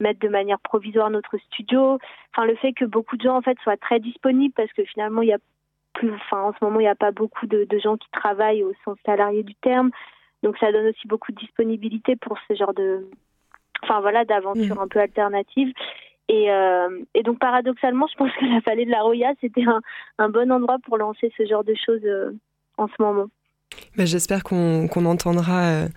mettre 0.00 0.20
de 0.20 0.28
manière 0.28 0.58
provisoire 0.60 1.10
notre 1.10 1.36
studio. 1.36 1.98
Enfin, 2.32 2.46
le 2.46 2.56
fait 2.56 2.72
que 2.72 2.86
beaucoup 2.86 3.18
de 3.18 3.22
gens 3.22 3.36
en 3.36 3.42
fait 3.42 3.58
soient 3.62 3.76
très 3.76 4.00
disponibles 4.00 4.54
parce 4.56 4.72
que 4.72 4.84
finalement, 4.84 5.20
il 5.20 5.28
y 5.28 5.34
a 5.34 5.38
plus, 6.00 6.14
enfin, 6.14 6.42
en 6.42 6.52
ce 6.52 6.64
moment, 6.64 6.80
il 6.80 6.84
n'y 6.84 6.88
a 6.88 6.94
pas 6.94 7.12
beaucoup 7.12 7.46
de, 7.46 7.64
de 7.68 7.78
gens 7.78 7.96
qui 7.96 8.08
travaillent 8.10 8.64
au 8.64 8.72
sens 8.84 8.96
salarié 9.04 9.42
du 9.42 9.54
terme. 9.56 9.90
Donc, 10.42 10.56
ça 10.58 10.72
donne 10.72 10.86
aussi 10.86 11.06
beaucoup 11.06 11.30
de 11.32 11.36
disponibilité 11.38 12.16
pour 12.16 12.38
ce 12.48 12.54
genre 12.54 12.72
de, 12.72 13.06
enfin 13.82 14.00
voilà, 14.00 14.24
d'aventure 14.24 14.80
un 14.80 14.88
peu 14.88 14.98
alternative. 14.98 15.72
Et, 16.28 16.50
euh, 16.50 17.02
et 17.14 17.22
donc, 17.22 17.38
paradoxalement, 17.38 18.06
je 18.06 18.16
pense 18.16 18.32
que 18.32 18.44
la 18.44 18.60
vallée 18.60 18.86
de 18.86 18.90
la 18.90 19.02
Roya, 19.02 19.32
c'était 19.40 19.64
un, 19.64 19.80
un 20.18 20.28
bon 20.30 20.50
endroit 20.50 20.78
pour 20.84 20.96
lancer 20.96 21.30
ce 21.36 21.44
genre 21.44 21.64
de 21.64 21.74
choses 21.74 22.04
euh, 22.04 22.30
en 22.78 22.88
ce 22.88 22.94
moment. 22.98 23.26
Bah, 23.96 24.04
J'espère 24.06 24.42
qu'on 24.42 24.88
qu'on 24.88 25.04
entendra 25.04 25.62
euh, 25.64 25.88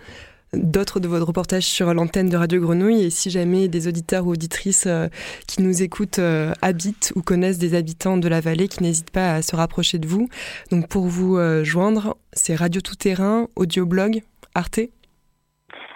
d'autres 0.54 0.99
de 0.99 1.08
vos 1.08 1.24
reportages 1.24 1.66
sur 1.66 1.93
l'antenne 1.93 2.30
de 2.30 2.38
Radio 2.38 2.62
Grenouille. 2.62 3.04
Et 3.04 3.10
si 3.10 3.30
jamais 3.30 3.68
des 3.68 3.88
auditeurs 3.88 4.26
ou 4.26 4.32
auditrices 4.32 4.88
euh, 4.88 5.08
qui 5.47 5.62
nous 5.62 5.84
écoutent 5.84 6.20
euh, 6.20 6.51
habitent 6.62 7.14
ou 7.16 7.22
connaissent 7.22 7.60
des 7.60 7.76
habitants 7.76 8.18
de 8.18 8.28
la 8.28 8.41
vallée, 8.41 8.68
qui 8.68 8.84
n'hésitent 8.84 9.12
pas 9.12 9.36
à 9.36 9.41
se 9.41 9.56
rapprocher 9.56 9.97
de 9.97 10.08
vous. 10.08 10.30
Donc 10.72 10.88
pour 10.89 11.06
vous 11.06 11.38
euh, 11.38 11.64
joindre, 11.64 12.18
c'est 12.34 12.56
Radio 12.56 12.82
Tout 12.82 12.95
Terrain, 12.95 13.47
audioblog, 13.56 14.22
Arte. 14.56 14.82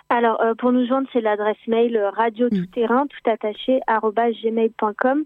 Alors, 0.10 0.42
euh, 0.42 0.56
pour 0.56 0.72
nous 0.72 0.88
joindre, 0.88 1.08
c'est 1.12 1.22
l'adresse 1.22 1.58
mail 1.68 1.98
radio 2.16 2.50
tout 2.50 2.66
terrain, 2.68 3.08
tout 3.08 3.30
attaché, 3.30 3.82
gmail.com. 3.88 5.24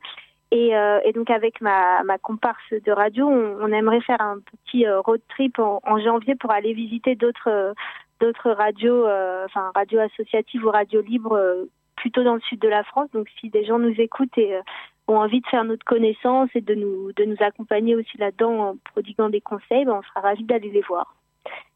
Et, 0.53 0.75
euh, 0.75 0.99
et 1.05 1.13
donc, 1.13 1.29
avec 1.29 1.61
ma, 1.61 2.03
ma 2.03 2.17
comparse 2.17 2.73
de 2.73 2.91
radio, 2.91 3.27
on, 3.27 3.57
on 3.61 3.71
aimerait 3.71 4.01
faire 4.01 4.19
un 4.19 4.39
petit 4.39 4.85
euh, 4.85 4.99
road 4.99 5.21
trip 5.29 5.59
en, 5.59 5.79
en 5.83 5.99
janvier 5.99 6.35
pour 6.35 6.51
aller 6.51 6.73
visiter 6.73 7.15
d'autres 7.15 7.73
d'autres 8.21 8.51
radios, 8.51 9.05
euh, 9.05 9.45
enfin, 9.45 9.71
radios 9.75 9.99
associatives 9.99 10.63
ou 10.63 10.69
radios 10.69 11.01
libres, 11.01 11.35
euh, 11.35 11.65
plutôt 11.97 12.23
dans 12.23 12.35
le 12.35 12.41
sud 12.41 12.61
de 12.61 12.67
la 12.67 12.83
France. 12.83 13.09
Donc, 13.13 13.27
si 13.39 13.49
des 13.49 13.65
gens 13.65 13.79
nous 13.79 13.93
écoutent 13.99 14.37
et 14.37 14.55
euh, 14.55 14.61
ont 15.07 15.17
envie 15.17 15.41
de 15.41 15.47
faire 15.47 15.63
notre 15.63 15.83
connaissance 15.83 16.49
et 16.55 16.61
de 16.61 16.75
nous, 16.75 17.11
de 17.13 17.25
nous 17.25 17.35
accompagner 17.39 17.95
aussi 17.95 18.17
là-dedans 18.17 18.69
en 18.69 18.75
prodiguant 18.91 19.29
des 19.29 19.41
conseils, 19.41 19.85
ben, 19.85 19.99
on 19.99 20.01
sera 20.03 20.21
ravis 20.21 20.43
d'aller 20.43 20.69
les 20.69 20.81
voir. 20.81 21.15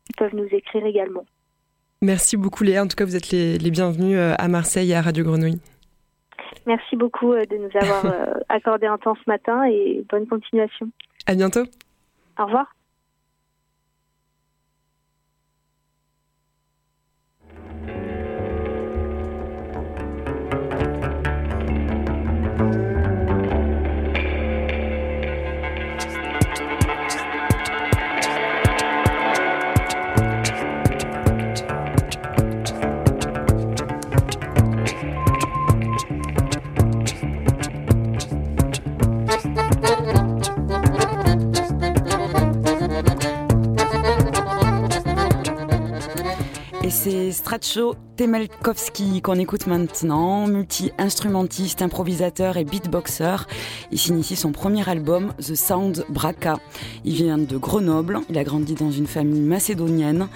Ils 0.09 0.15
peuvent 0.15 0.35
nous 0.35 0.47
écrire 0.51 0.85
également. 0.85 1.25
Merci 2.01 2.37
beaucoup 2.37 2.63
Léa, 2.63 2.83
en 2.83 2.87
tout 2.87 2.95
cas 2.95 3.05
vous 3.05 3.15
êtes 3.15 3.31
les, 3.31 3.57
les 3.57 3.71
bienvenus 3.71 4.19
à 4.37 4.47
Marseille 4.47 4.91
et 4.91 4.95
à 4.95 5.01
Radio 5.01 5.23
Grenouille. 5.23 5.59
Merci 6.67 6.95
beaucoup 6.95 7.33
de 7.33 7.57
nous 7.57 7.69
avoir 7.81 8.13
accordé 8.49 8.85
un 8.85 8.97
temps 8.97 9.15
ce 9.15 9.27
matin 9.27 9.63
et 9.63 10.05
bonne 10.07 10.27
continuation. 10.27 10.89
À 11.25 11.33
bientôt. 11.33 11.63
Au 12.37 12.45
revoir. 12.45 12.67
Et 46.85 46.91
c'est 46.91 47.31
Stracho 47.31 47.95
Temelkowski 48.15 49.19
qu'on 49.23 49.39
écoute 49.39 49.65
maintenant, 49.65 50.45
multi-instrumentiste, 50.45 51.81
improvisateur 51.81 52.57
et 52.57 52.63
beatboxer. 52.63 53.37
Il 53.91 53.97
s'initie 53.97 54.35
son 54.35 54.51
premier 54.51 54.87
album, 54.87 55.33
The 55.39 55.55
Sound 55.55 56.05
Braca. 56.09 56.59
Il 57.03 57.15
vient 57.15 57.39
de 57.39 57.57
Grenoble, 57.57 58.19
il 58.29 58.37
a 58.37 58.43
grandi 58.43 58.75
dans 58.75 58.91
une 58.91 59.07
famille 59.07 59.41
macédonienne 59.41 60.27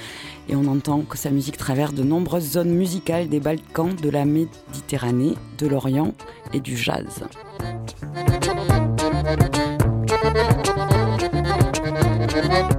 et 0.50 0.56
on 0.56 0.66
entend 0.66 1.02
que 1.02 1.20
sa 1.20 1.30
musique 1.30 1.58
traverse 1.58 1.94
de 1.94 2.02
nombreuses 2.02 2.54
zones 2.54 2.74
musicales 2.74 3.30
des 3.30 3.40
Balkans, 3.40 3.96
de 3.96 4.10
la 4.10 4.26
Méditerranée, 4.26 5.36
de 5.60 5.68
l'Orient 5.68 6.16
et 6.52 6.62
du 6.62 6.76
jazz.– 6.76 7.26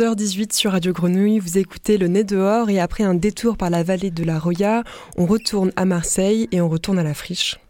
11h18 0.00 0.54
sur 0.54 0.72
Radio 0.72 0.94
Grenouille, 0.94 1.40
vous 1.40 1.58
écoutez 1.58 1.98
Le 1.98 2.08
Nez 2.08 2.24
dehors 2.24 2.70
et 2.70 2.80
après 2.80 3.04
un 3.04 3.12
détour 3.12 3.58
par 3.58 3.68
la 3.68 3.82
vallée 3.82 4.10
de 4.10 4.24
la 4.24 4.38
Roya, 4.38 4.82
on 5.18 5.26
retourne 5.26 5.72
à 5.76 5.84
Marseille 5.84 6.48
et 6.52 6.62
on 6.62 6.70
retourne 6.70 6.98
à 6.98 7.02
la 7.02 7.12
friche. 7.12 7.60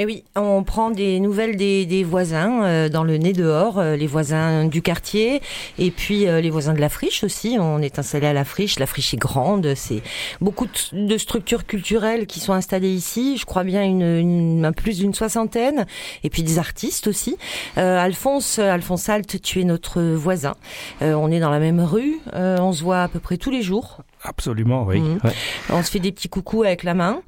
Et 0.00 0.06
oui, 0.06 0.22
on 0.36 0.62
prend 0.62 0.92
des 0.92 1.18
nouvelles 1.18 1.56
des, 1.56 2.04
voisins 2.04 2.62
euh, 2.62 2.88
dans 2.88 3.02
le 3.02 3.16
nez 3.16 3.32
dehors, 3.32 3.80
euh, 3.80 3.96
les 3.96 4.06
voisins 4.06 4.64
du 4.64 4.80
quartier 4.80 5.42
et 5.76 5.90
puis 5.90 6.28
euh, 6.28 6.40
les 6.40 6.50
voisins 6.50 6.72
de 6.72 6.80
la 6.80 6.88
friche 6.88 7.24
aussi. 7.24 7.56
On 7.58 7.82
est 7.82 7.98
installé 7.98 8.28
à 8.28 8.32
la 8.32 8.44
friche. 8.44 8.78
La 8.78 8.86
friche 8.86 9.12
est 9.14 9.16
grande. 9.16 9.74
C'est 9.74 10.02
beaucoup 10.40 10.68
de, 10.92 11.18
structures 11.18 11.66
culturelles 11.66 12.28
qui 12.28 12.38
sont 12.38 12.52
installées 12.52 12.92
ici. 12.92 13.38
Je 13.38 13.44
crois 13.44 13.64
bien 13.64 13.82
une, 13.82 14.70
plus 14.76 14.98
d'une 14.98 15.14
soixantaine. 15.14 15.84
Et 16.22 16.30
puis 16.30 16.44
des 16.44 16.60
artistes 16.60 17.08
aussi. 17.08 17.36
Alphonse, 17.74 18.60
Alphonse 18.60 19.08
Alt, 19.08 19.42
tu 19.42 19.60
es 19.60 19.64
notre 19.64 20.00
voisin. 20.00 20.54
On 21.00 21.32
est 21.32 21.40
dans 21.40 21.50
la 21.50 21.58
même 21.58 21.80
rue. 21.80 22.20
On 22.34 22.72
se 22.72 22.84
voit 22.84 23.02
à 23.02 23.08
peu 23.08 23.18
près 23.18 23.36
tous 23.36 23.50
les 23.50 23.62
jours. 23.62 23.98
Absolument, 24.24 24.84
oui. 24.84 25.00
Mhm. 25.00 25.20
Ouais. 25.24 25.32
On 25.70 25.82
se 25.82 25.90
fait 25.90 25.98
des 26.00 26.12
petits 26.12 26.28
coucous 26.28 26.62
avec 26.64 26.82
la 26.82 26.94
main. 26.94 27.20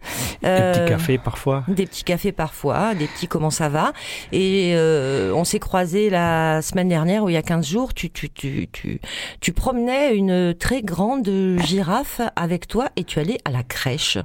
Des 0.42 0.48
Euh, 0.48 0.72
petits 0.72 0.90
cafés 0.92 1.18
parfois. 1.18 1.64
des 1.68 1.86
petits 1.86 2.02
cafés 2.04 2.32
parfois, 2.32 2.94
des 2.94 3.06
petits 3.06 3.28
comment 3.28 3.50
ça 3.50 3.68
va. 3.68 3.92
Et 4.32 4.72
euh, 4.74 5.32
on 5.34 5.44
s'est 5.44 5.58
croisés 5.58 6.10
la 6.10 6.62
semaine 6.62 6.88
dernière, 6.88 7.24
ou 7.24 7.28
il 7.28 7.34
y 7.34 7.36
a 7.36 7.42
15 7.42 7.66
jours, 7.66 7.94
tu, 7.94 8.10
tu, 8.10 8.30
tu, 8.30 8.68
tu, 8.72 9.00
tu 9.40 9.52
promenais 9.52 10.14
une 10.14 10.54
très 10.54 10.82
grande 10.82 11.28
girafe 11.64 12.20
avec 12.36 12.66
toi 12.68 12.88
et 12.96 13.04
tu 13.04 13.18
allais 13.18 13.38
à 13.44 13.50
la 13.50 13.62
crèche. 13.62 14.18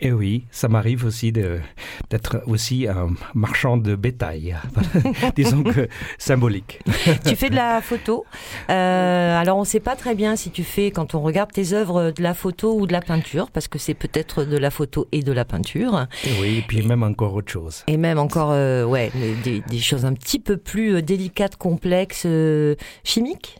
Et 0.00 0.12
oui, 0.12 0.44
ça 0.50 0.68
m'arrive 0.68 1.04
aussi 1.04 1.32
d'être 1.32 2.42
aussi 2.46 2.86
un 2.86 3.08
marchand 3.34 3.76
de 3.76 3.96
bétail. 3.96 4.56
Disons 5.36 5.62
que 5.62 5.88
symbolique. 6.18 6.80
tu 7.26 7.36
fais 7.36 7.50
de 7.50 7.54
la 7.56 7.80
photo. 7.80 8.24
Euh, 8.70 9.38
alors 9.40 9.56
on 9.56 9.60
ne 9.60 9.66
sait 9.66 9.80
pas 9.80 9.96
très 9.96 10.14
bien 10.14 10.36
si 10.36 10.50
tu 10.50 10.62
fais, 10.64 10.90
quand 10.90 11.14
on 11.14 11.20
regarde 11.22 11.50
tes 11.52 11.72
œuvres, 11.72 12.03
de 12.12 12.22
la 12.22 12.34
photo 12.34 12.78
ou 12.78 12.86
de 12.86 12.92
la 12.92 13.00
peinture, 13.00 13.50
parce 13.50 13.68
que 13.68 13.78
c'est 13.78 13.94
peut-être 13.94 14.44
de 14.44 14.56
la 14.56 14.70
photo 14.70 15.06
et 15.12 15.22
de 15.22 15.32
la 15.32 15.44
peinture. 15.44 16.06
Et 16.24 16.30
oui, 16.40 16.58
et 16.58 16.62
puis 16.62 16.82
même 16.82 17.02
encore 17.02 17.34
autre 17.34 17.50
chose. 17.52 17.84
Et 17.86 17.96
même 17.96 18.18
encore, 18.18 18.50
euh, 18.52 18.84
ouais, 18.84 19.10
des, 19.44 19.60
des 19.60 19.78
choses 19.78 20.04
un 20.04 20.12
petit 20.14 20.38
peu 20.38 20.56
plus 20.56 20.96
euh, 20.96 21.02
délicates, 21.02 21.56
complexes, 21.56 22.24
euh, 22.26 22.74
chimiques. 23.04 23.58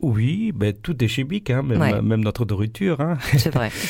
Oui, 0.00 0.52
ben, 0.52 0.72
tout 0.72 1.02
est 1.04 1.08
chimique, 1.08 1.50
hein, 1.50 1.62
même, 1.62 1.80
Ouais. 1.80 2.00
même 2.00 2.22
notre 2.24 2.44
nourriture. 2.46 3.00
Hein. 3.00 3.18
C'est 3.36 3.52
vrai. 3.52 3.70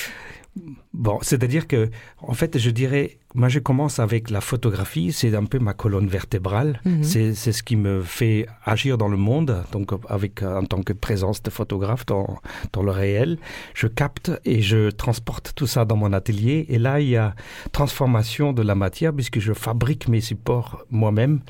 Bon, 0.93 1.19
c'est-à-dire 1.21 1.67
que, 1.67 1.91
en 2.21 2.33
fait, 2.33 2.59
je 2.59 2.71
dirais, 2.71 3.19
moi, 3.37 3.49
je 3.49 3.59
commence 3.59 3.99
avec 3.99 4.31
la 4.31 4.41
photographie, 4.41 5.13
c'est 5.13 5.35
un 5.35 5.45
peu 5.45 5.59
ma 5.59 5.75
colonne 5.75 6.07
vertébrale. 6.07 6.81
Mhm. 6.85 7.03
C'est 7.03 7.35
c'est 7.35 7.51
ce 7.51 7.65
qui 7.65 7.75
me 7.75 8.03
fait 8.03 8.47
agir 8.65 8.97
dans 8.97 9.09
le 9.09 9.17
monde, 9.17 9.65
donc 9.73 9.91
avec 10.09 10.43
euh, 10.43 10.61
en 10.61 10.65
tant 10.65 10.83
que 10.83 10.93
présence 10.93 11.43
de 11.43 11.51
photographe 11.51 12.07
dans, 12.07 12.39
dans 12.73 12.83
le 12.85 12.93
réel. 12.93 13.39
Je 13.75 13.89
capte 13.89 14.31
et 14.45 14.63
je 14.63 14.91
transporte 14.91 15.53
tout 15.57 15.67
ça 15.67 15.85
dans 15.85 15.97
mon 15.97 16.13
atelier. 16.13 16.67
Et 16.69 16.79
là, 16.79 17.01
il 17.01 17.09
y 17.09 17.17
a 17.17 17.35
transformation 17.73 18.53
de 18.53 18.63
la 18.63 18.77
matière 18.77 19.13
puisque 19.13 19.41
je 19.41 19.53
fabrique 19.53 20.07
mes 20.07 20.21
supports 20.21 20.85
moi-même, 20.91 21.41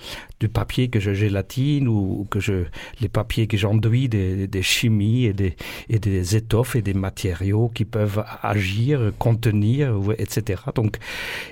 du 0.40 0.48
papier 0.48 0.88
que 0.88 1.00
je 1.00 1.12
gélatine 1.12 1.86
ou 1.86 2.26
que 2.30 2.40
je 2.40 2.64
les 3.00 3.08
papiers 3.08 3.46
que 3.46 3.58
j'enduis 3.58 4.08
des, 4.08 4.46
des 4.46 4.62
chimies 4.62 5.26
et 5.26 5.34
des, 5.34 5.54
et 5.90 5.98
des 5.98 6.34
étoffes 6.34 6.76
et 6.76 6.82
des 6.82 6.94
matériaux 6.94 7.70
qui 7.74 7.84
peuvent 7.84 8.24
agir, 8.42 9.12
contenir, 9.18 9.94
etc. 10.18 10.62
Donc, 10.74 10.98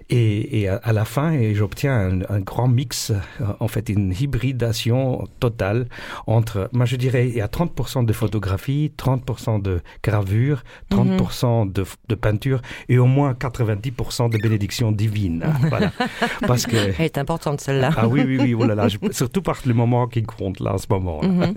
et, 0.09 0.22
et 0.23 0.69
à, 0.69 0.77
à 0.77 0.93
la 0.93 1.05
fin, 1.05 1.53
j'obtiens 1.53 1.95
un, 2.31 2.37
un 2.37 2.41
grand 2.41 2.69
mix, 2.69 3.11
euh, 3.11 3.45
en 3.61 3.69
fait, 3.69 3.89
une 3.89 4.13
hybridation 4.19 5.27
totale 5.41 5.87
entre, 6.27 6.69
moi 6.73 6.85
je 6.87 6.97
dirais, 6.97 7.29
il 7.29 7.35
y 7.35 7.41
a 7.41 7.47
30% 7.47 8.05
de 8.05 8.13
photographie, 8.13 8.93
30% 8.99 9.63
de 9.63 9.81
gravure, 10.03 10.63
30% 10.91 11.73
de, 11.73 11.85
de 12.09 12.15
peinture 12.15 12.61
et 12.89 12.99
au 12.99 13.07
moins 13.07 13.33
90% 13.33 14.31
de 14.31 14.39
bénédiction 14.39 14.93
divine. 14.93 15.45
Voilà. 15.69 15.91
Parce 16.47 16.67
que. 16.67 16.77
Elle 16.77 17.05
est 17.07 17.19
importante 17.19 17.61
celle-là. 17.61 17.91
Ah 17.97 18.09
oui, 18.09 18.23
oui, 18.27 18.37
oui, 18.41 18.55
oh 18.59 18.65
là 18.67 18.75
là, 18.75 18.89
je- 18.89 18.99
surtout 19.13 19.43
par 19.43 19.57
le 19.65 19.75
moment 19.75 20.07
qui 20.07 20.23
compte 20.23 20.61
là 20.61 20.75
en 20.75 20.79
ce 20.79 20.87
moment. 20.91 21.23
Mhm. 21.23 21.55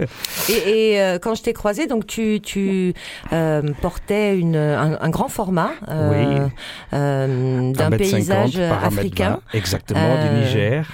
Et, 0.50 0.92
et, 0.94 1.02
euh, 1.02 1.20
quand 1.20 1.36
je 1.36 1.44
t'ai 1.44 1.54
croisé, 1.54 1.88
donc 1.88 2.06
tu, 2.08 2.40
tu 2.42 2.94
euh, 3.34 3.62
portais 3.82 4.38
une, 4.38 4.56
un, 4.56 4.98
un 5.02 5.10
grand 5.10 5.28
format 5.28 5.72
euh, 5.90 6.12
Oui. 6.12 6.52
d'un 6.92 7.90
1m50 7.90 7.98
paysage 7.98 8.55
1m20, 8.62 8.84
africain. 8.86 9.40
Exactement, 9.54 10.00
Euh, 10.16 10.30
du 10.30 10.46
Niger. 10.46 10.88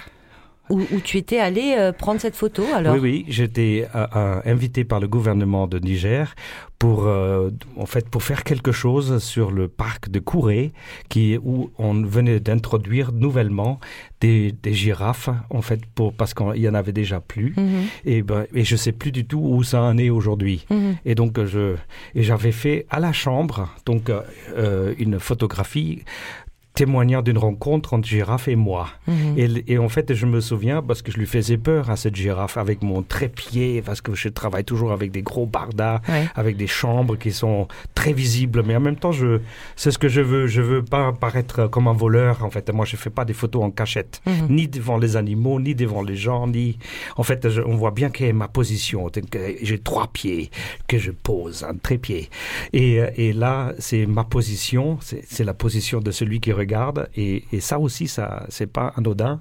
Où, 0.70 0.80
où 0.94 1.02
tu 1.04 1.18
étais 1.18 1.38
allé 1.40 1.76
euh, 1.78 1.92
prendre 1.92 2.22
cette 2.22 2.36
photo 2.38 2.64
alors? 2.74 2.94
Oui, 2.94 3.00
oui, 3.02 3.26
j'étais 3.28 3.90
euh, 3.94 4.08
euh, 4.16 4.40
invité 4.46 4.86
par 4.86 5.02
le 5.02 5.08
gouvernement 5.10 5.68
de 5.68 5.80
Niger 5.80 6.34
pour, 6.80 7.08
euh, 7.08 7.50
en 7.76 7.86
fait, 7.86 8.08
pour 8.08 8.24
faire 8.24 8.46
quelque 8.46 8.72
chose 8.72 9.22
sur 9.22 9.52
le 9.52 9.68
parc 9.68 10.10
de 10.10 10.20
Kouré, 10.20 10.72
qui, 11.10 11.38
où 11.44 11.72
on 11.78 11.94
venait 12.04 12.40
d'introduire 12.40 13.12
nouvellement 13.12 13.82
des, 14.22 14.54
des 14.64 14.74
girafes, 14.74 15.30
en 15.50 15.62
fait, 15.62 15.82
pour, 15.94 16.14
parce 16.14 16.34
qu'il 16.34 16.56
y 16.62 16.70
en 16.70 16.74
avait 16.74 16.94
déjà 16.94 17.20
plus. 17.20 17.54
Mhm. 17.58 17.84
Et, 18.06 18.22
ben, 18.22 18.46
et 18.54 18.64
je 18.64 18.78
sais 18.78 18.94
plus 18.94 19.12
du 19.12 19.26
tout 19.26 19.40
où 19.40 19.64
ça 19.64 19.82
en 19.82 19.98
est 19.98 20.10
aujourd'hui. 20.10 20.66
Mhm. 20.70 20.96
Et 21.04 21.16
donc, 21.16 21.38
euh, 21.38 21.46
je, 21.46 21.76
et 22.18 22.24
j'avais 22.24 22.54
fait 22.54 22.86
à 22.90 23.02
la 23.02 23.12
chambre, 23.12 23.68
donc, 23.86 24.10
euh, 24.10 24.22
euh, 24.56 24.94
une 25.00 25.20
photographie 25.20 26.04
témoignant 26.74 27.22
d'une 27.22 27.38
rencontre 27.38 27.94
entre 27.94 28.08
girafe 28.08 28.48
et 28.48 28.56
moi. 28.56 28.88
Mhm. 29.08 29.38
et, 29.38 29.74
et 29.74 29.78
en 29.78 29.90
fait, 29.90 30.14
je 30.14 30.26
me 30.26 30.40
souviens 30.40 30.82
parce 30.82 31.02
que 31.02 31.12
je 31.12 31.18
lui 31.18 31.26
faisais 31.26 31.58
peur 31.58 31.90
à 31.90 31.96
cette 31.98 32.16
girafe 32.16 32.58
avec 32.58 32.82
mon 32.82 33.02
trépied, 33.02 33.82
parce 33.82 34.00
que 34.02 34.14
je 34.16 34.30
travaille 34.30 34.64
toujours 34.64 34.92
avec 34.92 35.12
des 35.12 35.22
gros 35.22 35.46
bardas, 35.46 36.00
Ouais. 36.08 36.28
avec 36.36 36.58
des 36.58 36.68
chambres 36.68 37.18
qui 37.18 37.32
sont 37.32 37.68
très 37.94 38.14
visibles, 38.14 38.64
mais 38.66 38.76
en 38.76 38.80
même 38.80 38.96
temps, 38.96 39.12
je, 39.12 39.40
c'est 39.76 39.92
ce 39.92 39.98
que 39.98 40.08
je 40.08 40.22
veux. 40.22 40.48
Je 40.48 40.62
veux 40.62 40.84
pas 40.84 41.12
paraître 41.14 41.68
comme 41.68 41.88
un 41.88 41.94
voleur. 41.94 42.44
En 42.44 42.50
fait, 42.50 42.72
moi, 42.74 42.86
je 42.86 42.96
fais 42.96 43.10
pas 43.10 43.26
des 43.26 43.34
photos 43.34 43.64
en 43.64 43.72
cachette, 43.72 44.22
Mhm. 44.26 44.48
ni 44.50 44.68
devant 44.68 44.98
les 44.98 45.16
animaux, 45.18 45.60
ni 45.60 45.76
devant 45.76 46.02
les 46.04 46.16
gens, 46.16 46.48
ni. 46.48 46.78
En 47.18 47.24
fait, 47.24 47.50
je- 47.50 47.62
on 47.62 47.76
voit 47.76 47.92
bien 47.92 48.10
quelle 48.10 48.30
est 48.30 48.34
ma 48.34 48.48
position. 48.48 49.10
J'ai 49.62 49.80
trois 49.80 50.08
pieds 50.08 50.50
que 50.88 50.98
je 50.98 51.12
pose, 51.12 51.64
un 51.64 51.76
trépied. 51.76 52.30
Et, 52.74 53.00
et 53.18 53.34
là, 53.34 53.74
c'est 53.80 54.06
ma 54.06 54.24
position, 54.24 54.98
c'est 55.02 55.22
c'est 55.28 55.44
la 55.44 55.54
position 55.54 56.00
de 56.00 56.12
celui 56.12 56.40
qui 56.40 56.52
regarde. 56.62 57.00
Et, 57.16 57.44
et 57.54 57.60
ça 57.60 57.78
aussi, 57.80 58.08
ça, 58.08 58.46
c'est 58.50 58.72
pas 58.72 58.88
anodin. 58.98 59.40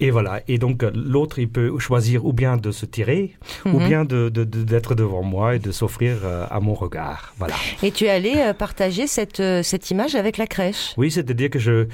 Et 0.00 0.10
voilà. 0.10 0.40
Et 0.48 0.58
donc, 0.58 0.82
l'autre, 0.94 1.38
il 1.38 1.48
peut 1.48 1.78
choisir 1.78 2.24
ou 2.24 2.32
bien 2.32 2.56
de 2.56 2.70
se 2.72 2.86
tirer, 2.86 3.22
ou 3.66 3.78
Mhm. 3.78 3.88
bien 3.88 4.02
de- 4.12 4.28
de- 4.30 4.44
de- 4.54 4.64
d'être 4.72 4.94
devant 5.02 5.22
moi 5.22 5.54
et 5.56 5.58
de 5.58 5.70
s'offrir 5.70 6.12
euh, 6.24 6.46
à 6.50 6.58
mon 6.66 6.74
regard. 6.74 7.20
Voilà. 7.38 7.54
Et 7.82 7.90
tu 7.92 8.04
es 8.04 8.10
allé 8.18 8.32
euh, 8.36 8.52
partager 8.54 9.06
cette, 9.06 9.40
euh, 9.40 9.62
cette 9.62 9.90
image 9.90 10.14
avec 10.22 10.38
la 10.38 10.46
crèche 10.46 10.92
Oui, 10.96 11.10
c'est-à-dire 11.10 11.50
que 11.50 11.58
je, 11.58 11.86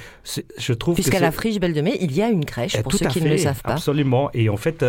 je 0.67 0.73
trouve 0.73 0.95
Puisqu'à 0.95 1.21
la 1.21 1.33
friche 1.33 1.59
Belle 1.61 1.75
de 1.75 1.83
Mai, 1.83 1.99
il 2.01 2.13
y 2.17 2.23
a 2.23 2.29
une 2.31 2.45
crèche, 2.45 2.77
Euh, 2.77 2.83
pour 2.83 2.93
Tout 2.93 2.99
ceux 2.99 3.07
qui 3.13 3.19
fait, 3.21 3.25
ne 3.27 3.31
le 3.31 3.39
savent 3.39 3.63
pas. 3.63 3.73
Absolument. 3.73 4.31
Et 4.33 4.49
en 4.49 4.57
fait, 4.57 4.85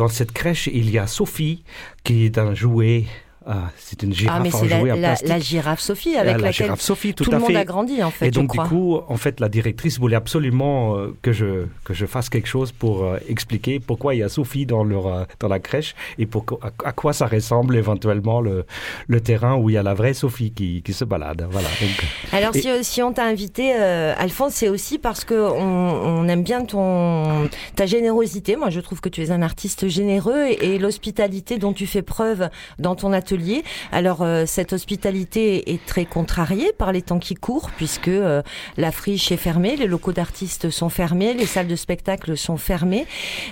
dans 0.00 0.08
cette 0.08 0.32
crèche, 0.32 0.68
il 0.72 0.90
y 0.90 0.98
a 0.98 1.06
Sophie, 1.06 1.64
qui 2.04 2.24
est 2.26 2.38
un 2.38 2.54
jouet. 2.54 3.04
Ah, 3.50 3.70
c'est 3.78 4.02
une 4.02 4.12
girafe 4.12 4.36
Ah, 4.38 4.40
mais 4.42 4.68
la, 4.68 4.76
en 4.76 4.84
la- 4.84 4.96
plastique. 4.96 5.28
la 5.28 5.38
girafe 5.40 5.80
Sophie 5.80 6.16
avec 6.16 6.32
la 6.32 6.38
laquelle 6.38 6.52
girafe 6.66 6.80
Sophie, 6.82 7.14
tout, 7.14 7.24
tout 7.24 7.30
le 7.30 7.38
monde 7.38 7.48
fait. 7.48 7.56
a 7.56 7.64
grandi, 7.64 8.02
en 8.02 8.10
fait, 8.10 8.26
Et 8.26 8.30
donc, 8.30 8.52
du 8.52 8.58
coup, 8.58 8.98
en 9.08 9.16
fait, 9.16 9.40
la 9.40 9.48
directrice 9.48 9.98
voulait 9.98 10.16
absolument 10.16 10.96
euh, 10.96 11.16
que, 11.22 11.32
je, 11.32 11.64
que 11.84 11.94
je 11.94 12.04
fasse 12.04 12.28
quelque 12.28 12.46
chose 12.46 12.72
pour 12.72 13.04
euh, 13.04 13.16
expliquer 13.28 13.80
pourquoi 13.80 14.14
il 14.14 14.18
y 14.18 14.22
a 14.22 14.28
Sophie 14.28 14.66
dans, 14.66 14.84
leur, 14.84 15.06
euh, 15.06 15.24
dans 15.40 15.48
la 15.48 15.58
crèche 15.60 15.94
et 16.18 16.26
pour, 16.26 16.44
à, 16.62 16.70
à 16.86 16.92
quoi 16.92 17.12
ça 17.14 17.26
ressemble 17.26 17.76
éventuellement 17.76 18.40
le, 18.42 18.66
le 19.06 19.20
terrain 19.20 19.56
où 19.56 19.70
il 19.70 19.74
y 19.74 19.78
a 19.78 19.82
la 19.82 19.94
vraie 19.94 20.12
Sophie 20.14 20.50
qui, 20.52 20.82
qui 20.82 20.92
se 20.92 21.04
balade. 21.06 21.46
Voilà. 21.50 21.68
Donc, 21.80 22.06
Alors, 22.32 22.54
et- 22.54 22.60
si, 22.60 22.84
si 22.84 23.02
on 23.02 23.12
t'a 23.14 23.24
invité, 23.24 23.72
euh, 23.78 24.12
Alphonse, 24.18 24.52
c'est 24.54 24.68
aussi 24.68 24.98
parce 24.98 25.24
que 25.24 25.34
on, 25.34 25.62
on 25.62 26.28
aime 26.28 26.42
bien 26.42 26.64
ton 26.64 27.48
ta 27.76 27.86
générosité. 27.86 28.56
Moi, 28.56 28.68
je 28.70 28.80
trouve 28.80 29.00
que 29.00 29.08
tu 29.08 29.22
es 29.22 29.30
un 29.30 29.40
artiste 29.42 29.88
généreux 29.88 30.46
et, 30.48 30.74
et 30.74 30.78
l'hospitalité 30.78 31.56
dont 31.58 31.72
tu 31.72 31.86
fais 31.86 32.02
preuve 32.02 32.50
dans 32.78 32.94
ton 32.94 33.12
atelier. 33.12 33.37
Alors, 33.92 34.22
euh, 34.22 34.44
cette 34.46 34.72
hospitalité 34.72 35.72
est 35.72 35.84
très 35.86 36.04
contrariée 36.04 36.72
par 36.76 36.92
les 36.92 37.02
temps 37.02 37.18
qui 37.18 37.34
courent, 37.34 37.70
puisque 37.76 38.08
euh, 38.08 38.42
la 38.76 38.92
friche 38.92 39.32
est 39.32 39.36
fermée, 39.36 39.76
les 39.76 39.86
locaux 39.86 40.12
d'artistes 40.12 40.70
sont 40.70 40.88
fermés, 40.88 41.34
les 41.34 41.46
salles 41.46 41.68
de 41.68 41.76
spectacle 41.76 42.36
sont 42.36 42.56
fermées. 42.56 43.06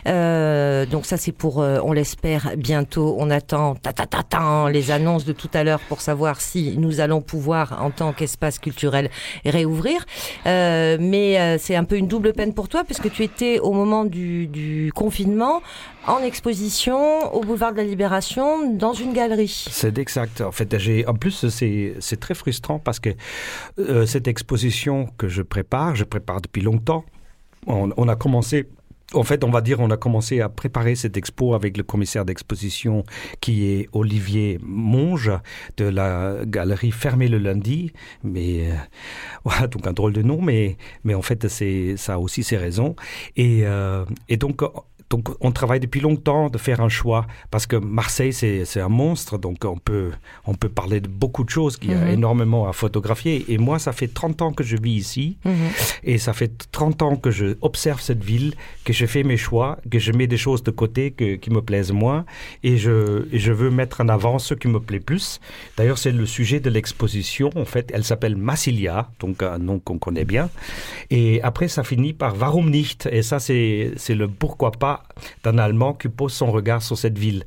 Euh, 0.07 0.87
donc 0.87 1.07
ça, 1.07 1.17
c'est 1.17 1.33
pour, 1.33 1.59
on 1.59 1.93
l'espère, 1.93 2.53
bientôt. 2.57 3.17
On 3.19 3.31
attend 3.31 3.75
ta, 3.75 3.93
ta, 3.93 4.07
ta, 4.07 4.23
ta, 4.23 4.71
les 4.71 4.91
annonces 4.91 5.25
de 5.25 5.33
tout 5.33 5.51
à 5.55 5.65
l'heure 5.65 5.81
pour 5.81 6.01
savoir 6.01 6.41
si 6.41 6.77
nous 6.79 7.01
allons 7.01 7.21
pouvoir, 7.21 7.83
en 7.83 7.91
tant 7.91 8.13
qu'espace 8.13 8.59
culturel, 8.59 9.11
réouvrir. 9.45 10.05
Euh, 10.47 10.97
mais 11.01 11.39
euh, 11.39 11.57
c'est 11.59 11.77
un 11.77 11.85
peu 11.85 11.97
une 11.97 12.09
double 12.09 12.33
peine 12.33 12.55
pour 12.55 12.69
toi, 12.69 12.85
puisque 12.85 13.11
tu 13.11 13.23
étais 13.23 13.59
au 13.59 13.73
moment 13.73 14.05
du 14.05 14.91
confinement 14.95 15.63
en 16.07 16.23
exposition 16.23 17.35
au 17.35 17.41
boulevard 17.41 17.73
de 17.73 17.79
la 17.79 17.85
Libération 17.85 18.71
dans 18.73 18.93
une 18.93 19.13
galerie. 19.13 19.65
C'est 19.77 19.99
exact. 19.99 20.41
En 20.41 20.53
fait, 20.53 20.75
en 21.07 21.15
plus, 21.15 21.49
c'est, 21.51 22.17
très 22.19 22.33
frustrant 22.33 22.79
parce 22.79 22.99
que 22.99 23.11
euh, 23.79 24.07
cette 24.07 24.27
exposition 24.27 25.07
que 25.19 25.29
je 25.29 25.43
prépare, 25.43 25.95
je 25.95 26.05
prépare 26.05 26.41
depuis 26.41 26.63
longtemps. 26.63 27.05
On, 27.67 28.09
a 28.09 28.17
commencé 28.17 28.71
en 29.13 29.23
fait, 29.23 29.45
on 29.45 29.51
va 29.51 29.61
dire, 29.61 29.81
on 29.81 29.91
a 29.91 29.99
commencé 29.99 30.41
à 30.41 30.49
préparer 30.49 30.95
cette 30.95 31.19
expo 31.19 31.53
avec 31.53 31.77
le 31.77 31.83
commissaire 31.83 32.25
d'exposition 32.25 33.05
qui 33.43 33.67
est 33.67 33.89
Olivier 33.93 34.59
Monge 34.63 35.33
de 35.77 35.85
la 35.85 36.37
galerie 36.47 36.91
fermée 36.91 37.29
le 37.29 37.37
lundi. 37.37 37.93
Mais 38.25 38.71
euh, 39.45 39.67
donc 39.71 39.87
un 39.87 39.93
drôle 39.93 40.15
de 40.15 40.23
nom, 40.23 40.41
mais, 40.41 40.79
mais 41.05 41.15
en 41.15 41.23
fait, 41.23 41.49
c'est, 41.49 41.99
ça 41.99 42.15
a 42.15 42.19
aussi 42.19 42.43
ses 42.45 42.57
raisons. 42.57 42.97
Et, 43.37 43.67
euh, 43.67 44.07
et 44.31 44.39
donc, 44.39 44.63
donc 45.11 45.29
on 45.41 45.53
travaille 45.53 45.79
depuis 45.81 46.01
longtemps 46.01 46.49
de 46.51 46.59
faire 46.59 46.81
un 46.81 46.89
choix 46.89 47.27
parce 47.51 47.67
que 47.67 47.77
Marseille 47.77 48.33
c'est 48.33 48.81
un 48.81 48.89
monstre 48.89 49.39
donc 49.39 49.59
on 49.65 49.79
peut 49.79 50.11
on 50.47 50.55
peut 50.55 50.69
parler 50.69 51.01
de 51.01 51.09
beaucoup 51.09 51.45
de 51.45 51.51
choses 51.51 51.77
qu'il 51.77 51.91
y 51.91 51.95
a 51.95 51.99
Mhm. 52.07 52.09
énormément 52.19 52.69
à 52.69 52.73
photographier. 52.73 53.45
Et 53.49 53.59
moi 53.59 53.79
ça 53.79 53.93
fait 53.93 54.09
30 54.09 54.43
ans 54.43 54.53
que 54.53 54.65
je 54.65 54.77
vis 54.77 54.97
ici. 54.97 55.37
Mhm. 55.45 55.55
et 56.05 56.19
ça 56.19 56.33
fait 56.33 56.53
30 56.73 57.03
ans 57.03 57.17
que 57.17 57.31
je 57.31 57.57
observe 57.63 58.01
cette 58.01 58.23
ville 58.25 58.55
que 58.85 58.93
je 58.93 59.07
fais 59.07 59.23
mes 59.23 59.37
choix 59.37 59.79
que 59.91 59.99
je 59.99 60.13
mets 60.13 60.27
des 60.27 60.37
choses 60.37 60.63
de 60.63 60.71
côté 60.71 61.11
que- 61.13 61.37
qui 61.37 61.51
me 61.51 61.63
plaisent 61.63 61.93
moins. 61.93 62.25
Et 62.63 62.77
je 62.77 63.27
et 63.33 63.39
je 63.39 63.53
veux 63.53 63.71
mettre 63.71 64.01
en 64.01 64.09
avant 64.09 64.39
ce 64.39 64.55
qui 64.55 64.69
me 64.69 64.81
plaît 64.81 65.01
plus. 65.01 65.41
D'ailleurs 65.77 65.99
c'est 65.99 66.13
le 66.13 66.27
sujet 66.27 66.59
de 66.61 66.71
l'exposition 66.71 67.51
en 67.57 67.65
fait. 67.65 67.91
Elle 67.95 68.05
s'appelle 68.05 68.37
Massilia 68.37 69.09
donc 69.21 69.43
un 69.43 69.59
nom 69.59 69.79
qu'on 69.79 69.99
connaît 69.99 70.25
bien. 70.25 70.51
Et 71.11 71.41
après, 71.43 71.69
ça 71.69 71.85
finit 71.85 72.13
par 72.13 72.37
Warum 72.41 72.71
nicht? 72.71 73.09
Et 73.13 73.23
ça, 73.23 73.39
c'est 73.39 73.93
c'est 73.97 74.15
le 74.15 74.29
pourquoi 74.29 74.73
pas 74.73 74.96
d'un 75.43 75.59
Allemand 75.59 75.95
qui 75.95 76.09
pose 76.09 76.33
son 76.33 76.51
regard 76.51 76.83
sur 76.83 76.97
cette 76.97 77.19
ville. 77.19 77.45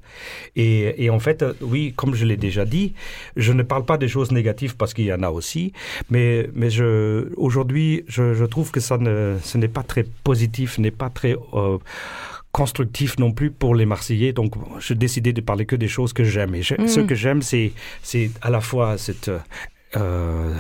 Et, 0.56 1.04
et 1.04 1.10
en 1.10 1.20
fait, 1.20 1.42
euh, 1.44 1.54
oui, 1.62 1.94
comme 1.96 2.16
je 2.16 2.26
l'ai 2.26 2.38
déjà 2.38 2.66
dit, 2.66 2.94
je 3.36 3.54
ne 3.54 3.64
parle 3.64 3.86
pas 3.86 3.98
des 3.98 4.08
choses 4.08 4.32
négatives 4.32 4.76
parce 4.76 4.94
qu'il 4.94 5.06
y 5.06 5.14
en 5.14 5.24
a 5.24 5.30
aussi, 5.30 5.74
mais, 6.10 6.50
mais 6.54 6.70
je, 6.70 7.34
aujourd'hui, 7.38 8.04
je, 8.08 8.34
je 8.34 8.46
trouve 8.46 8.72
que 8.72 8.80
ça 8.80 8.98
ne, 8.98 9.38
ce 9.44 9.58
n'est 9.58 9.68
pas 9.68 9.84
très 9.84 10.06
positif, 10.24 10.78
n'est 10.78 10.92
pas 10.92 11.10
très... 11.10 11.36
euh, 11.54 11.78
constructif 12.52 13.20
non 13.20 13.32
plus 13.32 13.52
pour 13.52 13.76
les 13.76 13.86
Marseillais. 13.86 14.34
Donc, 14.34 14.56
j'ai 14.80 14.96
décidé 14.96 15.34
de 15.34 15.42
parler 15.42 15.68
que 15.68 15.76
des 15.76 15.88
choses 15.88 16.14
que 16.14 16.24
j'aime. 16.24 16.56
Et 16.56 16.64
ce 16.64 17.00
que 17.02 17.14
j'aime, 17.14 17.44
c'est, 17.44 17.74
c'est 18.02 18.32
à 18.42 18.50
la 18.50 18.60
fois 18.60 18.98
cette, 18.98 19.30
euh, 19.96 20.54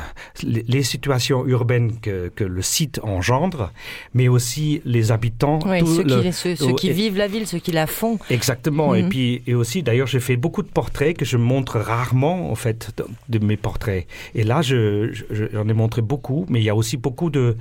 les, 0.44 0.64
les 0.68 0.84
situations 0.84 1.46
urbaines 1.46 2.00
que, 2.00 2.30
que 2.36 2.44
le 2.44 2.62
site 2.62 3.00
engendre, 3.04 3.72
mais 4.14 4.28
aussi 4.28 4.82
les 4.86 5.12
habitants. 5.12 5.60
Oui, 5.66 5.80
ceux, 5.86 6.04
le- 6.04 6.22
qui, 6.24 6.34
ceux- 6.34 6.56
ceux 6.56 6.74
qui 6.74 6.90
et- 6.90 6.94
vivent 6.94 7.18
la 7.18 7.28
ville, 7.28 7.46
ceux 7.46 7.60
qui 7.60 7.72
la 7.72 7.86
font. 7.88 8.18
Exactement. 8.30 8.96
Et 8.96 9.04
Mhm. 9.04 9.10
puis 9.10 9.42
et 9.46 9.54
aussi, 9.54 9.84
d'ailleurs, 9.84 10.08
j'ai 10.08 10.20
fait 10.20 10.36
beaucoup 10.36 10.64
de 10.64 10.68
portraits 10.70 11.16
que 11.16 11.26
je 11.26 11.38
montre 11.38 11.80
rarement 11.80 12.52
en 12.52 12.56
fait 12.56 12.92
de, 12.98 13.06
de 13.40 13.46
mes 13.46 13.58
portraits. 13.58 14.08
Et 14.36 14.44
là, 14.44 14.62
je, 14.62 15.12
je- 15.14 15.46
j'en 15.54 15.68
ai 15.68 15.74
montré 15.74 16.02
beaucoup, 16.02 16.46
mais 16.50 16.60
il 16.60 16.64
y 16.64 16.70
a 16.70 16.76
aussi 16.76 16.98
beaucoup 16.98 17.30
de, 17.30 17.56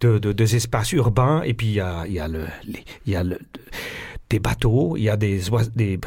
de, 0.00 0.18
de- 0.18 0.32
des 0.32 0.56
espaces 0.56 0.92
urbains. 0.92 1.42
Et 1.44 1.54
puis 1.54 1.68
il 1.68 1.74
y 1.74 1.80
a, 1.80 2.04
il 2.06 2.12
y 2.12 2.20
a 2.20 2.28
le, 2.28 2.44
il 3.06 3.12
y 3.12 3.16
a 3.16 3.24
le 3.24 3.38
des 4.28 4.40
bateaux, 4.40 4.96
il 4.96 5.04
y 5.04 5.08
a 5.08 5.16
des 5.16 5.48
oiseaux, 5.50 5.70
des, 5.76 6.00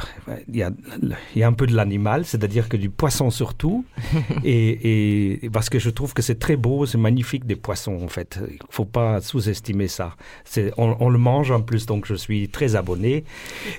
il 0.50 0.56
y 0.58 0.62
a, 0.64 0.72
il 1.02 1.40
y 1.40 1.44
a 1.44 1.48
un 1.48 1.54
peu 1.54 1.66
de 1.66 1.74
l'animal, 1.74 2.26
c'est-à-dire 2.26 2.68
que 2.68 2.76
du 2.76 2.90
poisson 2.90 3.30
surtout, 3.30 3.86
et, 4.44 5.44
et 5.46 5.50
parce 5.50 5.70
que 5.70 5.80
je 5.80 5.90
trouve 5.90 6.14
que 6.14 6.22
c'est 6.22 6.38
très 6.38 6.58
beau, 6.58 6.86
c'est 6.86 6.98
magnifique 6.98 7.46
des 7.46 7.56
poissons 7.56 7.98
en 8.04 8.10
fait. 8.10 8.38
Il 8.52 8.58
faut 8.70 8.84
pas 8.84 9.22
sous-estimer 9.22 9.88
ça. 9.88 10.16
C'est, 10.44 10.74
on, 10.78 10.98
on 11.00 11.10
le 11.10 11.18
mange 11.18 11.52
en 11.52 11.62
plus, 11.62 11.86
donc 11.86 12.06
je 12.08 12.16
suis 12.16 12.50
très 12.50 12.76
abonné, 12.76 13.24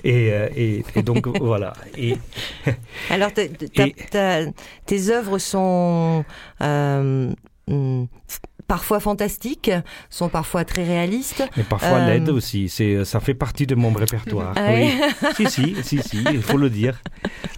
et, 0.03 0.27
et, 0.55 0.83
et 0.95 1.03
donc 1.03 1.27
voilà. 1.41 1.73
Et 1.95 2.17
Alors, 3.11 3.29
tes 3.33 5.09
œuvres 5.09 5.37
sont 5.37 6.25
euh, 6.61 7.31
f- 7.69 8.39
parfois 8.71 9.01
fantastiques, 9.01 9.69
sont 10.09 10.29
parfois 10.29 10.63
très 10.63 10.85
réalistes. 10.85 11.43
Mais 11.57 11.63
parfois 11.63 11.97
Euh, 11.97 12.07
l'aide 12.07 12.29
aussi, 12.29 12.69
c'est 12.69 13.03
ça 13.03 13.19
fait 13.19 13.33
partie 13.45 13.67
de 13.67 13.75
mon 13.75 13.91
répertoire. 13.91 14.53
Ah 14.55 14.69
oui. 14.71 14.93
oui 15.37 15.45
si 15.49 15.75
si 15.83 15.83
si 15.83 15.97
si, 16.09 16.23
il 16.31 16.41
faut 16.41 16.57
le 16.65 16.69
dire. 16.69 16.95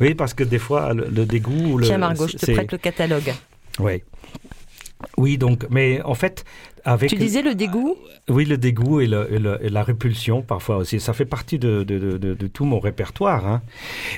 Oui, 0.01 0.15
parce 0.15 0.33
que 0.33 0.43
des 0.43 0.57
fois 0.67 0.95
le, 0.95 1.03
le 1.17 1.23
dégoût, 1.33 1.77
le, 1.77 1.85
Tiens, 1.85 1.99
Margot, 1.99 2.27
je 2.27 2.37
te 2.37 2.51
prête 2.51 2.71
le 2.71 2.79
catalogue. 2.79 3.31
Oui. 3.79 4.01
Oui, 5.17 5.37
donc, 5.37 5.67
mais 5.69 6.01
en 6.13 6.15
fait, 6.15 6.45
avec. 6.85 7.09
Tu 7.09 7.15
disais 7.15 7.41
le 7.41 7.55
dégoût? 7.55 7.95
Oui, 8.29 8.45
le 8.45 8.57
dégoût 8.57 9.01
et, 9.01 9.07
le- 9.07 9.31
et 9.33 9.39
le- 9.39 9.57
et 9.63 9.69
la 9.69 9.83
répulsion 9.83 10.41
parfois 10.41 10.77
aussi. 10.77 10.99
Ça 10.99 11.13
fait 11.13 11.25
partie 11.25 11.59
de, 11.59 11.83
de- 11.83 11.99
de- 11.99 12.17
de- 12.17 12.33
de 12.33 12.47
tout 12.47 12.65
mon 12.65 12.79
répertoire. 12.79 13.45
hein. 13.47 13.61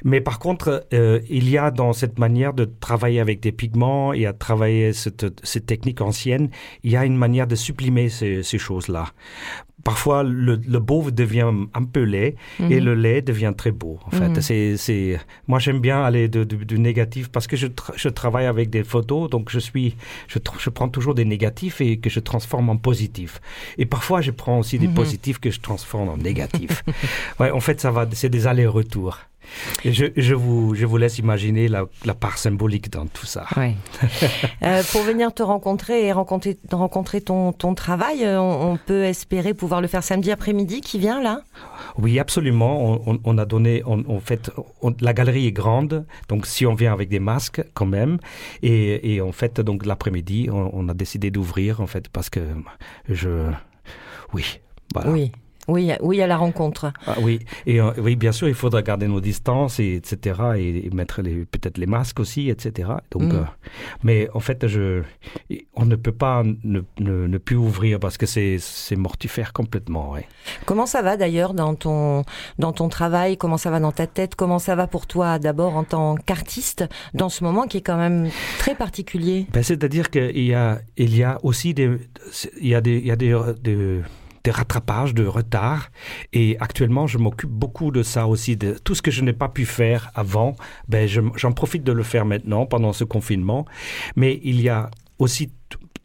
Mais 0.03 0.21
par 0.21 0.39
contre, 0.39 0.85
euh, 0.93 1.19
il 1.29 1.49
y 1.49 1.57
a 1.57 1.71
dans 1.71 1.93
cette 1.93 2.19
manière 2.19 2.53
de 2.53 2.65
travailler 2.65 3.19
avec 3.19 3.39
des 3.39 3.51
pigments 3.51 4.13
et 4.13 4.25
à 4.25 4.33
travailler 4.33 4.93
cette, 4.93 5.25
cette 5.43 5.65
technique 5.65 6.01
ancienne, 6.01 6.49
il 6.83 6.91
y 6.91 6.97
a 6.97 7.05
une 7.05 7.17
manière 7.17 7.47
de 7.47 7.55
sublimer 7.55 8.09
ces, 8.09 8.43
ces 8.43 8.57
choses-là. 8.57 9.07
Parfois, 9.85 10.23
le, 10.23 10.59
le 10.67 10.79
beau 10.79 11.11
devient 11.11 11.51
un 11.79 11.83
peu 11.83 12.01
laid 12.01 12.35
et 12.59 12.79
Mhm. 12.79 12.85
le 12.85 12.93
lait 12.95 13.21
devient 13.21 13.53
très 13.55 13.69
beau. 13.71 13.99
En 14.07 14.09
fait, 14.09 14.29
Mhm. 14.29 14.41
c'est, 14.41 14.77
c'est, 14.77 15.19
moi 15.47 15.59
j'aime 15.59 15.79
bien 15.79 16.01
aller 16.03 16.27
de- 16.27 16.43
de- 16.43 16.63
du 16.71 16.79
négatif 16.79 17.29
parce 17.29 17.45
que 17.45 17.55
je, 17.55 17.67
tra- 17.67 17.93
je 17.95 18.09
travaille 18.09 18.47
avec 18.47 18.71
des 18.71 18.83
photos, 18.83 19.29
donc 19.29 19.51
je 19.51 19.59
suis, 19.59 19.95
je, 20.27 20.39
je 20.57 20.69
prends 20.71 20.89
toujours 20.89 21.13
des 21.13 21.23
négatifs 21.23 21.81
et 21.81 21.97
que 21.99 22.09
je 22.09 22.19
transforme 22.19 22.69
en 22.69 22.77
positifs. 22.77 23.39
Et 23.77 23.85
parfois, 23.85 24.21
je 24.21 24.31
prends 24.31 24.57
aussi 24.57 24.79
des 24.79 24.87
Mhm. 24.87 24.95
positifs 24.95 25.39
que 25.39 25.51
je 25.51 25.59
transforme 25.59 26.09
en 26.09 26.17
négatifs. 26.17 26.83
ouais, 27.39 27.51
en 27.51 27.59
fait, 27.59 27.79
ça 27.79 27.91
va, 27.91 28.07
c'est 28.11 28.29
des 28.29 28.47
allers-retours. 28.47 29.19
Je, 29.83 30.05
je 30.15 30.33
vous, 30.33 30.75
je 30.75 30.85
vous 30.85 30.97
laisse 30.97 31.17
imaginer 31.19 31.67
la, 31.67 31.85
la 32.05 32.13
part 32.13 32.37
symbolique 32.37 32.91
dans 32.91 33.05
tout 33.05 33.25
ça. 33.25 33.45
Ouais. 33.57 33.75
Euh, 34.63 34.81
pour 34.91 35.01
venir 35.01 35.33
te 35.33 35.43
rencontrer 35.43 36.05
et 36.07 36.11
rencontrer, 36.11 36.57
rencontrer 36.71 37.21
ton, 37.21 37.51
ton 37.51 37.75
travail, 37.75 38.23
euh, 38.23 38.39
on, 38.39 38.73
on 38.73 38.77
peut 38.77 39.03
espérer 39.03 39.53
pouvoir 39.53 39.81
le 39.81 39.87
faire 39.87 40.03
samedi 40.03 40.31
après-midi 40.31 40.81
qui 40.81 40.97
vient 40.97 41.21
là? 41.21 41.41
Oui, 41.97 42.19
absolument. 42.19 43.01
On, 43.23 43.37
a 43.37 43.45
donné, 43.45 43.83
on, 43.85 44.19
fait, 44.19 44.51
la 45.01 45.13
galerie 45.13 45.47
est 45.47 45.51
grande, 45.51 46.05
donc 46.29 46.45
si 46.45 46.65
on 46.65 46.73
vient 46.73 46.93
avec 46.93 47.09
des 47.09 47.19
masques 47.19 47.63
quand 47.73 47.85
même, 47.85 48.17
et, 48.63 49.15
et 49.15 49.21
en 49.21 49.31
fait, 49.31 49.61
donc 49.61 49.85
l'après-midi, 49.85 50.49
on, 50.51 50.69
on 50.73 50.89
a 50.89 50.93
décidé 50.93 51.31
d'ouvrir 51.31 51.81
en 51.81 51.87
fait 51.87 52.09
parce 52.09 52.29
que 52.29 52.41
je, 53.09 53.49
oui, 54.33 54.59
voilà. 54.93 55.11
Oui. 55.11 55.31
Oui, 55.67 55.91
oui, 56.01 56.21
à 56.21 56.27
la 56.27 56.37
rencontre. 56.37 56.91
Ah 57.07 57.15
oui, 57.21 57.39
et 57.65 57.81
euh, 57.81 57.91
oui, 57.97 58.15
bien 58.15 58.31
sûr, 58.31 58.47
il 58.47 58.53
faudra 58.53 58.81
garder 58.81 59.07
nos 59.07 59.21
distances, 59.21 59.79
et, 59.79 59.95
etc., 59.95 60.39
et, 60.57 60.85
et 60.85 60.89
mettre 60.91 61.21
peut-être 61.21 61.77
les 61.77 61.87
masques 61.87 62.19
aussi, 62.19 62.49
etc. 62.49 62.89
Donc, 63.11 63.23
Mm. 63.23 63.31
euh, 63.35 63.43
mais 64.03 64.29
en 64.33 64.39
fait, 64.39 64.67
je, 64.67 65.01
on 65.75 65.85
ne 65.85 65.95
peut 65.95 66.11
pas 66.11 66.43
ne, 66.43 66.81
ne, 66.99 67.27
ne 67.27 67.37
plus 67.37 67.55
ouvrir 67.55 67.99
parce 67.99 68.17
que 68.17 68.25
c'est, 68.25 68.57
c'est 68.59 68.95
mortifère 68.95 69.53
complètement. 69.53 70.11
ouais. 70.11 70.27
Comment 70.65 70.85
ça 70.85 71.01
va 71.01 71.17
d'ailleurs 71.17 71.53
dans 71.53 71.73
ton, 71.75 72.23
dans 72.59 72.73
ton 72.73 72.89
travail? 72.89 73.37
Comment 73.37 73.57
ça 73.57 73.71
va 73.71 73.79
dans 73.79 73.91
ta 73.91 74.05
tête? 74.07 74.35
Comment 74.35 74.59
ça 74.59 74.75
va 74.75 74.87
pour 74.87 75.07
toi 75.07 75.39
d'abord 75.39 75.75
en 75.75 75.83
tant 75.83 76.15
qu'artiste 76.15 76.85
dans 77.13 77.29
ce 77.29 77.43
moment 77.43 77.63
qui 77.67 77.77
est 77.77 77.81
quand 77.81 77.97
même 77.97 78.29
très 78.59 78.75
particulier? 78.75 79.47
Ben, 79.53 79.63
c'est-à-dire 79.63 80.09
qu'il 80.09 80.45
y 80.45 80.53
a, 80.53 80.79
il 80.97 81.15
y 81.15 81.23
a 81.23 81.39
aussi 81.43 81.73
des, 81.73 81.89
il 82.61 82.67
y 82.67 82.75
a 82.75 82.81
des, 82.81 82.97
il 82.97 83.07
y 83.07 83.11
a 83.11 83.15
des, 83.15 83.35
des, 83.63 84.01
des 84.45 84.51
rattrapages 84.51 85.13
de 85.13 85.25
retard. 85.25 85.89
Et 86.31 86.55
actuellement, 86.59 87.07
je 87.07 87.17
m'occupe 87.17 87.49
beaucoup 87.49 87.91
de 87.91 88.03
ça 88.03 88.27
aussi, 88.27 88.55
de 88.55 88.77
tout 88.83 88.95
ce 88.95 89.01
que 89.01 89.11
je 89.11 89.21
n'ai 89.23 89.33
pas 89.33 89.49
pu 89.49 89.65
faire 89.65 90.11
avant. 90.15 90.55
Ben, 90.87 91.07
je- 91.07 91.21
j'en 91.35 91.51
profite 91.51 91.83
de 91.83 91.91
le 91.91 92.03
faire 92.03 92.25
maintenant 92.25 92.65
pendant 92.65 92.93
ce 92.93 93.03
confinement. 93.03 93.65
Mais 94.15 94.39
il 94.43 94.61
y 94.61 94.69
a 94.69 94.89
aussi 95.19 95.51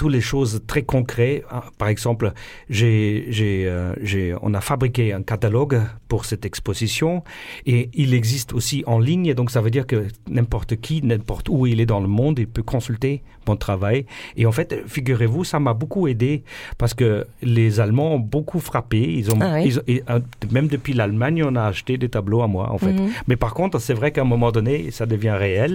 toutes 0.01 0.13
les 0.13 0.23
choses 0.33 0.63
très 0.67 0.83
concrètes. 0.95 1.45
hein. 1.53 1.61
Par 1.77 1.89
exemple, 1.89 2.33
j'ai, 2.71 3.27
j'ai, 3.29 3.67
euh, 3.67 3.93
j'ai, 4.03 4.35
on 4.41 4.55
a 4.55 4.63
fabriqué 4.63 5.13
un 5.13 5.23
catalogue 5.23 5.79
pour 6.09 6.25
cette 6.25 6.45
exposition 6.51 7.23
et 7.67 7.91
il 7.93 8.15
existe 8.15 8.55
aussi 8.55 8.83
en 8.87 8.99
ligne. 8.99 9.35
Donc 9.35 9.51
ça 9.51 9.61
veut 9.61 9.71
dire 9.71 9.87
que 9.87 10.07
n'importe 10.29 10.73
qui, 10.81 11.03
n'importe 11.03 11.49
où 11.51 11.67
il 11.67 11.81
est 11.83 11.87
dans 11.95 12.01
le 12.01 12.09
monde, 12.09 12.39
il 12.39 12.47
peut 12.49 12.63
consulter 12.63 13.23
mon 13.47 13.57
travail. 13.57 14.07
Et 14.39 14.47
en 14.47 14.53
fait, 14.53 14.71
figurez-vous, 14.87 15.45
ça 15.45 15.59
m'a 15.61 15.75
beaucoup 15.75 16.09
aidé 16.09 16.45
parce 16.79 16.95
que 16.95 17.27
les 17.43 17.79
Allemands 17.81 18.15
ont 18.15 18.19
beaucoup 18.37 18.61
frappé. 18.61 19.01
Ils 19.21 19.31
ont, 19.33 19.39
Ah 19.43 19.55
oui. 19.57 19.63
ils 19.67 19.79
ont- 19.79 19.83
et, 19.87 20.03
euh, 20.09 20.21
même 20.51 20.69
depuis 20.69 20.95
l'Allemagne, 20.95 21.43
on 21.45 21.55
a 21.57 21.65
acheté 21.65 21.99
des 21.99 22.09
tableaux 22.09 22.41
à 22.43 22.47
moi, 22.47 22.71
en 22.73 22.79
fait. 22.79 22.93
Mhm. 22.93 23.11
Mais 23.29 23.37
par 23.37 23.53
contre, 23.53 23.79
c'est 23.81 23.95
vrai 24.01 24.13
qu'à 24.13 24.23
un 24.23 24.31
moment 24.35 24.51
donné, 24.51 24.91
ça 24.91 25.05
devient 25.05 25.37
réel 25.47 25.73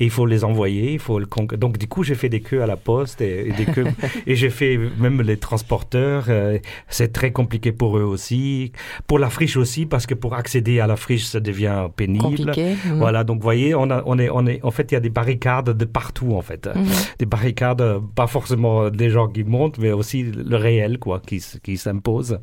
et 0.00 0.04
il 0.06 0.10
faut 0.10 0.26
les 0.26 0.42
envoyer. 0.42 0.92
Il 0.94 0.98
faut 0.98 1.18
le 1.20 1.26
Donc, 1.64 1.78
du 1.78 1.86
coup, 1.86 2.02
j'ai 2.02 2.16
fait 2.16 2.28
des 2.36 2.40
queues 2.40 2.62
à 2.62 2.66
la 2.66 2.76
poste 2.76 3.20
et, 3.20 3.48
et 3.48 3.52
des 3.52 3.66
et 4.26 4.34
j'ai 4.34 4.50
fait 4.50 4.78
même 4.98 5.22
les 5.22 5.36
transporteurs. 5.36 6.26
euh, 6.28 6.58
c'est 6.88 7.12
très 7.12 7.32
compliqué 7.32 7.72
pour 7.72 7.98
eux 7.98 8.02
aussi. 8.02 8.72
Pour 9.06 9.18
la 9.18 9.30
friche 9.30 9.56
aussi, 9.56 9.86
parce 9.86 10.06
que 10.06 10.14
pour 10.14 10.34
accéder 10.34 10.80
à 10.80 10.86
la 10.86 10.96
friche, 10.96 11.24
ça 11.24 11.40
devient 11.40 11.88
pénible. 11.96 12.22
Compliqué. 12.22 12.74
Voilà. 12.94 13.24
Donc, 13.24 13.38
vous 13.38 13.42
voyez, 13.42 13.74
on, 13.74 13.90
a, 13.90 14.02
on, 14.06 14.18
est, 14.18 14.30
on 14.30 14.46
est, 14.46 14.62
en 14.62 14.70
fait, 14.70 14.90
il 14.92 14.94
y 14.94 14.96
a 14.96 15.00
des 15.00 15.10
barricades 15.10 15.70
de 15.70 15.84
partout, 15.84 16.34
en 16.34 16.42
fait. 16.42 16.66
Mhm. 16.66 16.86
Des 17.18 17.26
barricades, 17.26 17.80
euh, 17.80 18.00
pas 18.14 18.26
forcément 18.26 18.90
des 18.90 19.10
gens 19.10 19.28
qui 19.28 19.44
montent, 19.44 19.78
mais 19.78 19.92
aussi 19.92 20.22
le 20.22 20.56
réel, 20.56 20.98
quoi, 20.98 21.20
qui, 21.24 21.42
qui 21.62 21.76
s'impose. 21.76 22.38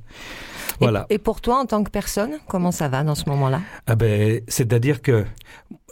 Voilà. 0.79 1.05
Et 1.09 1.17
pour 1.17 1.41
toi 1.41 1.59
en 1.59 1.65
tant 1.65 1.83
que 1.83 1.89
personne, 1.89 2.39
comment 2.47 2.71
ça 2.71 2.87
va 2.87 3.03
dans 3.03 3.15
ce 3.15 3.29
moment-là? 3.29 3.61
Ah 3.87 3.95
ben, 3.95 4.41
c'est-à-dire 4.47 5.01
que 5.01 5.25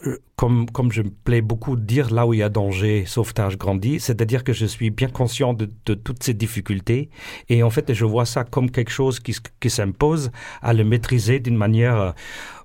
euh, 0.05 0.17
comme, 0.35 0.69
comme 0.69 0.91
je 0.91 1.03
me 1.03 1.09
plais 1.09 1.41
beaucoup 1.41 1.75
de 1.75 1.81
dire 1.81 2.11
là 2.11 2.25
où 2.27 2.33
il 2.33 2.39
y 2.39 2.43
a 2.43 2.49
danger, 2.49 3.05
sauvetage 3.05 3.57
grandit, 3.57 3.99
c'est-à-dire 3.99 4.43
que 4.43 4.51
je 4.51 4.65
suis 4.65 4.89
bien 4.89 5.07
conscient 5.07 5.53
de, 5.53 5.69
de, 5.85 5.93
toutes 5.93 6.23
ces 6.23 6.33
difficultés 6.33 7.09
et 7.47 7.63
en 7.63 7.69
fait 7.69 7.93
je 7.93 8.03
vois 8.03 8.25
ça 8.25 8.43
comme 8.43 8.69
quelque 8.69 8.89
chose 8.91 9.19
qui, 9.19 9.35
qui 9.59 9.69
s'impose 9.69 10.31
à 10.61 10.73
le 10.73 10.83
maîtriser 10.83 11.39
d'une 11.39 11.55
manière 11.55 12.13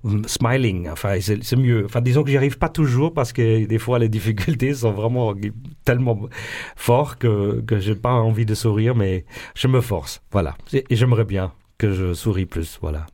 euh, 0.05 0.21
smiling, 0.25 0.89
enfin 0.89 1.19
c'est 1.21 1.55
mieux. 1.55 1.85
Enfin 1.85 2.01
disons 2.01 2.23
que 2.23 2.31
j'y 2.31 2.37
arrive 2.37 2.57
pas 2.57 2.69
toujours 2.69 3.13
parce 3.13 3.31
que 3.31 3.65
des 3.65 3.79
fois 3.79 3.99
les 3.99 4.09
difficultés 4.09 4.73
sont 4.73 4.91
vraiment 4.91 5.33
tellement 5.85 6.19
fortes 6.75 7.19
que, 7.19 7.61
que 7.61 7.79
j'ai 7.79 7.95
pas 7.95 8.13
envie 8.13 8.45
de 8.45 8.55
sourire, 8.55 8.95
mais 8.95 9.25
je 9.55 9.67
me 9.67 9.79
force, 9.79 10.21
voilà. 10.31 10.57
Et 10.73 10.83
j'aimerais 10.95 11.25
bien 11.25 11.53
que 11.79 11.91
je 11.93 12.13
souris 12.13 12.45
plus, 12.45 12.77
voilà. 12.81 13.07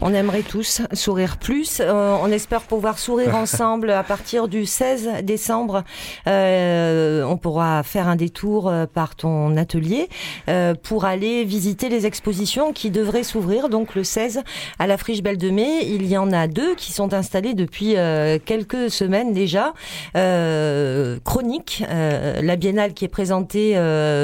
On 0.00 0.14
aimerait 0.14 0.42
tous 0.42 0.82
sourire 0.92 1.38
plus. 1.38 1.80
Euh, 1.80 2.16
on 2.22 2.30
espère 2.30 2.62
pouvoir 2.62 2.98
sourire 2.98 3.34
ensemble 3.36 3.90
à 3.90 4.04
partir 4.04 4.46
du 4.46 4.64
16 4.64 5.24
décembre. 5.24 5.82
Euh, 6.28 7.24
on 7.24 7.36
pourra 7.36 7.82
faire 7.82 8.06
un 8.06 8.14
détour 8.14 8.68
euh, 8.68 8.86
par 8.86 9.16
ton 9.16 9.56
atelier 9.56 10.08
euh, 10.48 10.74
pour 10.74 11.04
aller 11.04 11.42
visiter 11.44 11.88
les 11.88 12.06
expositions 12.06 12.72
qui 12.72 12.90
devraient 12.90 13.24
s'ouvrir 13.24 13.68
donc 13.68 13.96
le 13.96 14.04
16 14.04 14.42
à 14.78 14.86
la 14.86 14.96
Friche 14.98 15.22
Belle 15.22 15.38
de 15.38 15.50
Mai. 15.50 15.80
Il 15.86 16.06
y 16.06 16.16
en 16.16 16.32
a 16.32 16.46
deux 16.46 16.76
qui 16.76 16.92
sont 16.92 17.12
installées 17.12 17.54
depuis 17.54 17.96
quelques 18.44 18.90
semaines 18.90 19.32
déjà. 19.32 19.72
Euh, 20.16 21.18
chronique, 21.24 21.82
la 21.88 22.56
biennale 22.56 22.94
qui 22.94 23.04
est 23.04 23.08
présentée 23.08 23.74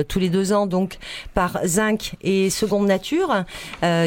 tous 0.09 0.19
les 0.19 0.29
deux 0.29 0.53
ans 0.53 0.67
donc 0.67 0.99
par 1.35 1.59
Zinc 1.65 2.15
et 2.23 2.51
Seconde 2.51 2.87
Nature, 2.87 3.45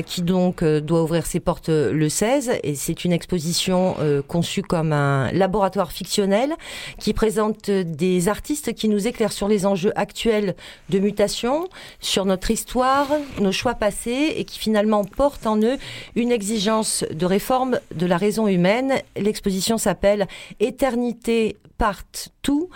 qui 0.05 0.21
donc 0.21 0.63
doit 0.63 1.03
ouvrir 1.03 1.16
ses 1.25 1.39
portes 1.39 1.69
le 1.69 2.09
16 2.09 2.59
et 2.63 2.75
c'est 2.75 3.05
une 3.05 3.11
exposition 3.11 3.95
euh, 3.99 4.21
conçue 4.21 4.61
comme 4.61 4.93
un 4.93 5.31
laboratoire 5.31 5.91
fictionnel 5.91 6.53
qui 6.99 7.13
présente 7.13 7.69
des 7.69 8.29
artistes 8.29 8.73
qui 8.73 8.89
nous 8.89 9.07
éclairent 9.07 9.31
sur 9.31 9.47
les 9.47 9.65
enjeux 9.65 9.91
actuels 9.95 10.55
de 10.89 10.99
mutation, 10.99 11.67
sur 11.99 12.25
notre 12.25 12.51
histoire, 12.51 13.07
nos 13.39 13.51
choix 13.51 13.75
passés 13.75 14.33
et 14.35 14.45
qui 14.45 14.59
finalement 14.59 15.03
portent 15.03 15.47
en 15.47 15.61
eux 15.61 15.77
une 16.15 16.31
exigence 16.31 17.03
de 17.11 17.25
réforme 17.25 17.79
de 17.95 18.05
la 18.05 18.17
raison 18.17 18.47
humaine. 18.47 18.93
L'exposition 19.15 19.77
s'appelle 19.77 20.27
Éternité 20.59 21.57
part 21.77 22.03
tout. 22.41 22.69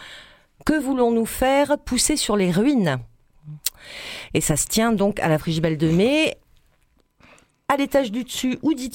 Que 0.65 0.79
voulons-nous 0.79 1.25
faire? 1.25 1.77
Pousser 1.79 2.17
sur 2.17 2.35
les 2.35 2.51
ruines 2.51 2.99
et 4.33 4.41
ça 4.41 4.55
se 4.55 4.67
tient 4.67 4.91
donc 4.91 5.19
à 5.19 5.27
la 5.27 5.37
Frigibelle 5.37 5.77
de 5.77 5.89
Mai 5.89 6.37
à 7.71 7.77
l'étage 7.77 8.11
du 8.11 8.25
dessus 8.25 8.59
ou, 8.63 8.73
du, 8.73 8.89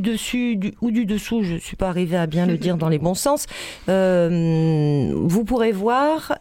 dessus 0.00 0.60
ou 0.80 0.92
du 0.92 1.04
dessous, 1.04 1.42
je 1.42 1.54
ne 1.54 1.58
suis 1.58 1.74
pas 1.74 1.88
arrivée 1.88 2.16
à 2.16 2.28
bien 2.28 2.46
le 2.46 2.58
dire 2.58 2.76
dans 2.76 2.88
les 2.88 3.00
bons 3.00 3.16
sens, 3.16 3.46
euh, 3.88 5.12
vous 5.16 5.44
pourrez 5.44 5.72
voir 5.72 6.38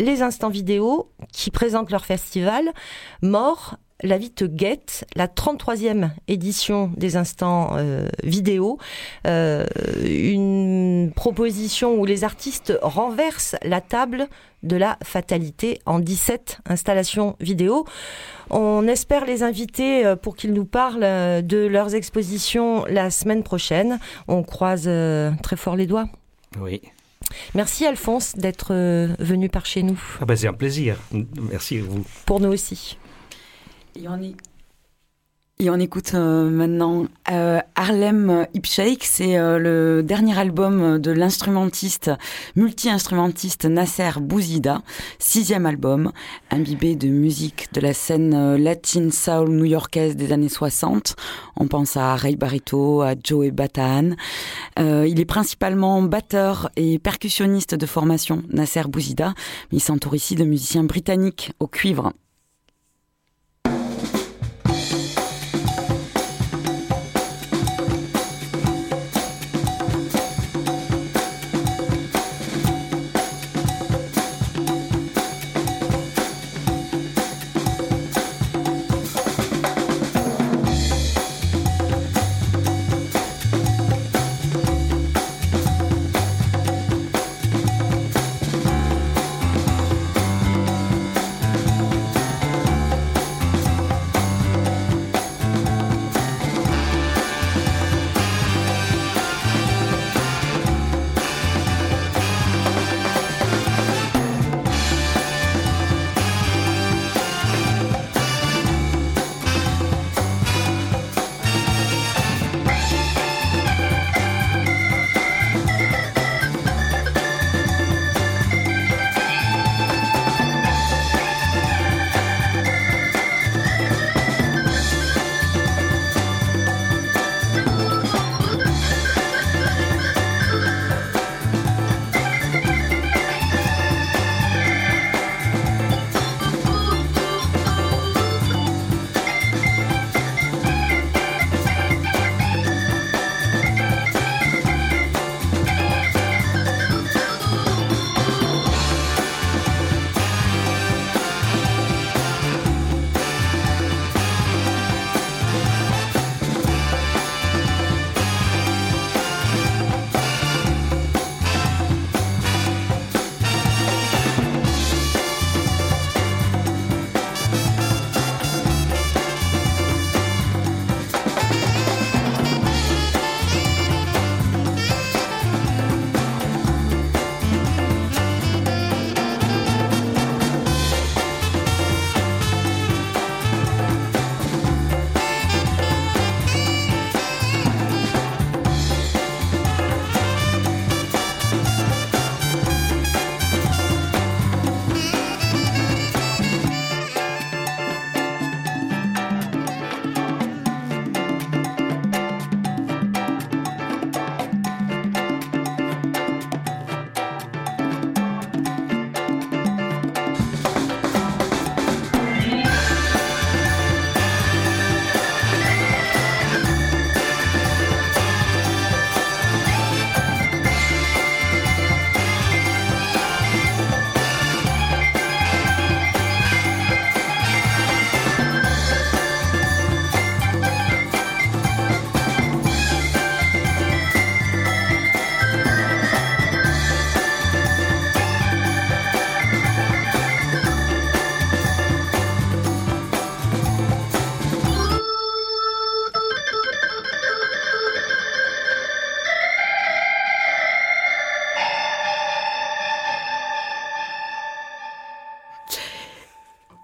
les 0.00 0.22
instants 0.22 0.48
vidéo 0.48 1.08
qui 1.32 1.52
présentent 1.52 1.92
leur 1.92 2.04
festival 2.04 2.72
Mort 3.22 3.76
la 4.02 4.18
vie 4.18 4.30
te 4.30 4.44
guette, 4.44 5.04
la 5.14 5.26
33e 5.26 6.10
édition 6.28 6.90
des 6.96 7.16
instants 7.16 7.72
euh, 7.76 8.08
vidéo, 8.22 8.78
euh, 9.26 9.64
une 10.04 11.12
proposition 11.14 11.94
où 11.94 12.04
les 12.04 12.24
artistes 12.24 12.76
renversent 12.82 13.56
la 13.62 13.80
table 13.80 14.28
de 14.62 14.76
la 14.76 14.98
fatalité 15.02 15.80
en 15.86 16.00
17 16.00 16.60
installations 16.66 17.36
vidéo. 17.40 17.86
On 18.50 18.86
espère 18.86 19.24
les 19.24 19.42
inviter 19.42 20.04
euh, 20.04 20.16
pour 20.16 20.36
qu'ils 20.36 20.52
nous 20.52 20.64
parlent 20.64 21.00
de 21.42 21.66
leurs 21.66 21.94
expositions 21.94 22.84
la 22.86 23.10
semaine 23.10 23.42
prochaine. 23.42 23.98
On 24.28 24.42
croise 24.42 24.88
très 25.42 25.56
fort 25.56 25.76
les 25.76 25.86
doigts. 25.86 26.08
Oui. 26.58 26.82
Merci 27.54 27.86
Alphonse 27.86 28.34
d'être 28.34 28.74
venu 29.18 29.48
par 29.48 29.64
chez 29.64 29.82
nous. 29.82 30.00
Ah 30.20 30.24
ben 30.24 30.34
c'est 30.36 30.48
un 30.48 30.52
plaisir. 30.52 30.96
Merci 31.50 31.78
à 31.78 31.82
vous. 31.82 32.04
Pour 32.26 32.40
nous 32.40 32.48
aussi. 32.48 32.98
Et 33.96 35.68
on, 35.68 35.78
écoute 35.78 36.12
euh, 36.14 36.48
maintenant 36.48 37.04
euh, 37.30 37.60
Harlem 37.74 38.46
Hip 38.54 38.64
Shake, 38.64 39.04
c'est 39.04 39.36
euh, 39.36 39.58
le 39.58 40.02
dernier 40.02 40.38
album 40.38 40.98
de 40.98 41.10
l'instrumentiste, 41.10 42.10
multi-instrumentiste 42.56 43.66
Nasser 43.66 44.12
Bouzida, 44.20 44.80
sixième 45.18 45.66
album, 45.66 46.12
imbibé 46.50 46.96
de 46.96 47.08
musique 47.08 47.68
de 47.74 47.82
la 47.82 47.92
scène 47.92 48.56
latine 48.56 49.12
soul 49.12 49.50
new-yorkaise 49.50 50.16
des 50.16 50.32
années 50.32 50.48
60. 50.48 51.16
On 51.56 51.68
pense 51.68 51.94
à 51.98 52.16
Ray 52.16 52.36
Barreto, 52.36 53.02
à 53.02 53.12
Joey 53.22 53.50
Batan. 53.50 54.12
il 54.78 55.20
est 55.20 55.26
principalement 55.26 56.00
batteur 56.00 56.70
et 56.76 56.98
percussionniste 56.98 57.74
de 57.74 57.86
formation, 57.86 58.42
Nasser 58.48 58.84
Bouzida, 58.88 59.34
il 59.72 59.80
s'entoure 59.80 60.14
ici 60.14 60.36
de 60.36 60.44
musiciens 60.44 60.84
britanniques 60.84 61.52
au 61.60 61.66
cuivre. 61.66 62.14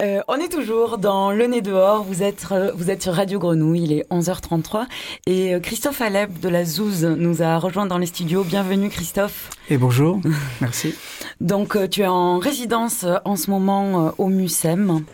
Euh, 0.07 0.23
on 0.29 0.37
est 0.37 0.49
toujours 0.49 0.99
dans 0.99 1.33
Le 1.33 1.47
Nez 1.47 1.63
dehors. 1.63 2.05
Vous 2.05 2.23
êtes, 2.23 2.47
euh, 2.53 2.71
vous 2.77 2.91
êtes 2.91 3.03
sur 3.03 3.15
Radio 3.15 3.41
Grenouille. 3.41 3.83
Il 3.83 3.93
est 3.93 4.07
11h33. 4.11 4.87
Et 5.27 5.55
euh, 5.55 5.61
Christophe 5.61 6.01
Aleb 6.01 6.39
de 6.39 6.49
la 6.49 6.65
Zouze 6.65 7.05
nous 7.05 7.43
a 7.43 7.59
rejoint 7.59 7.87
dans 7.87 7.99
les 7.99 8.07
studios. 8.07 8.45
Bienvenue, 8.45 8.89
Christophe. 8.89 9.51
Et 9.69 9.79
bonjour. 9.79 10.21
Merci. 10.61 10.95
Donc, 11.41 11.77
tu 11.91 12.03
es 12.03 12.07
en 12.07 12.39
résidence 12.39 13.05
en 13.25 13.35
ce 13.35 13.51
moment 13.51 14.15
au 14.19 14.29
MUSEM. 14.29 15.05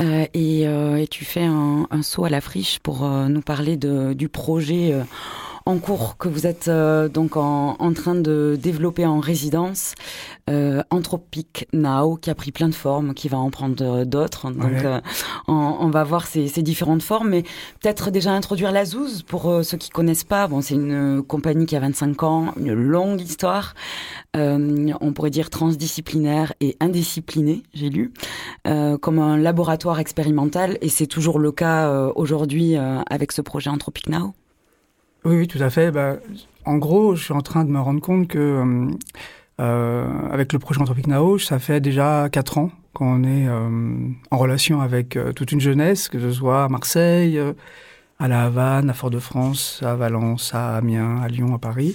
Euh, 0.00 0.26
et, 0.34 0.68
euh, 0.68 0.96
et 0.96 1.08
tu 1.08 1.24
fais 1.24 1.44
un, 1.44 1.86
un 1.90 2.02
saut 2.02 2.24
à 2.24 2.30
la 2.30 2.40
friche 2.40 2.78
pour 2.80 3.08
nous 3.08 3.40
parler 3.40 3.76
de, 3.76 4.12
du 4.12 4.28
projet 4.28 4.94
en 5.68 5.76
cours 5.78 6.16
que 6.16 6.28
vous 6.28 6.46
êtes 6.46 6.68
euh, 6.68 7.08
donc 7.10 7.36
en, 7.36 7.76
en 7.78 7.92
train 7.92 8.14
de 8.14 8.58
développer 8.60 9.04
en 9.04 9.20
résidence, 9.20 9.94
euh, 10.48 10.82
Anthropic 10.88 11.68
Now, 11.74 12.16
qui 12.16 12.30
a 12.30 12.34
pris 12.34 12.52
plein 12.52 12.70
de 12.70 12.74
formes, 12.74 13.12
qui 13.12 13.28
va 13.28 13.36
en 13.36 13.50
prendre 13.50 13.76
euh, 13.84 14.04
d'autres. 14.06 14.50
Donc, 14.50 14.62
Ouais. 14.72 14.86
euh, 14.86 15.00
on, 15.46 15.76
on 15.80 15.90
va 15.90 16.04
voir 16.04 16.26
ces, 16.26 16.48
ces 16.48 16.62
différentes 16.62 17.02
formes, 17.02 17.28
mais 17.28 17.42
peut-être 17.82 18.10
déjà 18.10 18.32
introduire 18.32 18.72
la 18.72 18.86
Zouze 18.86 19.22
pour 19.22 19.50
euh, 19.50 19.62
ceux 19.62 19.76
qui 19.76 19.90
connaissent 19.90 20.24
pas. 20.24 20.48
Bon, 20.48 20.62
c'est 20.62 20.72
une 20.74 21.18
euh, 21.18 21.22
compagnie 21.22 21.66
qui 21.66 21.76
a 21.76 21.80
25 21.80 22.22
ans, 22.22 22.46
une 22.58 22.72
longue 22.72 23.20
histoire. 23.20 23.74
Euh, 24.36 24.90
on 25.02 25.12
pourrait 25.12 25.28
dire 25.30 25.50
transdisciplinaire 25.50 26.54
et 26.60 26.76
indiscipliné, 26.80 27.62
j'ai 27.74 27.90
lu, 27.90 28.12
euh, 28.66 28.96
comme 28.96 29.18
un 29.18 29.36
laboratoire 29.36 29.98
expérimental, 30.00 30.78
et 30.80 30.88
c'est 30.88 31.06
toujours 31.06 31.38
le 31.38 31.52
cas 31.52 31.88
euh, 31.90 32.10
aujourd'hui 32.14 32.76
euh, 32.78 33.00
avec 33.10 33.32
ce 33.32 33.42
projet 33.42 33.68
Anthropic 33.68 34.08
Now. 34.08 34.32
Oui, 35.28 35.36
oui, 35.36 35.46
tout 35.46 35.62
à 35.62 35.68
fait. 35.68 35.90
Bah, 35.90 36.16
en 36.64 36.78
gros, 36.78 37.14
je 37.14 37.22
suis 37.24 37.34
en 37.34 37.42
train 37.42 37.66
de 37.66 37.70
me 37.70 37.78
rendre 37.78 38.00
compte 38.00 38.28
que 38.28 38.38
euh, 38.38 38.90
euh, 39.60 40.28
avec 40.30 40.54
le 40.54 40.58
projet 40.58 40.80
Anthropic 40.80 41.06
Now, 41.06 41.36
ça 41.38 41.58
fait 41.58 41.82
déjà 41.82 42.30
quatre 42.32 42.56
ans 42.56 42.70
qu'on 42.94 43.24
est 43.24 43.46
euh, 43.46 44.08
en 44.30 44.38
relation 44.38 44.80
avec 44.80 45.18
toute 45.36 45.52
une 45.52 45.60
jeunesse, 45.60 46.08
que 46.08 46.18
ce 46.18 46.32
soit 46.32 46.64
à 46.64 46.68
Marseille, 46.70 47.38
à 48.18 48.26
La 48.26 48.44
Havane, 48.44 48.88
à 48.88 48.94
Fort-de-France, 48.94 49.82
à 49.84 49.96
Valence, 49.96 50.54
à 50.54 50.76
Amiens, 50.76 51.20
à 51.20 51.28
Lyon, 51.28 51.54
à 51.54 51.58
Paris. 51.58 51.94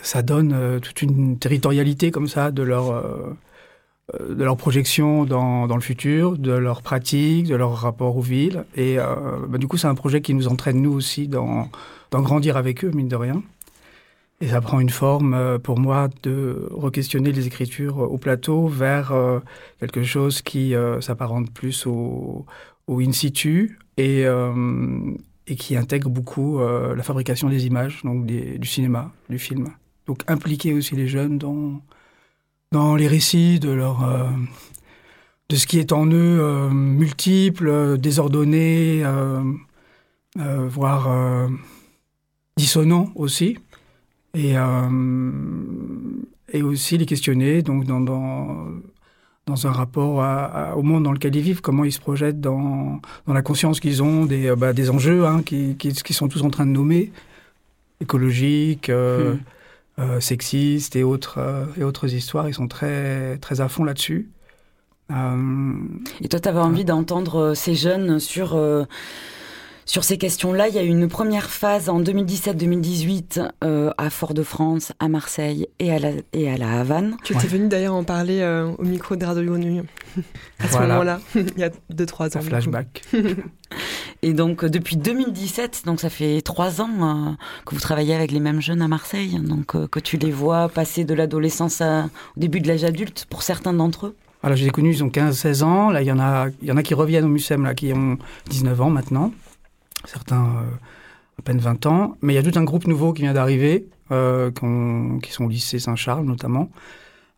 Ça 0.00 0.22
donne 0.22 0.80
toute 0.80 1.02
une 1.02 1.38
territorialité 1.38 2.10
comme 2.10 2.26
ça 2.26 2.50
de 2.50 2.62
leur 2.62 3.36
de 4.18 4.44
leur 4.44 4.56
projection 4.56 5.24
dans, 5.24 5.66
dans 5.66 5.76
le 5.76 5.80
futur, 5.80 6.36
de 6.36 6.52
leurs 6.52 6.82
pratiques, 6.82 7.46
de 7.46 7.54
leur 7.54 7.72
rapport 7.74 8.16
aux 8.16 8.22
villes. 8.22 8.64
Et 8.76 8.98
euh, 8.98 9.04
bah, 9.48 9.58
du 9.58 9.68
coup, 9.68 9.76
c'est 9.76 9.86
un 9.86 9.94
projet 9.94 10.20
qui 10.20 10.34
nous 10.34 10.48
entraîne, 10.48 10.82
nous 10.82 10.92
aussi, 10.92 11.28
dans, 11.28 11.68
dans 12.10 12.20
grandir 12.20 12.56
avec 12.56 12.84
eux, 12.84 12.90
mine 12.92 13.08
de 13.08 13.16
rien. 13.16 13.42
Et 14.40 14.48
ça 14.48 14.60
prend 14.60 14.80
une 14.80 14.90
forme, 14.90 15.34
euh, 15.34 15.58
pour 15.58 15.78
moi, 15.78 16.08
de 16.24 16.68
re-questionner 16.72 17.30
les 17.30 17.46
écritures 17.46 17.98
au 17.98 18.18
plateau 18.18 18.66
vers 18.66 19.12
euh, 19.12 19.38
quelque 19.78 20.02
chose 20.02 20.42
qui 20.42 20.74
euh, 20.74 21.00
s'apparente 21.00 21.52
plus 21.52 21.86
au, 21.86 22.44
au 22.88 23.00
in 23.00 23.12
situ 23.12 23.78
et, 23.96 24.26
euh, 24.26 24.52
et 25.46 25.54
qui 25.54 25.76
intègre 25.76 26.10
beaucoup 26.10 26.58
euh, 26.58 26.96
la 26.96 27.04
fabrication 27.04 27.48
des 27.48 27.66
images, 27.66 28.00
donc 28.02 28.26
du 28.26 28.66
cinéma, 28.66 29.12
du 29.30 29.38
film. 29.38 29.68
Donc 30.08 30.24
impliquer 30.26 30.74
aussi 30.74 30.96
les 30.96 31.06
jeunes 31.06 31.38
dans, 31.38 31.80
dans 32.72 32.96
les 32.96 33.06
récits 33.06 33.60
de 33.60 33.70
leur 33.70 34.02
euh, 34.02 34.24
de 35.48 35.56
ce 35.56 35.66
qui 35.66 35.78
est 35.78 35.92
en 35.92 36.06
eux 36.06 36.38
euh, 36.40 36.70
multiple, 36.70 37.68
euh, 37.68 37.96
désordonné, 37.96 39.04
voire 40.36 41.48
dissonant 42.56 43.12
aussi, 43.14 43.58
et 44.34 44.54
et 46.52 46.62
aussi 46.62 46.98
les 46.98 47.06
questionner 47.06 47.62
donc 47.62 47.84
dans 47.84 48.00
dans, 48.00 48.66
dans 49.46 49.66
un 49.66 49.72
rapport 49.72 50.24
au 50.76 50.82
monde 50.82 51.02
dans 51.04 51.12
lequel 51.12 51.36
ils 51.36 51.42
vivent, 51.42 51.60
comment 51.60 51.84
ils 51.84 51.92
se 51.92 52.00
projettent 52.00 52.40
dans 52.40 53.00
dans 53.26 53.34
la 53.34 53.42
conscience 53.42 53.78
qu'ils 53.78 54.02
ont 54.02 54.24
des 54.24 54.54
bah, 54.56 54.72
des 54.72 54.88
enjeux 54.88 55.26
hein, 55.26 55.42
qui 55.42 55.76
qui 55.76 56.12
sont 56.14 56.28
tous 56.28 56.42
en 56.42 56.50
train 56.50 56.64
de 56.64 56.72
nommer 56.72 57.12
écologiques. 58.02 58.88
euh, 58.88 59.34
Hmm. 59.34 59.38
Euh, 59.98 60.20
sexistes 60.20 60.96
et 60.96 61.02
autres, 61.02 61.38
euh, 61.38 61.66
et 61.76 61.84
autres 61.84 62.14
histoires. 62.14 62.48
Ils 62.48 62.54
sont 62.54 62.68
très, 62.68 63.36
très 63.38 63.60
à 63.60 63.68
fond 63.68 63.84
là-dessus. 63.84 64.30
Euh, 65.10 65.72
Et 66.22 66.28
toi, 66.28 66.40
tu 66.40 66.48
avais 66.48 66.60
envie 66.60 66.84
d'entendre 66.84 67.54
ces 67.54 67.74
jeunes 67.74 68.18
sur, 68.18 68.56
sur 69.84 70.04
ces 70.04 70.18
questions-là. 70.18 70.68
Il 70.68 70.74
y 70.74 70.78
a 70.78 70.82
eu 70.84 70.88
une 70.88 71.08
première 71.08 71.50
phase 71.50 71.88
en 71.88 72.00
2017-2018 72.00 73.48
euh, 73.64 73.90
à 73.98 74.10
Fort-de-France, 74.10 74.92
à 74.98 75.08
Marseille 75.08 75.66
et 75.78 75.92
à 75.92 75.98
la, 75.98 76.10
et 76.32 76.50
à 76.50 76.56
la 76.56 76.80
Havane. 76.80 77.16
Tu 77.24 77.34
étais 77.34 77.46
venu 77.46 77.68
d'ailleurs 77.68 77.94
en 77.94 78.04
parler 78.04 78.40
euh, 78.40 78.70
au 78.78 78.84
micro 78.84 79.16
de 79.16 79.24
Radio 79.24 79.44
Grenouille 79.44 79.82
à 80.60 80.66
ce 80.66 80.72
Voilà. 80.72 80.86
moment-là, 80.94 81.20
il 81.34 81.58
y 81.58 81.64
a 81.64 81.70
2-3 81.92 82.36
ans. 82.36 82.40
coup. 82.40 82.46
flashback. 82.46 83.02
Et 84.24 84.34
donc, 84.34 84.62
euh, 84.62 84.68
depuis 84.68 84.96
2017, 84.96 85.82
donc 85.86 85.98
ça 86.00 86.10
fait 86.10 86.42
trois 86.42 86.80
ans 86.80 86.90
euh, 87.00 87.30
que 87.66 87.74
vous 87.74 87.80
travaillez 87.80 88.14
avec 88.14 88.30
les 88.30 88.38
mêmes 88.40 88.60
jeunes 88.60 88.82
à 88.82 88.88
Marseille, 88.88 89.38
donc 89.42 89.74
euh, 89.74 89.88
que 89.88 89.98
tu 89.98 90.16
les 90.16 90.30
vois 90.30 90.68
passer 90.68 91.04
de 91.04 91.14
l'adolescence 91.14 91.80
au 91.80 92.08
début 92.40 92.60
de 92.60 92.68
l'âge 92.68 92.84
adulte 92.84 93.26
pour 93.30 93.42
certains 93.42 93.72
d'entre 93.72 94.06
eux. 94.06 94.16
Alors, 94.44 94.56
je 94.56 94.62
les 94.62 94.68
ai 94.68 94.70
connus, 94.72 94.96
ils 94.96 95.04
ont 95.04 95.08
15-16 95.08 95.62
ans. 95.62 95.90
Là, 95.90 96.02
il 96.02 96.08
y, 96.08 96.12
en 96.12 96.18
a, 96.18 96.48
il 96.62 96.68
y 96.68 96.72
en 96.72 96.76
a 96.76 96.82
qui 96.82 96.94
reviennent 96.94 97.24
au 97.24 97.28
MUSEM, 97.28 97.64
là, 97.64 97.74
qui 97.74 97.92
ont 97.92 98.18
19 98.50 98.80
ans 98.80 98.90
maintenant. 98.90 99.32
Certains 100.04 100.44
euh, 100.44 100.70
à 101.38 101.42
peine 101.42 101.58
20 101.58 101.86
ans. 101.86 102.16
Mais 102.22 102.32
il 102.32 102.36
y 102.36 102.38
a 102.38 102.42
tout 102.42 102.58
un 102.58 102.64
groupe 102.64 102.86
nouveau 102.86 103.12
qui 103.12 103.22
vient 103.22 103.32
d'arriver, 103.34 103.86
euh, 104.10 104.50
qui, 104.50 104.64
ont- 104.64 105.18
qui 105.20 105.32
sont 105.32 105.44
au 105.44 105.48
lycée 105.48 105.78
Saint-Charles 105.78 106.24
notamment. 106.24 106.70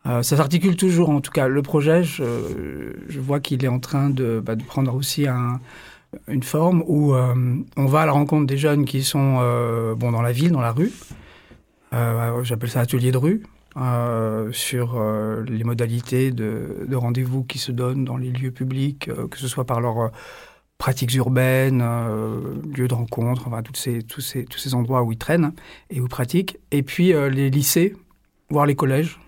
Euh, 0.05 0.21
ça 0.21 0.37
s'articule 0.37 0.75
toujours, 0.75 1.09
en 1.09 1.21
tout 1.21 1.31
cas. 1.31 1.47
Le 1.47 1.61
projet, 1.61 2.03
je, 2.03 3.19
vois 3.19 3.39
qu'il 3.39 3.63
est 3.65 3.69
en 3.69 3.79
train 3.79 4.09
de, 4.09 4.41
bah, 4.45 4.55
prendre 4.67 4.93
aussi 4.93 5.27
un, 5.27 5.59
une 6.27 6.43
forme 6.43 6.83
où 6.87 7.13
on 7.15 7.85
va 7.85 8.01
à 8.01 8.05
la 8.05 8.11
rencontre 8.11 8.45
des 8.45 8.57
jeunes 8.57 8.85
qui 8.85 9.03
sont 9.03 9.35
bon, 9.97 10.11
dans 10.11 10.21
la 10.21 10.31
ville, 10.31 10.51
dans 10.51 10.61
la 10.61 10.71
rue. 10.71 10.91
J'appelle 12.43 12.69
ça 12.69 12.81
atelier 12.81 13.11
de 13.11 13.17
rue. 13.17 13.41
sur 14.51 15.01
les 15.47 15.63
modalités 15.63 16.29
de, 16.31 16.85
de 16.87 16.95
rendez-vous 16.95 17.43
qui 17.43 17.57
se 17.57 17.71
donnent 17.71 18.05
dans 18.05 18.17
les 18.17 18.29
lieux 18.29 18.51
publics, 18.51 19.09
que 19.31 19.37
ce 19.39 19.47
soit 19.47 19.65
par 19.65 19.81
leurs 19.81 19.99
euh, 19.99 20.09
pratiques 20.77 21.13
urbaines, 21.15 21.81
euh, 21.83 22.39
lieux 22.75 22.87
de 22.87 22.93
rencontre, 22.93 23.47
enfin, 23.47 23.61
toutes 23.63 23.77
ces, 23.77 24.03
tous, 24.03 24.21
ces, 24.21 24.45
tous 24.45 24.59
ces 24.59 24.73
endroits 24.73 25.03
où 25.03 25.11
ils 25.11 25.17
traînent 25.17 25.53
et 25.89 26.01
où 26.01 26.05
ils 26.05 26.09
pratiquent. 26.09 26.57
Et 26.71 26.83
puis 26.83 27.13
euh, 27.13 27.29
les 27.29 27.49
lycées, 27.49 27.95
voire 28.49 28.65
les 28.65 28.75
collèges, 28.75 29.19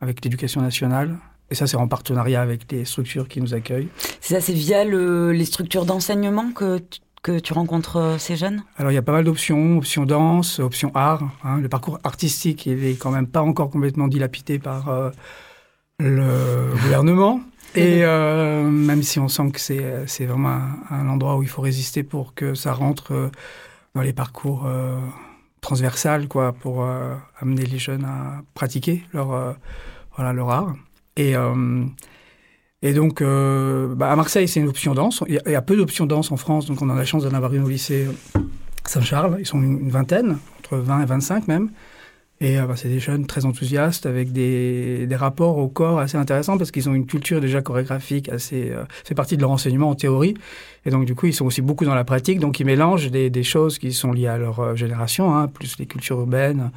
avec 0.00 0.22
l'éducation 0.24 0.60
nationale. 0.60 1.16
Et 1.50 1.54
ça, 1.54 1.66
c'est 1.66 1.76
en 1.76 1.88
partenariat 1.88 2.40
avec 2.42 2.70
les 2.72 2.84
structures 2.84 3.28
qui 3.28 3.40
nous 3.40 3.54
accueillent. 3.54 3.88
C'est 4.20 4.34
ça, 4.34 4.40
c'est 4.40 4.52
via 4.52 4.84
le- 4.84 5.32
les 5.32 5.44
structures 5.44 5.84
d'enseignement 5.86 6.52
que, 6.52 6.78
tu- 6.78 7.00
que 7.22 7.38
tu 7.38 7.52
rencontres 7.54 7.96
euh, 7.96 8.18
ces 8.18 8.36
jeunes? 8.36 8.62
Alors 8.76 8.92
il 8.92 8.94
y 8.94 8.98
a 8.98 9.02
pas 9.02 9.12
mal 9.12 9.24
d'options, 9.24 9.78
options 9.78 10.04
danse, 10.04 10.58
options 10.58 10.90
art. 10.94 11.22
hein. 11.44 11.58
Le 11.60 11.68
parcours 11.68 11.98
artistique, 12.04 12.66
il 12.66 12.84
est 12.84 12.96
quand 12.98 13.10
même 13.10 13.26
pas 13.26 13.40
encore 13.42 13.70
complètement 13.70 14.08
dilapidé 14.08 14.58
par 14.58 14.88
euh, 14.90 15.10
le 16.00 16.72
gouvernement. 16.82 17.40
Et 17.74 18.04
euh, 18.04 18.68
même 18.68 19.02
si 19.02 19.18
on 19.18 19.28
sent 19.28 19.50
que 19.52 19.60
c'est 19.60 20.06
c'est 20.06 20.26
vraiment 20.26 20.50
un, 20.50 20.78
un 20.90 21.08
endroit 21.08 21.36
où 21.36 21.42
il 21.42 21.48
faut 21.48 21.62
résister 21.62 22.02
pour 22.02 22.34
que 22.34 22.54
ça 22.54 22.72
rentre 22.72 23.12
euh, 23.12 23.30
dans 23.94 24.02
les 24.02 24.12
parcours 24.12 24.66
euh, 24.66 24.98
transversales, 25.60 26.28
quoi, 26.28 26.52
pour 26.52 26.84
euh, 26.84 27.14
amener 27.40 27.64
les 27.64 27.78
jeunes 27.78 28.04
à 28.04 28.42
pratiquer 28.54 29.02
leur 29.12 29.32
euh, 29.32 29.52
voilà 30.16 30.32
leur 30.32 30.50
art. 30.50 30.74
Et 31.16 31.36
euh, 31.36 31.84
et 32.82 32.92
donc, 32.92 33.22
euh, 33.22 33.94
bah, 33.94 34.12
à 34.12 34.16
Marseille, 34.16 34.46
c'est 34.46 34.60
une 34.60 34.68
option 34.68 34.92
danse. 34.92 35.24
Il 35.26 35.34
y, 35.34 35.38
a, 35.38 35.42
il 35.46 35.52
y 35.52 35.54
a 35.54 35.62
peu 35.62 35.74
d'options 35.74 36.04
danse 36.04 36.30
en 36.30 36.36
France, 36.36 36.66
donc 36.66 36.82
on 36.82 36.90
a 36.90 36.94
la 36.94 37.06
chance 37.06 37.24
d'en 37.24 37.32
avoir 37.32 37.54
une 37.54 37.64
au 37.64 37.68
lycée 37.68 38.06
Saint-Charles. 38.84 39.38
Ils 39.40 39.46
sont 39.46 39.62
une, 39.62 39.80
une 39.80 39.90
vingtaine, 39.90 40.36
entre 40.58 40.76
20 40.76 41.00
et 41.00 41.06
25 41.06 41.48
même. 41.48 41.70
Et 42.40 42.58
euh, 42.58 42.66
bah, 42.66 42.74
c'est 42.76 42.88
des 42.88 42.98
jeunes 42.98 43.26
très 43.26 43.44
enthousiastes 43.44 44.06
avec 44.06 44.32
des, 44.32 45.06
des 45.06 45.16
rapports 45.16 45.58
au 45.58 45.68
corps 45.68 46.00
assez 46.00 46.16
intéressants 46.16 46.58
parce 46.58 46.70
qu'ils 46.70 46.88
ont 46.88 46.94
une 46.94 47.06
culture 47.06 47.40
déjà 47.40 47.62
chorégraphique 47.62 48.28
assez. 48.28 48.70
Euh, 48.70 48.84
c'est 49.04 49.14
partie 49.14 49.36
de 49.36 49.42
leur 49.42 49.50
enseignement 49.50 49.90
en 49.90 49.94
théorie. 49.94 50.34
Et 50.86 50.90
donc, 50.90 51.06
du 51.06 51.14
coup, 51.14 51.26
ils 51.26 51.32
sont 51.32 51.46
aussi 51.46 51.62
beaucoup 51.62 51.84
dans 51.84 51.94
la 51.94 52.04
pratique. 52.04 52.40
Donc, 52.40 52.60
ils 52.60 52.66
mélangent 52.66 53.10
des, 53.10 53.30
des 53.30 53.42
choses 53.42 53.78
qui 53.78 53.92
sont 53.92 54.12
liées 54.12 54.26
à 54.26 54.36
leur 54.36 54.60
euh, 54.60 54.74
génération, 54.74 55.34
hein, 55.34 55.48
plus 55.48 55.78
les 55.78 55.86
cultures 55.86 56.20
urbaines, 56.20 56.70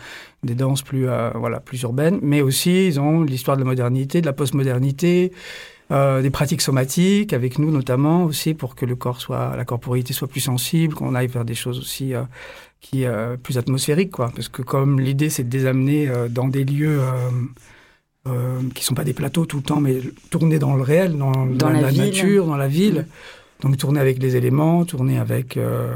des 0.44 0.56
danses 0.56 0.82
plus, 0.82 1.10
euh, 1.10 1.32
voilà, 1.36 1.60
plus 1.60 1.82
urbaines. 1.82 2.20
Mais 2.22 2.42
aussi, 2.42 2.88
ils 2.88 3.00
ont 3.00 3.24
l'histoire 3.24 3.58
de 3.58 3.64
la 3.64 3.68
modernité, 3.68 4.22
de 4.22 4.26
la 4.26 4.34
postmodernité. 4.34 5.34
Euh, 5.90 6.22
des 6.22 6.30
pratiques 6.30 6.62
somatiques 6.62 7.32
avec 7.32 7.60
nous 7.60 7.72
notamment 7.72 8.26
aussi 8.26 8.54
pour 8.54 8.76
que 8.76 8.86
le 8.86 8.98
corps 8.98 9.22
soit 9.22 9.56
la 9.56 9.64
corporalité 9.64 10.12
soit 10.14 10.28
plus 10.28 10.42
sensible 10.42 10.94
qu'on 10.94 11.16
aille 11.16 11.28
vers 11.28 11.46
des 11.46 11.56
choses 11.56 11.80
aussi 11.80 12.14
euh, 12.14 12.24
qui 12.82 13.06
euh, 13.06 13.38
plus 13.38 13.58
atmosphériques 13.58 14.12
quoi. 14.12 14.30
Parce 14.36 14.50
que 14.50 14.62
comme 14.62 15.00
l'idée 15.00 15.30
c'est 15.30 15.48
de 15.48 15.58
les 15.58 15.66
amener 15.66 16.10
euh, 16.10 16.28
dans 16.28 16.50
des 16.50 16.66
lieux 16.66 17.00
euh, 17.00 17.30
euh, 18.28 18.60
qui 18.76 18.84
sont 18.84 18.96
pas 18.96 19.06
des 19.06 19.14
plateaux 19.14 19.46
tout 19.46 19.58
le 19.58 19.64
temps 19.64 19.80
mais 19.80 20.02
tourner 20.30 20.60
dans 20.60 20.76
le 20.76 20.82
réel 20.82 21.18
dans, 21.18 21.46
Dans 21.46 21.70
la, 21.70 21.90
nature 21.94 22.46
dans 22.46 22.58
la 22.58 22.68
ville. 22.68 23.06
Mm. 23.62 23.64
donc 23.64 23.78
tourner 23.78 24.02
avec 24.02 24.22
les 24.22 24.36
éléments 24.36 24.84
tourner 24.84 25.18
avec 25.18 25.56
euh, 25.56 25.94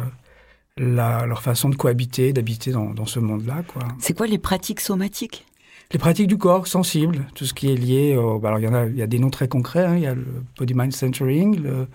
la, 0.77 1.25
leur 1.25 1.41
façon 1.41 1.67
de 1.67 1.75
cohabiter 1.75 2.31
d'habiter 2.31 2.71
dans, 2.71 2.91
dans 2.91 3.05
ce 3.05 3.19
monde 3.19 3.45
là 3.45 3.61
quoi. 3.67 3.83
C'est 3.99 4.13
quoi 4.13 4.27
les 4.27 4.37
pratiques 4.37 4.79
somatiques? 4.79 5.45
Les 5.91 5.99
pratiques 5.99 6.27
du 6.27 6.37
corps 6.37 6.67
sensibles, 6.67 7.25
tout 7.35 7.45
ce 7.45 7.53
qui 7.53 7.71
est 7.71 7.75
lié. 7.75 8.15
Au, 8.15 8.39
bah, 8.39 8.49
alors 8.49 8.59
il 8.59 8.63
y 8.63 8.67
en 8.67 8.73
a, 8.73 8.85
il 8.85 8.95
y 8.95 9.01
a 9.01 9.07
des 9.07 9.19
noms 9.19 9.29
très 9.29 9.47
concrets. 9.47 9.85
hein. 9.85 9.95
il 9.97 10.03
y 10.03 10.07
a 10.07 10.15
le 10.15 10.25
body 10.57 10.73
mind 10.73 10.93
centering, 10.93 11.61
le, 11.61 11.87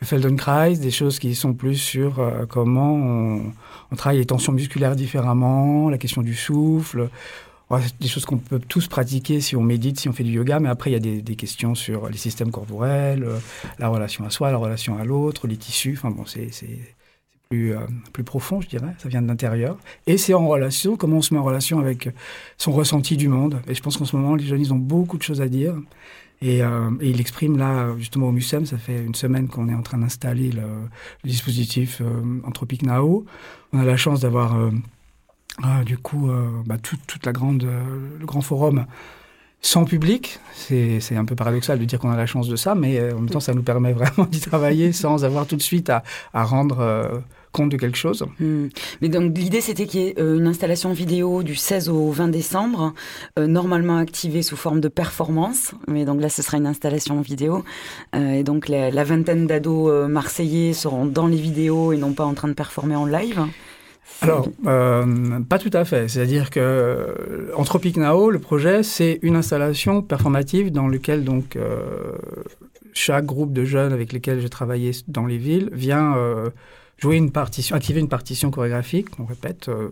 le 0.00 0.06
Feldenkrais, 0.06 0.76
des 0.76 0.90
choses 0.90 1.18
qui 1.18 1.34
sont 1.34 1.54
plus 1.54 1.76
sur 1.76 2.20
euh, 2.20 2.46
comment 2.46 2.94
on, 2.94 3.52
on 3.90 3.96
travaille 3.96 4.18
les 4.18 4.26
tensions 4.26 4.52
musculaires 4.52 4.96
différemment, 4.96 5.90
la 5.90 5.98
question 5.98 6.22
du 6.22 6.34
souffle. 6.34 7.08
Des 8.00 8.08
choses 8.08 8.24
qu'on 8.24 8.38
peut 8.38 8.58
tous 8.58 8.88
pratiquer 8.88 9.40
si 9.40 9.54
on 9.54 9.62
médite, 9.62 10.00
si 10.00 10.08
on 10.08 10.12
fait 10.12 10.24
du 10.24 10.32
yoga, 10.32 10.58
mais 10.58 10.68
après 10.68 10.90
il 10.90 10.94
y 10.94 10.96
a 10.96 10.98
des, 10.98 11.22
des 11.22 11.36
questions 11.36 11.76
sur 11.76 12.08
les 12.08 12.16
systèmes 12.16 12.50
corporels, 12.50 13.22
euh, 13.22 13.38
la 13.78 13.86
relation 13.86 14.24
à 14.24 14.30
soi, 14.30 14.50
la 14.50 14.56
relation 14.56 14.98
à 14.98 15.04
l'autre, 15.04 15.46
les 15.46 15.56
tissus. 15.56 15.94
Enfin 15.96 16.10
bon, 16.10 16.24
c'est 16.26 16.50
plus, 17.50 17.74
euh, 17.74 17.80
plus 18.12 18.22
profond, 18.24 18.60
je 18.60 18.68
dirais. 18.68 18.94
Ça 18.98 19.08
vient 19.08 19.20
de 19.20 19.26
l'intérieur. 19.26 19.76
Et 20.06 20.16
c'est 20.16 20.34
en 20.34 20.46
relation, 20.46 20.96
comment 20.96 21.16
on 21.16 21.22
se 21.22 21.34
met 21.34 21.40
en 21.40 21.44
relation 21.44 21.80
avec 21.80 22.08
son 22.56 22.70
ressenti 22.72 23.16
du 23.16 23.28
monde. 23.28 23.60
Et 23.68 23.74
je 23.74 23.82
pense 23.82 23.96
qu'en 23.96 24.04
ce 24.04 24.16
moment, 24.16 24.36
les 24.36 24.44
jeunes, 24.46 24.60
ils 24.60 24.72
ont 24.72 24.78
beaucoup 24.78 25.18
de 25.18 25.22
choses 25.24 25.40
à 25.42 25.48
dire. 25.48 25.74
Et, 26.42 26.62
euh, 26.62 26.90
et 27.00 27.12
l'expriment 27.12 27.58
là, 27.58 27.88
justement, 27.98 28.28
au 28.28 28.32
MUSEM. 28.32 28.66
Ça 28.66 28.78
fait 28.78 29.04
une 29.04 29.16
semaine 29.16 29.48
qu'on 29.48 29.68
est 29.68 29.74
en 29.74 29.82
train 29.82 29.98
d'installer 29.98 30.52
le, 30.52 30.62
dispositif 31.24 32.00
euh, 32.00 32.40
Anthropic 32.44 32.82
Now. 32.82 33.26
On 33.72 33.80
a 33.80 33.84
la 33.84 33.96
chance 33.96 34.20
d'avoir, 34.20 34.56
euh, 34.56 34.70
ah, 35.62 35.82
du 35.84 35.98
coup, 35.98 36.30
euh, 36.30 36.48
bah, 36.66 36.78
tout- 36.78 36.96
toute 37.08 37.26
la 37.26 37.32
grande, 37.32 37.64
euh, 37.64 37.82
le 38.18 38.26
grand 38.26 38.40
forum 38.42 38.86
sans 39.62 39.84
public. 39.84 40.38
C'est 40.54 41.00
un 41.16 41.24
peu 41.26 41.34
paradoxal 41.34 41.78
de 41.78 41.84
dire 41.84 41.98
qu'on 41.98 42.10
a 42.10 42.16
la 42.16 42.24
chance 42.24 42.48
de 42.48 42.56
ça, 42.56 42.74
mais 42.74 42.98
euh, 42.98 43.12
en 43.14 43.20
même 43.20 43.28
temps, 43.28 43.40
ça 43.40 43.52
nous 43.52 43.62
permet 43.62 43.92
vraiment 44.00 44.26
d'y 44.26 44.40
travailler 44.40 44.92
sans 44.92 45.24
avoir 45.24 45.46
tout 45.46 45.56
de 45.56 45.62
suite 45.62 45.90
à, 45.90 46.02
rendre 46.32 46.78
euh, 46.80 47.18
compte 47.52 47.70
de 47.70 47.76
quelque 47.76 47.96
chose. 47.96 48.24
Hmm. 48.38 48.68
Mais 49.00 49.08
donc 49.08 49.36
l'idée 49.36 49.60
c'était 49.60 49.86
qu'il 49.86 50.00
y 50.00 50.06
ait 50.08 50.14
euh, 50.18 50.38
une 50.38 50.46
installation 50.46 50.92
vidéo 50.92 51.42
du 51.42 51.54
16 51.54 51.88
au 51.88 52.10
20 52.10 52.28
décembre, 52.28 52.94
euh, 53.38 53.46
normalement 53.46 53.96
activée 53.96 54.42
sous 54.42 54.56
forme 54.56 54.80
de 54.80 54.88
performance. 54.88 55.72
Mais 55.88 56.04
donc 56.04 56.20
là 56.20 56.28
ce 56.28 56.42
sera 56.42 56.56
une 56.56 56.66
installation 56.66 57.20
vidéo. 57.20 57.64
Euh, 58.14 58.32
et 58.32 58.44
donc 58.44 58.68
la, 58.68 58.90
la 58.90 59.04
vingtaine 59.04 59.46
d'ados 59.46 60.08
marseillais 60.08 60.72
seront 60.72 61.06
dans 61.06 61.26
les 61.26 61.36
vidéos 61.36 61.92
et 61.92 61.96
non 61.96 62.12
pas 62.12 62.24
en 62.24 62.34
train 62.34 62.48
de 62.48 62.54
performer 62.54 62.96
en 62.96 63.06
live. 63.06 63.40
Alors, 64.22 64.48
euh, 64.66 65.40
pas 65.48 65.58
tout 65.58 65.70
à 65.72 65.84
fait. 65.84 66.08
C'est-à-dire 66.08 66.50
que 66.50 67.50
Anthropic 67.56 67.96
Now, 67.96 68.30
le 68.30 68.38
projet, 68.38 68.82
c'est 68.82 69.18
une 69.22 69.36
installation 69.36 70.02
performative 70.02 70.70
dans 70.70 70.88
laquelle 70.88 71.24
donc 71.24 71.56
euh, 71.56 72.12
chaque 72.92 73.24
groupe 73.24 73.52
de 73.52 73.64
jeunes 73.64 73.92
avec 73.92 74.12
lesquels 74.12 74.40
j'ai 74.40 74.50
travaillé 74.50 74.92
dans 75.08 75.26
les 75.26 75.38
villes 75.38 75.70
vient 75.72 76.16
euh, 76.16 76.50
jouer 77.00 77.16
une 77.16 77.32
partition, 77.32 77.74
activer 77.74 78.00
une 78.00 78.08
partition 78.08 78.50
chorégraphique. 78.50 79.08
On 79.18 79.24
répète 79.24 79.68
euh, 79.68 79.90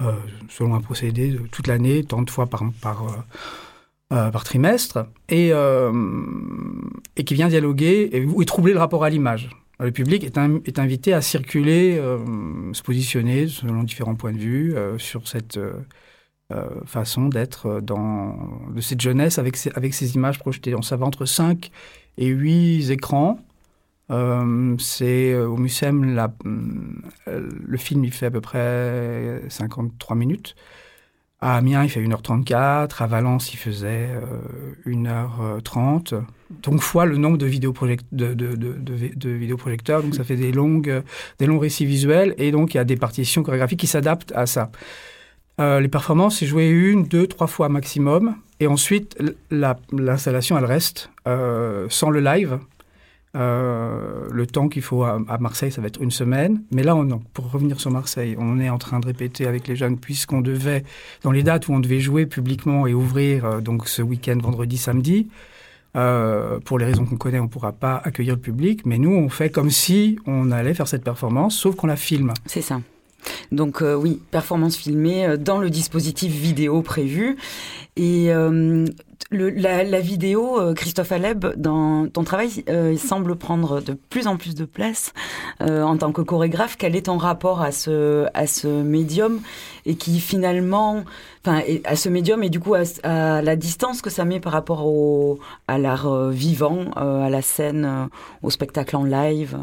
euh, 0.00 0.12
selon 0.48 0.74
un 0.74 0.80
procédé 0.80 1.36
toute 1.50 1.66
l'année, 1.66 2.04
tant 2.04 2.22
de 2.22 2.30
fois 2.30 2.46
par 2.46 2.62
par 2.80 3.04
euh, 4.12 4.30
par 4.30 4.42
trimestre, 4.42 5.06
et, 5.28 5.50
et 5.50 7.24
qui 7.24 7.34
vient 7.34 7.46
dialoguer 7.46 8.10
et, 8.12 8.44
troubler 8.44 8.72
le 8.72 8.80
rapport 8.80 9.04
à 9.04 9.10
l'image. 9.10 9.50
Le 9.78 9.92
public 9.92 10.24
est, 10.24 10.36
est 10.66 10.78
invité 10.80 11.12
à 11.12 11.22
circuler, 11.22 11.96
se 12.72 12.82
positionner 12.82 13.46
selon 13.46 13.84
différents 13.84 14.16
points 14.16 14.32
de 14.32 14.38
vue 14.38 14.74
sur 14.98 15.28
cette 15.28 15.60
façon 16.86 17.28
d'être 17.28 17.80
dans 17.80 18.36
de 18.74 18.80
cette 18.80 19.00
jeunesse 19.00 19.38
avec 19.38 19.56
ces, 19.56 19.70
avec 19.76 19.94
ces 19.94 20.16
images 20.16 20.40
projetées. 20.40 20.74
On 20.74 20.82
savait 20.82 21.04
entre 21.04 21.24
5 21.24 21.70
et 22.18 22.26
8 22.26 22.90
écrans. 22.90 23.38
Euh, 24.10 24.74
c'est 24.78 25.32
euh, 25.32 25.46
au 25.46 25.56
MUSEM, 25.56 26.14
la- 26.14 26.32
euh, 26.46 27.48
le 27.64 27.76
film 27.76 28.04
il 28.04 28.12
fait 28.12 28.26
à 28.26 28.30
peu 28.30 28.40
près 28.40 29.42
53 29.48 30.16
minutes. 30.16 30.56
À 31.42 31.56
Amiens, 31.56 31.84
il 31.84 31.88
fait 31.88 32.02
1h34. 32.02 33.02
À 33.02 33.06
Valence, 33.06 33.54
il 33.54 33.56
faisait 33.56 34.10
euh, 34.10 34.74
1h30. 34.86 36.22
Donc, 36.62 36.80
fois 36.82 37.06
le 37.06 37.16
nombre 37.16 37.38
de, 37.38 37.46
de, 37.46 39.30
vidéoprojecteurs. 39.30 40.02
Donc, 40.02 40.14
ça 40.14 40.24
fait 40.24 40.36
des, 40.36 40.52
longues, 40.52 41.02
des 41.38 41.46
longs 41.46 41.58
récits 41.58 41.86
visuels. 41.86 42.34
Et 42.36 42.50
donc, 42.50 42.74
il 42.74 42.76
y 42.76 42.80
a 42.80 42.84
des 42.84 42.96
partitions 42.96 43.42
chorégraphiques 43.42 43.80
qui 43.80 43.86
s'adaptent 43.86 44.32
à 44.34 44.44
ça. 44.44 44.70
Les 45.58 45.88
performances, 45.88 46.38
c'est 46.38 46.46
joué 46.46 46.68
une, 46.68 47.04
deux, 47.04 47.26
trois 47.26 47.46
fois 47.46 47.68
maximum. 47.70 48.34
Et 48.60 48.66
ensuite, 48.66 49.16
l'installation, 49.50 50.58
elle 50.58 50.64
reste 50.66 51.10
sans 51.24 52.10
le 52.10 52.20
live. 52.20 52.58
Euh, 53.36 54.26
le 54.32 54.46
temps 54.46 54.68
qu'il 54.68 54.82
faut 54.82 55.04
à, 55.04 55.20
Marseille, 55.38 55.70
ça 55.70 55.80
va 55.80 55.86
être 55.86 56.02
une 56.02 56.10
semaine. 56.10 56.62
Mais 56.72 56.82
là, 56.82 56.96
pour 57.32 57.50
revenir 57.50 57.80
sur 57.80 57.90
Marseille, 57.90 58.36
on 58.38 58.58
est 58.58 58.70
en 58.70 58.78
train 58.78 59.00
de 59.00 59.06
répéter 59.06 59.46
avec 59.46 59.68
les 59.68 59.76
jeunes, 59.76 59.98
puisqu'on 59.98 60.40
devait, 60.40 60.84
dans 61.22 61.30
les 61.30 61.42
dates 61.42 61.68
où 61.68 61.72
on 61.72 61.80
devait 61.80 62.00
jouer 62.00 62.26
publiquement 62.26 62.86
et 62.86 62.94
ouvrir, 62.94 63.44
euh, 63.44 63.60
donc 63.60 63.88
ce 63.88 64.02
week-end, 64.02 64.38
vendredi, 64.42 64.76
samedi, 64.76 65.28
euh, 65.96 66.58
pour 66.60 66.78
les 66.78 66.86
raisons 66.86 67.04
qu'on 67.04 67.16
connaît, 67.16 67.38
on 67.38 67.44
ne 67.44 67.48
pourra 67.48 67.72
pas 67.72 68.00
accueillir 68.04 68.34
le 68.34 68.40
public. 68.40 68.84
Mais 68.84 68.98
nous, 68.98 69.14
on 69.14 69.28
fait 69.28 69.50
comme 69.50 69.70
si 69.70 70.18
on 70.26 70.50
allait 70.50 70.74
faire 70.74 70.88
cette 70.88 71.04
performance, 71.04 71.56
sauf 71.56 71.76
qu'on 71.76 71.86
la 71.86 71.96
filme. 71.96 72.32
C'est 72.46 72.62
ça. 72.62 72.80
Donc 73.52 73.82
oui, 73.82 74.18
performance 74.30 74.76
filmée 74.76 75.36
dans 75.36 75.58
le 75.58 75.68
dispositif 75.68 76.32
vidéo 76.32 76.80
prévu. 76.80 77.36
Et 77.96 78.30
la, 79.30 80.00
vidéo, 80.00 80.60
euh, 80.60 80.74
Christophe 80.74 81.12
Aleb, 81.12 81.46
dans 81.56 82.08
ton 82.08 82.24
travail, 82.24 82.64
euh, 82.68 82.90
il 82.92 82.98
semble 82.98 83.36
prendre 83.36 83.80
de 83.80 83.92
plus 83.92 84.26
en 84.26 84.36
plus 84.36 84.54
de 84.54 84.64
place 84.64 85.12
euh, 85.60 85.82
en 85.82 85.96
tant 85.96 86.12
que 86.12 86.22
chorégraphe. 86.22 86.76
Quel 86.76 86.96
est 86.96 87.06
ton 87.06 87.16
rapport 87.16 87.62
à 87.62 87.70
ce, 87.70 88.82
médium 88.82 89.40
et 89.86 89.94
qui 89.94 90.20
finalement, 90.20 91.04
enfin, 91.44 91.62
à 91.84 91.96
ce 91.96 92.08
médium 92.08 92.42
et 92.42 92.50
du 92.50 92.60
coup 92.60 92.74
à, 92.74 93.42
la 93.42 93.56
distance 93.56 94.02
que 94.02 94.10
ça 94.10 94.24
met 94.24 94.40
par 94.40 94.52
rapport 94.52 95.38
à 95.68 95.78
l'art 95.78 96.28
vivant, 96.30 96.90
à 96.96 97.30
la 97.30 97.42
scène, 97.42 98.08
au 98.42 98.50
spectacle 98.50 98.96
en 98.96 99.04
live? 99.04 99.56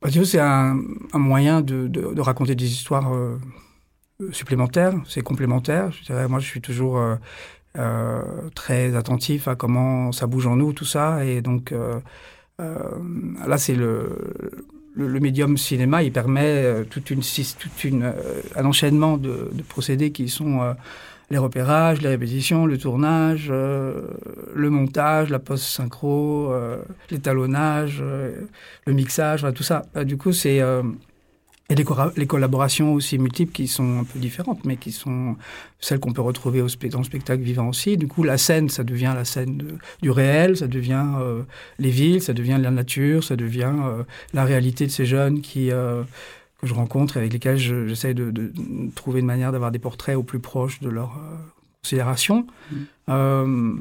Bah, 0.00 0.08
c'est 0.24 0.40
un, 0.40 0.78
moyen 1.14 1.60
de, 1.60 1.86
de- 1.88 2.20
raconter 2.20 2.54
des 2.54 2.72
histoires 2.72 3.10
supplémentaires, 4.30 4.94
c'est 5.08 5.22
complémentaire. 5.22 5.90
Moi, 6.28 6.38
je 6.38 6.46
suis 6.46 6.60
toujours 6.60 6.98
très 8.54 8.96
attentif 8.96 9.48
à 9.48 9.54
comment 9.54 10.12
ça 10.12 10.26
bouge 10.26 10.46
en 10.46 10.56
nous, 10.56 10.72
tout 10.72 10.84
ça. 10.84 11.24
Et 11.24 11.40
donc, 11.40 11.72
euh, 11.72 12.00
euh, 12.60 12.78
là, 13.46 13.56
c'est 13.56 13.74
le, 13.74 14.10
le, 14.94 15.08
le 15.08 15.20
médium 15.20 15.56
cinéma, 15.56 16.02
il 16.02 16.12
permet 16.12 16.44
euh, 16.44 16.84
toute 16.84 17.10
une, 17.10 17.22
toute 17.22 17.84
une, 17.84 18.02
euh, 18.02 18.12
un 18.56 18.64
enchaînement 18.66 19.16
de, 19.16 19.50
de 19.52 19.62
procédés 19.62 20.12
qui 20.12 20.28
sont 20.28 20.60
euh, 20.60 20.74
les 21.30 21.38
repérages, 21.38 22.02
les 22.02 22.08
répétitions, 22.08 22.66
le 22.66 22.76
tournage, 22.76 23.48
euh, 23.50 24.02
le 24.54 24.68
montage, 24.68 25.30
la 25.30 25.38
post-synchro, 25.38 26.52
euh, 26.52 26.76
l'étalonnage, 27.10 28.00
euh, 28.02 28.42
le 28.86 28.92
mixage, 28.92 29.40
voilà, 29.40 29.54
tout 29.54 29.62
ça. 29.62 29.86
Bah, 29.94 30.04
du 30.04 30.18
coup, 30.18 30.32
c'est... 30.32 30.60
euh, 31.72 31.74
et 31.74 31.76
les, 31.76 31.84
les 32.16 32.26
collaborations 32.26 32.92
aussi 32.94 33.18
multiples 33.18 33.52
qui 33.52 33.66
sont 33.68 34.00
un 34.00 34.04
peu 34.04 34.18
différentes, 34.18 34.64
mais 34.64 34.76
qui 34.76 34.92
sont 34.92 35.36
celles 35.80 35.98
qu'on 36.00 36.12
peut 36.12 36.22
retrouver 36.22 36.60
au 36.62 36.68
spe- 36.68 36.90
dans 36.90 36.98
le 36.98 37.04
spectacle 37.04 37.42
vivant 37.42 37.68
aussi. 37.68 37.96
Du 37.96 38.06
coup, 38.08 38.22
la 38.22 38.38
scène, 38.38 38.68
ça 38.68 38.84
devient 38.84 39.12
la 39.14 39.24
scène 39.24 39.56
de- 39.56 39.74
du 40.00 40.10
réel, 40.10 40.56
ça 40.56 40.66
devient 40.68 41.04
euh, 41.20 41.42
les 41.78 41.90
villes, 41.90 42.22
ça 42.22 42.32
devient 42.32 42.58
la 42.60 42.70
nature, 42.70 43.24
ça 43.24 43.36
devient 43.36 43.72
euh, 43.84 44.02
la 44.32 44.44
réalité 44.44 44.86
de 44.86 44.90
ces 44.92 45.06
jeunes 45.06 45.40
qui, 45.40 45.70
euh, 45.70 46.02
que 46.60 46.66
je 46.66 46.74
rencontre 46.74 47.16
et 47.16 47.20
avec 47.20 47.32
lesquels 47.32 47.58
je- 47.58 47.86
j'essaie 47.88 48.14
de, 48.14 48.30
de- 48.30 48.52
de 48.54 48.90
trouver 48.94 49.20
une 49.20 49.26
manière 49.26 49.50
d'avoir 49.52 49.70
des 49.72 49.78
portraits 49.80 50.16
au 50.16 50.22
plus 50.22 50.38
proche 50.40 50.80
de 50.80 50.88
leur 50.90 51.18
considération. 51.82 52.46
Euh, 53.08 53.74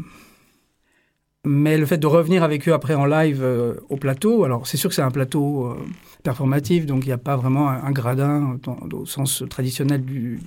mais 1.46 1.78
le 1.78 1.86
fait 1.86 1.98
de 1.98 2.08
revenir 2.08 2.44
avec 2.44 2.68
eux 2.68 2.74
après 2.74 2.94
en 2.94 3.06
live 3.06 3.44
au 3.90 3.98
plateau, 3.98 4.44
alors 4.44 4.68
c'est 4.68 4.78
sûr 4.78 4.90
que 4.90 4.96
c'est 4.96 5.02
un 5.02 5.10
plateau 5.12 5.76
donc 6.24 7.04
il 7.04 7.08
n'y 7.08 7.12
a 7.12 7.18
pas 7.18 7.36
vraiment 7.36 7.70
un, 7.70 7.92
gradin 7.92 8.58
au 8.92 9.06
sens 9.06 9.44
traditionnel 9.50 10.04
du, 10.04 10.40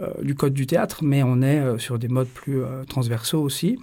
euh, 0.00 0.12
du 0.22 0.34
code 0.34 0.52
du 0.52 0.66
théâtre, 0.66 1.02
mais 1.02 1.22
on 1.22 1.42
est 1.42 1.58
euh, 1.58 1.78
sur 1.78 1.98
des 1.98 2.08
modes 2.08 2.28
plus 2.28 2.62
euh, 2.62 2.84
transversaux 2.84 3.42
aussi. 3.42 3.78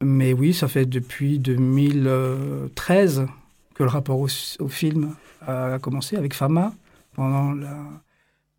Mais 0.00 0.32
oui, 0.32 0.54
ça 0.54 0.68
fait 0.68 0.86
depuis 0.86 1.38
2013 1.38 3.26
que 3.74 3.82
le 3.82 3.88
rapport 3.88 4.20
au, 4.20 4.28
film 4.68 5.14
a 5.46 5.78
commencé 5.80 6.16
avec 6.16 6.34
Fama 6.34 6.72
pendant 7.14 7.52
la 7.52 7.76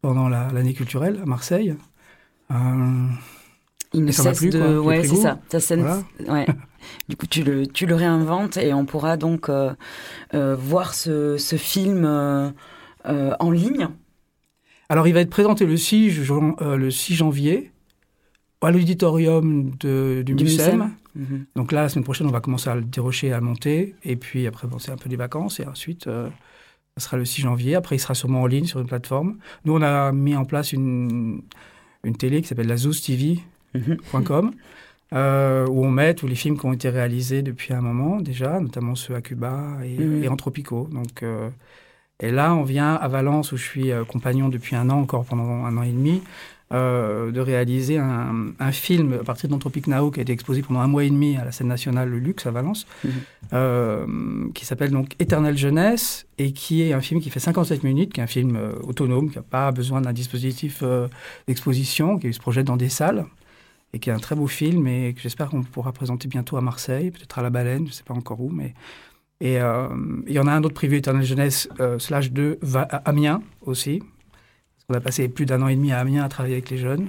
pendant 0.02 0.30
la- 0.30 0.52
l'année 0.52 0.74
culturelle 0.74 1.20
à 1.22 1.26
Marseille. 1.26 1.76
Il 3.94 4.06
ne 4.06 4.12
ça 4.12 4.34
cesse 4.34 4.52
de, 4.52 4.60
quoi. 4.60 4.82
Ouais, 4.82 5.04
c'est 5.04 5.16
ça. 5.16 5.40
Ça 5.50 5.60
scène- 5.60 5.82
Voilà. 5.82 6.34
ouais. 6.34 6.46
Du 7.10 7.18
coup, 7.18 7.28
tu 7.28 7.44
le, 7.44 7.68
tu 7.68 7.86
le 7.86 7.94
réinventes 7.96 8.56
et 8.58 8.74
on 8.74 8.86
pourra 8.86 9.18
donc 9.18 9.50
euh, 9.50 9.74
euh, 10.34 10.56
voir 10.56 10.94
ce, 10.94 11.38
ce 11.38 11.56
film 11.58 12.06
euh, 12.06 12.52
en 13.06 13.52
ligne. 13.52 13.90
Alors, 14.88 15.08
il 15.08 15.14
va 15.14 15.20
être 15.20 15.30
présenté 15.30 15.66
le 15.66 15.76
6, 15.76 16.10
jan- 16.24 16.56
euh, 16.62 16.78
le 16.78 16.90
6 16.90 17.16
janvier 17.16 17.72
à 18.62 18.72
l'auditorium 18.72 19.72
du, 19.72 20.24
Du 20.24 20.34
MUSEM. 20.36 20.78
MUSEM. 20.78 20.92
Mhm. 21.16 21.46
Donc 21.56 21.72
là, 21.74 21.82
la 21.84 21.90
semaine 21.90 22.04
prochaine, 22.06 22.28
on 22.28 22.32
va 22.32 22.40
commencer 22.42 22.70
à 22.70 22.76
le 22.76 22.82
dérocher, 22.82 23.34
à 23.34 23.42
monter. 23.42 23.96
Et 24.04 24.16
puis 24.16 24.48
après, 24.48 24.68
bon, 24.68 24.80
c'est 24.80 24.92
un 24.92 24.98
peu 24.98 25.10
des 25.10 25.16
vacances. 25.18 25.60
Et 25.60 25.66
ensuite, 25.68 26.06
Ce 26.06 27.04
sera 27.06 27.18
le 27.18 27.26
6 27.26 27.42
janvier. 27.42 27.76
Après, 27.76 27.96
il 27.96 28.00
sera 28.00 28.14
sûrement 28.16 28.42
en 28.42 28.48
ligne 28.48 28.66
sur 28.66 28.80
une 28.80 28.88
plateforme. 28.88 29.38
Nous, 29.66 29.74
on 29.74 29.82
a 29.82 30.12
mis 30.12 30.36
en 30.36 30.46
place 30.46 30.74
une, 30.74 31.42
une 32.04 32.16
télé 32.16 32.42
qui 32.42 32.48
s'appelle 32.48 32.68
la 32.68 32.78
Euh, 35.12 35.66
où 35.68 35.84
on 35.86 35.90
met 35.90 36.14
tous 36.14 36.28
les 36.28 36.36
films 36.36 36.56
qui 36.60 36.66
ont 36.68 36.74
été 36.74 36.88
réalisés 36.90 37.42
depuis 37.42 37.74
un 37.74 37.82
moment 37.82 38.22
déjà, 38.22 38.60
notamment 38.60 38.94
ceux 38.94 39.16
à 39.16 39.22
Cuba 39.22 39.80
et, 39.84 39.98
Mhm. 39.98 40.24
et 40.24 40.28
en 40.28 40.36
Tropico. 40.36 40.88
Donc, 40.92 41.24
euh, 41.24 41.50
et 42.20 42.30
là, 42.32 42.54
on 42.54 42.62
vient 42.64 42.94
à 42.94 43.08
Valence, 43.08 43.52
où 43.52 43.58
je 43.58 43.64
suis 43.64 43.92
euh, 43.92 44.04
compagnon 44.06 44.50
depuis 44.50 44.76
un 44.76 44.88
an, 44.92 45.00
encore 45.00 45.26
pendant 45.26 45.66
un 45.66 45.76
an 45.78 45.82
et 45.82 45.90
demi, 45.92 46.22
euh, 46.72 47.32
de 47.32 47.40
réaliser 47.40 47.98
un, 47.98 48.52
un 48.60 48.72
film 48.72 49.14
à 49.14 49.24
partir 49.24 49.50
d'Anthropic 49.50 49.88
Now 49.88 50.12
qui 50.12 50.20
a 50.20 50.22
été 50.22 50.32
exposé 50.32 50.62
pendant 50.62 50.82
un 50.82 50.88
mois 50.88 51.04
et 51.04 51.10
demi 51.10 51.38
à 51.38 51.44
la 51.44 51.52
scène 51.52 51.70
nationale 51.70 52.08
Le 52.08 52.20
Luxe 52.20 52.46
à 52.46 52.52
Valence, 52.52 52.86
euh, 53.54 54.06
qui 54.54 54.64
s'appelle 54.68 54.92
donc 54.92 55.16
Éternelle 55.18 55.58
Jeunesse 55.58 56.28
et 56.38 56.52
qui 56.52 56.84
est 56.84 56.94
un 56.94 57.02
film 57.02 57.20
qui 57.20 57.32
fait 57.32 57.40
57 57.40 57.84
minutes, 57.84 58.14
qui 58.14 58.20
est 58.20 58.24
un 58.24 58.28
film 58.28 58.56
euh, 58.56 58.74
autonome, 58.84 59.32
qui 59.32 59.38
n'a 59.38 59.42
pas 59.42 59.72
besoin 59.72 60.02
d'un 60.02 60.14
dispositif 60.14 60.84
d'exposition, 61.48 62.20
qui 62.20 62.32
se 62.32 62.40
projette 62.40 62.68
dans 62.68 62.78
des 62.78 62.90
salles 62.90 63.26
et 63.94 64.00
qui 64.00 64.10
est 64.10 64.14
un 64.14 64.20
très 64.20 64.36
beau 64.36 64.48
film 64.48 64.88
et 64.88 65.14
que 65.14 65.22
j'espère 65.22 65.50
qu'on 65.50 65.64
pourra 65.64 65.92
présenter 65.94 66.28
bientôt 66.28 66.58
à 66.58 66.62
Marseille, 66.62 67.12
peut-être 67.12 67.40
à 67.40 67.42
la 67.42 67.50
Baleine, 67.50 67.86
je 67.86 67.90
ne 67.90 67.94
sais 67.94 68.04
pas 68.04 68.14
encore 68.14 68.42
où, 68.42 68.50
mais 68.50 68.74
et 69.42 69.60
euh, 69.62 69.88
il 70.28 70.34
y 70.34 70.40
en 70.40 70.48
a 70.48 70.52
un 70.52 70.64
autre 70.64 70.74
prévu 70.74 70.98
Éternelle 70.98 71.24
Jeunesse 71.26 71.70
euh, 71.80 71.98
slash 71.98 72.32
2 72.32 72.60
va 72.62 72.82
à 72.82 72.98
Amiens 73.10 73.42
aussi. 73.62 74.04
On 74.90 74.94
a 74.94 75.00
passé 75.00 75.30
plus 75.30 75.46
d'un 75.46 75.62
an 75.62 75.68
et 75.70 75.76
demi 75.76 75.92
à 75.92 76.00
Amiens 76.00 76.24
à 76.24 76.30
travailler 76.30 76.56
avec 76.56 76.70
les 76.70 76.78
jeunes. 76.78 77.08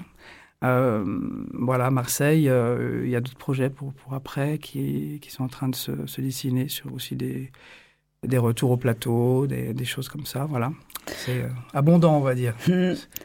Euh, 0.62 1.05
voilà, 1.55 1.90
Marseille, 1.90 2.43
il 2.44 3.09
y 3.09 3.16
a 3.16 3.20
d'autres 3.20 3.39
projets 3.39 3.70
pour, 3.70 3.94
pour 3.94 4.15
après 4.15 4.59
qui, 4.59 5.19
qui 5.20 5.31
sont 5.31 5.44
en 5.44 5.48
train 5.48 5.69
de 5.69 5.74
se, 5.74 6.07
se 6.07 6.20
dessiner 6.20 6.69
sur 6.69 6.93
aussi 6.93 7.16
des, 7.16 7.51
des 8.24 8.39
retours 8.39 8.70
au 8.70 8.77
plateau, 8.77 9.47
des, 9.47 9.74
des 9.74 9.85
choses 9.85 10.09
comme 10.09 10.27
ça. 10.27 10.44
Voilà. 10.44 10.70
C'est 11.07 11.39
euh, 11.43 11.49
abondant, 11.75 12.17
on 12.17 12.21
va 12.21 12.35
dire, 12.35 12.55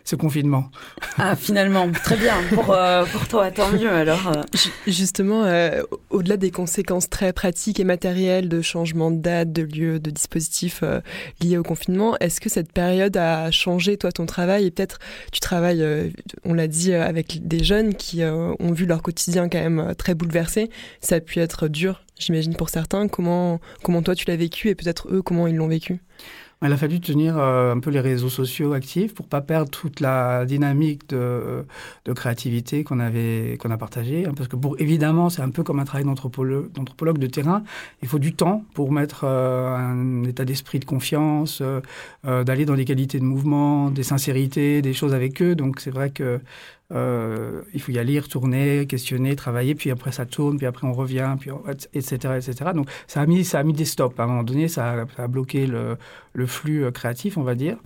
ce 0.04 0.16
confinement. 0.16 0.72
Ah, 1.18 1.36
finalement, 1.36 1.92
très 1.92 2.16
bien. 2.18 2.34
Pour, 2.54 2.72
euh, 2.72 3.06
pour 3.06 3.28
toi, 3.28 3.52
tant 3.52 3.70
mieux 3.72 3.92
alors. 3.92 4.32
Ju- 4.54 4.72
Justement, 4.92 5.44
euh, 5.44 5.84
au-delà 6.10 6.38
des 6.38 6.52
conséquences 6.52 7.10
très 7.10 7.32
pratiques 7.32 7.80
et 7.80 7.84
matérielles 7.84 8.50
de 8.50 8.62
changement 8.62 9.12
de 9.12 9.18
date, 9.18 9.52
de 9.52 9.62
lieu, 9.62 10.00
de 10.00 10.10
dispositifs 10.10 10.80
euh, 10.84 11.02
liés 11.42 11.58
au 11.58 11.64
confinement, 11.64 12.16
est-ce 12.20 12.42
que 12.42 12.50
cette 12.50 12.72
période 12.72 13.18
a 13.18 13.52
changé, 13.52 13.98
toi, 13.98 14.12
ton 14.12 14.26
travail? 14.26 14.66
Et 14.66 14.72
peut-être, 14.72 14.98
tu 15.32 15.40
travailles, 15.40 15.84
euh, 15.84 16.10
on 16.44 16.54
l'a 16.54 16.68
dit, 16.68 16.92
euh, 16.92 17.06
avec 17.06 17.48
des 17.48 17.64
jeunes 17.64 17.94
qui 17.94 18.24
euh, 18.24 18.54
ont 18.60 18.72
vu 18.72 18.86
leur 18.88 19.02
quotidien 19.04 19.48
quand 19.48 19.62
même 19.62 19.80
euh, 19.80 19.94
très 19.94 20.16
bouleversé. 20.16 20.70
Ça 21.02 21.16
a 21.16 21.20
pu 21.20 21.40
être 21.40 21.68
dur, 21.68 22.04
j'imagine, 22.18 22.56
pour 22.56 22.70
certains. 22.70 23.08
Comment, 23.08 23.60
comment 23.84 24.02
toi, 24.02 24.16
tu 24.16 24.26
l'as 24.28 24.38
vécu? 24.38 24.70
Et 24.70 24.76
peut-être 24.76 25.08
eux, 25.12 25.22
comment 25.22 25.46
ils 25.46 25.56
l'ont 25.56 25.68
vécu? 25.68 26.00
Il 26.64 26.72
a 26.72 26.78
fallu 26.78 27.00
tenir 27.00 27.38
euh, 27.38 27.74
un 27.74 27.80
peu 27.80 27.90
les 27.92 28.00
réseaux 28.00 28.30
sociaux 28.30 28.74
actifs 28.74 29.14
pour 29.14 29.28
pas 29.28 29.42
perdre 29.42 29.70
toute 29.70 30.00
la 30.00 30.46
dynamique 30.46 31.10
de, 31.10 31.66
créativité 32.16 32.84
qu'on 32.84 33.00
avait 33.00 33.58
qu'on 33.60 33.72
a 33.72 33.78
partagée. 33.78 34.26
hein, 34.26 34.32
parce 34.36 34.48
que 34.48 34.56
pour 34.56 34.80
évidemment, 34.80 35.30
c'est 35.30 35.42
un 35.42 35.50
peu 35.50 35.64
comme 35.64 35.80
un 35.80 35.86
travail 35.86 36.06
d'anthropologue, 36.06 37.18
de 37.18 37.28
terrain. 37.28 37.64
Il 38.02 38.08
faut 38.08 38.20
du 38.20 38.34
temps 38.34 38.64
pour 38.74 38.92
mettre 38.92 39.26
euh, 39.26 39.76
un 39.76 40.24
état 40.24 40.46
d'esprit 40.46 40.80
de 40.80 40.86
confiance, 40.86 41.62
euh, 41.62 42.44
d'aller 42.44 42.66
dans 42.66 42.76
des 42.76 42.86
qualités 42.86 43.20
de 43.20 43.26
mouvement, 43.26 43.92
des 43.92 44.04
sincérités, 44.04 44.82
des 44.82 44.94
choses 44.94 45.14
avec 45.14 45.42
eux. 45.42 45.56
Donc 45.56 45.82
c'est 45.82 45.92
vrai 45.92 46.10
que 46.10 46.40
euh, 46.94 47.62
il 47.74 47.82
faut 47.82 47.92
y 47.92 47.98
aller, 47.98 48.20
retourner, 48.20 48.86
questionner, 48.86 49.36
travailler, 49.36 49.74
puis 49.74 49.90
après 49.90 50.12
ça 50.12 50.26
tourne, 50.26 50.58
puis 50.58 50.68
après 50.68 50.86
on 50.88 50.94
revient, 50.94 51.36
puis 51.40 51.50
etc., 51.94 52.16
etc. 52.38 52.72
Donc 52.76 52.90
ça 53.08 53.22
a 53.22 53.26
mis, 53.26 53.44
ça 53.44 53.60
a 53.60 53.64
mis 53.64 53.74
des 53.74 53.86
stops. 53.86 54.20
À 54.20 54.24
un 54.24 54.28
moment 54.28 54.44
donné, 54.44 54.68
ça 54.68 55.06
a, 55.18 55.28
bloqué 55.28 55.66
le, 55.66 55.98
le 56.34 56.46
flux 56.46 56.86
euh, 56.86 56.92
créatif, 56.92 57.38
on 57.38 57.44
va 57.44 57.56
dire. 57.56 57.78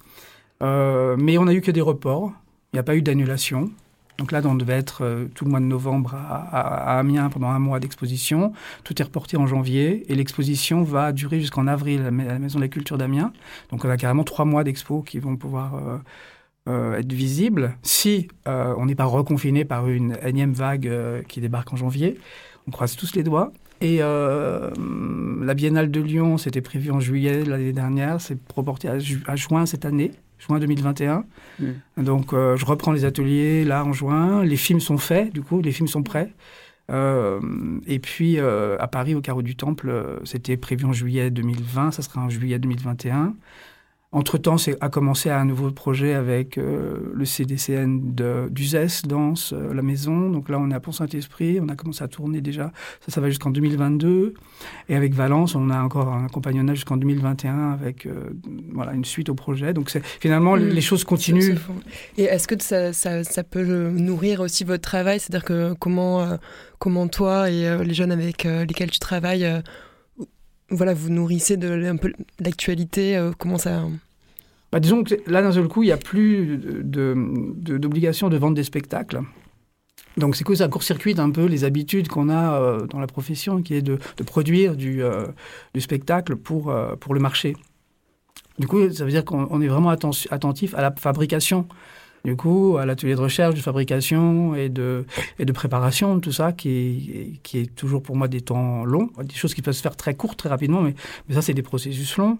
Euh, 0.62 1.16
mais 1.18 1.38
on 1.38 1.46
n'a 1.46 1.54
eu 1.54 1.62
que 1.62 1.72
des 1.72 1.82
reports. 1.82 2.34
Il 2.74 2.76
n'y 2.76 2.80
a 2.80 2.84
pas 2.84 2.96
eu 2.96 3.02
d'annulation. 3.02 3.72
Donc 4.18 4.34
là, 4.34 4.42
on 4.44 4.56
devait 4.56 4.74
être 4.74 5.30
tout 5.34 5.46
le 5.46 5.52
mois 5.52 5.62
de 5.62 5.66
novembre 5.66 6.14
à 6.14 7.00
Amiens 7.00 7.30
pendant 7.30 7.48
un 7.48 7.58
mois 7.58 7.80
d'exposition. 7.80 8.52
Tout 8.84 9.02
est 9.02 9.06
reporté 9.06 9.38
en 9.38 9.48
janvier 9.48 10.04
et 10.12 10.16
l'exposition 10.16 10.84
va 10.84 11.14
durer 11.14 11.40
jusqu'en 11.40 11.68
avril 11.68 12.02
à 12.02 12.12
la 12.12 12.38
Maison 12.38 12.60
de 12.60 12.64
la 12.66 12.68
Culture 12.68 12.98
d'Amiens. 12.98 13.32
Donc 13.72 13.86
on 13.86 13.90
a 13.90 13.96
carrément 13.96 14.26
trois 14.26 14.44
mois 14.44 14.66
d'expo 14.66 15.04
qui 15.04 15.20
vont 15.20 15.38
pouvoir 15.38 16.02
euh, 16.70 16.98
être 17.00 17.12
visibles 17.12 17.76
si 17.84 18.28
euh, 18.48 18.74
on 18.78 18.86
n'est 18.86 18.96
pas 18.96 19.06
reconfiné 19.06 19.66
par 19.66 19.88
une 19.90 20.18
énième 20.24 20.54
vague 20.54 20.88
euh, 20.88 21.22
qui 21.28 21.42
débarque 21.42 21.74
en 21.74 21.76
janvier. 21.76 22.18
On 22.68 22.72
croise 22.72 22.96
tous 22.96 23.16
les 23.16 23.24
doigts. 23.24 23.52
Et 23.82 24.00
la 24.00 25.54
Biennale 25.54 25.90
de 25.90 26.02
Lyon, 26.02 26.38
c'était 26.38 26.62
prévu 26.62 26.92
en 26.92 27.00
juillet 27.00 27.44
l'année 27.46 27.72
dernière, 27.74 28.20
c'est 28.20 28.38
reporté 28.54 28.90
à, 28.90 29.00
ju- 29.00 29.24
à 29.26 29.36
juin 29.38 29.66
cette 29.66 29.86
année, 29.86 30.12
juin 30.38 30.60
2021. 30.60 31.24
Donc 31.98 32.34
euh, 32.34 32.58
je 32.58 32.66
reprends 32.66 32.92
les 32.92 33.06
ateliers 33.06 33.64
là 33.64 33.86
en 33.86 33.94
juin, 33.94 34.44
les 34.44 34.58
films 34.58 34.82
sont 34.82 34.98
faits, 34.98 35.34
du 35.34 35.42
coup, 35.42 35.62
les 35.62 35.72
films 35.72 35.88
sont 35.88 36.04
prêts. 36.04 36.34
Euh, 36.92 37.40
et 37.88 38.00
puis 38.00 38.40
euh, 38.40 38.76
à 38.80 38.88
Paris, 38.88 39.16
au 39.16 39.22
Carreau 39.22 39.44
du 39.44 39.56
Temple, 39.56 39.90
euh, 39.90 40.18
c'était 40.26 40.58
prévu 40.58 40.86
en 40.86 40.92
juillet 40.94 41.30
2020, 41.32 41.92
ça 41.92 42.02
sera 42.02 42.22
en 42.22 42.30
juillet 42.30 42.60
2021. 42.60 43.34
Entre-temps, 44.12 44.58
c'est 44.58 44.76
a 44.82 44.90
commencé 44.90 45.30
un 45.30 45.46
nouveau 45.46 45.70
projet 45.70 46.16
avec 46.16 46.58
euh, 46.58 47.12
le 47.14 47.26
CDCN 47.26 48.16
d'Uzès, 48.50 49.04
Danse, 49.06 49.54
euh, 49.54 49.72
La 49.72 49.84
Maison. 49.84 50.32
Donc 50.32 50.50
là, 50.50 50.58
on 50.60 50.72
est 50.72 50.74
à 50.74 50.80
Pont-Saint-Esprit, 50.80 51.60
on 51.62 51.70
a 51.70 51.76
commencé 51.76 52.04
à 52.04 52.08
tourner 52.08 52.42
déjà. 52.42 52.72
Ça, 53.06 53.12
ça 53.12 53.22
va 53.22 53.30
jusqu'en 53.30 53.52
2022. 53.52 54.34
Et 54.90 54.96
avec 54.96 55.14
Valence, 55.14 55.54
on 55.54 55.70
a 55.70 55.80
encore 55.84 56.12
un 56.12 56.28
compagnonnage 56.28 56.78
jusqu'en 56.78 56.98
2021 56.98 57.70
avec 57.72 58.08
euh, 58.08 58.32
voilà, 58.74 58.94
une 58.94 59.06
suite 59.06 59.30
au 59.30 59.36
projet. 59.36 59.74
Donc 59.74 59.92
finalement, 60.20 60.56
Mm. 60.56 60.70
les 60.70 60.82
choses 60.82 61.04
continuent. 61.04 61.56
Et 62.18 62.24
est-ce 62.24 62.48
que 62.48 62.56
ça, 62.60 62.94
ça, 62.94 63.24
ça 63.24 63.44
peut 63.44 63.92
nourrir 63.92 64.42
aussi 64.42 64.64
votre 64.64 64.82
travail? 64.82 65.20
C'est-à-dire 65.20 65.46
que 65.46 65.74
comment, 65.74 66.40
comment 66.80 67.08
toi 67.08 67.52
et 67.52 67.84
les 67.84 67.94
jeunes 67.94 68.12
avec 68.12 68.44
lesquels 68.46 68.90
tu 68.90 69.00
travailles, 69.00 69.48
voilà, 70.72 70.94
vous 70.94 71.10
nourrissez 71.10 71.58
de 71.58 71.86
un 71.86 71.98
peu 71.98 72.12
l'actualité 72.40 73.18
euh, 73.18 73.32
Comment 73.38 73.58
ça 73.58 73.84
Bah, 74.72 74.80
disons 74.80 75.04
que 75.04 75.16
là, 75.28 75.42
d'un 75.42 75.52
seul 75.52 75.68
coup, 75.68 75.84
il 75.84 75.88
n'y 75.88 75.92
a 75.92 75.98
plus 75.98 76.58
de- 76.58 76.82
de- 76.82 77.16
de- 77.56 77.78
d'obligation 77.78 78.30
de, 78.30 78.38
vendre 78.38 78.56
des 78.56 78.64
spectacles. 78.64 79.22
Donc, 80.18 80.36
c'est 80.36 80.44
que 80.44 80.56
ça 80.56 80.68
court-circuite 80.68 81.20
un 81.20 81.30
peu 81.30 81.46
les 81.46 81.64
habitudes 81.64 82.08
qu'on 82.08 82.30
a 82.30 82.60
euh, 82.60 82.86
dans 82.88 83.00
la 83.00 83.08
profession, 83.08 83.62
qui 83.62 83.76
est 83.76 83.82
de, 83.82 83.98
de 84.18 84.24
produire 84.24 84.76
du, 84.76 85.02
euh, 85.04 85.28
du 85.74 85.82
spectacle 85.82 86.36
pour, 86.36 86.74
pour 87.00 87.14
le 87.14 87.20
marché. 87.20 87.56
Du 88.58 88.68
coup, 88.68 88.90
ça 88.92 89.06
veut 89.06 89.12
dire 89.12 89.24
qu'on 89.24 89.48
on 89.50 89.62
est 89.62 89.68
vraiment 89.68 89.92
atten- 89.92 90.28
attentif 90.32 90.76
à 90.76 90.82
la 90.82 90.92
fabrication. 90.92 91.68
Du 92.26 92.36
coup, 92.36 92.78
à 92.78 92.86
l'atelier 92.86 93.16
de 93.16 93.22
recherche, 93.22 93.56
de 93.56 93.62
fabrication 93.62 94.56
et 94.56 94.70
de, 94.70 95.06
et 95.40 95.46
de 95.46 95.52
préparation, 95.52 96.20
tout 96.20 96.32
ça, 96.32 96.52
qui 96.52 96.70
est, 96.70 97.40
qui 97.44 97.60
est 97.60 97.76
toujours 97.76 98.04
pour 98.04 98.16
moi 98.16 98.28
des 98.28 98.42
temps 98.42 98.84
longs, 98.84 99.10
des 99.24 99.36
choses 99.36 99.54
qui 99.54 99.62
peuvent 99.62 99.74
se 99.74 99.82
faire 99.82 99.96
très 99.96 100.16
courtes, 100.16 100.38
très 100.38 100.50
rapidement, 100.50 100.82
mais, 100.82 100.96
mais 101.28 101.36
ça, 101.36 101.42
c'est 101.42 101.54
des 101.54 101.62
processus 101.62 102.18
longs. 102.18 102.38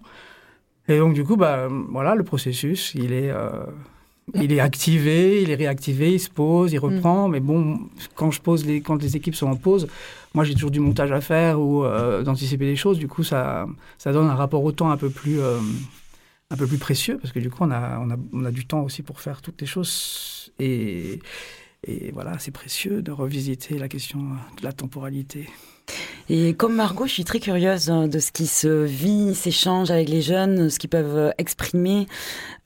Et 0.88 0.98
donc, 0.98 1.14
du 1.14 1.24
coup, 1.24 1.36
bah, 1.36 1.68
voilà, 1.90 2.14
le 2.14 2.24
processus, 2.24 2.92
il 2.94 3.12
est, 3.12 3.30
euh, 3.30 3.64
il 4.34 4.52
est 4.52 4.60
activé, 4.60 5.42
il 5.42 5.50
est 5.50 5.54
réactivé, 5.54 6.14
il 6.14 6.20
se 6.20 6.30
pose, 6.30 6.72
il 6.72 6.78
reprend. 6.78 7.28
Mais 7.28 7.40
bon, 7.40 7.78
quand, 8.14 8.30
je 8.30 8.40
pose 8.40 8.66
les, 8.66 8.80
quand 8.80 9.00
les 9.00 9.16
équipes 9.16 9.34
sont 9.34 9.46
en 9.46 9.56
pause, 9.56 9.86
moi, 10.34 10.44
j'ai 10.44 10.54
toujours 10.54 10.70
du 10.70 10.80
montage 10.80 11.12
à 11.12 11.20
faire 11.20 11.60
ou 11.60 11.84
euh, 11.84 12.22
d'anticiper 12.22 12.66
les 12.66 12.76
choses. 12.76 12.98
Du 12.98 13.08
coup, 13.08 13.22
ça, 13.22 13.66
ça 13.98 14.12
donne 14.12 14.28
un 14.28 14.34
rapport 14.34 14.64
au 14.64 14.72
temps 14.72 14.90
un 14.90 14.96
peu 14.96 15.10
plus, 15.10 15.40
euh, 15.40 15.58
un 16.50 16.56
peu 16.56 16.66
plus 16.66 16.78
précieux 16.78 17.18
parce 17.18 17.32
que 17.32 17.38
du 17.38 17.50
coup, 17.50 17.64
on 17.64 17.70
a, 17.70 17.98
on, 18.00 18.10
a, 18.10 18.16
on 18.32 18.44
a 18.44 18.50
du 18.50 18.66
temps 18.66 18.82
aussi 18.82 19.02
pour 19.02 19.20
faire 19.20 19.40
toutes 19.40 19.60
les 19.60 19.66
choses. 19.66 20.52
Et, 20.58 21.20
et 21.86 22.10
voilà, 22.12 22.38
c'est 22.38 22.50
précieux 22.50 23.02
de 23.02 23.12
revisiter 23.12 23.78
la 23.78 23.88
question 23.88 24.18
de 24.20 24.64
la 24.64 24.72
temporalité. 24.72 25.48
Et 26.28 26.54
comme 26.54 26.76
Margot, 26.76 27.06
je 27.06 27.12
suis 27.12 27.24
très 27.24 27.40
curieuse 27.40 27.90
hein, 27.90 28.06
de 28.06 28.20
ce 28.20 28.30
qui 28.30 28.46
se 28.46 28.84
vit, 28.84 29.34
s'échange 29.34 29.90
avec 29.90 30.08
les 30.08 30.22
jeunes, 30.22 30.70
ce 30.70 30.78
qu'ils 30.78 30.90
peuvent 30.90 31.16
euh, 31.16 31.30
exprimer, 31.38 32.06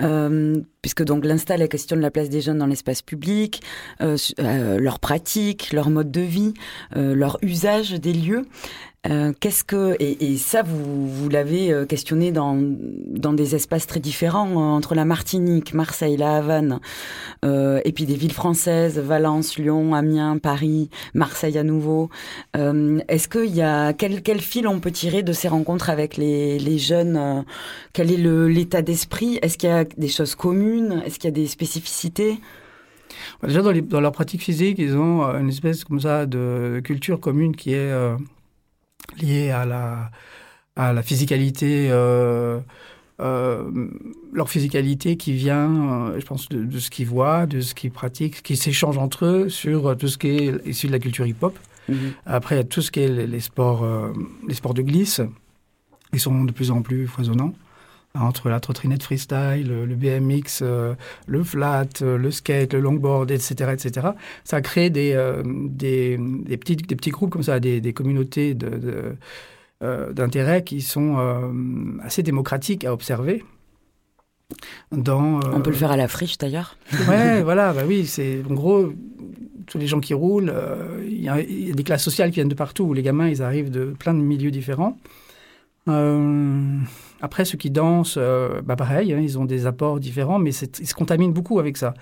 euh, 0.02 0.60
puisque 0.82 1.02
donc 1.02 1.24
l'insta 1.24 1.56
la 1.56 1.68
question 1.68 1.96
de 1.96 2.02
la 2.02 2.10
place 2.10 2.28
des 2.28 2.42
jeunes 2.42 2.58
dans 2.58 2.66
l'espace 2.66 3.00
public, 3.00 3.62
euh, 4.02 4.18
euh, 4.40 4.78
leurs 4.78 4.98
pratiques, 4.98 5.72
leur 5.72 5.88
mode 5.88 6.10
de 6.10 6.20
vie, 6.20 6.52
euh, 6.96 7.14
leur 7.14 7.38
usage 7.40 7.92
des 7.92 8.12
lieux. 8.12 8.46
Euh, 9.06 9.32
Qu'est-ce 9.38 9.64
que 9.64 9.96
et, 10.00 10.32
et 10.32 10.36
ça 10.38 10.62
vous 10.62 11.06
vous 11.08 11.28
l'avez 11.28 11.70
euh, 11.72 11.84
questionné 11.84 12.32
dans 12.32 12.56
dans 12.58 13.34
des 13.34 13.54
espaces 13.54 13.86
très 13.86 14.00
différents 14.00 14.50
euh, 14.52 14.76
entre 14.78 14.94
la 14.94 15.04
Martinique, 15.04 15.74
Marseille, 15.74 16.16
la 16.16 16.36
Havane, 16.36 16.80
euh, 17.44 17.80
et 17.84 17.92
puis 17.92 18.06
des 18.06 18.14
villes 18.14 18.32
françaises, 18.32 18.98
Valence, 18.98 19.58
Lyon, 19.58 19.94
Amiens, 19.94 20.38
Paris, 20.38 20.88
Marseille 21.12 21.58
à 21.58 21.64
nouveau. 21.64 22.08
Est-ce 22.54 23.28
qu'il 23.28 23.54
y 23.54 23.60
a 23.60 23.92
quel 23.92 24.22
quel 24.22 24.40
fil 24.40 24.66
on 24.66 24.80
peut 24.80 24.90
tirer 24.90 25.22
de 25.22 25.32
ces 25.34 25.48
rencontres 25.48 25.90
avec 25.90 26.16
les 26.16 26.58
les 26.58 26.78
jeunes 26.78 27.44
Quel 27.92 28.10
est 28.10 28.16
le 28.16 28.48
l'état 28.48 28.80
d'esprit? 28.80 29.38
Est-ce 29.42 29.58
qu'il 29.58 29.68
y 29.68 29.72
a 29.72 29.84
des 29.84 30.08
choses 30.08 30.34
communes? 30.34 31.02
Est-ce 31.04 31.18
qu'il 31.18 31.28
y 31.28 31.32
a 31.32 31.38
des 31.42 31.46
spécificités? 31.46 32.38
Déjà, 33.42 33.60
dans, 33.62 33.70
les- 33.70 33.82
dans 33.82 34.00
leur 34.00 34.12
pratique 34.12 34.42
physique, 34.42 34.76
ils 34.78 34.96
ont 34.96 35.22
une 35.38 35.48
espèce 35.50 35.84
comme 35.84 36.00
ça 36.00 36.26
de 36.26 36.80
culture 36.82 37.20
commune 37.20 37.54
qui 37.54 37.72
est 37.74 37.76
euh, 37.92 38.16
liée 39.20 39.50
à 39.50 39.64
la, 39.64 40.10
à 40.76 40.92
la 40.92 41.02
physicalité 41.02 41.88
euh, 41.90 42.60
euh, 43.20 43.88
leur 44.32 44.50
physicalité 44.50 45.16
qui 45.16 45.34
vient, 45.34 46.08
euh, 46.10 46.20
je 46.20 46.26
pense, 46.26 46.48
de, 46.48 46.64
de 46.64 46.78
ce 46.80 46.90
qu'ils 46.90 47.06
voient, 47.06 47.46
de 47.46 47.60
ce 47.60 47.74
qu'ils 47.74 47.92
pratiquent, 47.92 48.42
qui 48.42 48.56
s'échangent 48.56 48.98
entre 48.98 49.26
eux 49.26 49.48
sur 49.48 49.96
tout 49.96 50.08
ce 50.08 50.18
qui 50.18 50.28
est 50.28 50.66
issu 50.66 50.88
de 50.88 50.92
la 50.92 50.98
culture 50.98 51.24
hip-hop. 51.24 51.56
Mhm. 51.88 52.12
Après, 52.26 52.56
il 52.56 52.58
y 52.58 52.60
a 52.60 52.64
tout 52.64 52.82
ce 52.82 52.90
qui 52.90 53.00
est 53.00 53.08
les, 53.08 53.26
les 53.26 53.40
sports, 53.40 53.84
euh, 53.84 54.12
les 54.48 54.54
sports 54.54 54.74
de 54.74 54.82
glisse. 54.82 55.20
Ils 56.12 56.20
sont 56.20 56.44
de 56.44 56.52
plus 56.52 56.70
en 56.70 56.82
plus 56.82 57.06
foisonnants. 57.06 57.54
Entre 58.16 58.48
la 58.48 58.60
trottinette 58.60 59.02
freestyle, 59.02 59.66
le, 59.66 59.86
le 59.86 59.94
BMX, 59.96 60.60
euh, 60.62 60.94
le 61.26 61.42
flat, 61.42 61.84
euh, 62.02 62.16
le 62.16 62.30
skate, 62.30 62.72
le 62.74 62.78
longboard, 62.80 63.28
etc., 63.32 63.72
etc. 63.72 64.08
Ça 64.44 64.60
crée 64.60 64.88
des, 64.88 65.14
euh, 65.14 65.42
des, 65.44 66.16
des 66.20 66.56
petits, 66.56 66.76
des 66.76 66.94
petits 66.94 67.10
groupes 67.10 67.30
comme 67.30 67.42
ça, 67.42 67.58
des, 67.58 67.80
des 67.80 67.92
communautés 67.92 68.54
de, 68.54 68.68
de, 68.68 69.16
euh, 69.82 70.12
d'intérêt 70.12 70.62
qui 70.62 70.80
sont 70.80 71.16
euh, 71.18 71.50
assez 72.04 72.22
démocratiques 72.22 72.84
à 72.84 72.92
observer. 72.92 73.42
Dans, 74.92 75.40
On 75.52 75.60
peut 75.60 75.70
le 75.70 75.76
euh, 75.76 75.78
faire 75.80 75.90
à 75.90 75.96
la 75.96 76.06
friche 76.06 76.38
d'ailleurs. 76.38 76.76
Ouais, 77.08 77.42
voilà, 77.44 77.72
bah 77.72 77.82
oui, 77.84 78.06
c'est 78.06 78.42
en 78.48 78.54
gros 78.54 78.92
tous 79.66 79.78
les 79.78 79.88
gens 79.88 79.98
qui 79.98 80.14
roulent. 80.14 80.52
euh, 80.54 81.02
Il 81.04 81.20
y, 81.20 81.28
a- 81.28 81.40
il 81.40 81.68
y 81.68 81.70
a 81.72 81.74
des 81.74 81.82
classes 81.82 82.04
sociales 82.04 82.28
qui 82.30 82.36
viennent 82.36 82.48
de 82.48 82.54
partout. 82.54 82.94
Les 82.94 83.02
gamins, 83.02 83.26
ils 83.28 83.42
arrivent 83.42 83.70
de 83.72 83.86
plein 83.86 84.14
de 84.14 84.20
milieux 84.20 84.52
différents. 84.52 84.98
Euh, 85.88 86.78
après, 87.24 87.46
ceux 87.46 87.56
qui 87.56 87.70
dansent, 87.70 88.16
euh, 88.18 88.60
bah 88.62 88.76
pareil, 88.76 89.14
hein, 89.14 89.18
ils 89.18 89.38
ont 89.38 89.46
des 89.46 89.66
apports 89.66 89.98
différents, 89.98 90.38
mais 90.38 90.50
ils 90.54 90.86
se 90.86 90.94
contaminent 90.94 91.32
beaucoup 91.32 91.58
avec 91.58 91.78
ça. 91.78 91.94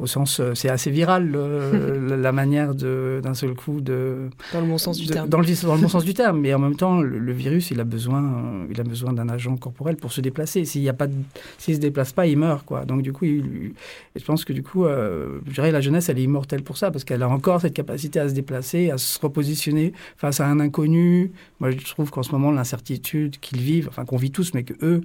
Au 0.00 0.06
sens, 0.06 0.40
euh, 0.40 0.54
c'est 0.54 0.68
assez 0.70 0.90
viral 0.90 1.30
la- 2.16 2.32
manière 2.32 2.74
d'un 2.74 3.34
seul 3.34 3.54
coup 3.54 3.80
de 3.80 4.28
Dans 4.52 4.60
le 4.60 4.66
bon 4.66 4.78
sens 4.78 4.98
du 4.98 5.06
de- 5.06 5.12
terme. 5.12 5.28
Dans 5.28 5.40
le, 5.40 5.62
dans 5.66 5.74
le 5.74 5.80
bon 5.82 5.88
sens 5.88 6.04
du 6.04 6.14
terme, 6.14 6.40
mais 6.40 6.54
en 6.54 6.58
même 6.58 6.76
temps, 6.76 7.00
le, 7.02 7.18
le 7.18 7.32
virus, 7.32 7.70
il 7.70 7.80
a 7.80 7.84
besoin, 7.84 8.22
euh, 8.22 8.66
il 8.70 8.80
a 8.80 8.84
besoin 8.84 9.12
d'un 9.12 9.28
agent 9.28 9.56
corporel 9.56 9.96
pour 9.96 10.12
se 10.12 10.20
déplacer. 10.20 10.64
S'il 10.64 10.82
y 10.82 10.88
a 10.88 10.92
pas, 10.94 11.06
de- 11.06 11.14
s'il 11.58 11.74
se 11.74 11.80
déplace 11.80 12.12
pas, 12.12 12.26
il 12.26 12.38
meurt, 12.38 12.64
quoi. 12.64 12.84
Donc 12.84 13.02
du 13.02 13.12
coup, 13.12 13.24
il- 13.26 13.72
je 14.16 14.24
pense 14.24 14.44
que 14.44 14.52
du 14.52 14.62
coup, 14.62 14.84
euh, 14.86 15.40
je 15.46 15.52
dirais 15.54 15.70
la 15.72 15.80
jeunesse, 15.80 16.08
elle 16.08 16.18
est 16.18 16.22
immortelle 16.24 16.62
pour 16.62 16.78
ça, 16.78 16.90
parce 16.90 17.04
qu'elle 17.04 17.22
a 17.22 17.28
encore 17.28 17.60
cette 17.60 17.74
capacité 17.74 18.20
à 18.20 18.28
se 18.28 18.34
déplacer, 18.34 18.90
à 18.90 18.96
se 18.98 19.18
repositionner 19.20 19.92
face 20.16 20.40
à 20.40 20.46
un 20.46 20.60
inconnu. 20.60 21.32
Moi, 21.60 21.72
je 21.72 21.76
trouve 21.84 22.10
qu'en 22.10 22.22
ce 22.22 22.32
moment, 22.32 22.50
l'incertitude 22.52 23.38
qu'ils 23.40 23.60
vivent, 23.60 23.88
enfin 23.88 24.04
qu'on 24.04 24.16
vit 24.16 24.30
tous, 24.30 24.54
mais 24.54 24.62
que 24.62 24.74
eux 24.82 25.02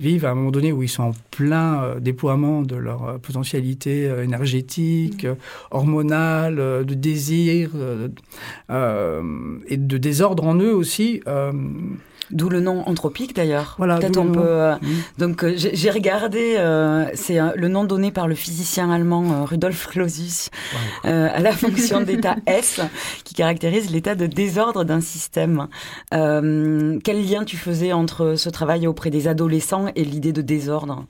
vivent 0.00 0.24
à 0.26 0.30
un 0.30 0.34
moment 0.34 0.50
donné 0.50 0.72
où 0.72 0.82
ils 0.82 0.88
sont 0.88 1.04
en 1.04 1.12
plein 1.30 1.82
euh, 1.82 2.00
déploiement 2.00 2.62
de 2.62 2.76
leur 2.76 3.04
euh, 3.08 3.18
potentialité 3.18 4.06
euh, 4.08 4.24
énergétique, 4.24 5.24
euh, 5.24 5.34
hormonale, 5.70 6.56
de 6.56 6.94
désir 6.94 7.70
euh, 7.74 8.08
euh, 8.70 9.58
et 9.68 9.76
de 9.76 9.98
désordre 9.98 10.44
en 10.44 10.54
eux 10.56 10.74
aussi. 10.74 11.22
euh, 11.26 11.52
D'où 12.30 12.48
le 12.48 12.60
nom 12.60 12.82
anthropique 12.88 13.36
d'ailleurs. 13.36 13.74
Voilà, 13.78 13.98
Peut-être 13.98 14.16
on 14.18 14.32
peut. 14.32 14.40
euh. 14.42 14.74
Donc 15.18 15.44
euh, 15.44 15.54
j'ai 15.56 15.90
regardé, 15.90 16.56
euh, 16.58 17.06
c'est 17.14 17.38
le 17.54 17.68
nom 17.68 17.84
donné 17.84 18.10
par 18.10 18.26
le 18.26 18.34
physicien 18.34 18.90
allemand 18.90 19.44
Rudolf 19.44 19.86
Clausius 19.86 20.50
à 21.04 21.38
la 21.40 21.52
fonction 21.52 22.00
d'état 22.00 22.36
S 22.46 22.80
qui 23.24 23.34
caractérise 23.34 23.90
l'état 23.90 24.14
de 24.14 24.26
désordre 24.26 24.84
d'un 24.84 25.00
système. 25.00 25.68
Quel 26.10 27.28
lien 27.28 27.44
tu 27.44 27.56
faisais 27.56 27.92
entre 27.92 28.34
ce 28.36 28.48
travail 28.50 28.86
auprès 28.86 29.10
des 29.10 29.28
adolescents 29.28 29.86
et 29.94 30.04
l'idée 30.04 30.32
de 30.32 30.42
désordre? 30.42 31.04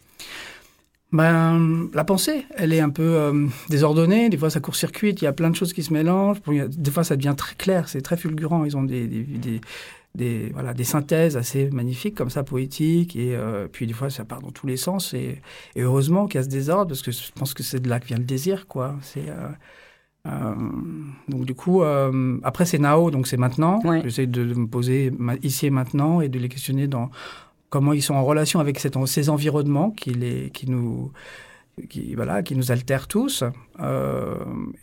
Ben, 1.13 1.89
la 1.95 2.05
pensée, 2.05 2.47
elle 2.57 2.73
est 2.73 2.81
un 2.81 2.91
peu 2.91 3.03
euh, 3.03 3.47
désordonnée. 3.71 4.29
Des 4.29 4.37
fois, 4.37 4.51
ça 4.51 4.61
court-circuite. 4.61 5.23
Il 5.23 5.25
y 5.25 5.29
a 5.29 5.33
plein 5.33 5.51
de 5.51 5.55
choses 5.57 5.73
qui 5.73 5.83
se 5.83 5.93
mélangent. 5.93 6.39
Des 6.47 6.91
fois, 6.91 7.05
ça 7.05 7.17
devient 7.17 7.35
très 7.37 7.55
clair. 7.55 7.89
C'est 7.89 8.03
très 8.03 8.17
fulgurant. 8.17 8.65
Ils 8.65 8.77
ont 8.77 8.83
des, 8.83 9.07
des, 9.07 9.23
des, 9.23 9.61
des, 10.17 10.51
voilà, 10.53 10.75
des 10.75 10.85
synthèses 10.85 11.37
assez 11.37 11.71
magnifiques, 11.71 12.15
comme 12.17 12.31
ça, 12.31 12.43
poétiques. 12.43 13.15
Et 13.17 13.37
euh, 13.37 13.69
puis, 13.71 13.87
des 13.87 13.93
fois, 13.93 14.11
ça 14.11 14.25
part 14.25 14.41
dans 14.41 14.51
tous 14.53 14.67
les 14.67 14.77
sens. 14.79 15.15
Et, 15.15 15.41
et 15.77 15.83
heureusement 15.83 16.27
qu'il 16.27 16.39
y 16.39 16.41
a 16.41 16.45
ce 16.45 16.49
désordre, 16.49 16.89
parce 16.89 17.03
que 17.03 17.13
je 17.13 17.33
pense 17.35 17.55
que 17.55 17.63
c'est 17.63 17.81
de 17.81 17.89
là 17.89 18.01
que 18.01 18.07
vient 18.07 18.19
le 18.19 18.25
désir, 18.25 18.67
quoi. 18.67 18.97
C'est. 19.03 19.29
euh, 19.29 19.49
euh, 20.27 20.55
donc 21.29 21.45
du 21.45 21.55
coup, 21.55 21.83
euh, 21.85 22.39
après 22.43 22.65
c'est 22.65 22.81
Nao, 22.81 23.13
donc 23.13 23.29
c'est 23.29 23.37
maintenant. 23.37 23.79
J'essaie 24.03 24.27
de, 24.27 24.45
de 24.45 24.55
me 24.55 24.67
poser 24.67 25.13
ici 25.45 25.67
et 25.67 25.71
maintenant 25.71 26.21
et 26.21 26.29
de 26.29 26.41
les 26.41 26.49
questionner 26.49 26.89
dans 26.89 27.11
comment 27.71 27.93
ils 27.93 28.03
sont 28.03 28.15
en 28.15 28.25
relation 28.25 28.59
avec 28.59 28.81
ces 28.81 29.29
environnements 29.29 29.93
qui, 29.93 30.11
les, 30.15 30.51
qui 30.51 30.69
nous 30.69 31.13
qui 31.89 32.17
voilà 32.17 32.43
qui 32.43 32.57
nous 32.57 32.73
altèrent 32.73 33.07
tous. 33.07 33.45
Euh, 33.79 34.35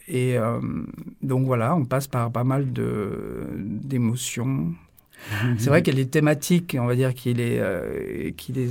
et 0.08 0.38
donc 1.22 1.46
voilà, 1.46 1.76
on 1.76 1.84
passe 1.84 2.08
par 2.08 2.32
pas 2.32 2.46
mal 2.46 2.72
de 2.72 3.44
d'émotions. 3.60 4.74
C'est 5.58 5.70
vrai 5.70 5.82
qu'il 5.82 5.98
y 5.98 6.02
a 6.02 6.04
des 6.04 6.10
thématiques, 6.10 6.76
on 6.80 6.86
va 6.86 6.96
dire, 6.96 7.14
qui 7.14 7.34
les, 7.34 7.58
euh, 7.60 8.32
qui 8.36 8.52
les 8.54 8.70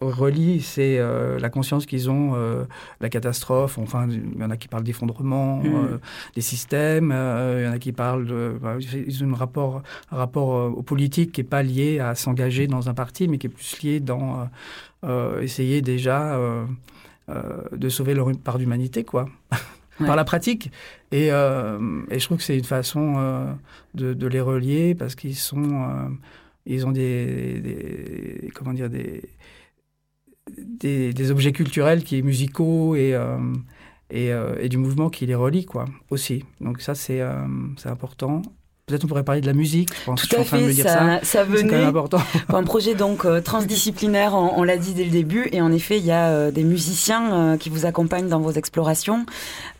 relient, 0.00 0.62
c'est 0.62 0.96
euh, 0.98 1.38
la 1.38 1.50
conscience 1.50 1.84
qu'ils 1.84 2.08
ont, 2.08 2.32
euh, 2.34 2.64
la 3.02 3.10
catastrophe, 3.10 3.76
enfin, 3.76 4.08
il 4.08 4.40
y 4.40 4.42
en 4.42 4.48
a 4.50 4.56
qui 4.56 4.66
parlent 4.66 4.82
d'effondrement 4.82 5.58
Mhm. 5.58 5.74
euh, 5.74 5.98
des 6.34 6.40
systèmes, 6.40 7.12
euh, 7.12 7.60
il 7.60 7.66
y 7.66 7.68
en 7.68 7.72
a 7.72 7.78
qui 7.78 7.92
parlent 7.92 8.24
de... 8.26 8.56
bah, 8.62 8.76
ils 8.80 9.22
ont 9.24 9.30
un 9.30 9.36
rapport, 9.36 9.82
un 10.10 10.16
rapport 10.16 10.72
aux 10.74 10.82
politiques 10.82 11.32
qui 11.32 11.42
n'est 11.42 11.46
pas 11.48 11.62
lié 11.62 11.98
à 12.00 12.14
s'engager 12.14 12.66
dans 12.66 12.88
un 12.88 12.94
parti, 12.94 13.28
mais 13.28 13.36
qui 13.36 13.48
est 13.48 13.50
plus 13.50 13.82
lié 13.82 14.00
dans 14.00 14.48
essayer 15.42 15.82
déjà 15.82 16.38
de 17.72 17.88
sauver 17.90 18.14
leur 18.14 18.30
part 18.42 18.58
d'humanité, 18.58 19.04
quoi. 19.04 19.28
par 20.06 20.16
la 20.16 20.24
pratique. 20.24 20.70
Et, 21.12 21.32
euh, 21.32 22.02
et 22.10 22.18
je 22.18 22.24
trouve 22.24 22.38
que 22.38 22.44
c'est 22.44 22.56
une 22.56 22.64
façon 22.64 23.14
euh, 23.16 23.52
de, 23.94 24.26
les 24.26 24.40
relier 24.40 24.94
parce 24.94 25.14
qu'ils 25.14 25.36
sont, 25.36 25.62
euh, 25.62 26.08
ils 26.66 26.86
ont 26.86 26.92
des, 26.92 28.50
comment 28.54 28.72
dire, 28.72 28.90
des, 28.90 29.22
des, 31.12 31.30
objets 31.30 31.52
culturels 31.52 32.04
qui 32.04 32.22
musicaux 32.22 32.96
et 32.96 33.16
et, 34.12 34.30
et 34.58 34.68
du 34.68 34.76
mouvement 34.76 35.08
qui 35.08 35.24
les 35.26 35.36
relie, 35.36 35.64
quoi, 35.64 35.84
aussi. 36.10 36.44
Donc 36.60 36.80
ça, 36.80 36.96
c'est 36.96 37.22
c'est 37.76 37.88
important. 37.88 38.42
Peut-être 38.90 39.04
on 39.04 39.08
pourrait 39.08 39.24
parler 39.24 39.40
de 39.40 39.46
la 39.46 39.52
musique. 39.52 39.88
Je 39.94 40.04
pense. 40.04 40.20
Tout 40.20 40.26
je 40.26 40.28
suis 40.28 40.36
à 40.36 40.40
en 40.40 40.44
train 40.44 40.56
de 40.58 40.62
fait, 40.62 40.68
me 40.68 40.72
dire 40.74 40.84
ça, 40.84 40.92
ça. 40.92 41.18
ça 41.22 41.22
C'est 41.22 41.36
quand 41.46 41.68
venait. 41.68 41.78
même 41.78 41.88
important. 41.88 42.18
un 42.48 42.62
projet 42.64 42.94
donc 42.94 43.24
euh, 43.24 43.40
transdisciplinaire, 43.40 44.34
on, 44.34 44.58
on 44.58 44.62
l'a 44.62 44.76
dit 44.76 44.92
dès 44.94 45.04
le 45.04 45.10
début, 45.10 45.48
et 45.52 45.62
en 45.62 45.72
effet, 45.72 45.98
il 45.98 46.04
y 46.04 46.10
a 46.12 46.28
euh, 46.28 46.50
des 46.50 46.64
musiciens 46.64 47.32
euh, 47.32 47.56
qui 47.56 47.70
vous 47.70 47.86
accompagnent 47.86 48.28
dans 48.28 48.40
vos 48.40 48.52
explorations. 48.52 49.24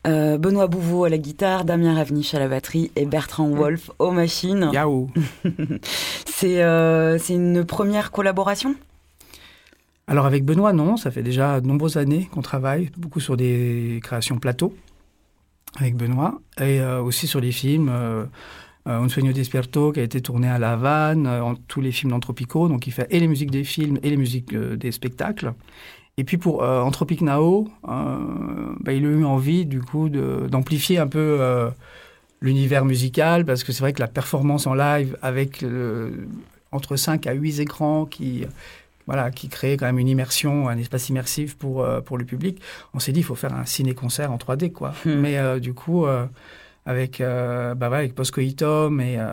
Benoît 0.05 0.67
Bouveau 0.67 1.05
à 1.05 1.11
la 1.11 1.19
guitare, 1.19 1.65
Damien 1.67 1.95
Ravniche 1.95 2.33
à 2.33 2.39
la 2.39 2.49
batterie 2.49 2.91
et 2.97 3.05
Bertrand 3.05 3.49
Wolf 3.49 3.91
aux 3.99 4.13
machines. 4.13 4.71
euh, 6.45 7.19
c'est 7.21 7.35
une 7.35 7.65
première 7.65 8.11
collaboration? 8.11 8.75
Alors 10.07 10.27
avec 10.27 10.45
Benoît, 10.45 10.73
non, 10.73 10.97
ça 10.97 11.11
fait 11.11 11.23
déjà 11.23 11.61
de 11.61 11.67
nombreuses 11.67 11.99
années 11.99 12.29
qu'on 12.33 12.43
travaille, 12.43 12.91
beaucoup 12.97 13.21
sur 13.21 13.37
des 13.37 14.01
créations 14.03 14.39
plateau 14.39 14.75
avec 15.79 15.97
Benoît, 15.97 16.41
et 16.61 16.83
aussi 16.83 17.27
sur 17.29 17.41
les 17.41 17.53
films. 17.53 17.93
Euh, 18.87 18.91
euh, 18.93 18.99
Un 19.01 19.09
sueño 19.09 19.33
despierto 19.33 19.93
qui 19.93 20.01
a 20.01 20.03
été 20.03 20.21
tourné 20.21 20.49
à 20.49 20.59
La 20.59 20.73
Havane, 20.73 21.27
euh, 21.27 21.43
en 21.43 21.55
tous 21.55 21.81
les 21.81 21.93
films 21.93 22.11
d'Anthropico, 22.13 22.69
donc 22.69 22.87
il 22.87 22.93
fait 22.93 23.07
et 23.11 23.21
les 23.21 23.29
musiques 23.29 23.51
des 23.51 23.65
films 23.65 23.99
et 24.03 24.11
les 24.11 24.17
musiques 24.17 24.53
euh, 24.55 24.77
des 24.77 24.93
spectacles. 24.93 25.53
Et 26.17 26.25
puis 26.25 26.37
pour 26.37 26.63
Anthropic 26.63 27.23
Nao, 27.23 27.69
bah, 27.83 28.93
il 28.93 29.07
a 29.07 29.09
eu 29.09 29.25
envie 29.25 29.65
du 29.65 29.81
coup 29.81 30.11
d'amplifier 30.11 30.99
un 30.99 31.07
peu 31.07 31.41
l'univers 32.43 32.85
musical, 32.85 33.47
parce 33.47 33.65
que 33.65 33.73
c'est 33.73 33.81
vrai 33.81 33.95
que 33.95 34.01
la 34.01 34.09
performance 34.09 34.67
en 34.67 34.75
live 34.75 35.17
avec 35.23 35.63
le- 35.63 36.29
entre 36.73 36.97
5 36.97 37.27
à 37.27 37.33
8 37.33 37.61
écrans 37.61 38.05
qui, 38.05 38.45
voilà, 39.07 39.31
qui 39.31 39.49
crée 39.49 39.79
quand 39.79 39.87
même 39.87 39.99
une 39.99 40.09
immersion, 40.09 40.69
un 40.69 40.77
espace 40.77 41.09
immersif 41.09 41.57
pour, 41.57 41.87
pour 42.05 42.19
le 42.19 42.27
public, 42.27 42.61
on 42.93 42.99
s'est 42.99 43.13
dit 43.13 43.21
il 43.21 43.25
faut 43.25 43.35
faire 43.35 43.55
un 43.55 43.65
ciné-concert 43.65 44.31
en 44.31 44.37
3D. 44.37 44.73
Quoi. 44.73 44.93
Mais 45.07 45.39
euh, 45.39 45.59
du 45.59 45.73
coup, 45.73 46.05
euh, 46.05 46.27
avec, 46.87 47.21
euh, 47.21 47.75
bah 47.75 47.91
ouais, 47.91 47.99
avec 47.99 48.15
Postcoitum 48.15 49.01
et... 49.01 49.19
euh, 49.19 49.31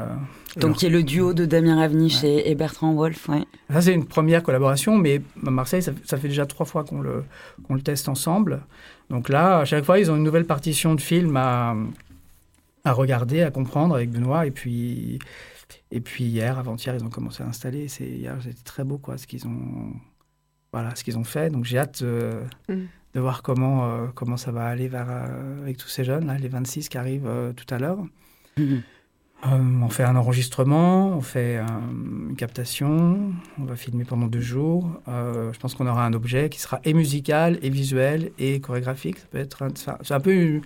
et 0.56 0.60
Donc, 0.60 0.70
leur- 0.72 0.78
qui 0.78 0.86
est 0.88 0.90
le 0.90 1.04
duo 1.04 1.34
de 1.34 1.46
Damien 1.46 1.76
Ravniche 1.78 2.24
et, 2.24 2.50
et 2.50 2.56
Bertrand 2.56 2.94
Wolf. 2.94 3.30
Ouais. 3.30 3.44
ça, 3.72 3.82
c'est 3.82 3.94
une 3.94 4.06
première 4.06 4.42
collaboration, 4.44 4.98
mais 4.98 5.22
à 5.46 5.50
Marseille, 5.52 5.82
ça, 5.84 5.92
ça 6.04 6.18
fait 6.18 6.28
déjà 6.30 6.46
trois 6.46 6.66
fois 6.66 6.84
qu'on 6.84 7.00
le, 7.02 7.24
qu'on 7.64 7.76
le 7.76 7.82
teste 7.82 8.10
ensemble. 8.10 8.62
Donc 9.10 9.30
là, 9.30 9.60
à 9.60 9.66
chaque 9.66 9.86
fois, 9.86 10.00
ils 10.00 10.10
ont 10.12 10.16
une 10.16 10.24
nouvelle 10.24 10.46
partition 10.46 10.96
de 10.96 11.02
film 11.02 11.38
à, 11.38 11.76
à 12.84 12.92
regarder, 12.92 13.42
à 13.44 13.52
comprendre 13.52 13.96
avec 13.96 14.10
Benoît. 14.12 14.46
Et 14.48 14.52
puis, 14.52 15.20
et 15.92 16.02
puis 16.02 16.24
hier, 16.26 16.58
avant-hier, 16.60 16.96
ils 16.96 17.04
ont 17.04 17.10
commencé 17.10 17.44
à 17.44 17.48
installer. 17.48 17.88
C'est, 17.88 18.08
hier, 18.08 18.36
c'était 18.42 18.64
très 18.64 18.84
beau, 18.84 18.98
quoi, 18.98 19.18
ce 19.18 19.28
qu'ils 19.28 19.46
ont, 19.48 19.94
voilà, 20.74 20.96
ce 20.96 21.04
qu'ils 21.04 21.18
ont 21.18 21.24
fait. 21.24 21.50
Donc 21.52 21.64
j'ai 21.66 21.78
hâte 21.78 22.02
euh, 22.02 22.44
Mm. 22.68 22.86
De 23.14 23.20
voir 23.20 23.42
comment, 23.42 23.86
euh, 23.86 24.08
comment 24.14 24.38
ça 24.38 24.52
va 24.52 24.66
aller 24.66 24.88
vers, 24.88 25.08
euh, 25.10 25.62
avec 25.64 25.78
tous 25.78 25.88
ces 25.88 26.04
jeunes, 26.04 26.28
là, 26.28 26.38
les 26.38 26.48
26 26.48 26.90
qui 26.90 26.98
arrivent 26.98 27.28
euh, 27.28 27.54
tout 27.54 27.72
à 27.74 27.80
l'heure. 27.80 28.00
Euh, 28.60 28.80
on 29.44 29.90
fait 29.90 30.04
un 30.04 30.16
enregistrement, 30.16 31.10
on 31.10 31.22
fait 31.22 31.58
une 31.58 32.36
captation, 32.36 33.34
on 33.60 33.66
va 33.66 33.76
filmer 33.76 34.04
pendant 34.04 34.26
deux 34.26 34.42
jours. 34.42 35.00
Je 35.08 35.58
pense 35.60 35.76
qu'on 35.76 35.88
aura 35.88 36.06
un 36.06 36.14
objet 36.14 36.50
qui 36.50 36.60
sera 36.60 36.80
et 36.84 36.94
musical, 36.94 37.60
et 37.62 37.70
visuel, 37.70 38.32
et 38.40 38.60
chorégraphique. 38.60 39.20
Ça 39.20 39.28
peut 39.32 39.38
être 39.38 39.64
un, 39.64 39.68
c'est 40.02 40.14
un 40.14 40.20
peu 40.20 40.62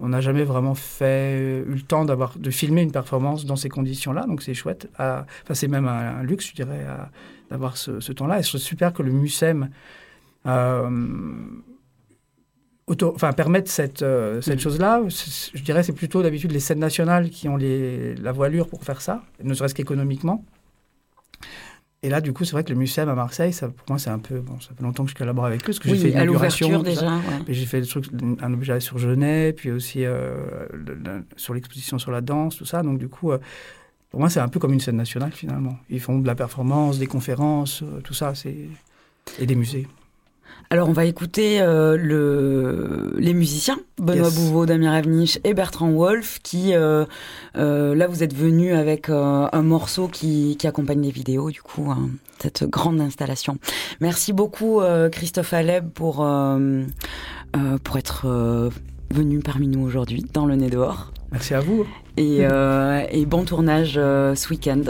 on 0.00 0.08
n'a 0.08 0.20
jamais 0.20 0.44
vraiment 0.44 0.74
fait, 0.74 1.64
eu 1.66 1.74
le 1.74 1.82
temps 1.82 2.04
d'avoir, 2.04 2.38
de 2.38 2.50
filmer 2.50 2.82
une 2.82 2.92
performance 2.92 3.44
dans 3.46 3.56
ces 3.56 3.68
conditions-là, 3.68 4.26
donc 4.26 4.42
c'est 4.42 4.54
chouette. 4.54 4.88
Enfin, 4.94 5.24
c'est 5.52 5.66
même 5.66 5.88
un, 5.88 6.22
luxe, 6.22 6.48
je 6.50 6.54
dirais, 6.54 6.86
d'avoir 7.50 7.76
ce, 7.76 7.98
ce 7.98 8.12
temps-là. 8.12 8.40
Et 8.40 8.42
c'est 8.42 8.58
super 8.58 8.92
que 8.92 9.02
le 9.02 9.12
MUSEM 9.12 9.70
auto, 12.88 13.12
enfin, 13.14 13.32
permettre 13.32 13.70
cette, 13.70 14.02
euh, 14.02 14.40
cette 14.40 14.56
mm. 14.56 14.60
chose-là. 14.60 15.02
Je 15.54 15.62
dirais 15.62 15.82
c'est 15.82 15.92
plutôt 15.92 16.22
d'habitude 16.22 16.52
les 16.52 16.60
scènes 16.60 16.78
nationales 16.78 17.30
qui 17.30 17.48
ont 17.48 17.56
les, 17.56 18.14
la 18.16 18.32
voilure 18.32 18.68
pour 18.68 18.84
faire 18.84 19.00
ça, 19.00 19.22
ne 19.42 19.54
serait-ce 19.54 19.74
qu'économiquement. 19.74 20.44
Et 22.04 22.08
là, 22.08 22.20
du 22.20 22.32
coup, 22.32 22.44
c'est 22.44 22.52
vrai 22.52 22.62
que 22.62 22.70
le 22.70 22.76
Muséum 22.76 23.08
à 23.08 23.14
Marseille, 23.16 23.52
ça, 23.52 23.68
pour 23.68 23.86
moi, 23.88 23.98
c'est 23.98 24.10
un 24.10 24.20
peu. 24.20 24.38
Bon, 24.38 24.60
ça 24.60 24.68
fait 24.76 24.84
longtemps 24.84 25.04
que 25.04 25.10
je 25.10 25.16
collabore 25.16 25.46
avec 25.46 25.62
eux, 25.62 25.66
parce 25.66 25.80
que 25.80 25.88
j'ai 25.88 25.96
fait 25.96 26.10
une 26.10 26.22
inauguration. 26.22 26.80
déjà. 26.80 27.10
J'ai 27.48 27.66
fait 27.66 27.82
un 28.40 28.52
objet 28.52 28.78
sur 28.78 28.98
Genet, 28.98 29.52
puis 29.52 29.72
aussi 29.72 30.04
euh, 30.04 30.36
sur 31.36 31.54
l'exposition 31.54 31.98
sur 31.98 32.12
la 32.12 32.20
danse, 32.20 32.56
tout 32.56 32.64
ça. 32.64 32.84
Donc, 32.84 32.98
du 32.98 33.08
coup, 33.08 33.32
euh, 33.32 33.38
pour 34.10 34.20
moi, 34.20 34.30
c'est 34.30 34.38
un 34.38 34.46
peu 34.46 34.60
comme 34.60 34.72
une 34.72 34.80
scène 34.80 34.96
nationale, 34.96 35.32
finalement. 35.32 35.76
Ils 35.90 35.98
font 35.98 36.20
de 36.20 36.26
la 36.28 36.36
performance, 36.36 37.00
des 37.00 37.08
conférences, 37.08 37.82
tout 38.04 38.14
ça, 38.14 38.32
c'est 38.36 38.68
et 39.40 39.46
des 39.46 39.56
musées. 39.56 39.88
Alors 40.70 40.88
on 40.90 40.92
va 40.92 41.06
écouter 41.06 41.60
euh, 41.60 41.96
le, 41.96 43.14
les 43.18 43.32
musiciens, 43.32 43.78
Benoît 43.96 44.28
Bouveau, 44.28 44.66
Damien 44.66 44.92
Ravnich 44.92 45.40
et 45.44 45.54
Bertrand 45.54 45.90
Wolf, 45.90 46.40
qui 46.42 46.74
euh, 46.74 47.06
euh, 47.56 47.94
là 47.94 48.06
vous 48.06 48.22
êtes 48.22 48.34
venus 48.34 48.74
avec 48.74 49.08
un 49.08 49.62
morceau 49.62 50.08
qui, 50.08 50.56
qui, 50.58 50.66
accompagne 50.66 51.00
les 51.00 51.10
vidéos, 51.10 51.50
du 51.50 51.62
coup, 51.62 51.90
hein, 51.90 52.10
cette 52.38 52.64
grande 52.64 53.00
installation. 53.00 53.56
Merci 54.00 54.34
beaucoup 54.34 54.82
Christophe 55.10 55.54
Aleb 55.54 55.88
pour, 55.90 56.16
pour 57.84 57.98
être 57.98 58.70
venu 59.10 59.38
parmi 59.38 59.68
nous 59.68 59.80
aujourd'hui 59.80 60.24
dans 60.34 60.44
le 60.44 60.54
nez 60.54 60.68
dehors. 60.68 61.12
Merci 61.32 61.54
à 61.54 61.60
vous. 61.60 61.86
Et, 62.18 62.40
et 62.40 63.26
bon 63.26 63.44
tournage 63.44 63.94
ce 63.94 64.48
week-end. 64.50 64.82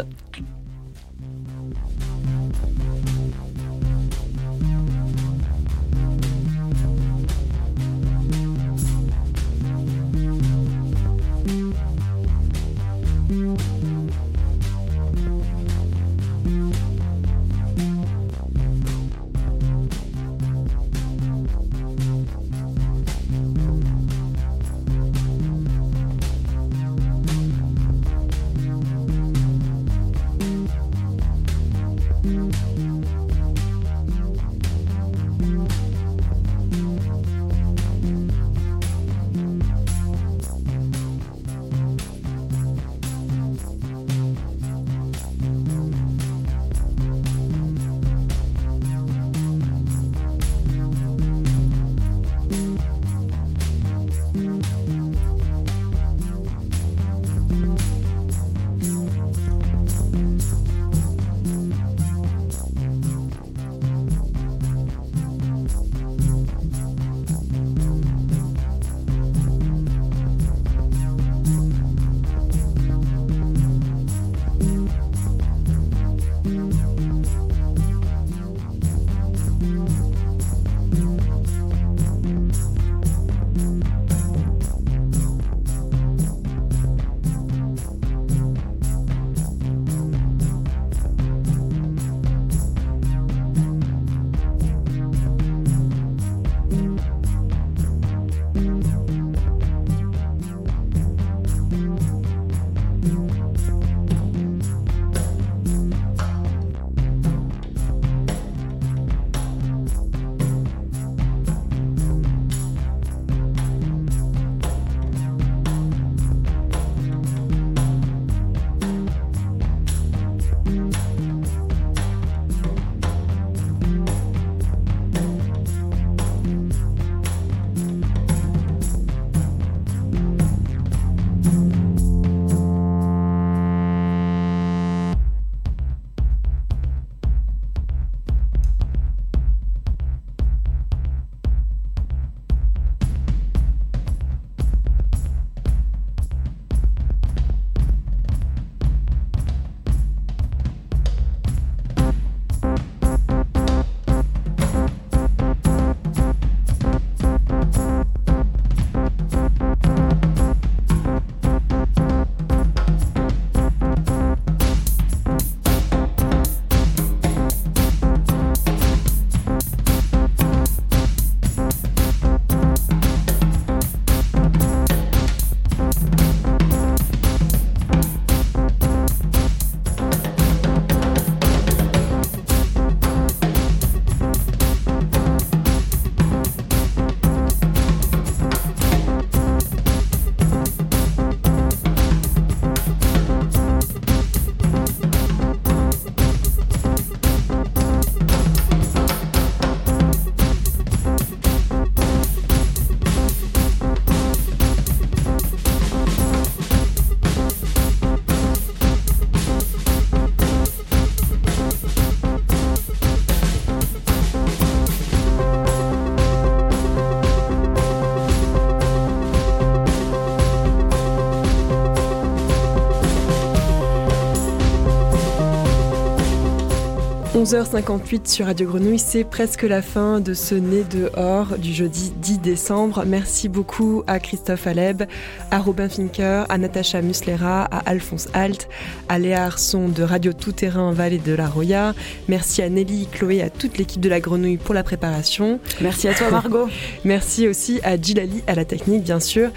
11h58 227.48 228.28
sur 228.28 228.44
Radio 228.44 228.68
Grenouille, 228.68 228.98
c'est 228.98 229.24
presque 229.24 229.62
la 229.62 229.80
fin 229.80 230.20
de 230.20 230.34
ce 230.34 230.54
Nez 230.54 230.84
dehors 230.84 231.56
du 231.56 231.72
jeudi 231.72 232.12
10 232.14 232.40
décembre. 232.40 233.04
Merci 233.06 233.48
beaucoup 233.48 234.02
à 234.06 234.20
Christophe 234.20 234.66
Aleb, 234.66 235.04
à 235.50 235.58
Robin 235.58 235.88
Finker, 235.88 236.44
à 236.50 236.58
Natacha 236.58 237.00
Muslera, 237.00 237.62
à 237.64 237.78
Alphonse 237.88 238.28
Alt, 238.34 238.68
à 239.08 239.18
Léa 239.18 239.46
Arson 239.46 239.88
de 239.88 240.02
Radio 240.02 240.34
Tout 240.34 240.52
Terrain 240.52 240.92
Vallée 240.92 241.16
de 241.16 241.32
la 241.32 241.48
Roya. 241.48 241.94
Merci 242.28 242.60
à 242.60 242.68
Nelly, 242.68 243.08
Chloé, 243.10 243.40
à 243.40 243.48
toute 243.48 243.78
l'équipe 243.78 244.02
de 244.02 244.10
la 244.10 244.20
Grenouille 244.20 244.58
pour 244.58 244.74
la 244.74 244.82
préparation. 244.82 245.58
Merci 245.80 246.06
à 246.08 246.12
toi 246.12 246.30
Margot. 246.30 246.68
Merci 247.06 247.48
aussi 247.48 247.80
à 247.82 247.98
Gilali 247.98 248.42
à 248.46 248.56
la 248.56 248.66
technique 248.66 249.04
bien 249.04 249.20
sûr. 249.20 249.48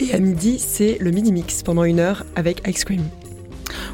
Et 0.00 0.14
à 0.14 0.18
midi, 0.18 0.58
c'est 0.58 0.96
le 0.98 1.10
midi 1.10 1.30
mix 1.30 1.62
pendant 1.62 1.84
une 1.84 2.00
heure 2.00 2.24
avec 2.36 2.66
Ice 2.66 2.86
Cream. 2.86 3.02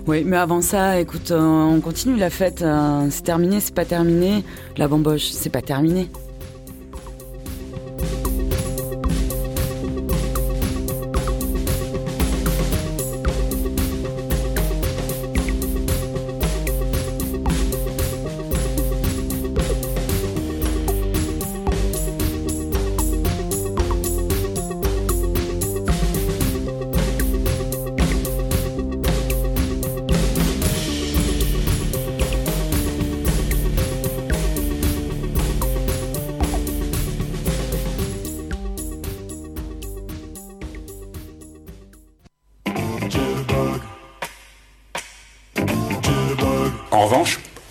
Oui, 0.07 0.25
mais 0.25 0.37
avant 0.37 0.61
ça, 0.63 0.99
écoute, 0.99 1.31
euh, 1.31 1.39
on 1.41 1.81
continue 1.81 2.17
la 2.17 2.31
fête. 2.31 2.63
euh, 2.63 3.07
c'est 3.11 3.23
terminé, 3.23 3.61
c'est 3.61 3.75
pas 3.75 3.85
terminé. 3.85 4.45
La 4.77 4.89
bamboche, 4.89 5.31
c'est 5.31 5.51
pas 5.51 5.63
terminé. 5.63 6.09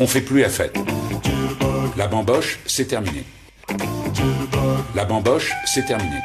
Fait 0.10 0.22
plus 0.22 0.42
la 0.42 0.50
fête. 0.50 0.76
La 1.96 2.08
bamboche, 2.08 2.60
c'est 2.66 2.86
terminé. 2.86 3.24
La 4.96 5.06
bamboche, 5.06 5.52
c'est 5.66 5.86
terminé. 5.86 6.18